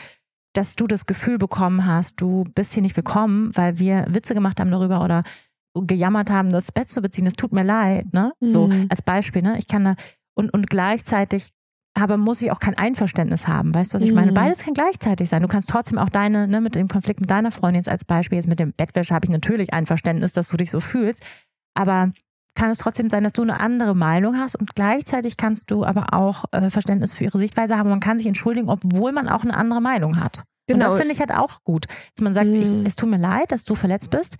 dass 0.53 0.77
du 0.77 0.87
das 0.87 1.05
Gefühl 1.05 1.37
bekommen 1.37 1.85
hast, 1.85 2.21
du 2.21 2.45
bist 2.55 2.71
hier 2.71 2.81
nicht 2.81 2.95
willkommen, 2.95 3.51
weil 3.57 3.77
wir 3.77 4.05
Witze 4.07 4.33
gemacht 4.33 4.61
haben 4.61 4.71
darüber 4.71 5.03
oder 5.03 5.21
gejammert 5.75 6.29
haben, 6.29 6.51
das 6.51 6.71
Bett 6.71 6.89
zu 6.89 7.01
beziehen, 7.01 7.27
es 7.27 7.33
tut 7.33 7.51
mir 7.51 7.63
leid, 7.63 8.13
ne? 8.13 8.33
So 8.39 8.67
mhm. 8.67 8.87
als 8.89 9.01
Beispiel, 9.01 9.41
ne? 9.41 9.57
Ich 9.57 9.67
kann 9.67 9.83
da 9.83 9.95
und, 10.35 10.53
und 10.53 10.69
gleichzeitig 10.69 11.51
aber 11.97 12.17
muss 12.17 12.41
ich 12.41 12.51
auch 12.51 12.59
kein 12.59 12.77
Einverständnis 12.77 13.47
haben. 13.47 13.73
Weißt 13.73 13.93
du, 13.93 13.95
was 13.95 14.01
ich 14.01 14.11
meine? 14.11 14.31
Mhm. 14.31 14.35
Beides 14.35 14.59
kann 14.59 14.73
gleichzeitig 14.73 15.29
sein. 15.29 15.41
Du 15.41 15.47
kannst 15.47 15.69
trotzdem 15.69 15.97
auch 15.97 16.09
deine, 16.09 16.45
ne, 16.45 16.59
mit 16.59 16.75
dem 16.75 16.89
Konflikt 16.89 17.21
mit 17.21 17.31
deiner 17.31 17.51
Freundin 17.51 17.79
jetzt 17.79 17.89
als 17.89 18.03
Beispiel, 18.03 18.35
jetzt 18.35 18.49
mit 18.49 18.59
dem 18.59 18.73
Bettwäsche 18.73 19.15
habe 19.15 19.25
ich 19.25 19.31
natürlich 19.31 19.73
Einverständnis, 19.73 20.33
dass 20.33 20.49
du 20.49 20.57
dich 20.57 20.71
so 20.71 20.81
fühlst. 20.81 21.23
Aber 21.73 22.11
kann 22.53 22.69
es 22.69 22.79
trotzdem 22.79 23.09
sein, 23.09 23.23
dass 23.23 23.33
du 23.33 23.43
eine 23.43 23.59
andere 23.59 23.95
Meinung 23.95 24.37
hast 24.37 24.55
und 24.55 24.75
gleichzeitig 24.75 25.37
kannst 25.37 25.71
du 25.71 25.85
aber 25.85 26.13
auch 26.13 26.45
äh, 26.51 26.69
Verständnis 26.69 27.13
für 27.13 27.25
ihre 27.25 27.37
Sichtweise 27.37 27.77
haben. 27.77 27.89
Man 27.89 27.99
kann 27.99 28.17
sich 28.17 28.27
entschuldigen, 28.27 28.69
obwohl 28.69 29.11
man 29.11 29.29
auch 29.29 29.43
eine 29.43 29.55
andere 29.55 29.81
Meinung 29.81 30.19
hat. 30.19 30.43
Genau. 30.67 30.77
Und 30.77 30.83
das 30.83 30.95
finde 30.95 31.13
ich 31.13 31.19
halt 31.19 31.31
auch 31.31 31.63
gut. 31.63 31.85
Dass 31.87 32.23
man 32.23 32.33
sagt, 32.33 32.47
mhm. 32.47 32.55
ich, 32.55 32.73
es 32.85 32.95
tut 32.95 33.09
mir 33.09 33.17
leid, 33.17 33.51
dass 33.51 33.63
du 33.63 33.75
verletzt 33.75 34.09
bist. 34.09 34.37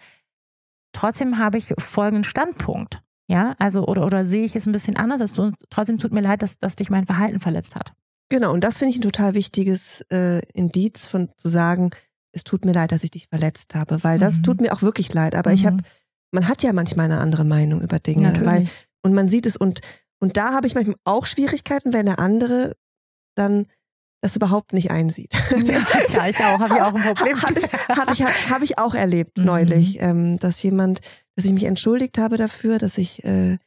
Trotzdem 0.96 1.38
habe 1.38 1.58
ich 1.58 1.74
folgenden 1.78 2.24
Standpunkt. 2.24 3.02
Ja, 3.28 3.56
also 3.60 3.86
oder, 3.86 4.06
oder 4.06 4.24
sehe 4.24 4.44
ich 4.44 4.56
es 4.56 4.66
ein 4.66 4.72
bisschen 4.72 4.96
anders, 4.96 5.20
dass 5.20 5.34
du 5.34 5.52
trotzdem 5.70 5.98
tut 5.98 6.14
mir 6.14 6.22
leid, 6.22 6.42
dass, 6.42 6.58
dass 6.58 6.76
dich 6.76 6.90
mein 6.90 7.06
Verhalten 7.06 7.40
verletzt 7.40 7.76
hat. 7.76 7.94
Genau, 8.30 8.54
und 8.54 8.64
das 8.64 8.78
finde 8.78 8.92
ich 8.92 9.00
ein 9.00 9.02
total 9.02 9.34
wichtiges 9.34 10.02
äh, 10.12 10.40
Indiz 10.54 11.06
von 11.06 11.30
zu 11.38 11.50
sagen, 11.50 11.90
es 12.32 12.44
tut 12.44 12.64
mir 12.64 12.72
leid, 12.72 12.92
dass 12.92 13.04
ich 13.04 13.12
dich 13.12 13.28
verletzt 13.28 13.76
habe, 13.76 14.04
weil 14.04 14.20
das 14.20 14.38
mhm. 14.38 14.44
tut 14.44 14.62
mir 14.62 14.72
auch 14.74 14.84
wirklich 14.84 15.14
leid. 15.14 15.36
Aber 15.36 15.50
mhm. 15.50 15.56
ich 15.56 15.66
habe, 15.66 15.78
man 16.32 16.48
hat 16.48 16.64
ja 16.64 16.72
manchmal 16.72 17.06
eine 17.06 17.20
andere 17.20 17.44
Meinung 17.44 17.82
über 17.82 18.00
Dinge, 18.00 18.30
Natürlich. 18.30 18.48
weil 18.48 18.64
und 19.04 19.14
man 19.14 19.28
sieht 19.28 19.46
es 19.46 19.58
und 19.58 19.82
und 20.20 20.38
da 20.38 20.54
habe 20.54 20.66
ich 20.66 20.76
manchmal 20.76 20.96
auch 21.04 21.26
Schwierigkeiten, 21.26 21.94
wenn 21.94 22.06
der 22.06 22.20
andere 22.20 22.76
dann 23.36 23.68
das 24.26 24.36
überhaupt 24.36 24.74
nicht 24.74 24.90
einsieht. 24.90 25.34
Ja, 26.12 26.28
ich 26.28 26.40
auch, 26.40 26.60
habe 26.60 26.76
ich 26.76 26.82
auch 26.82 26.94
ein 26.96 27.02
Problem. 27.02 27.42
Hatte, 27.42 27.62
hatte 27.90 28.14
ich, 28.14 28.24
habe 28.24 28.64
ich 28.64 28.80
auch 28.80 28.96
erlebt 28.96 29.38
mhm. 29.38 29.46
neulich, 29.46 30.02
ähm, 30.02 30.40
dass 30.40 30.62
jemand, 30.64 31.02
dass 31.36 31.46
ich 31.46 31.54
mich 31.54 31.66
entschuldigt 31.66 32.18
habe 32.18 32.38
dafür, 32.38 32.80
dass 32.80 32.98
ich 32.98 33.24
äh, 33.24 33.58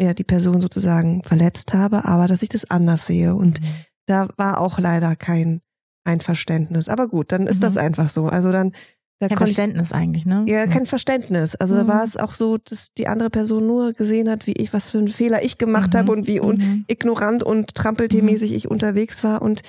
ja, 0.00 0.14
die 0.14 0.24
Person 0.24 0.60
sozusagen 0.60 1.22
verletzt 1.24 1.74
habe, 1.74 2.06
aber 2.06 2.26
dass 2.26 2.42
ich 2.42 2.48
das 2.48 2.70
anders 2.70 3.06
sehe. 3.06 3.34
Und 3.34 3.60
mhm. 3.60 3.66
da 4.06 4.28
war 4.36 4.60
auch 4.60 4.78
leider 4.78 5.14
kein 5.14 5.60
Einverständnis. 6.04 6.88
Aber 6.88 7.06
gut, 7.06 7.32
dann 7.32 7.46
ist 7.46 7.56
mhm. 7.56 7.62
das 7.62 7.76
einfach 7.76 8.08
so. 8.08 8.26
Also 8.26 8.50
dann 8.50 8.72
da 9.20 9.28
kein 9.28 9.36
Verständnis 9.36 9.88
ich, 9.88 9.94
eigentlich, 9.94 10.26
ne? 10.26 10.44
Ja, 10.46 10.66
kein 10.68 10.86
Verständnis. 10.86 11.54
Also 11.56 11.74
mhm. 11.74 11.78
da 11.78 11.88
war 11.88 12.04
es 12.04 12.16
auch 12.16 12.34
so, 12.34 12.56
dass 12.56 12.94
die 12.94 13.08
andere 13.08 13.30
Person 13.30 13.66
nur 13.66 13.92
gesehen 13.92 14.30
hat, 14.30 14.46
wie 14.46 14.52
ich, 14.52 14.72
was 14.72 14.88
für 14.88 14.98
einen 14.98 15.08
Fehler 15.08 15.44
ich 15.44 15.58
gemacht 15.58 15.92
mhm. 15.92 15.98
habe 15.98 16.12
und 16.12 16.26
wie 16.26 16.40
mhm. 16.40 16.84
ignorant 16.86 17.42
und 17.42 17.74
trampeltiermäßig 17.74 18.54
ich 18.54 18.70
unterwegs 18.70 19.22
war. 19.22 19.42
Und, 19.42 19.62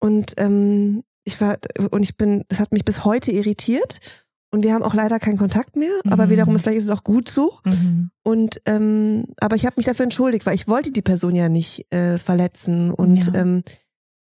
und 0.00 0.32
ähm, 0.38 1.02
ich 1.24 1.40
war, 1.40 1.58
und 1.90 2.02
ich 2.02 2.16
bin, 2.16 2.44
das 2.48 2.58
hat 2.58 2.72
mich 2.72 2.84
bis 2.84 3.04
heute 3.04 3.30
irritiert. 3.30 3.98
Und 4.52 4.64
wir 4.64 4.74
haben 4.74 4.82
auch 4.82 4.94
leider 4.94 5.20
keinen 5.20 5.38
Kontakt 5.38 5.76
mehr, 5.76 5.92
aber 6.08 6.26
mhm. 6.26 6.30
wiederum, 6.30 6.58
vielleicht 6.58 6.78
ist 6.78 6.84
es 6.84 6.90
auch 6.90 7.04
gut 7.04 7.28
so. 7.28 7.60
Mhm. 7.64 8.10
Und 8.24 8.60
ähm, 8.66 9.26
aber 9.40 9.54
ich 9.54 9.64
habe 9.64 9.74
mich 9.76 9.86
dafür 9.86 10.02
entschuldigt, 10.02 10.44
weil 10.44 10.56
ich 10.56 10.66
wollte 10.66 10.90
die 10.90 11.02
Person 11.02 11.36
ja 11.36 11.48
nicht 11.48 11.86
äh, 11.94 12.18
verletzen 12.18 12.90
und 12.90 13.26
ja. 13.26 13.34
ähm, 13.34 13.62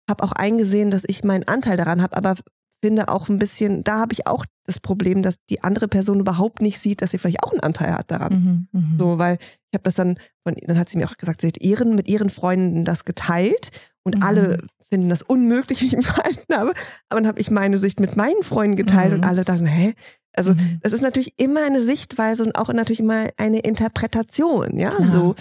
habe 0.09 0.23
auch 0.25 0.34
eingesehen, 0.34 0.91
dass 0.91 1.03
ich 1.07 1.23
meinen 1.23 1.47
Anteil 1.47 1.78
daran 1.78 2.01
habe, 2.01 2.17
aber 2.17 2.36
finde 2.84 3.07
auch 3.07 3.30
ein 3.30 3.39
bisschen, 3.39 3.84
da 3.84 3.99
habe 4.01 4.13
ich 4.13 4.28
auch 4.28 4.45
das 4.65 4.80
Problem, 4.80 5.23
dass 5.23 5.36
die 5.49 5.63
andere 5.63 5.88
Person 5.88 6.19
überhaupt 6.19 6.61
nicht 6.61 6.80
sieht, 6.80 7.01
dass 7.01 7.11
sie 7.11 7.17
vielleicht 7.17 7.43
auch 7.43 7.51
einen 7.51 7.61
Anteil 7.61 7.93
hat 7.93 8.11
daran. 8.11 8.67
Mhm, 8.71 8.80
mh. 8.80 8.97
So, 8.97 9.17
weil 9.17 9.38
ich 9.71 9.73
habe 9.73 9.84
das 9.84 9.95
dann, 9.95 10.17
von, 10.43 10.55
dann 10.61 10.78
hat 10.78 10.89
sie 10.89 10.97
mir 10.97 11.07
auch 11.07 11.17
gesagt, 11.17 11.41
sie 11.41 11.47
hat 11.47 11.61
ihren, 11.61 11.95
mit 11.95 12.07
ihren 12.07 12.30
Freunden 12.30 12.84
das 12.84 13.05
geteilt 13.05 13.71
und 14.08 14.16
mhm. 14.18 14.24
alle 14.24 14.58
finden 14.82 15.10
das 15.10 15.22
unmöglich, 15.22 15.82
wie 15.82 15.88
ich 15.88 15.97
mich 15.97 16.08
verhalten 16.08 16.53
habe. 16.53 16.74
Aber 17.10 17.22
dann 17.22 17.28
habe 17.28 17.39
ich 17.39 17.51
meine 17.51 17.78
Sicht 17.78 17.99
mit 17.99 18.16
meinen 18.16 18.43
Freunden 18.43 18.76
geteilt 18.76 19.12
mhm. 19.12 19.20
und 19.20 19.24
alle 19.26 19.43
dachten, 19.43 19.66
hä? 19.66 19.93
Also 20.34 20.53
mhm. 20.53 20.80
das 20.82 20.93
ist 20.93 21.01
natürlich 21.01 21.34
immer 21.38 21.64
eine 21.66 21.82
Sichtweise 21.82 22.43
und 22.43 22.58
auch 22.58 22.72
natürlich 22.72 22.99
immer 22.99 23.28
eine 23.38 23.60
Interpretation, 23.60 24.78
ja, 24.78 24.91
Klar. 24.91 25.08
so. 25.08 25.36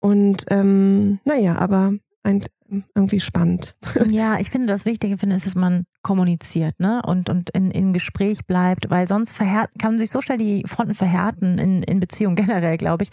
Und 0.00 0.44
ähm, 0.48 1.20
naja, 1.24 1.56
aber 1.56 1.92
ein, 2.22 2.42
irgendwie 2.94 3.20
spannend. 3.20 3.76
Ja, 4.10 4.38
ich 4.38 4.50
finde, 4.50 4.66
das 4.66 4.84
Wichtige 4.84 5.18
finde 5.18 5.36
ist, 5.36 5.46
dass 5.46 5.54
man 5.54 5.84
kommuniziert, 6.02 6.78
ne? 6.80 7.02
Und, 7.04 7.28
und 7.28 7.50
in, 7.50 7.70
in 7.70 7.92
Gespräch 7.92 8.46
bleibt, 8.46 8.90
weil 8.90 9.06
sonst 9.06 9.32
verhärt, 9.32 9.70
kann 9.78 9.98
sich 9.98 10.10
so 10.10 10.20
schnell 10.20 10.38
die 10.38 10.64
Fronten 10.66 10.94
verhärten 10.94 11.58
in, 11.58 11.82
in 11.82 12.00
Beziehungen 12.00 12.36
generell, 12.36 12.76
glaube 12.76 13.04
ich. 13.04 13.10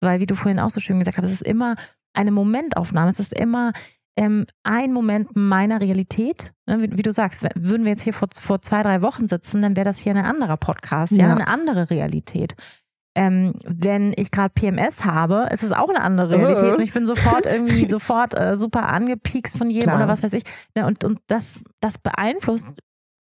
Weil, 0.00 0.20
wie 0.20 0.26
du 0.26 0.34
vorhin 0.34 0.58
auch 0.58 0.70
so 0.70 0.80
schön 0.80 0.98
gesagt 0.98 1.18
hast, 1.18 1.26
es 1.26 1.32
ist 1.32 1.42
immer 1.42 1.74
eine 2.14 2.30
Momentaufnahme, 2.30 3.10
es 3.10 3.20
ist 3.20 3.34
immer 3.34 3.72
ähm, 4.16 4.46
ein 4.62 4.92
Moment 4.92 5.36
meiner 5.36 5.80
Realität. 5.80 6.52
Ne? 6.66 6.82
Wie, 6.82 6.98
wie, 6.98 7.02
du 7.02 7.12
sagst, 7.12 7.42
würden 7.42 7.84
wir 7.84 7.90
jetzt 7.90 8.02
hier 8.02 8.12
vor, 8.12 8.28
vor 8.40 8.60
zwei, 8.62 8.82
drei 8.82 9.02
Wochen 9.02 9.28
sitzen, 9.28 9.62
dann 9.62 9.76
wäre 9.76 9.84
das 9.84 9.98
hier 9.98 10.14
ein 10.14 10.24
anderer 10.24 10.56
Podcast, 10.56 11.12
ja, 11.12 11.28
ja 11.28 11.34
eine 11.34 11.48
andere 11.48 11.90
Realität. 11.90 12.54
Ähm, 13.16 13.54
wenn 13.64 14.14
ich 14.16 14.30
gerade 14.30 14.52
PMS 14.54 15.04
habe, 15.04 15.48
ist 15.50 15.64
es 15.64 15.72
auch 15.72 15.88
eine 15.88 16.00
andere 16.00 16.30
Realität. 16.30 16.76
Und 16.76 16.82
ich 16.82 16.92
bin 16.92 17.06
sofort 17.06 17.44
irgendwie 17.44 17.86
sofort 17.88 18.38
äh, 18.38 18.54
super 18.54 18.88
angepiekst 18.88 19.56
von 19.58 19.68
jedem 19.68 19.88
Klar. 19.88 19.96
oder 19.96 20.08
was 20.08 20.22
weiß 20.22 20.32
ich. 20.32 20.44
Ne, 20.76 20.86
und, 20.86 21.04
und 21.04 21.18
das, 21.26 21.60
das 21.80 21.98
beeinflusst 21.98 22.68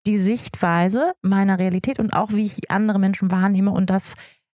die 0.05 0.17
Sichtweise 0.17 1.13
meiner 1.21 1.59
Realität 1.59 1.99
und 1.99 2.13
auch 2.13 2.31
wie 2.33 2.45
ich 2.45 2.71
andere 2.71 2.99
Menschen 2.99 3.31
wahrnehme 3.31 3.71
und 3.71 3.89
das 3.89 4.13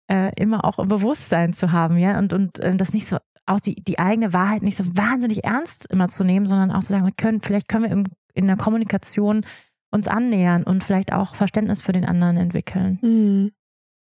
äh, 0.07 0.31
immer 0.35 0.65
auch 0.65 0.79
im 0.79 0.87
Bewusstsein 0.87 1.53
zu 1.53 1.71
haben, 1.71 1.97
ja, 1.97 2.17
und, 2.17 2.33
und 2.33 2.59
äh, 2.59 2.75
das 2.75 2.93
nicht 2.93 3.07
so 3.07 3.17
aus 3.45 3.61
die, 3.61 3.75
die 3.75 3.99
eigene 3.99 4.33
Wahrheit 4.33 4.61
nicht 4.61 4.77
so 4.77 4.85
wahnsinnig 4.95 5.43
ernst 5.43 5.85
immer 5.89 6.07
zu 6.07 6.23
nehmen, 6.23 6.47
sondern 6.47 6.71
auch 6.71 6.81
zu 6.81 6.93
sagen, 6.93 7.05
wir 7.05 7.13
können, 7.13 7.41
vielleicht 7.41 7.67
können 7.67 7.83
wir 7.83 7.91
im, 7.91 8.05
in 8.33 8.47
der 8.47 8.57
Kommunikation 8.57 9.45
uns 9.91 10.07
annähern 10.07 10.63
und 10.63 10.83
vielleicht 10.83 11.13
auch 11.13 11.35
Verständnis 11.35 11.81
für 11.81 11.91
den 11.91 12.05
anderen 12.05 12.37
entwickeln. 12.37 12.99
Mhm. 13.01 13.51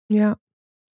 Ja, 0.09 0.35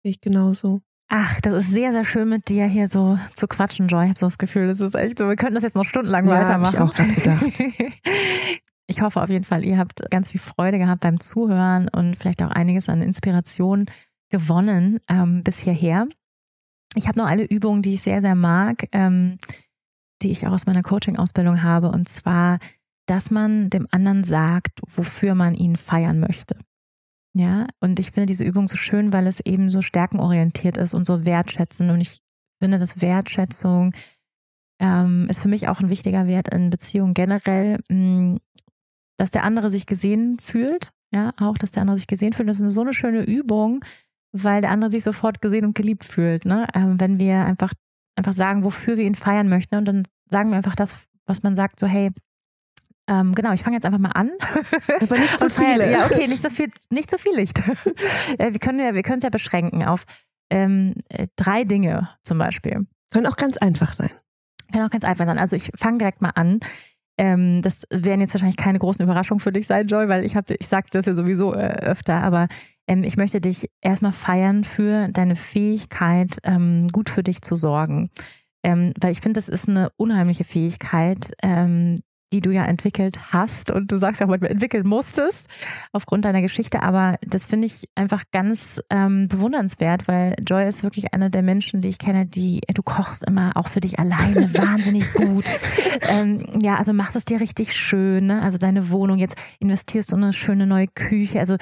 ich 0.04 0.22
genauso. 0.22 0.82
Ach, 1.08 1.40
das 1.42 1.66
ist 1.66 1.70
sehr, 1.72 1.92
sehr 1.92 2.06
schön 2.06 2.30
mit 2.30 2.50
dir 2.50 2.66
hier 2.66 2.88
so 2.88 3.20
zu 3.36 3.48
quatschen, 3.48 3.88
Joy. 3.88 4.06
Ich 4.06 4.10
habe 4.10 4.20
so 4.20 4.26
das 4.26 4.38
Gefühl, 4.38 4.68
das 4.68 4.80
ist 4.80 4.96
echt 4.96 5.18
so, 5.18 5.28
wir 5.28 5.36
könnten 5.36 5.56
das 5.56 5.64
jetzt 5.64 5.76
noch 5.76 5.84
stundenlang 5.84 6.28
ja, 6.28 6.42
weitermachen. 6.42 6.80
Hab 6.80 6.90
ich 6.90 6.92
auch 6.92 6.94
gerade 6.94 7.14
gedacht. 7.14 7.64
ich 8.88 9.02
hoffe 9.02 9.22
auf 9.22 9.30
jeden 9.30 9.46
Fall, 9.46 9.64
ihr 9.64 9.78
habt 9.78 10.10
ganz 10.10 10.32
viel 10.32 10.40
Freude 10.40 10.80
gehabt 10.80 11.02
beim 11.02 11.20
Zuhören 11.20 11.90
und 11.90 12.16
vielleicht 12.18 12.42
auch 12.42 12.50
einiges 12.50 12.90
an 12.90 13.02
Inspiration 13.02 13.86
gewonnen 14.30 15.00
ähm, 15.08 15.44
bis 15.44 15.60
hierher. 15.60 16.08
Ich 16.96 17.08
habe 17.08 17.20
noch 17.20 17.26
eine 17.26 17.44
Übung, 17.44 17.82
die 17.82 17.94
ich 17.94 18.02
sehr, 18.02 18.22
sehr 18.22 18.36
mag, 18.36 18.88
ähm, 18.92 19.38
die 20.22 20.32
ich 20.32 20.48
auch 20.48 20.52
aus 20.52 20.66
meiner 20.66 20.82
Coaching-Ausbildung 20.82 21.62
habe, 21.62 21.90
und 21.90 22.08
zwar, 22.08 22.60
dass 23.06 23.30
man 23.30 23.70
dem 23.70 23.88
anderen 23.92 24.24
sagt, 24.24 24.82
wofür 24.88 25.36
man 25.36 25.54
ihn 25.56 25.76
feiern 25.76 26.20
möchte. 26.20 26.58
Ja, 27.38 27.68
und 27.82 28.00
ich 28.00 28.12
finde 28.12 28.28
diese 28.28 28.46
Übung 28.46 28.70
so 28.70 28.78
schön, 28.78 29.12
weil 29.12 29.28
es 29.28 29.42
eben 29.42 29.70
so 29.70 29.82
stärkenorientiert 29.82 30.78
ist 30.78 30.94
und 30.94 31.06
so 31.06 31.26
wertschätzend. 31.26 31.92
Und 31.92 32.00
ich 32.00 32.22
finde, 32.62 32.80
dass 32.80 33.02
Wertschätzung 33.02 33.94
ähm, 34.80 35.28
ist 35.30 35.42
für 35.42 35.50
mich 35.50 35.68
auch 35.68 35.82
ein 35.82 35.90
wichtiger 35.90 36.28
Wert 36.28 36.48
in 36.54 36.70
Beziehungen 36.70 37.14
generell, 37.14 37.80
mh, 37.90 37.98
mm, 37.98 38.40
dass 39.18 39.32
der 39.32 39.44
andere 39.44 39.70
sich 39.70 39.86
gesehen 39.86 40.40
fühlt. 40.40 40.92
Ja, 41.12 41.34
auch, 41.38 41.58
dass 41.58 41.72
der 41.72 41.82
andere 41.82 41.98
sich 41.98 42.08
gesehen 42.08 42.34
fühlt. 42.34 42.48
Das 42.48 42.60
ist 42.60 42.74
so 42.74 42.82
eine 42.82 42.94
schöne 42.94 43.24
Übung, 43.24 43.84
weil 44.44 44.62
der 44.62 44.72
andere 44.72 44.92
sich 44.92 45.04
sofort 45.04 45.42
gesehen 45.42 45.66
und 45.66 45.76
geliebt 45.76 46.04
fühlt. 46.04 46.46
Ne? 46.46 46.68
Ähm, 46.74 47.00
wenn 47.00 47.20
wir 47.20 47.46
einfach, 47.46 47.74
einfach 48.16 48.34
sagen, 48.34 48.64
wofür 48.64 48.98
wir 48.98 49.06
ihn 49.06 49.16
feiern 49.16 49.50
möchten, 49.50 49.76
und 49.76 49.86
dann 49.86 50.04
sagen 50.30 50.50
wir 50.50 50.58
einfach 50.58 50.76
das, 50.76 50.96
was 51.26 51.44
man 51.44 51.56
sagt, 51.56 51.80
so, 51.80 51.88
hey, 51.88 52.12
ähm, 53.08 53.36
genau, 53.36 53.54
ich 53.54 53.62
fange 53.62 53.76
jetzt 53.76 53.86
einfach 53.86 54.00
mal 54.00 54.12
an. 54.12 54.32
Aber 55.00 55.18
nicht 55.18 55.30
zu 55.40 55.50
so 55.50 55.62
viele. 55.62 55.92
Ja, 55.92 56.06
okay, 56.06 56.28
nicht 56.28 56.42
so 56.42 56.50
viel, 56.50 56.70
nicht 56.90 57.10
so 57.10 57.18
viel 57.18 57.36
Licht. 57.36 57.62
wir 58.38 58.60
können 58.60 58.80
ja, 58.80 58.94
wir 58.94 59.04
können 59.04 59.18
es 59.18 59.24
ja 59.24 59.30
beschränken 59.30 59.84
auf 59.84 60.06
ähm, 60.50 60.96
äh, 61.10 61.28
drei 61.36 61.64
Dinge 61.64 62.10
zum 62.24 62.38
Beispiel. 62.38 62.88
Können 63.12 63.28
auch 63.28 63.38
ganz 63.38 63.58
einfach 63.58 63.94
sein. 63.94 64.12
Können 64.72 64.86
auch 64.86 64.90
ganz 64.90 65.04
einfach 65.04 65.26
sein. 65.26 65.38
Also 65.38 65.56
ich 65.56 65.72
fange 65.76 66.00
direkt 66.00 66.22
mal 66.22 66.32
an. 66.32 66.60
Ähm, 67.18 67.62
das 67.62 67.84
werden 67.90 68.22
jetzt 68.22 68.34
wahrscheinlich 68.34 68.58
keine 68.58 68.80
großen 68.80 69.04
Überraschungen 69.04 69.40
für 69.40 69.52
dich 69.52 69.68
sein, 69.68 69.88
Joy, 69.88 70.10
weil 70.10 70.26
ich 70.26 70.36
habe, 70.36 70.56
ich 70.60 70.68
sage 70.68 70.88
das 70.92 71.06
ja 71.06 71.14
sowieso 71.14 71.54
äh, 71.54 71.58
öfter, 71.58 72.22
aber 72.22 72.48
ähm, 72.88 73.04
ich 73.04 73.18
möchte 73.18 73.40
dich 73.40 73.70
erstmal 73.82 74.12
feiern 74.12 74.64
für 74.64 75.08
deine 75.10 75.36
Fähigkeit, 75.36 76.38
ähm, 76.44 76.90
gut 76.90 77.10
für 77.10 77.24
dich 77.24 77.42
zu 77.42 77.56
sorgen. 77.56 78.10
Ähm, 78.64 78.94
weil 79.00 79.12
ich 79.12 79.22
finde, 79.22 79.38
das 79.38 79.48
ist 79.48 79.70
eine 79.70 79.90
unheimliche 79.96 80.44
Fähigkeit, 80.44 81.32
ähm, 81.42 81.98
die 82.34 82.42
du 82.42 82.52
ja 82.52 82.66
entwickelt 82.66 83.32
hast 83.32 83.72
und 83.72 83.92
du 83.92 83.98
sagst 83.98 84.20
ja 84.20 84.26
auch 84.26 84.30
manchmal 84.30 84.52
entwickeln 84.52 84.88
musstest 84.88 85.48
aufgrund 85.92 86.26
deiner 86.26 86.42
Geschichte, 86.42 86.82
aber 86.82 87.14
das 87.26 87.46
finde 87.46 87.68
ich 87.68 87.90
einfach 87.96 88.24
ganz 88.32 88.82
ähm, 88.90 89.28
bewundernswert, 89.28 90.08
weil 90.08 90.36
Joy 90.46 90.68
ist 90.68 90.84
wirklich 90.84 91.14
eine 91.14 91.30
der 91.30 91.44
Menschen, 91.44 91.82
die 91.82 91.90
ich 91.90 92.00
kenne, 92.00 92.26
die 92.26 92.62
du 92.74 92.82
kochst 92.82 93.24
immer 93.26 93.52
auch 93.56 93.68
für 93.68 93.80
dich 93.80 94.00
alleine 94.00 94.54
wahnsinnig 94.54 95.14
gut. 95.14 95.46
Ähm, 96.10 96.44
ja, 96.62 96.76
also 96.76 96.94
machst 96.94 97.16
es 97.16 97.26
dir 97.26 97.40
richtig 97.40 97.74
schön, 97.74 98.28
ne? 98.28 98.42
also 98.42 98.58
deine 98.58 98.90
Wohnung, 98.90 99.18
jetzt 99.18 99.36
investierst 99.60 100.12
du 100.12 100.18
in 100.18 100.24
eine 100.24 100.34
schöne 100.34 100.66
neue 100.66 100.88
Küche, 100.88 101.40
also 101.40 101.56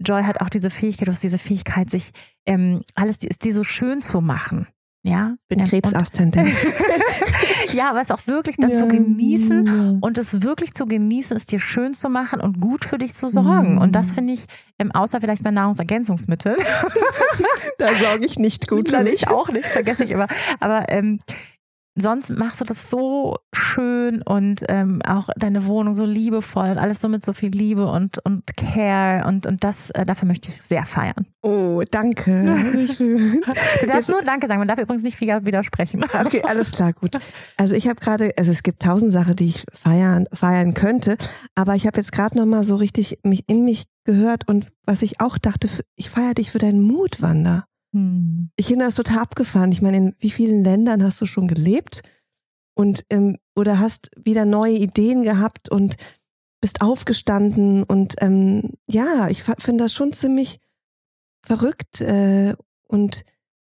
Joy 0.00 0.22
hat 0.22 0.40
auch 0.40 0.50
diese 0.50 0.70
Fähigkeit, 0.70 1.08
du 1.08 1.12
hast 1.12 1.22
diese 1.22 1.38
Fähigkeit, 1.38 1.90
sich 1.90 2.12
ähm, 2.46 2.80
alles 2.94 3.18
dir 3.18 3.54
so 3.54 3.62
schön 3.62 4.00
zu 4.00 4.20
machen. 4.20 4.66
Ja, 5.08 5.36
bin 5.48 5.64
Krebsaszendent. 5.64 6.54
ja, 7.72 7.90
aber 7.90 8.00
es 8.00 8.10
auch 8.10 8.26
wirklich 8.26 8.56
dann 8.56 8.70
ja. 8.70 8.76
zu 8.76 8.88
genießen 8.88 10.00
und 10.00 10.18
es 10.18 10.42
wirklich 10.42 10.74
zu 10.74 10.84
genießen, 10.84 11.36
es 11.36 11.46
dir 11.46 11.58
schön 11.58 11.94
zu 11.94 12.08
machen 12.08 12.40
und 12.40 12.60
gut 12.60 12.84
für 12.84 12.98
dich 12.98 13.14
zu 13.14 13.26
sorgen. 13.28 13.74
Mhm. 13.74 13.78
Und 13.78 13.94
das 13.94 14.12
finde 14.12 14.34
ich, 14.34 14.46
ähm, 14.78 14.92
außer 14.92 15.20
vielleicht 15.20 15.42
bei 15.42 15.50
Nahrungsergänzungsmitteln. 15.50 16.56
da 17.78 17.88
sorge 17.94 18.26
ich 18.26 18.38
nicht 18.38 18.68
gut 18.68 18.90
für 18.90 19.02
mich. 19.02 19.14
Ich 19.14 19.28
auch 19.28 19.48
nicht, 19.48 19.66
vergesse 19.66 20.04
ich 20.04 20.10
immer. 20.10 20.26
Aber 20.60 20.86
ähm, 20.88 21.20
sonst 22.00 22.30
machst 22.30 22.60
du 22.60 22.64
das 22.64 22.90
so 22.90 23.36
schön 23.52 24.22
und 24.22 24.64
ähm, 24.68 25.00
auch 25.06 25.28
deine 25.36 25.66
Wohnung 25.66 25.94
so 25.94 26.04
liebevoll 26.04 26.70
und 26.70 26.78
alles 26.78 27.00
so 27.00 27.08
mit 27.08 27.24
so 27.24 27.32
viel 27.32 27.50
Liebe 27.50 27.86
und, 27.86 28.18
und 28.24 28.56
Care 28.56 29.26
und, 29.26 29.46
und 29.46 29.64
das, 29.64 29.90
äh, 29.90 30.04
dafür 30.04 30.26
möchte 30.26 30.50
ich 30.50 30.62
sehr 30.62 30.84
feiern. 30.84 31.26
Oh, 31.42 31.82
danke. 31.90 32.88
Schön. 32.96 33.42
Du 33.80 33.86
darfst 33.86 34.08
nur 34.08 34.22
Danke 34.22 34.46
sagen, 34.46 34.58
man 34.58 34.68
darf 34.68 34.78
übrigens 34.78 35.02
nicht 35.02 35.16
viel 35.16 35.28
widersprechen. 35.44 36.04
Okay, 36.04 36.42
alles 36.46 36.72
klar, 36.72 36.92
gut. 36.92 37.16
Also 37.56 37.74
ich 37.74 37.88
habe 37.88 38.00
gerade, 38.00 38.32
also 38.36 38.50
es 38.50 38.62
gibt 38.62 38.82
tausend 38.82 39.12
Sachen, 39.12 39.34
die 39.36 39.46
ich 39.46 39.64
feiern, 39.72 40.26
feiern 40.32 40.74
könnte, 40.74 41.16
aber 41.54 41.74
ich 41.74 41.86
habe 41.86 41.96
jetzt 41.96 42.12
gerade 42.12 42.36
nochmal 42.36 42.64
so 42.64 42.76
richtig 42.76 43.18
mich 43.22 43.44
in 43.48 43.64
mich 43.64 43.86
gehört 44.04 44.48
und 44.48 44.66
was 44.86 45.02
ich 45.02 45.20
auch 45.20 45.38
dachte, 45.38 45.68
ich 45.96 46.10
feiere 46.10 46.34
dich 46.34 46.50
für 46.50 46.58
deinen 46.58 46.80
Mut, 46.80 47.20
Wanda. 47.20 47.64
Hm. 47.92 48.50
Ich 48.56 48.66
finde 48.66 48.84
das 48.84 48.94
total 48.94 49.18
abgefahren. 49.18 49.72
Ich 49.72 49.82
meine, 49.82 49.96
in 49.96 50.16
wie 50.18 50.30
vielen 50.30 50.62
Ländern 50.62 51.02
hast 51.02 51.20
du 51.20 51.26
schon 51.26 51.48
gelebt? 51.48 52.02
Und 52.74 53.04
ähm, 53.10 53.38
oder 53.56 53.80
hast 53.80 54.10
wieder 54.16 54.44
neue 54.44 54.76
Ideen 54.76 55.24
gehabt 55.24 55.68
und 55.68 55.96
bist 56.60 56.80
aufgestanden 56.80 57.82
und 57.84 58.14
ähm, 58.20 58.72
ja, 58.88 59.28
ich 59.28 59.44
finde 59.44 59.84
das 59.84 59.94
schon 59.94 60.12
ziemlich 60.12 60.60
verrückt 61.44 62.00
äh, 62.00 62.54
und 62.88 63.24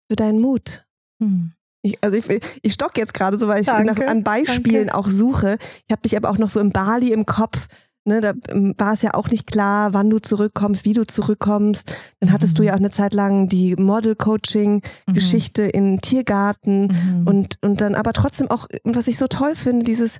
für 0.08 0.16
deinen 0.16 0.40
Mut. 0.40 0.86
Hm. 1.20 1.52
Ich, 1.82 2.02
also 2.02 2.16
ich, 2.16 2.24
ich 2.62 2.72
stock 2.72 2.96
jetzt 2.98 3.14
gerade 3.14 3.38
so, 3.38 3.48
weil 3.48 3.62
ich 3.62 3.66
nach, 3.66 4.00
an 4.00 4.22
Beispielen 4.22 4.88
danke. 4.88 4.94
auch 4.94 5.08
suche. 5.08 5.56
Ich 5.86 5.92
habe 5.92 6.02
dich 6.02 6.16
aber 6.16 6.30
auch 6.30 6.38
noch 6.38 6.50
so 6.50 6.60
im 6.60 6.72
Bali 6.72 7.12
im 7.12 7.26
Kopf. 7.26 7.68
Ne, 8.06 8.22
da 8.22 8.32
war 8.78 8.94
es 8.94 9.02
ja 9.02 9.12
auch 9.12 9.28
nicht 9.28 9.46
klar, 9.46 9.92
wann 9.92 10.08
du 10.08 10.18
zurückkommst, 10.18 10.86
wie 10.86 10.94
du 10.94 11.06
zurückkommst. 11.06 11.92
Dann 12.20 12.32
hattest 12.32 12.54
mhm. 12.54 12.56
du 12.56 12.62
ja 12.64 12.72
auch 12.72 12.78
eine 12.78 12.90
Zeit 12.90 13.12
lang 13.12 13.48
die 13.48 13.76
Model-Coaching-Geschichte 13.76 15.64
mhm. 15.64 15.70
in 15.70 16.00
Tiergarten 16.00 16.86
mhm. 16.86 17.26
und, 17.26 17.56
und 17.60 17.82
dann 17.82 17.94
aber 17.94 18.14
trotzdem 18.14 18.50
auch, 18.50 18.68
was 18.84 19.06
ich 19.06 19.18
so 19.18 19.26
toll 19.26 19.54
finde, 19.54 19.84
dieses, 19.84 20.18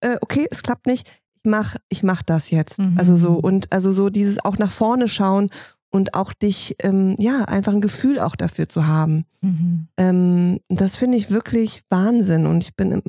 äh, 0.00 0.16
okay, 0.20 0.46
es 0.50 0.62
klappt 0.62 0.86
nicht, 0.86 1.08
ich 1.42 1.50
mach, 1.50 1.74
ich 1.88 2.04
mach 2.04 2.22
das 2.22 2.50
jetzt. 2.50 2.78
Also 2.96 3.16
so, 3.16 3.30
mhm. 3.30 3.38
und 3.38 3.72
also 3.72 3.90
so 3.90 4.08
dieses 4.08 4.44
auch 4.44 4.58
nach 4.58 4.70
vorne 4.70 5.08
schauen 5.08 5.50
und 5.90 6.14
auch 6.14 6.32
dich, 6.32 6.76
ähm, 6.82 7.16
ja, 7.18 7.44
einfach 7.44 7.72
ein 7.72 7.80
Gefühl 7.80 8.20
auch 8.20 8.36
dafür 8.36 8.68
zu 8.68 8.86
haben. 8.86 9.24
Mhm. 9.40 9.88
Ähm, 9.96 10.60
das 10.68 10.94
finde 10.94 11.18
ich 11.18 11.30
wirklich 11.30 11.82
Wahnsinn 11.88 12.46
und 12.46 12.64
ich 12.64 12.76
bin, 12.76 13.02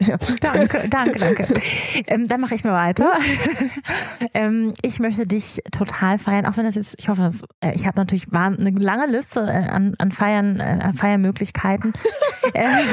ja. 0.00 0.16
Danke, 0.40 0.88
danke, 0.88 1.18
danke. 1.18 1.46
ähm, 2.06 2.26
dann 2.26 2.40
mache 2.40 2.54
ich 2.54 2.64
mal 2.64 2.72
weiter. 2.72 3.12
ähm, 4.34 4.72
ich 4.82 4.98
möchte 4.98 5.26
dich 5.26 5.62
total 5.70 6.18
feiern, 6.18 6.46
auch 6.46 6.56
wenn 6.56 6.64
das 6.64 6.74
jetzt, 6.74 6.94
ich 6.98 7.08
hoffe, 7.08 7.22
dass, 7.22 7.42
äh, 7.60 7.74
ich 7.74 7.86
habe 7.86 7.98
natürlich 8.00 8.32
eine 8.32 8.70
lange 8.70 9.06
Liste 9.06 9.40
äh, 9.40 9.68
an, 9.68 9.94
an 9.98 10.10
Feiern, 10.10 10.58
äh, 10.60 10.78
an 10.82 10.94
Feiermöglichkeiten. 10.94 11.92
Ähm, 12.54 12.86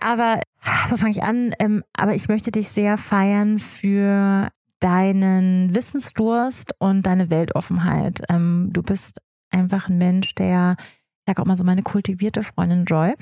aber 0.00 0.40
wo 0.88 0.96
fange 0.96 1.10
ich 1.10 1.22
an? 1.22 1.54
Ähm, 1.58 1.84
aber 1.92 2.14
ich 2.14 2.26
möchte 2.28 2.50
dich 2.50 2.68
sehr 2.68 2.96
feiern 2.96 3.58
für 3.58 4.48
deinen 4.80 5.74
Wissensdurst 5.74 6.72
und 6.78 7.06
deine 7.06 7.30
Weltoffenheit. 7.30 8.22
Ähm, 8.28 8.70
du 8.72 8.82
bist 8.82 9.18
einfach 9.50 9.88
ein 9.88 9.98
Mensch, 9.98 10.34
der 10.34 10.76
sage 11.26 11.40
auch 11.40 11.46
mal 11.46 11.56
so 11.56 11.64
meine 11.64 11.82
kultivierte 11.82 12.42
Freundin 12.42 12.84
Joy. 12.84 13.14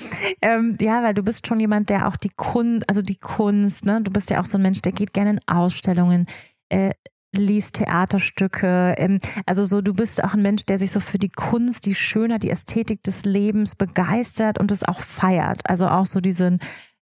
Ähm, 0.42 0.76
ja, 0.80 1.02
weil 1.02 1.14
du 1.14 1.22
bist 1.22 1.46
schon 1.46 1.60
jemand, 1.60 1.90
der 1.90 2.08
auch 2.08 2.16
die 2.16 2.30
Kunst, 2.34 2.88
also 2.88 3.02
die 3.02 3.18
Kunst, 3.18 3.84
ne, 3.84 4.00
du 4.02 4.10
bist 4.10 4.30
ja 4.30 4.40
auch 4.40 4.46
so 4.46 4.58
ein 4.58 4.62
Mensch, 4.62 4.80
der 4.82 4.92
geht 4.92 5.12
gerne 5.12 5.30
in 5.30 5.40
Ausstellungen, 5.46 6.26
äh, 6.70 6.92
liest 7.32 7.74
Theaterstücke. 7.74 8.94
Ähm, 8.98 9.18
also 9.46 9.64
so, 9.64 9.80
du 9.80 9.94
bist 9.94 10.24
auch 10.24 10.34
ein 10.34 10.42
Mensch, 10.42 10.64
der 10.66 10.78
sich 10.78 10.90
so 10.90 11.00
für 11.00 11.18
die 11.18 11.28
Kunst, 11.28 11.86
die 11.86 11.94
Schönheit, 11.94 12.42
die 12.42 12.50
Ästhetik 12.50 13.02
des 13.02 13.24
Lebens 13.24 13.74
begeistert 13.74 14.58
und 14.58 14.70
es 14.70 14.82
auch 14.82 15.00
feiert. 15.00 15.60
Also 15.64 15.88
auch 15.88 16.06
so 16.06 16.20
diesen 16.20 16.60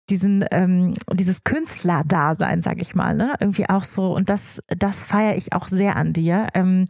diesen 0.09 0.43
ähm, 0.49 0.95
dieses 1.13 1.43
Künstlerdasein, 1.43 2.61
sag 2.61 2.81
ich 2.81 2.95
mal, 2.95 3.15
ne? 3.15 3.35
Irgendwie 3.39 3.69
auch 3.69 3.83
so 3.83 4.15
und 4.15 4.29
das 4.29 4.61
das 4.67 5.03
feiere 5.03 5.35
ich 5.35 5.53
auch 5.53 5.67
sehr 5.67 5.95
an 5.95 6.13
dir. 6.13 6.47
Ähm, 6.55 6.85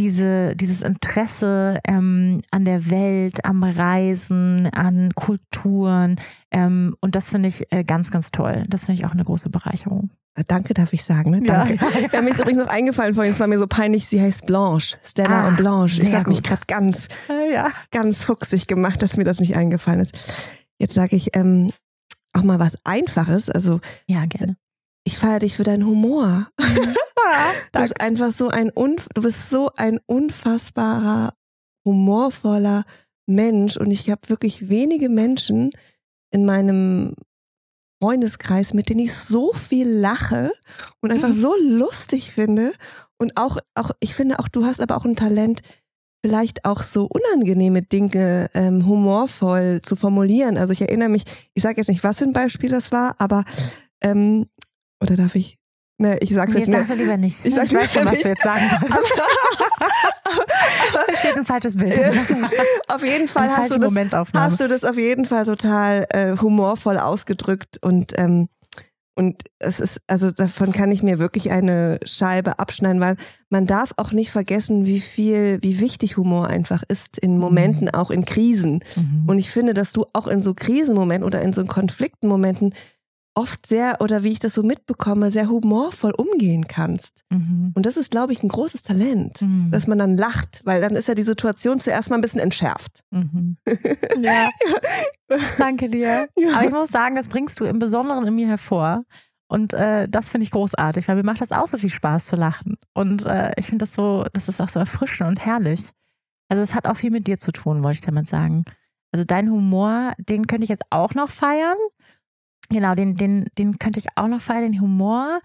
diese, 0.00 0.56
dieses 0.56 0.80
Interesse 0.80 1.78
ähm, 1.84 2.40
an 2.50 2.64
der 2.64 2.90
Welt, 2.90 3.44
am 3.44 3.62
Reisen, 3.62 4.66
an 4.72 5.14
Kulturen. 5.14 6.16
Ähm, 6.50 6.96
und 7.00 7.14
das 7.14 7.30
finde 7.30 7.48
ich 7.48 7.70
äh, 7.70 7.84
ganz, 7.84 8.10
ganz 8.10 8.30
toll. 8.30 8.64
Das 8.68 8.86
finde 8.86 8.98
ich 8.98 9.06
auch 9.06 9.12
eine 9.12 9.24
große 9.24 9.50
Bereicherung. 9.50 10.08
Äh, 10.36 10.44
danke, 10.46 10.72
darf 10.72 10.94
ich 10.94 11.04
sagen. 11.04 11.30
Ne? 11.30 11.42
Danke. 11.42 11.74
Ja, 11.74 12.08
ja, 12.14 12.22
mir 12.22 12.30
ist 12.30 12.40
übrigens 12.40 12.64
noch 12.64 12.72
eingefallen 12.72 13.12
vorhin, 13.12 13.32
es 13.32 13.40
war 13.40 13.46
mir 13.46 13.58
so 13.58 13.66
peinlich, 13.66 14.08
sie 14.08 14.22
heißt 14.22 14.46
Blanche. 14.46 14.96
Stella 15.04 15.44
ah, 15.44 15.48
und 15.48 15.58
Blanche. 15.58 16.02
Ich 16.02 16.14
habe 16.14 16.30
mich 16.30 16.42
gerade 16.42 16.62
ganz, 16.66 17.08
ja. 17.52 17.68
ganz 17.90 18.24
fuchsig 18.24 18.66
gemacht, 18.66 19.02
dass 19.02 19.18
mir 19.18 19.24
das 19.24 19.38
nicht 19.38 19.54
eingefallen 19.54 20.00
ist. 20.00 20.14
Jetzt 20.78 20.94
sage 20.94 21.14
ich 21.14 21.36
ähm, 21.36 21.72
auch 22.32 22.42
mal 22.42 22.58
was 22.58 22.78
Einfaches. 22.84 23.50
Also 23.50 23.80
ja, 24.06 24.24
gerne 24.24 24.56
ich 25.04 25.18
feiere 25.18 25.40
dich 25.40 25.56
für 25.56 25.64
deinen 25.64 25.86
Humor. 25.86 26.48
Mhm. 26.60 26.94
du 27.72 27.80
bist 27.80 28.00
einfach 28.00 28.32
so 28.32 28.48
ein, 28.48 28.70
du 28.74 29.22
bist 29.22 29.50
so 29.50 29.70
ein 29.76 29.98
unfassbarer, 30.06 31.34
humorvoller 31.84 32.84
Mensch 33.26 33.76
und 33.76 33.90
ich 33.90 34.10
habe 34.10 34.28
wirklich 34.28 34.68
wenige 34.68 35.08
Menschen 35.08 35.70
in 36.32 36.44
meinem 36.44 37.14
Freundeskreis, 38.02 38.72
mit 38.72 38.88
denen 38.88 39.00
ich 39.00 39.14
so 39.14 39.52
viel 39.52 39.88
lache 39.88 40.52
und 41.00 41.12
einfach 41.12 41.32
so 41.32 41.54
lustig 41.60 42.32
finde 42.32 42.72
und 43.18 43.36
auch, 43.36 43.58
auch, 43.74 43.90
ich 44.00 44.14
finde 44.14 44.38
auch, 44.38 44.48
du 44.48 44.64
hast 44.64 44.80
aber 44.80 44.96
auch 44.96 45.04
ein 45.04 45.16
Talent, 45.16 45.60
vielleicht 46.24 46.64
auch 46.64 46.82
so 46.82 47.06
unangenehme 47.06 47.82
Dinge 47.82 48.50
ähm, 48.54 48.86
humorvoll 48.86 49.80
zu 49.82 49.96
formulieren. 49.96 50.56
Also 50.56 50.72
ich 50.72 50.80
erinnere 50.80 51.08
mich, 51.08 51.24
ich 51.54 51.62
sage 51.62 51.76
jetzt 51.78 51.88
nicht, 51.88 52.04
was 52.04 52.18
für 52.18 52.24
ein 52.24 52.32
Beispiel 52.32 52.70
das 52.70 52.92
war, 52.92 53.14
aber 53.18 53.44
ähm, 54.02 54.46
oder 55.00 55.16
darf 55.16 55.34
ich? 55.34 55.58
Ne, 55.98 56.18
ich 56.20 56.32
sag's 56.32 56.54
nee, 56.54 56.60
jetzt, 56.60 56.68
jetzt 56.68 56.76
sagst 56.76 56.90
du 56.92 56.94
lieber 56.94 57.16
nicht. 57.18 57.44
Ich, 57.44 57.54
ich 57.54 57.74
weiß 57.74 57.92
schon, 57.92 58.06
was 58.06 58.20
du 58.20 58.28
jetzt 58.28 58.42
sagen 58.42 58.70
wolltest. 58.80 59.12
da 60.94 61.16
steht 61.16 61.36
ein 61.36 61.44
falsches 61.44 61.76
Bild. 61.76 62.00
auf 62.88 63.04
jeden 63.04 63.28
Fall 63.28 63.54
hast 63.54 63.74
du, 63.74 63.78
das, 63.78 64.32
hast 64.34 64.60
du 64.60 64.68
das 64.68 64.84
auf 64.84 64.96
jeden 64.96 65.26
Fall 65.26 65.44
total 65.44 66.06
äh, 66.10 66.38
humorvoll 66.38 66.96
ausgedrückt 66.96 67.78
und 67.82 68.18
ähm, 68.18 68.48
und 69.20 69.42
es 69.58 69.80
ist, 69.80 70.00
also 70.06 70.30
davon 70.30 70.72
kann 70.72 70.90
ich 70.90 71.02
mir 71.02 71.18
wirklich 71.18 71.50
eine 71.50 72.00
Scheibe 72.04 72.58
abschneiden, 72.58 73.02
weil 73.02 73.16
man 73.50 73.66
darf 73.66 73.92
auch 73.98 74.12
nicht 74.12 74.30
vergessen, 74.30 74.86
wie 74.86 75.00
viel, 75.00 75.58
wie 75.60 75.78
wichtig 75.78 76.16
Humor 76.16 76.46
einfach 76.46 76.82
ist 76.88 77.18
in 77.18 77.36
Momenten, 77.36 77.88
mhm. 77.88 77.94
auch 77.94 78.10
in 78.10 78.24
Krisen. 78.24 78.82
Mhm. 78.96 79.24
Und 79.26 79.38
ich 79.38 79.50
finde, 79.50 79.74
dass 79.74 79.92
du 79.92 80.06
auch 80.14 80.26
in 80.26 80.40
so 80.40 80.54
Krisenmomenten 80.54 81.26
oder 81.26 81.42
in 81.42 81.52
so 81.52 81.62
Konfliktenmomenten 81.66 82.72
oft 83.40 83.66
sehr, 83.66 83.96
oder 84.00 84.22
wie 84.22 84.32
ich 84.32 84.38
das 84.38 84.52
so 84.52 84.62
mitbekomme, 84.62 85.30
sehr 85.30 85.48
humorvoll 85.48 86.12
umgehen 86.14 86.68
kannst. 86.68 87.24
Mhm. 87.30 87.72
Und 87.74 87.86
das 87.86 87.96
ist, 87.96 88.10
glaube 88.10 88.34
ich, 88.34 88.42
ein 88.42 88.48
großes 88.48 88.82
Talent, 88.82 89.40
mhm. 89.40 89.70
dass 89.70 89.86
man 89.86 89.98
dann 89.98 90.14
lacht, 90.14 90.60
weil 90.64 90.82
dann 90.82 90.94
ist 90.94 91.08
ja 91.08 91.14
die 91.14 91.22
Situation 91.22 91.80
zuerst 91.80 92.10
mal 92.10 92.16
ein 92.16 92.20
bisschen 92.20 92.40
entschärft. 92.40 93.02
Mhm. 93.10 93.56
Ja. 94.22 94.50
ja. 95.30 95.38
Danke 95.56 95.88
dir. 95.88 96.28
Ja. 96.36 96.56
Aber 96.56 96.64
ich 96.64 96.70
muss 96.70 96.88
sagen, 96.88 97.14
das 97.14 97.28
bringst 97.28 97.58
du 97.60 97.64
im 97.64 97.78
Besonderen 97.78 98.26
in 98.26 98.34
mir 98.34 98.48
hervor. 98.48 99.04
Und 99.48 99.72
äh, 99.72 100.08
das 100.08 100.28
finde 100.28 100.44
ich 100.44 100.50
großartig, 100.50 101.08
weil 101.08 101.16
mir 101.16 101.22
macht 101.22 101.40
das 101.40 101.52
auch 101.52 101.66
so 101.66 101.78
viel 101.78 101.90
Spaß 101.90 102.26
zu 102.26 102.36
lachen. 102.36 102.76
Und 102.92 103.24
äh, 103.24 103.52
ich 103.56 103.66
finde 103.66 103.86
das 103.86 103.94
so, 103.94 104.26
das 104.32 104.48
ist 104.48 104.60
auch 104.60 104.68
so 104.68 104.78
erfrischend 104.78 105.28
und 105.28 105.44
herrlich. 105.44 105.90
Also 106.48 106.62
es 106.62 106.74
hat 106.74 106.86
auch 106.86 106.96
viel 106.96 107.10
mit 107.10 107.26
dir 107.26 107.38
zu 107.38 107.52
tun, 107.52 107.82
wollte 107.82 107.98
ich 107.98 108.04
damit 108.04 108.26
sagen. 108.26 108.64
Also 109.12 109.24
dein 109.24 109.50
Humor, 109.50 110.12
den 110.18 110.46
könnte 110.46 110.64
ich 110.64 110.68
jetzt 110.68 110.84
auch 110.90 111.14
noch 111.14 111.30
feiern. 111.30 111.78
Genau, 112.70 112.94
den, 112.94 113.16
den, 113.16 113.46
den 113.58 113.78
könnte 113.78 113.98
ich 113.98 114.06
auch 114.16 114.28
noch 114.28 114.40
feiern, 114.40 114.72
den 114.72 114.80
Humor. 114.80 115.40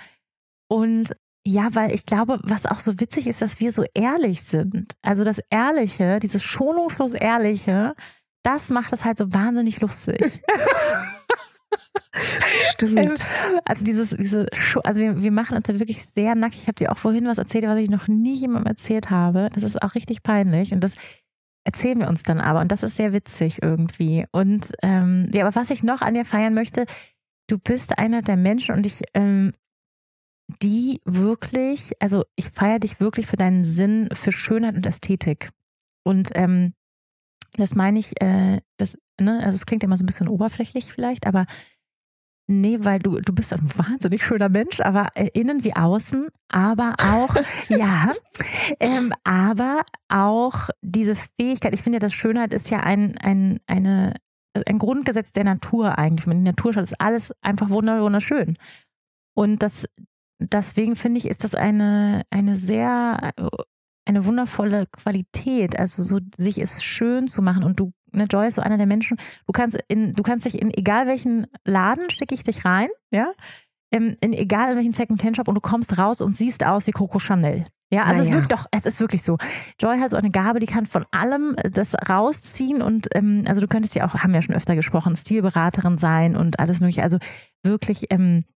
Und 0.68 1.16
ja, 1.48 1.74
weil 1.74 1.94
ich 1.94 2.06
glaube, 2.06 2.40
was 2.44 2.66
auch 2.66 2.80
so 2.80 3.00
witzig 3.00 3.28
ist, 3.28 3.42
dass 3.42 3.60
wir 3.60 3.72
so 3.72 3.84
ehrlich 3.94 4.42
sind. 4.42 4.94
Also 5.02 5.24
das 5.24 5.40
Ehrliche, 5.50 6.20
dieses 6.20 6.44
schonungslos 6.44 7.14
Ehrliche, 7.14 7.96
das 8.44 8.70
macht 8.70 8.94
es 8.94 9.06
halt 9.06 9.18
so 9.18 9.32
wahnsinnig 9.34 9.82
lustig. 9.82 10.42
Stimmt. 12.72 13.24
Also 13.68 13.84
dieses, 13.84 14.12
diese, 14.12 14.46
also 14.84 15.02
wir, 15.02 15.24
wir 15.24 15.32
machen 15.32 15.58
uns 15.58 15.66
da 15.66 15.80
wirklich 15.80 16.06
sehr 16.06 16.36
nackig. 16.36 16.60
Ich 16.62 16.68
habe 16.68 16.76
dir 16.76 16.92
auch 16.92 17.00
vorhin 17.00 17.26
was 17.26 17.40
erzählt, 17.40 17.66
was 17.66 17.82
ich 17.82 17.90
noch 17.90 18.08
nie 18.08 18.36
jemandem 18.36 18.68
erzählt 18.68 19.10
habe. 19.10 19.50
Das 19.52 19.64
ist 19.64 19.82
auch 19.82 19.96
richtig 19.96 20.22
peinlich 20.22 20.72
und 20.72 20.84
das 20.84 20.94
erzählen 21.64 22.00
wir 22.00 22.08
uns 22.08 22.22
dann 22.22 22.40
aber 22.40 22.62
und 22.62 22.72
das 22.72 22.84
ist 22.84 22.96
sehr 22.96 23.12
witzig 23.12 23.64
irgendwie. 23.64 24.26
Und 24.32 24.72
ähm, 24.84 25.28
ja, 25.34 25.46
aber 25.46 25.56
was 25.56 25.72
ich 25.72 25.82
noch 25.82 26.02
an 26.02 26.14
dir 26.14 26.26
feiern 26.26 26.54
möchte, 26.54 26.86
du 27.48 27.58
bist 27.58 27.98
einer 27.98 28.22
der 28.22 28.38
Menschen 28.38 28.76
und 28.76 28.86
ich, 28.86 29.02
ähm, 29.14 29.54
die 30.62 31.00
wirklich, 31.06 31.94
also 32.00 32.24
ich 32.36 32.50
feiere 32.50 32.80
dich 32.80 33.00
wirklich 33.00 33.28
für 33.28 33.36
deinen 33.36 33.64
Sinn 33.64 34.10
für 34.14 34.32
Schönheit 34.32 34.76
und 34.76 34.86
Ästhetik. 34.86 35.50
Und 36.04 36.30
ähm, 36.36 36.74
das 37.54 37.76
meine 37.76 38.00
ich, 38.00 38.22
äh, 38.22 38.62
das, 38.78 38.98
ne, 39.20 39.42
also 39.44 39.56
es 39.56 39.66
klingt 39.66 39.84
immer 39.84 39.98
so 39.98 40.04
ein 40.04 40.08
bisschen 40.08 40.28
oberflächlich 40.28 40.94
vielleicht, 40.94 41.26
aber 41.26 41.46
nee, 42.48 42.78
weil 42.82 43.00
du, 43.00 43.20
du 43.22 43.34
bist 43.34 43.54
ein 43.54 43.68
wahnsinnig 43.76 44.24
schöner 44.24 44.50
Mensch, 44.50 44.80
aber 44.82 45.10
äh, 45.16 45.30
innen 45.34 45.64
wie 45.64 45.76
außen, 45.76 46.30
aber 46.50 46.96
auch, 47.00 47.36
ja, 47.70 48.12
ähm, 48.80 49.14
aber 49.24 49.82
auch 50.10 50.70
diese 50.82 51.16
Fähigkeit, 51.16 51.74
ich 51.74 51.82
finde 51.82 51.98
ja, 51.98 52.02
das 52.02 52.14
Schönheit 52.14 52.54
ist 52.54 52.70
ja 52.70 52.82
ein, 52.82 53.18
ein, 53.18 53.60
eine, 53.66 54.14
ein 54.66 54.80
Grundgesetz 54.80 55.32
der 55.32 55.44
Natur 55.44 55.98
eigentlich. 55.98 56.28
Wenn 56.28 56.38
die 56.38 56.52
Natur 56.52 56.74
schaut, 56.74 56.84
ist 56.84 57.02
alles 57.02 57.34
einfach 57.42 57.70
wunderschön. 57.70 58.58
Und 59.36 59.64
das, 59.64 59.86
deswegen 60.40 60.96
finde 60.96 61.18
ich, 61.18 61.28
ist 61.28 61.44
das 61.44 61.56
eine, 61.56 62.24
eine 62.30 62.56
sehr, 62.56 63.32
eine 64.06 64.26
wundervolle 64.26 64.86
Qualität. 64.88 65.78
Also 65.78 66.04
so, 66.04 66.20
sich 66.38 66.60
es 66.60 66.84
schön 66.84 67.28
zu 67.28 67.42
machen. 67.42 67.64
Und 67.64 67.80
du, 67.80 67.92
ne, 68.12 68.26
Joy 68.26 68.48
ist 68.48 68.56
so 68.56 68.62
einer 68.62 68.78
der 68.78 68.88
Menschen, 68.88 69.18
du 69.46 69.52
kannst 69.52 69.78
in, 69.88 70.14
du 70.14 70.24
kannst 70.24 70.46
dich 70.46 70.62
in 70.62 70.74
egal 70.74 71.08
welchen 71.08 71.48
Laden 71.66 72.10
schicke 72.10 72.34
ich 72.34 72.44
dich 72.44 72.66
rein, 72.66 72.90
ja, 73.12 73.34
in, 73.96 74.18
in 74.20 74.34
egal 74.34 74.76
welchen 74.76 74.94
Second-Hand-Shop 74.94 75.48
und 75.48 75.56
du 75.56 75.62
kommst 75.62 75.98
raus 75.98 76.20
und 76.20 76.36
siehst 76.36 76.66
aus 76.66 76.86
wie 76.86 76.92
Coco 76.92 77.18
Chanel. 77.20 77.66
Ja, 77.94 78.04
also 78.04 78.20
naja. 78.20 78.32
es 78.32 78.36
wirkt 78.36 78.52
doch, 78.52 78.66
es 78.72 78.86
ist 78.86 79.00
wirklich 79.00 79.24
so. 79.24 79.38
Joy 79.80 80.00
hat 80.00 80.10
so 80.10 80.18
eine 80.18 80.32
Gabe, 80.32 80.60
die 80.60 80.66
kann 80.66 80.86
von 80.86 81.06
allem 81.12 81.56
das 81.64 81.94
rausziehen 82.10 82.82
und 82.82 83.08
ähm, 83.14 83.44
also 83.48 83.62
du 83.62 83.68
könntest 83.68 83.96
ja 83.96 84.06
auch, 84.06 84.16
haben 84.16 84.32
wir 84.32 84.40
ja 84.40 84.42
schon 84.42 84.56
öfter 84.56 84.76
gesprochen, 84.76 85.16
Stilberaterin 85.16 85.98
sein 85.98 86.36
und 86.36 86.60
alles 86.60 86.82
mögliche. 86.82 87.04
Also 87.04 87.20
wirklich 87.64 88.08
ähm, 88.10 88.20
in 88.20 88.44
äh, 88.44 88.55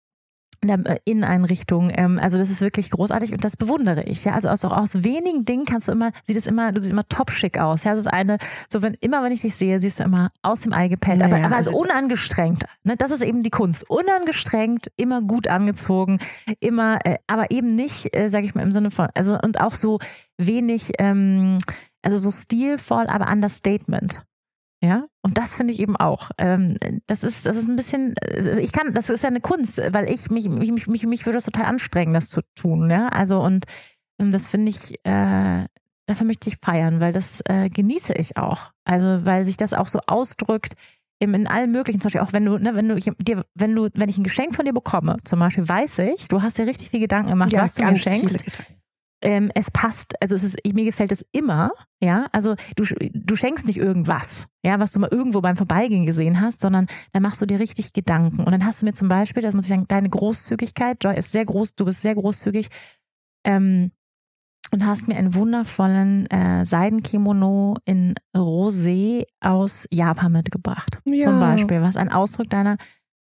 Inneneinrichtung. 1.06 1.92
Ähm, 1.94 2.20
also 2.22 2.38
das 2.38 2.50
ist 2.50 2.62
wirklich 2.62 2.92
großartig 2.92 3.32
und 3.32 3.44
das 3.44 3.58
bewundere 3.58 4.04
ich. 4.04 4.26
Ja, 4.26 4.34
also 4.34 4.50
aus, 4.50 4.64
auch 4.66 4.76
aus 4.76 5.04
wenigen 5.04 5.46
Dingen 5.46 5.66
kannst 5.66 5.88
du 5.88 5.92
immer, 5.92 6.12
sieht 6.24 6.38
es 6.38 6.46
immer, 6.46 6.72
du 6.72 6.82
siehst 6.82 6.92
immer 6.92 7.08
top 7.08 7.32
schick 7.32 7.60
aus. 7.60 7.84
Ja, 7.84 7.92
das 7.92 8.02
ist 8.02 8.08
eine, 8.08 8.38
so 8.70 8.82
wenn 8.82 8.96
immer 8.96 9.24
wenn 9.24 9.32
ich 9.32 9.42
dich 9.42 9.56
sehe, 9.56 9.80
siehst 9.80 10.00
du 10.00 10.04
immer 10.04 10.32
aus 10.42 10.62
dem 10.62 10.74
Ei 10.74 10.88
gepellt, 10.88 11.20
naja, 11.20 11.36
aber, 11.36 11.46
aber 11.46 11.56
also, 11.56 11.72
also 11.72 11.80
unangestrengt. 11.80 12.64
Ne, 12.84 12.96
das 12.98 13.12
ist 13.12 13.22
eben 13.22 13.44
die 13.44 13.50
Kunst. 13.50 13.90
Unangestrengt, 13.90 14.88
immer 14.98 15.22
gut 15.22 15.48
angezogen, 15.48 16.20
immer, 16.60 17.00
äh, 17.06 17.18
aber 17.28 17.52
eben 17.52 17.76
nicht, 17.76 18.16
äh, 18.16 18.30
sag 18.30 18.44
ich 18.44 18.56
mal 18.56 18.64
im 18.64 18.72
Sinne 18.72 18.92
von, 18.92 19.08
also 19.14 19.38
und 19.40 19.62
auch 19.62 19.76
so 19.76 20.00
wenig, 20.38 20.92
ähm, 21.00 21.60
also 22.02 22.18
so 22.18 22.32
stilvoll, 22.32 23.08
aber 23.08 23.32
Understatement. 23.32 24.27
Ja, 24.82 25.08
und 25.24 25.38
das 25.40 25.56
finde 25.56 25.74
ich 25.74 25.80
eben 25.80 25.95
auch. 25.95 26.30
Ähm, 26.38 26.78
das 27.08 27.24
ist, 27.24 27.45
das 27.48 27.56
ist 27.56 27.68
ein 27.68 27.76
bisschen, 27.76 28.16
äh, 28.18 28.60
ich 28.60 28.72
kann, 28.72 28.94
das 28.94 29.10
ist 29.10 29.24
ja 29.24 29.30
eine 29.30 29.41
Kunst, 29.41 29.78
weil 29.78 30.10
ich 30.10 30.30
mich, 30.30 30.48
mich, 30.49 30.72
mich, 30.72 30.88
mich, 30.88 31.06
mich 31.06 31.26
würde 31.26 31.40
es 31.40 31.45
total 31.45 31.66
anstrengen, 31.66 32.14
das 32.14 32.30
zu 32.30 32.41
tun. 32.54 32.90
Ja, 32.91 33.08
also 33.08 33.41
und 33.41 33.66
ähm, 34.20 34.32
das 34.32 34.48
finde 34.48 34.70
ich, 34.70 34.94
äh, 35.04 35.66
dafür 36.06 36.26
möchte 36.26 36.49
ich 36.49 36.58
feiern, 36.64 36.99
weil 36.99 37.12
das 37.12 37.41
äh, 37.45 37.70
genieße 37.70 38.14
ich 38.14 38.38
auch. 38.38 38.70
Also 38.86 39.26
weil 39.26 39.45
sich 39.45 39.58
das 39.58 39.74
auch 39.74 39.88
so 39.88 39.99
ausdrückt 40.06 40.74
eben 41.20 41.34
in 41.34 41.48
allen 41.48 41.72
möglichen, 41.72 41.99
zum 41.99 42.10
Beispiel 42.10 42.22
auch 42.22 42.34
wenn 42.34 42.45
du, 42.45 42.60
ne, 42.60 42.76
wenn 42.76 42.88
du 42.88 42.95
dir, 42.95 43.45
wenn 43.56 43.76
du, 43.76 43.90
wenn 43.95 44.10
ich 44.10 44.20
ein 44.20 44.24
Geschenk 44.24 44.56
von 44.56 44.66
dir 44.66 44.74
bekomme, 44.74 45.18
zum 45.24 45.40
Beispiel 45.40 45.68
weiß 45.68 45.99
ich, 45.99 46.28
du 46.28 46.44
hast 46.44 46.60
dir 46.60 46.68
richtig 46.68 46.91
viel 46.91 46.99
Gedanken 46.99 47.30
gemacht, 47.30 47.52
ja, 47.52 47.64
was 47.64 47.74
du 47.74 47.84
mir 47.84 47.95
schenkst 47.95 48.44
ähm, 49.22 49.52
es 49.56 49.72
passt, 49.72 50.14
also 50.22 50.35
es 50.35 50.44
ist, 50.44 50.57
mir 50.65 50.85
gefällt 50.85 51.11
es 51.11 51.26
immer, 51.31 51.72
ja, 52.02 52.27
also 52.31 52.56
du, 52.76 52.84
du 53.14 53.35
schenkst 53.35 53.65
nicht 53.65 53.77
irgendwas, 53.77 54.45
ja, 54.64 54.80
was 54.80 54.91
du 54.91 54.99
mal 54.99 55.10
irgendwo 55.11 55.41
beim 55.41 55.56
Vorbeigehen 55.56 56.06
gesehen 56.06 56.39
hast, 56.39 56.61
sondern 56.61 56.88
da 57.14 57.19
machst 57.19 57.41
du 57.41 57.45
dir 57.45 57.60
richtig 57.60 57.94
Gedanken 57.94 58.44
und 58.44 58.52
dann 58.52 58.65
hast 58.65 58.81
du 58.81 58.85
mir 58.85 58.94
zum 58.94 59.07
Beispiel, 59.07 59.41
das 59.41 59.56
muss 59.56 59.65
ich 59.65 59.72
sagen, 59.72 59.88
deine 59.88 60.10
Großzügigkeit, 60.10 61.03
Joy 61.03 61.18
ist 61.18 61.31
sehr 61.31 61.45
groß, 61.45 61.76
du 61.76 61.85
bist 61.85 62.02
sehr 62.02 62.15
großzügig, 62.15 62.69
ähm, 63.44 63.91
und 64.72 64.85
hast 64.85 65.07
mir 65.07 65.15
einen 65.15 65.34
wundervollen 65.34 66.27
äh, 66.27 66.65
Seidenkimono 66.65 67.77
in 67.85 68.15
Rosé 68.35 69.26
aus 69.39 69.88
Japan 69.91 70.31
mitgebracht. 70.31 70.99
Ja. 71.06 71.19
Zum 71.19 71.39
Beispiel, 71.39 71.81
was 71.81 71.95
ein 71.95 72.11
Ausdruck 72.11 72.49
deiner 72.49 72.77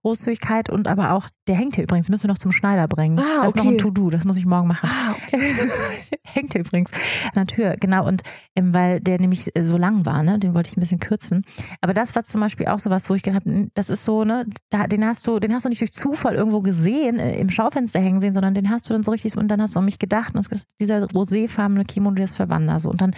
Großzügigkeit 0.07 0.69
und 0.69 0.87
aber 0.87 1.11
auch, 1.11 1.27
der 1.47 1.55
hängt 1.55 1.75
hier 1.75 1.83
übrigens, 1.83 2.09
müssen 2.09 2.23
wir 2.23 2.29
noch 2.29 2.37
zum 2.37 2.53
Schneider 2.53 2.87
bringen. 2.87 3.19
Ah, 3.19 3.41
das 3.41 3.47
ist 3.49 3.55
noch 3.57 3.65
ein 3.65 3.77
To-Do, 3.77 4.09
das 4.09 4.23
muss 4.23 4.37
ich 4.37 4.45
morgen 4.45 4.69
machen. 4.69 4.89
Ah, 4.89 5.11
okay. 5.11 5.53
hängt 6.23 6.53
hier 6.53 6.61
übrigens 6.61 6.91
an 6.91 7.31
der 7.35 7.47
Tür, 7.47 7.75
genau. 7.77 8.07
Und 8.07 8.21
ähm, 8.55 8.73
weil 8.73 9.01
der 9.01 9.19
nämlich 9.19 9.51
so 9.59 9.77
lang 9.77 10.05
war, 10.05 10.23
ne, 10.23 10.39
den 10.39 10.53
wollte 10.53 10.69
ich 10.69 10.77
ein 10.77 10.79
bisschen 10.79 10.99
kürzen. 10.99 11.43
Aber 11.81 11.93
das 11.93 12.15
war 12.15 12.23
zum 12.23 12.39
Beispiel 12.39 12.67
auch 12.67 12.79
so 12.79 12.89
was, 12.89 13.09
wo 13.09 13.15
ich 13.15 13.23
gedacht 13.23 13.45
habe, 13.45 13.69
das 13.73 13.89
ist 13.89 14.05
so, 14.05 14.23
ne, 14.23 14.45
da, 14.69 14.87
den 14.87 15.05
hast 15.05 15.27
du, 15.27 15.39
den 15.39 15.53
hast 15.53 15.65
du 15.65 15.69
nicht 15.69 15.81
durch 15.81 15.91
Zufall 15.91 16.35
irgendwo 16.35 16.61
gesehen, 16.61 17.19
äh, 17.19 17.37
im 17.37 17.49
Schaufenster 17.49 17.99
hängen 17.99 18.21
sehen, 18.21 18.33
sondern 18.33 18.53
den 18.53 18.69
hast 18.69 18.87
du 18.87 18.93
dann 18.93 19.03
so 19.03 19.11
richtig, 19.11 19.35
und 19.35 19.49
dann 19.49 19.61
hast 19.61 19.75
du 19.75 19.79
an 19.79 19.85
mich 19.85 19.99
gedacht, 19.99 20.35
und 20.35 20.49
das, 20.49 20.63
dieser 20.79 21.03
roséfarbene 21.03 21.85
Kimono, 21.85 22.15
der 22.15 22.25
ist 22.25 22.37
für 22.37 22.47
Wanda, 22.47 22.79
so. 22.79 22.89
Und 22.89 23.01
dann, 23.01 23.13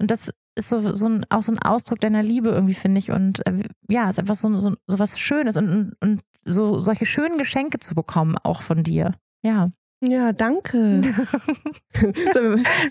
und 0.00 0.10
das 0.10 0.30
ist 0.56 0.68
so, 0.68 0.94
so 0.94 1.06
ein, 1.06 1.26
auch 1.30 1.42
so 1.42 1.52
ein 1.52 1.58
Ausdruck 1.58 2.00
deiner 2.00 2.22
Liebe 2.22 2.50
irgendwie, 2.50 2.74
finde 2.74 2.98
ich. 2.98 3.10
Und 3.10 3.46
äh, 3.46 3.64
ja, 3.88 4.08
ist 4.08 4.18
einfach 4.18 4.34
so, 4.34 4.56
so, 4.58 4.74
so 4.86 4.98
was 4.98 5.18
Schönes 5.18 5.56
und, 5.56 5.68
und, 5.68 5.96
und 6.00 6.20
so 6.44 6.78
solche 6.78 7.06
schönen 7.06 7.38
Geschenke 7.38 7.78
zu 7.78 7.94
bekommen, 7.94 8.36
auch 8.42 8.62
von 8.62 8.82
dir. 8.82 9.12
Ja. 9.42 9.70
Ja, 10.10 10.32
danke. 10.32 11.00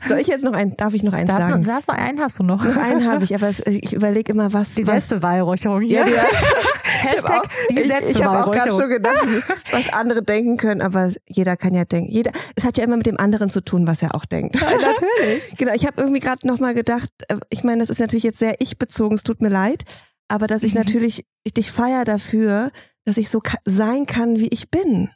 Soll 0.08 0.20
ich 0.20 0.28
jetzt 0.28 0.44
noch 0.44 0.54
einen, 0.54 0.76
darf 0.78 0.94
ich 0.94 1.04
noch 1.04 1.14
einen 1.14 1.28
darfst 1.28 1.50
sagen? 1.50 1.62
Du, 1.62 1.68
darfst 1.68 1.88
noch 1.88 1.96
einen 1.96 2.20
hast 2.20 2.40
du 2.40 2.44
noch. 2.44 2.64
Noch 2.64 2.78
einen 2.78 3.06
habe 3.06 3.24
ich, 3.24 3.36
aber 3.36 3.50
ich 3.66 3.94
überlege 3.94 4.32
immer, 4.32 4.54
was. 4.54 4.74
Die 4.74 4.84
Selbstbeweihräucherung 4.84 5.82
hier. 5.82 6.02
Ja, 6.02 6.08
ja. 6.08 6.24
Hashtag 6.84 7.44
die 7.70 7.76
Selbstbeweihräucherung. 7.76 8.10
Ich, 8.10 8.18
ich 8.18 8.24
habe 8.24 8.46
auch 8.46 8.52
gerade 8.52 8.72
schon 8.72 8.90
gedacht, 8.90 9.28
was 9.72 9.90
andere 9.94 10.24
denken 10.24 10.58
können, 10.58 10.82
aber 10.82 11.12
jeder 11.28 11.58
kann 11.58 11.74
ja 11.74 11.86
denken. 11.86 12.12
Jeder, 12.12 12.32
es 12.56 12.64
hat 12.64 12.78
ja 12.78 12.84
immer 12.84 12.98
mit 12.98 13.06
dem 13.06 13.20
anderen 13.20 13.50
zu 13.50 13.62
tun, 13.62 13.88
was 13.88 14.02
er 14.02 14.16
auch 14.16 14.26
denkt. 14.26 14.56
Ja, 14.56 14.70
natürlich. 14.72 15.56
genau, 15.58 15.74
ich 15.74 15.86
habe 15.86 16.02
irgendwie 16.02 16.20
gerade 16.20 16.48
nochmal 16.48 16.74
gedacht, 16.74 17.10
äh, 17.28 17.38
ich 17.50 17.64
meine, 17.64 17.80
das 17.80 17.90
ist 17.90 18.00
natürlich 18.00 18.24
jetzt 18.24 18.40
sehr 18.40 18.56
ich-bezogen, 18.60 19.16
es 19.16 19.24
tut 19.24 19.42
mir 19.42 19.50
leid, 19.50 19.84
aber 20.28 20.48
dass 20.48 20.64
ich 20.64 20.74
mhm. 20.74 20.82
natürlich, 20.82 21.26
ich 21.44 21.54
dich 21.54 21.72
feier 21.72 22.06
dafür, 22.06 22.72
dass 23.06 23.18
ich 23.18 23.30
so 23.30 23.42
sein 23.66 24.06
kann, 24.06 24.38
wie 24.38 24.48
ich 24.48 24.72
bin. 24.72 25.10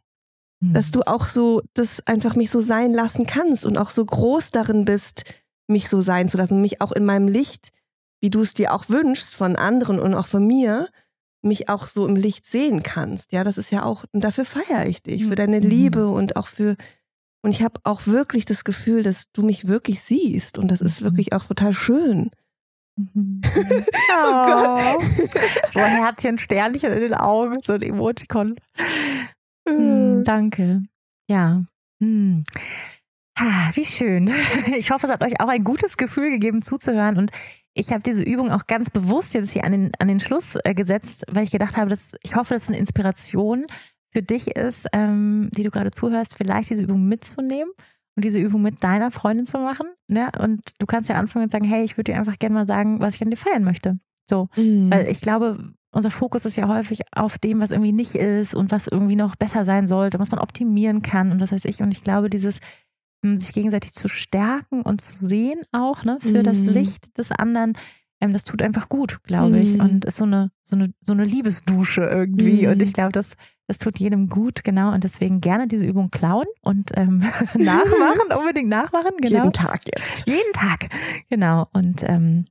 Mhm. 0.59 0.73
Dass 0.73 0.91
du 0.91 1.01
auch 1.01 1.27
so, 1.27 1.61
das 1.73 2.05
einfach 2.07 2.35
mich 2.35 2.49
so 2.49 2.59
sein 2.61 2.93
lassen 2.93 3.25
kannst 3.25 3.65
und 3.65 3.77
auch 3.77 3.91
so 3.91 4.03
groß 4.03 4.51
darin 4.51 4.85
bist, 4.85 5.23
mich 5.67 5.89
so 5.89 6.01
sein 6.01 6.29
zu 6.29 6.37
lassen, 6.37 6.61
mich 6.61 6.81
auch 6.81 6.91
in 6.91 7.05
meinem 7.05 7.27
Licht, 7.27 7.69
wie 8.21 8.29
du 8.29 8.41
es 8.41 8.53
dir 8.53 8.73
auch 8.73 8.89
wünschst 8.89 9.35
von 9.35 9.55
anderen 9.55 9.99
und 9.99 10.13
auch 10.13 10.27
von 10.27 10.45
mir, 10.45 10.89
mich 11.41 11.69
auch 11.69 11.87
so 11.87 12.07
im 12.07 12.15
Licht 12.15 12.45
sehen 12.45 12.81
kannst. 12.83 13.31
Ja, 13.31 13.43
das 13.43 13.57
ist 13.57 13.71
ja 13.71 13.83
auch, 13.83 14.05
und 14.11 14.23
dafür 14.23 14.45
feiere 14.45 14.87
ich 14.87 15.03
dich, 15.03 15.25
für 15.25 15.35
deine 15.35 15.57
mhm. 15.61 15.67
Liebe 15.67 16.07
und 16.07 16.35
auch 16.35 16.47
für, 16.47 16.75
und 17.43 17.51
ich 17.51 17.61
habe 17.61 17.79
auch 17.83 18.07
wirklich 18.07 18.45
das 18.45 18.63
Gefühl, 18.63 19.03
dass 19.03 19.31
du 19.31 19.43
mich 19.43 19.67
wirklich 19.67 20.01
siehst 20.01 20.57
und 20.57 20.71
das 20.71 20.81
ist 20.81 21.01
mhm. 21.01 21.05
wirklich 21.05 21.33
auch 21.33 21.45
total 21.45 21.73
schön. 21.73 22.31
Mhm. 22.95 23.41
Oh, 24.19 24.45
Gott. 24.45 25.03
So 25.71 25.79
ein 25.79 26.03
Herzchen, 26.03 26.39
Sternchen 26.39 26.91
in 26.91 27.01
den 27.01 27.13
Augen, 27.13 27.57
so 27.63 27.73
ein 27.73 27.83
Emoticon. 27.83 28.55
Hm, 29.67 30.23
danke. 30.23 30.83
Ja. 31.29 31.63
Hm. 32.01 32.43
Ah, 33.35 33.71
wie 33.73 33.85
schön. 33.85 34.31
Ich 34.77 34.91
hoffe, 34.91 35.07
es 35.07 35.11
hat 35.11 35.23
euch 35.23 35.39
auch 35.39 35.47
ein 35.47 35.63
gutes 35.63 35.97
Gefühl 35.97 36.31
gegeben, 36.31 36.61
zuzuhören. 36.61 37.17
Und 37.17 37.31
ich 37.73 37.91
habe 37.91 38.01
diese 38.01 38.23
Übung 38.23 38.51
auch 38.51 38.65
ganz 38.65 38.89
bewusst 38.89 39.33
jetzt 39.33 39.51
hier 39.51 39.63
an 39.63 39.71
den, 39.71 39.91
an 39.99 40.07
den 40.07 40.19
Schluss 40.19 40.57
äh, 40.63 40.73
gesetzt, 40.73 41.23
weil 41.29 41.43
ich 41.43 41.51
gedacht 41.51 41.77
habe, 41.77 41.89
dass 41.89 42.11
ich 42.23 42.35
hoffe, 42.35 42.53
dass 42.53 42.63
es 42.63 42.69
eine 42.69 42.79
Inspiration 42.79 43.65
für 44.11 44.23
dich 44.23 44.47
ist, 44.55 44.87
ähm, 44.93 45.49
die 45.51 45.63
du 45.63 45.69
gerade 45.69 45.91
zuhörst, 45.91 46.35
vielleicht 46.35 46.69
diese 46.69 46.83
Übung 46.83 47.07
mitzunehmen 47.07 47.71
und 48.15 48.25
diese 48.25 48.39
Übung 48.39 48.63
mit 48.63 48.83
deiner 48.83 49.11
Freundin 49.11 49.45
zu 49.45 49.59
machen. 49.59 49.87
Ne? 50.07 50.31
Und 50.39 50.73
du 50.79 50.85
kannst 50.87 51.09
ja 51.09 51.15
anfangen 51.15 51.43
und 51.43 51.51
sagen, 51.51 51.65
hey, 51.65 51.83
ich 51.83 51.97
würde 51.97 52.11
dir 52.11 52.17
einfach 52.17 52.39
gerne 52.39 52.55
mal 52.55 52.67
sagen, 52.67 52.99
was 52.99 53.15
ich 53.15 53.21
an 53.21 53.29
dir 53.29 53.37
feiern 53.37 53.63
möchte. 53.63 53.99
So, 54.27 54.49
mhm. 54.55 54.89
weil 54.89 55.07
ich 55.07 55.21
glaube, 55.21 55.73
unser 55.97 56.11
Fokus 56.11 56.45
ist 56.45 56.55
ja 56.55 56.67
häufig 56.67 57.01
auf 57.11 57.37
dem, 57.37 57.59
was 57.59 57.71
irgendwie 57.71 57.91
nicht 57.91 58.15
ist 58.15 58.55
und 58.55 58.71
was 58.71 58.87
irgendwie 58.87 59.15
noch 59.15 59.35
besser 59.35 59.65
sein 59.65 59.87
sollte, 59.87 60.19
was 60.19 60.31
man 60.31 60.39
optimieren 60.39 61.01
kann 61.01 61.31
und 61.31 61.41
was 61.41 61.51
weiß 61.51 61.65
ich. 61.65 61.81
Und 61.81 61.91
ich 61.91 62.03
glaube, 62.03 62.29
dieses 62.29 62.59
hm, 63.23 63.39
sich 63.39 63.53
gegenseitig 63.53 63.93
zu 63.93 64.07
stärken 64.07 64.83
und 64.83 65.01
zu 65.01 65.13
sehen 65.15 65.61
auch 65.71 66.03
ne, 66.03 66.19
für 66.21 66.39
mhm. 66.39 66.43
das 66.43 66.59
Licht 66.59 67.17
des 67.17 67.31
anderen, 67.31 67.73
ähm, 68.21 68.31
das 68.31 68.43
tut 68.43 68.61
einfach 68.61 68.89
gut, 68.89 69.23
glaube 69.23 69.59
ich. 69.59 69.73
Mhm. 69.73 69.79
Und 69.81 70.05
ist 70.05 70.17
so 70.17 70.25
eine, 70.25 70.51
so 70.63 70.75
eine, 70.75 70.93
so 71.01 71.13
eine 71.13 71.23
Liebesdusche 71.23 72.03
irgendwie. 72.03 72.67
Und 72.67 72.81
ich 72.81 72.89
mhm. 72.89 72.93
glaube, 72.93 73.11
das 73.11 73.31
es 73.67 73.77
tut 73.77 73.99
jedem 73.99 74.29
gut, 74.29 74.63
genau. 74.63 74.93
Und 74.93 75.03
deswegen 75.03 75.41
gerne 75.41 75.67
diese 75.67 75.85
Übung 75.85 76.09
klauen 76.09 76.45
und 76.61 76.91
ähm, 76.95 77.19
nachmachen, 77.55 78.31
unbedingt 78.37 78.69
nachmachen. 78.69 79.11
Genau. 79.17 79.39
Jeden 79.39 79.53
Tag 79.53 79.81
jetzt. 79.85 80.25
Jeden 80.25 80.53
Tag, 80.53 80.87
genau. 81.29 81.65
Und 81.73 82.03
ähm, 82.03 82.45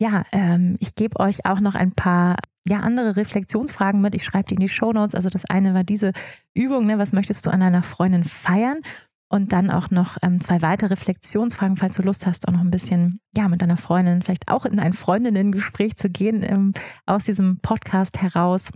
ja, 0.00 0.22
ähm, 0.32 0.76
ich 0.78 0.94
gebe 0.94 1.18
euch 1.18 1.46
auch 1.46 1.60
noch 1.60 1.74
ein 1.74 1.92
paar 1.92 2.36
ja, 2.68 2.80
andere 2.80 3.16
Reflexionsfragen 3.16 4.00
mit. 4.00 4.14
Ich 4.14 4.24
schreibe 4.24 4.48
die 4.48 4.54
in 4.54 4.60
die 4.60 4.68
Show 4.68 4.92
Notes. 4.92 5.14
Also 5.14 5.28
das 5.28 5.44
eine 5.46 5.74
war 5.74 5.84
diese 5.84 6.12
Übung, 6.54 6.86
ne? 6.86 6.98
was 6.98 7.12
möchtest 7.12 7.46
du 7.46 7.50
an 7.50 7.60
deiner 7.60 7.82
Freundin 7.82 8.24
feiern? 8.24 8.80
Und 9.28 9.54
dann 9.54 9.70
auch 9.70 9.90
noch 9.90 10.18
ähm, 10.20 10.42
zwei 10.42 10.60
weitere 10.60 10.90
Reflexionsfragen, 10.90 11.78
falls 11.78 11.96
du 11.96 12.02
Lust 12.02 12.26
hast, 12.26 12.46
auch 12.46 12.52
noch 12.52 12.60
ein 12.60 12.70
bisschen 12.70 13.18
ja 13.34 13.48
mit 13.48 13.62
deiner 13.62 13.78
Freundin, 13.78 14.20
vielleicht 14.20 14.48
auch 14.48 14.66
in 14.66 14.78
ein 14.78 14.92
Freundinnengespräch 14.92 15.96
zu 15.96 16.10
gehen, 16.10 16.42
ähm, 16.42 16.74
aus 17.06 17.24
diesem 17.24 17.58
Podcast 17.60 18.20
heraus 18.20 18.68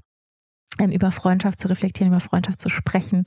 ähm, 0.78 0.92
über 0.92 1.10
Freundschaft 1.10 1.58
zu 1.58 1.68
reflektieren, 1.68 2.10
über 2.10 2.20
Freundschaft 2.20 2.58
zu 2.58 2.70
sprechen. 2.70 3.24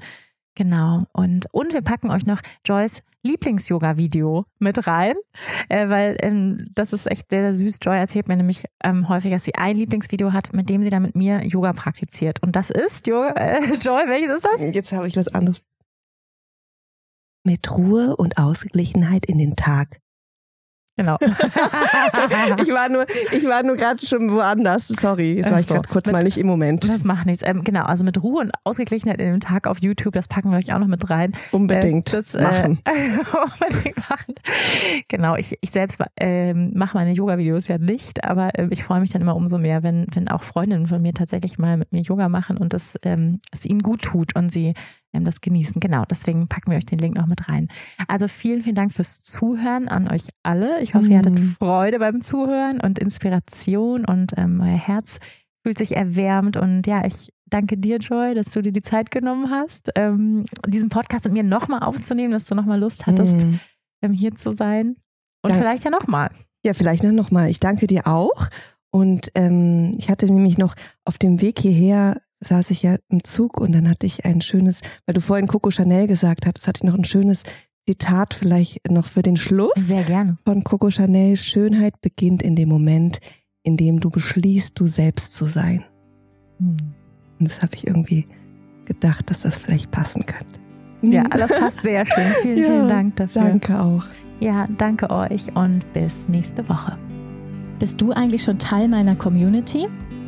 Genau. 0.60 1.03
Und, 1.14 1.45
und 1.53 1.73
wir 1.73 1.81
packen 1.81 2.11
euch 2.11 2.26
noch 2.26 2.41
Joyce 2.65 3.02
Lieblings-Yoga-Video 3.23 4.44
mit 4.60 4.88
rein, 4.88 5.15
äh, 5.69 5.88
weil 5.88 6.18
ähm, 6.19 6.68
das 6.76 6.91
ist 6.91 7.10
echt 7.10 7.30
sehr, 7.30 7.44
sehr 7.44 7.53
süß. 7.53 7.77
Joy 7.81 7.98
erzählt 7.98 8.27
mir 8.27 8.36
nämlich 8.36 8.65
ähm, 8.84 9.07
häufig, 9.07 9.31
dass 9.31 9.45
sie 9.45 9.56
ein 9.56 9.77
Lieblingsvideo 9.77 10.34
hat, 10.34 10.53
mit 10.53 10.69
dem 10.69 10.84
sie 10.84 10.90
dann 10.90 11.03
mit 11.03 11.15
mir 11.15 11.45
Yoga 11.45 11.72
praktiziert. 11.72 12.44
Und 12.44 12.57
das 12.57 12.72
ist, 12.72 13.07
Yoga, 13.07 13.30
äh, 13.38 13.73
Joy, 13.81 14.03
welches 14.10 14.36
ist 14.36 14.45
das? 14.45 14.61
Jetzt 14.76 14.91
habe 14.91 15.07
ich 15.07 15.15
was 15.15 15.30
anderes. 15.30 15.64
Mit 17.45 17.72
Ruhe 17.72 18.18
und 18.18 18.38
Ausgeglichenheit 18.38 19.27
in 19.27 19.38
den 19.38 19.56
Tag 19.56 20.02
Genau. 21.00 21.16
ich 21.22 22.74
war 22.74 22.90
nur, 22.90 23.06
ich 23.32 23.46
war 23.46 23.64
nur 23.64 23.78
gerade 23.78 24.06
schon 24.06 24.30
woanders. 24.34 24.90
Sorry, 24.90 25.36
jetzt 25.36 25.50
war 25.50 25.62
ich 25.62 25.68
gerade 25.68 25.88
kurz 25.88 26.08
mit, 26.08 26.14
mal 26.14 26.24
nicht 26.24 26.38
im 26.38 26.46
Moment. 26.46 26.90
Das 26.90 27.06
macht 27.06 27.26
nichts. 27.26 27.42
Ähm, 27.46 27.64
genau, 27.64 27.84
also 27.84 28.04
mit 28.04 28.22
Ruhe 28.22 28.42
und 28.42 28.52
Ausgeglichenheit 28.66 29.22
in 29.22 29.32
dem 29.32 29.40
Tag 29.40 29.66
auf 29.66 29.82
YouTube, 29.82 30.14
das 30.14 30.28
packen 30.28 30.52
wir 30.52 30.58
euch 30.58 30.74
auch 30.74 30.80
noch 30.80 30.88
mit 30.88 31.10
rein. 31.10 31.32
Unbedingt 31.54 32.14
ähm, 32.14 32.20
das, 32.20 32.36
äh, 32.36 32.42
machen. 32.42 32.80
unbedingt 33.62 33.98
machen. 34.10 34.36
Genau, 35.08 35.38
ich, 35.38 35.58
ich 35.62 35.72
selbst 35.72 36.02
äh, 36.20 36.54
mache 36.54 36.98
meine 36.98 37.14
Yoga-Videos 37.14 37.70
ja 37.70 37.78
nicht, 37.78 38.26
aber 38.26 38.60
äh, 38.60 38.68
ich 38.70 38.84
freue 38.84 39.00
mich 39.00 39.12
dann 39.12 39.22
immer 39.22 39.38
umso 39.38 39.58
mehr, 39.58 39.82
wenn, 39.82 40.06
wenn 40.14 40.28
auch 40.28 40.44
Freundinnen 40.44 40.88
von 40.88 41.02
mir 41.02 41.14
tatsächlich 41.14 41.58
mal 41.58 41.78
mit 41.78 41.94
mir 41.94 42.02
Yoga 42.02 42.28
machen 42.28 42.58
und 42.58 42.74
das 42.74 42.96
ähm, 43.04 43.40
es 43.54 43.64
ihnen 43.64 43.84
gut 43.84 44.02
tut 44.02 44.36
und 44.36 44.52
sie 44.52 44.68
ähm, 44.68 44.76
das 45.26 45.41
genießen. 45.41 45.80
Genau, 45.80 46.03
deswegen 46.06 46.48
packen 46.48 46.72
wir 46.72 46.77
euch 46.77 46.86
den 46.86 46.99
Link 46.99 47.15
noch 47.15 47.27
mit 47.27 47.49
rein. 47.49 47.68
Also 48.07 48.27
vielen, 48.27 48.61
vielen 48.61 48.76
Dank 48.76 48.94
fürs 48.94 49.19
Zuhören 49.19 49.88
an 49.88 50.11
euch 50.11 50.30
alle. 50.44 50.81
Ich 50.81 50.94
hoffe, 50.94 51.06
mhm. 51.06 51.11
ihr 51.11 51.18
hattet 51.18 51.40
mhm. 51.40 51.56
Freude 51.60 51.99
beim 51.99 52.22
Zuhören 52.22 52.80
und 52.80 52.99
Inspiration 52.99 54.06
und 54.06 54.34
ähm, 54.38 54.61
euer 54.61 54.77
Herz 54.77 55.19
fühlt 55.64 55.77
sich 55.77 55.95
erwärmt 55.95 56.56
und 56.57 56.88
ja, 56.88 57.06
ich 57.06 57.34
danke 57.49 57.77
dir, 57.77 57.98
Joy, 57.98 58.36
dass 58.36 58.52
du 58.52 58.61
dir 58.61 58.72
die 58.72 58.81
Zeit 58.81 59.11
genommen 59.11 59.49
hast, 59.49 59.90
ähm, 59.95 60.45
diesen 60.68 60.90
Podcast 60.90 61.26
mit 61.26 61.34
mir 61.34 61.44
nochmal 61.44 61.81
aufzunehmen, 61.81 62.31
dass 62.31 62.45
du 62.45 62.56
nochmal 62.56 62.80
Lust 62.80 63.06
hattest, 63.06 63.45
mhm. 63.45 63.60
ähm, 64.02 64.14
hier 64.14 64.36
zu 64.36 64.53
sein. 64.53 64.95
Und 65.41 65.52
Dank 65.52 65.61
vielleicht 65.61 65.84
ja 65.84 65.91
nochmal. 65.91 66.30
Ja, 66.65 66.73
vielleicht 66.73 67.03
nochmal. 67.03 67.49
Ich 67.49 67.60
danke 67.60 67.88
dir 67.88 68.07
auch. 68.07 68.48
Und 68.91 69.30
ähm, 69.36 69.94
ich 69.98 70.10
hatte 70.10 70.26
nämlich 70.26 70.57
noch 70.57 70.76
auf 71.06 71.18
dem 71.18 71.41
Weg 71.41 71.60
hierher 71.60 72.22
saß 72.41 72.70
ich 72.70 72.84
ja 72.84 72.98
im 73.10 73.24
Zug 73.24 73.60
und 73.60 73.74
dann 73.74 73.90
hatte 73.90 74.06
ich 74.06 74.26
ein 74.26 74.41
schönes, 74.41 74.82
weil 75.06 75.14
du 75.14 75.22
vorhin 75.22 75.48
Coco 75.48 75.72
Chanel 75.72 76.07
gesagt 76.07 76.45
hast, 76.45 76.68
hatte 76.68 76.80
ich 76.84 76.90
noch 76.90 76.98
ein 76.98 77.03
schönes 77.03 77.44
Zitat 77.88 78.34
vielleicht 78.34 78.90
noch 78.90 79.06
für 79.06 79.22
den 79.22 79.36
Schluss. 79.36 79.74
Sehr 79.76 80.03
gerne. 80.03 80.38
Von 80.45 80.64
Coco 80.64 80.90
Chanel. 80.90 81.38
Schönheit 81.38 81.99
beginnt 82.02 82.44
in 82.44 82.56
dem 82.56 82.70
Moment, 82.70 83.20
in 83.64 83.78
dem 83.78 83.99
du 83.99 84.10
beschließt, 84.10 84.80
du 84.80 84.88
selbst 84.88 85.34
zu 85.34 85.45
sein. 85.45 85.84
Hm. 86.60 86.78
Und 87.40 87.49
das 87.49 87.61
habe 87.61 87.76
ich 87.76 87.88
irgendwie 87.88 88.28
gedacht, 88.86 89.30
dass 89.30 89.41
das 89.41 89.57
vielleicht 89.57 89.91
passen 89.91 90.26
könnte. 90.26 90.60
Ja, 91.02 91.24
das 91.24 91.49
passt 91.49 91.82
sehr 91.82 92.06
schön. 92.06 92.32
Vielen, 92.41 92.57
ja, 92.57 92.66
vielen 92.66 92.88
Dank 92.90 93.16
dafür. 93.16 93.41
Danke 93.41 93.80
auch. 93.80 94.06
Ja, 94.40 94.66
danke 94.78 95.10
euch 95.10 95.56
und 95.56 95.91
bis 95.94 96.28
nächste 96.28 96.68
Woche. 96.70 96.98
Bist 97.80 98.02
du 98.02 98.11
eigentlich 98.11 98.44
schon 98.44 98.60
Teil 98.60 98.88
meiner 98.88 99.16
Community? 99.16 99.88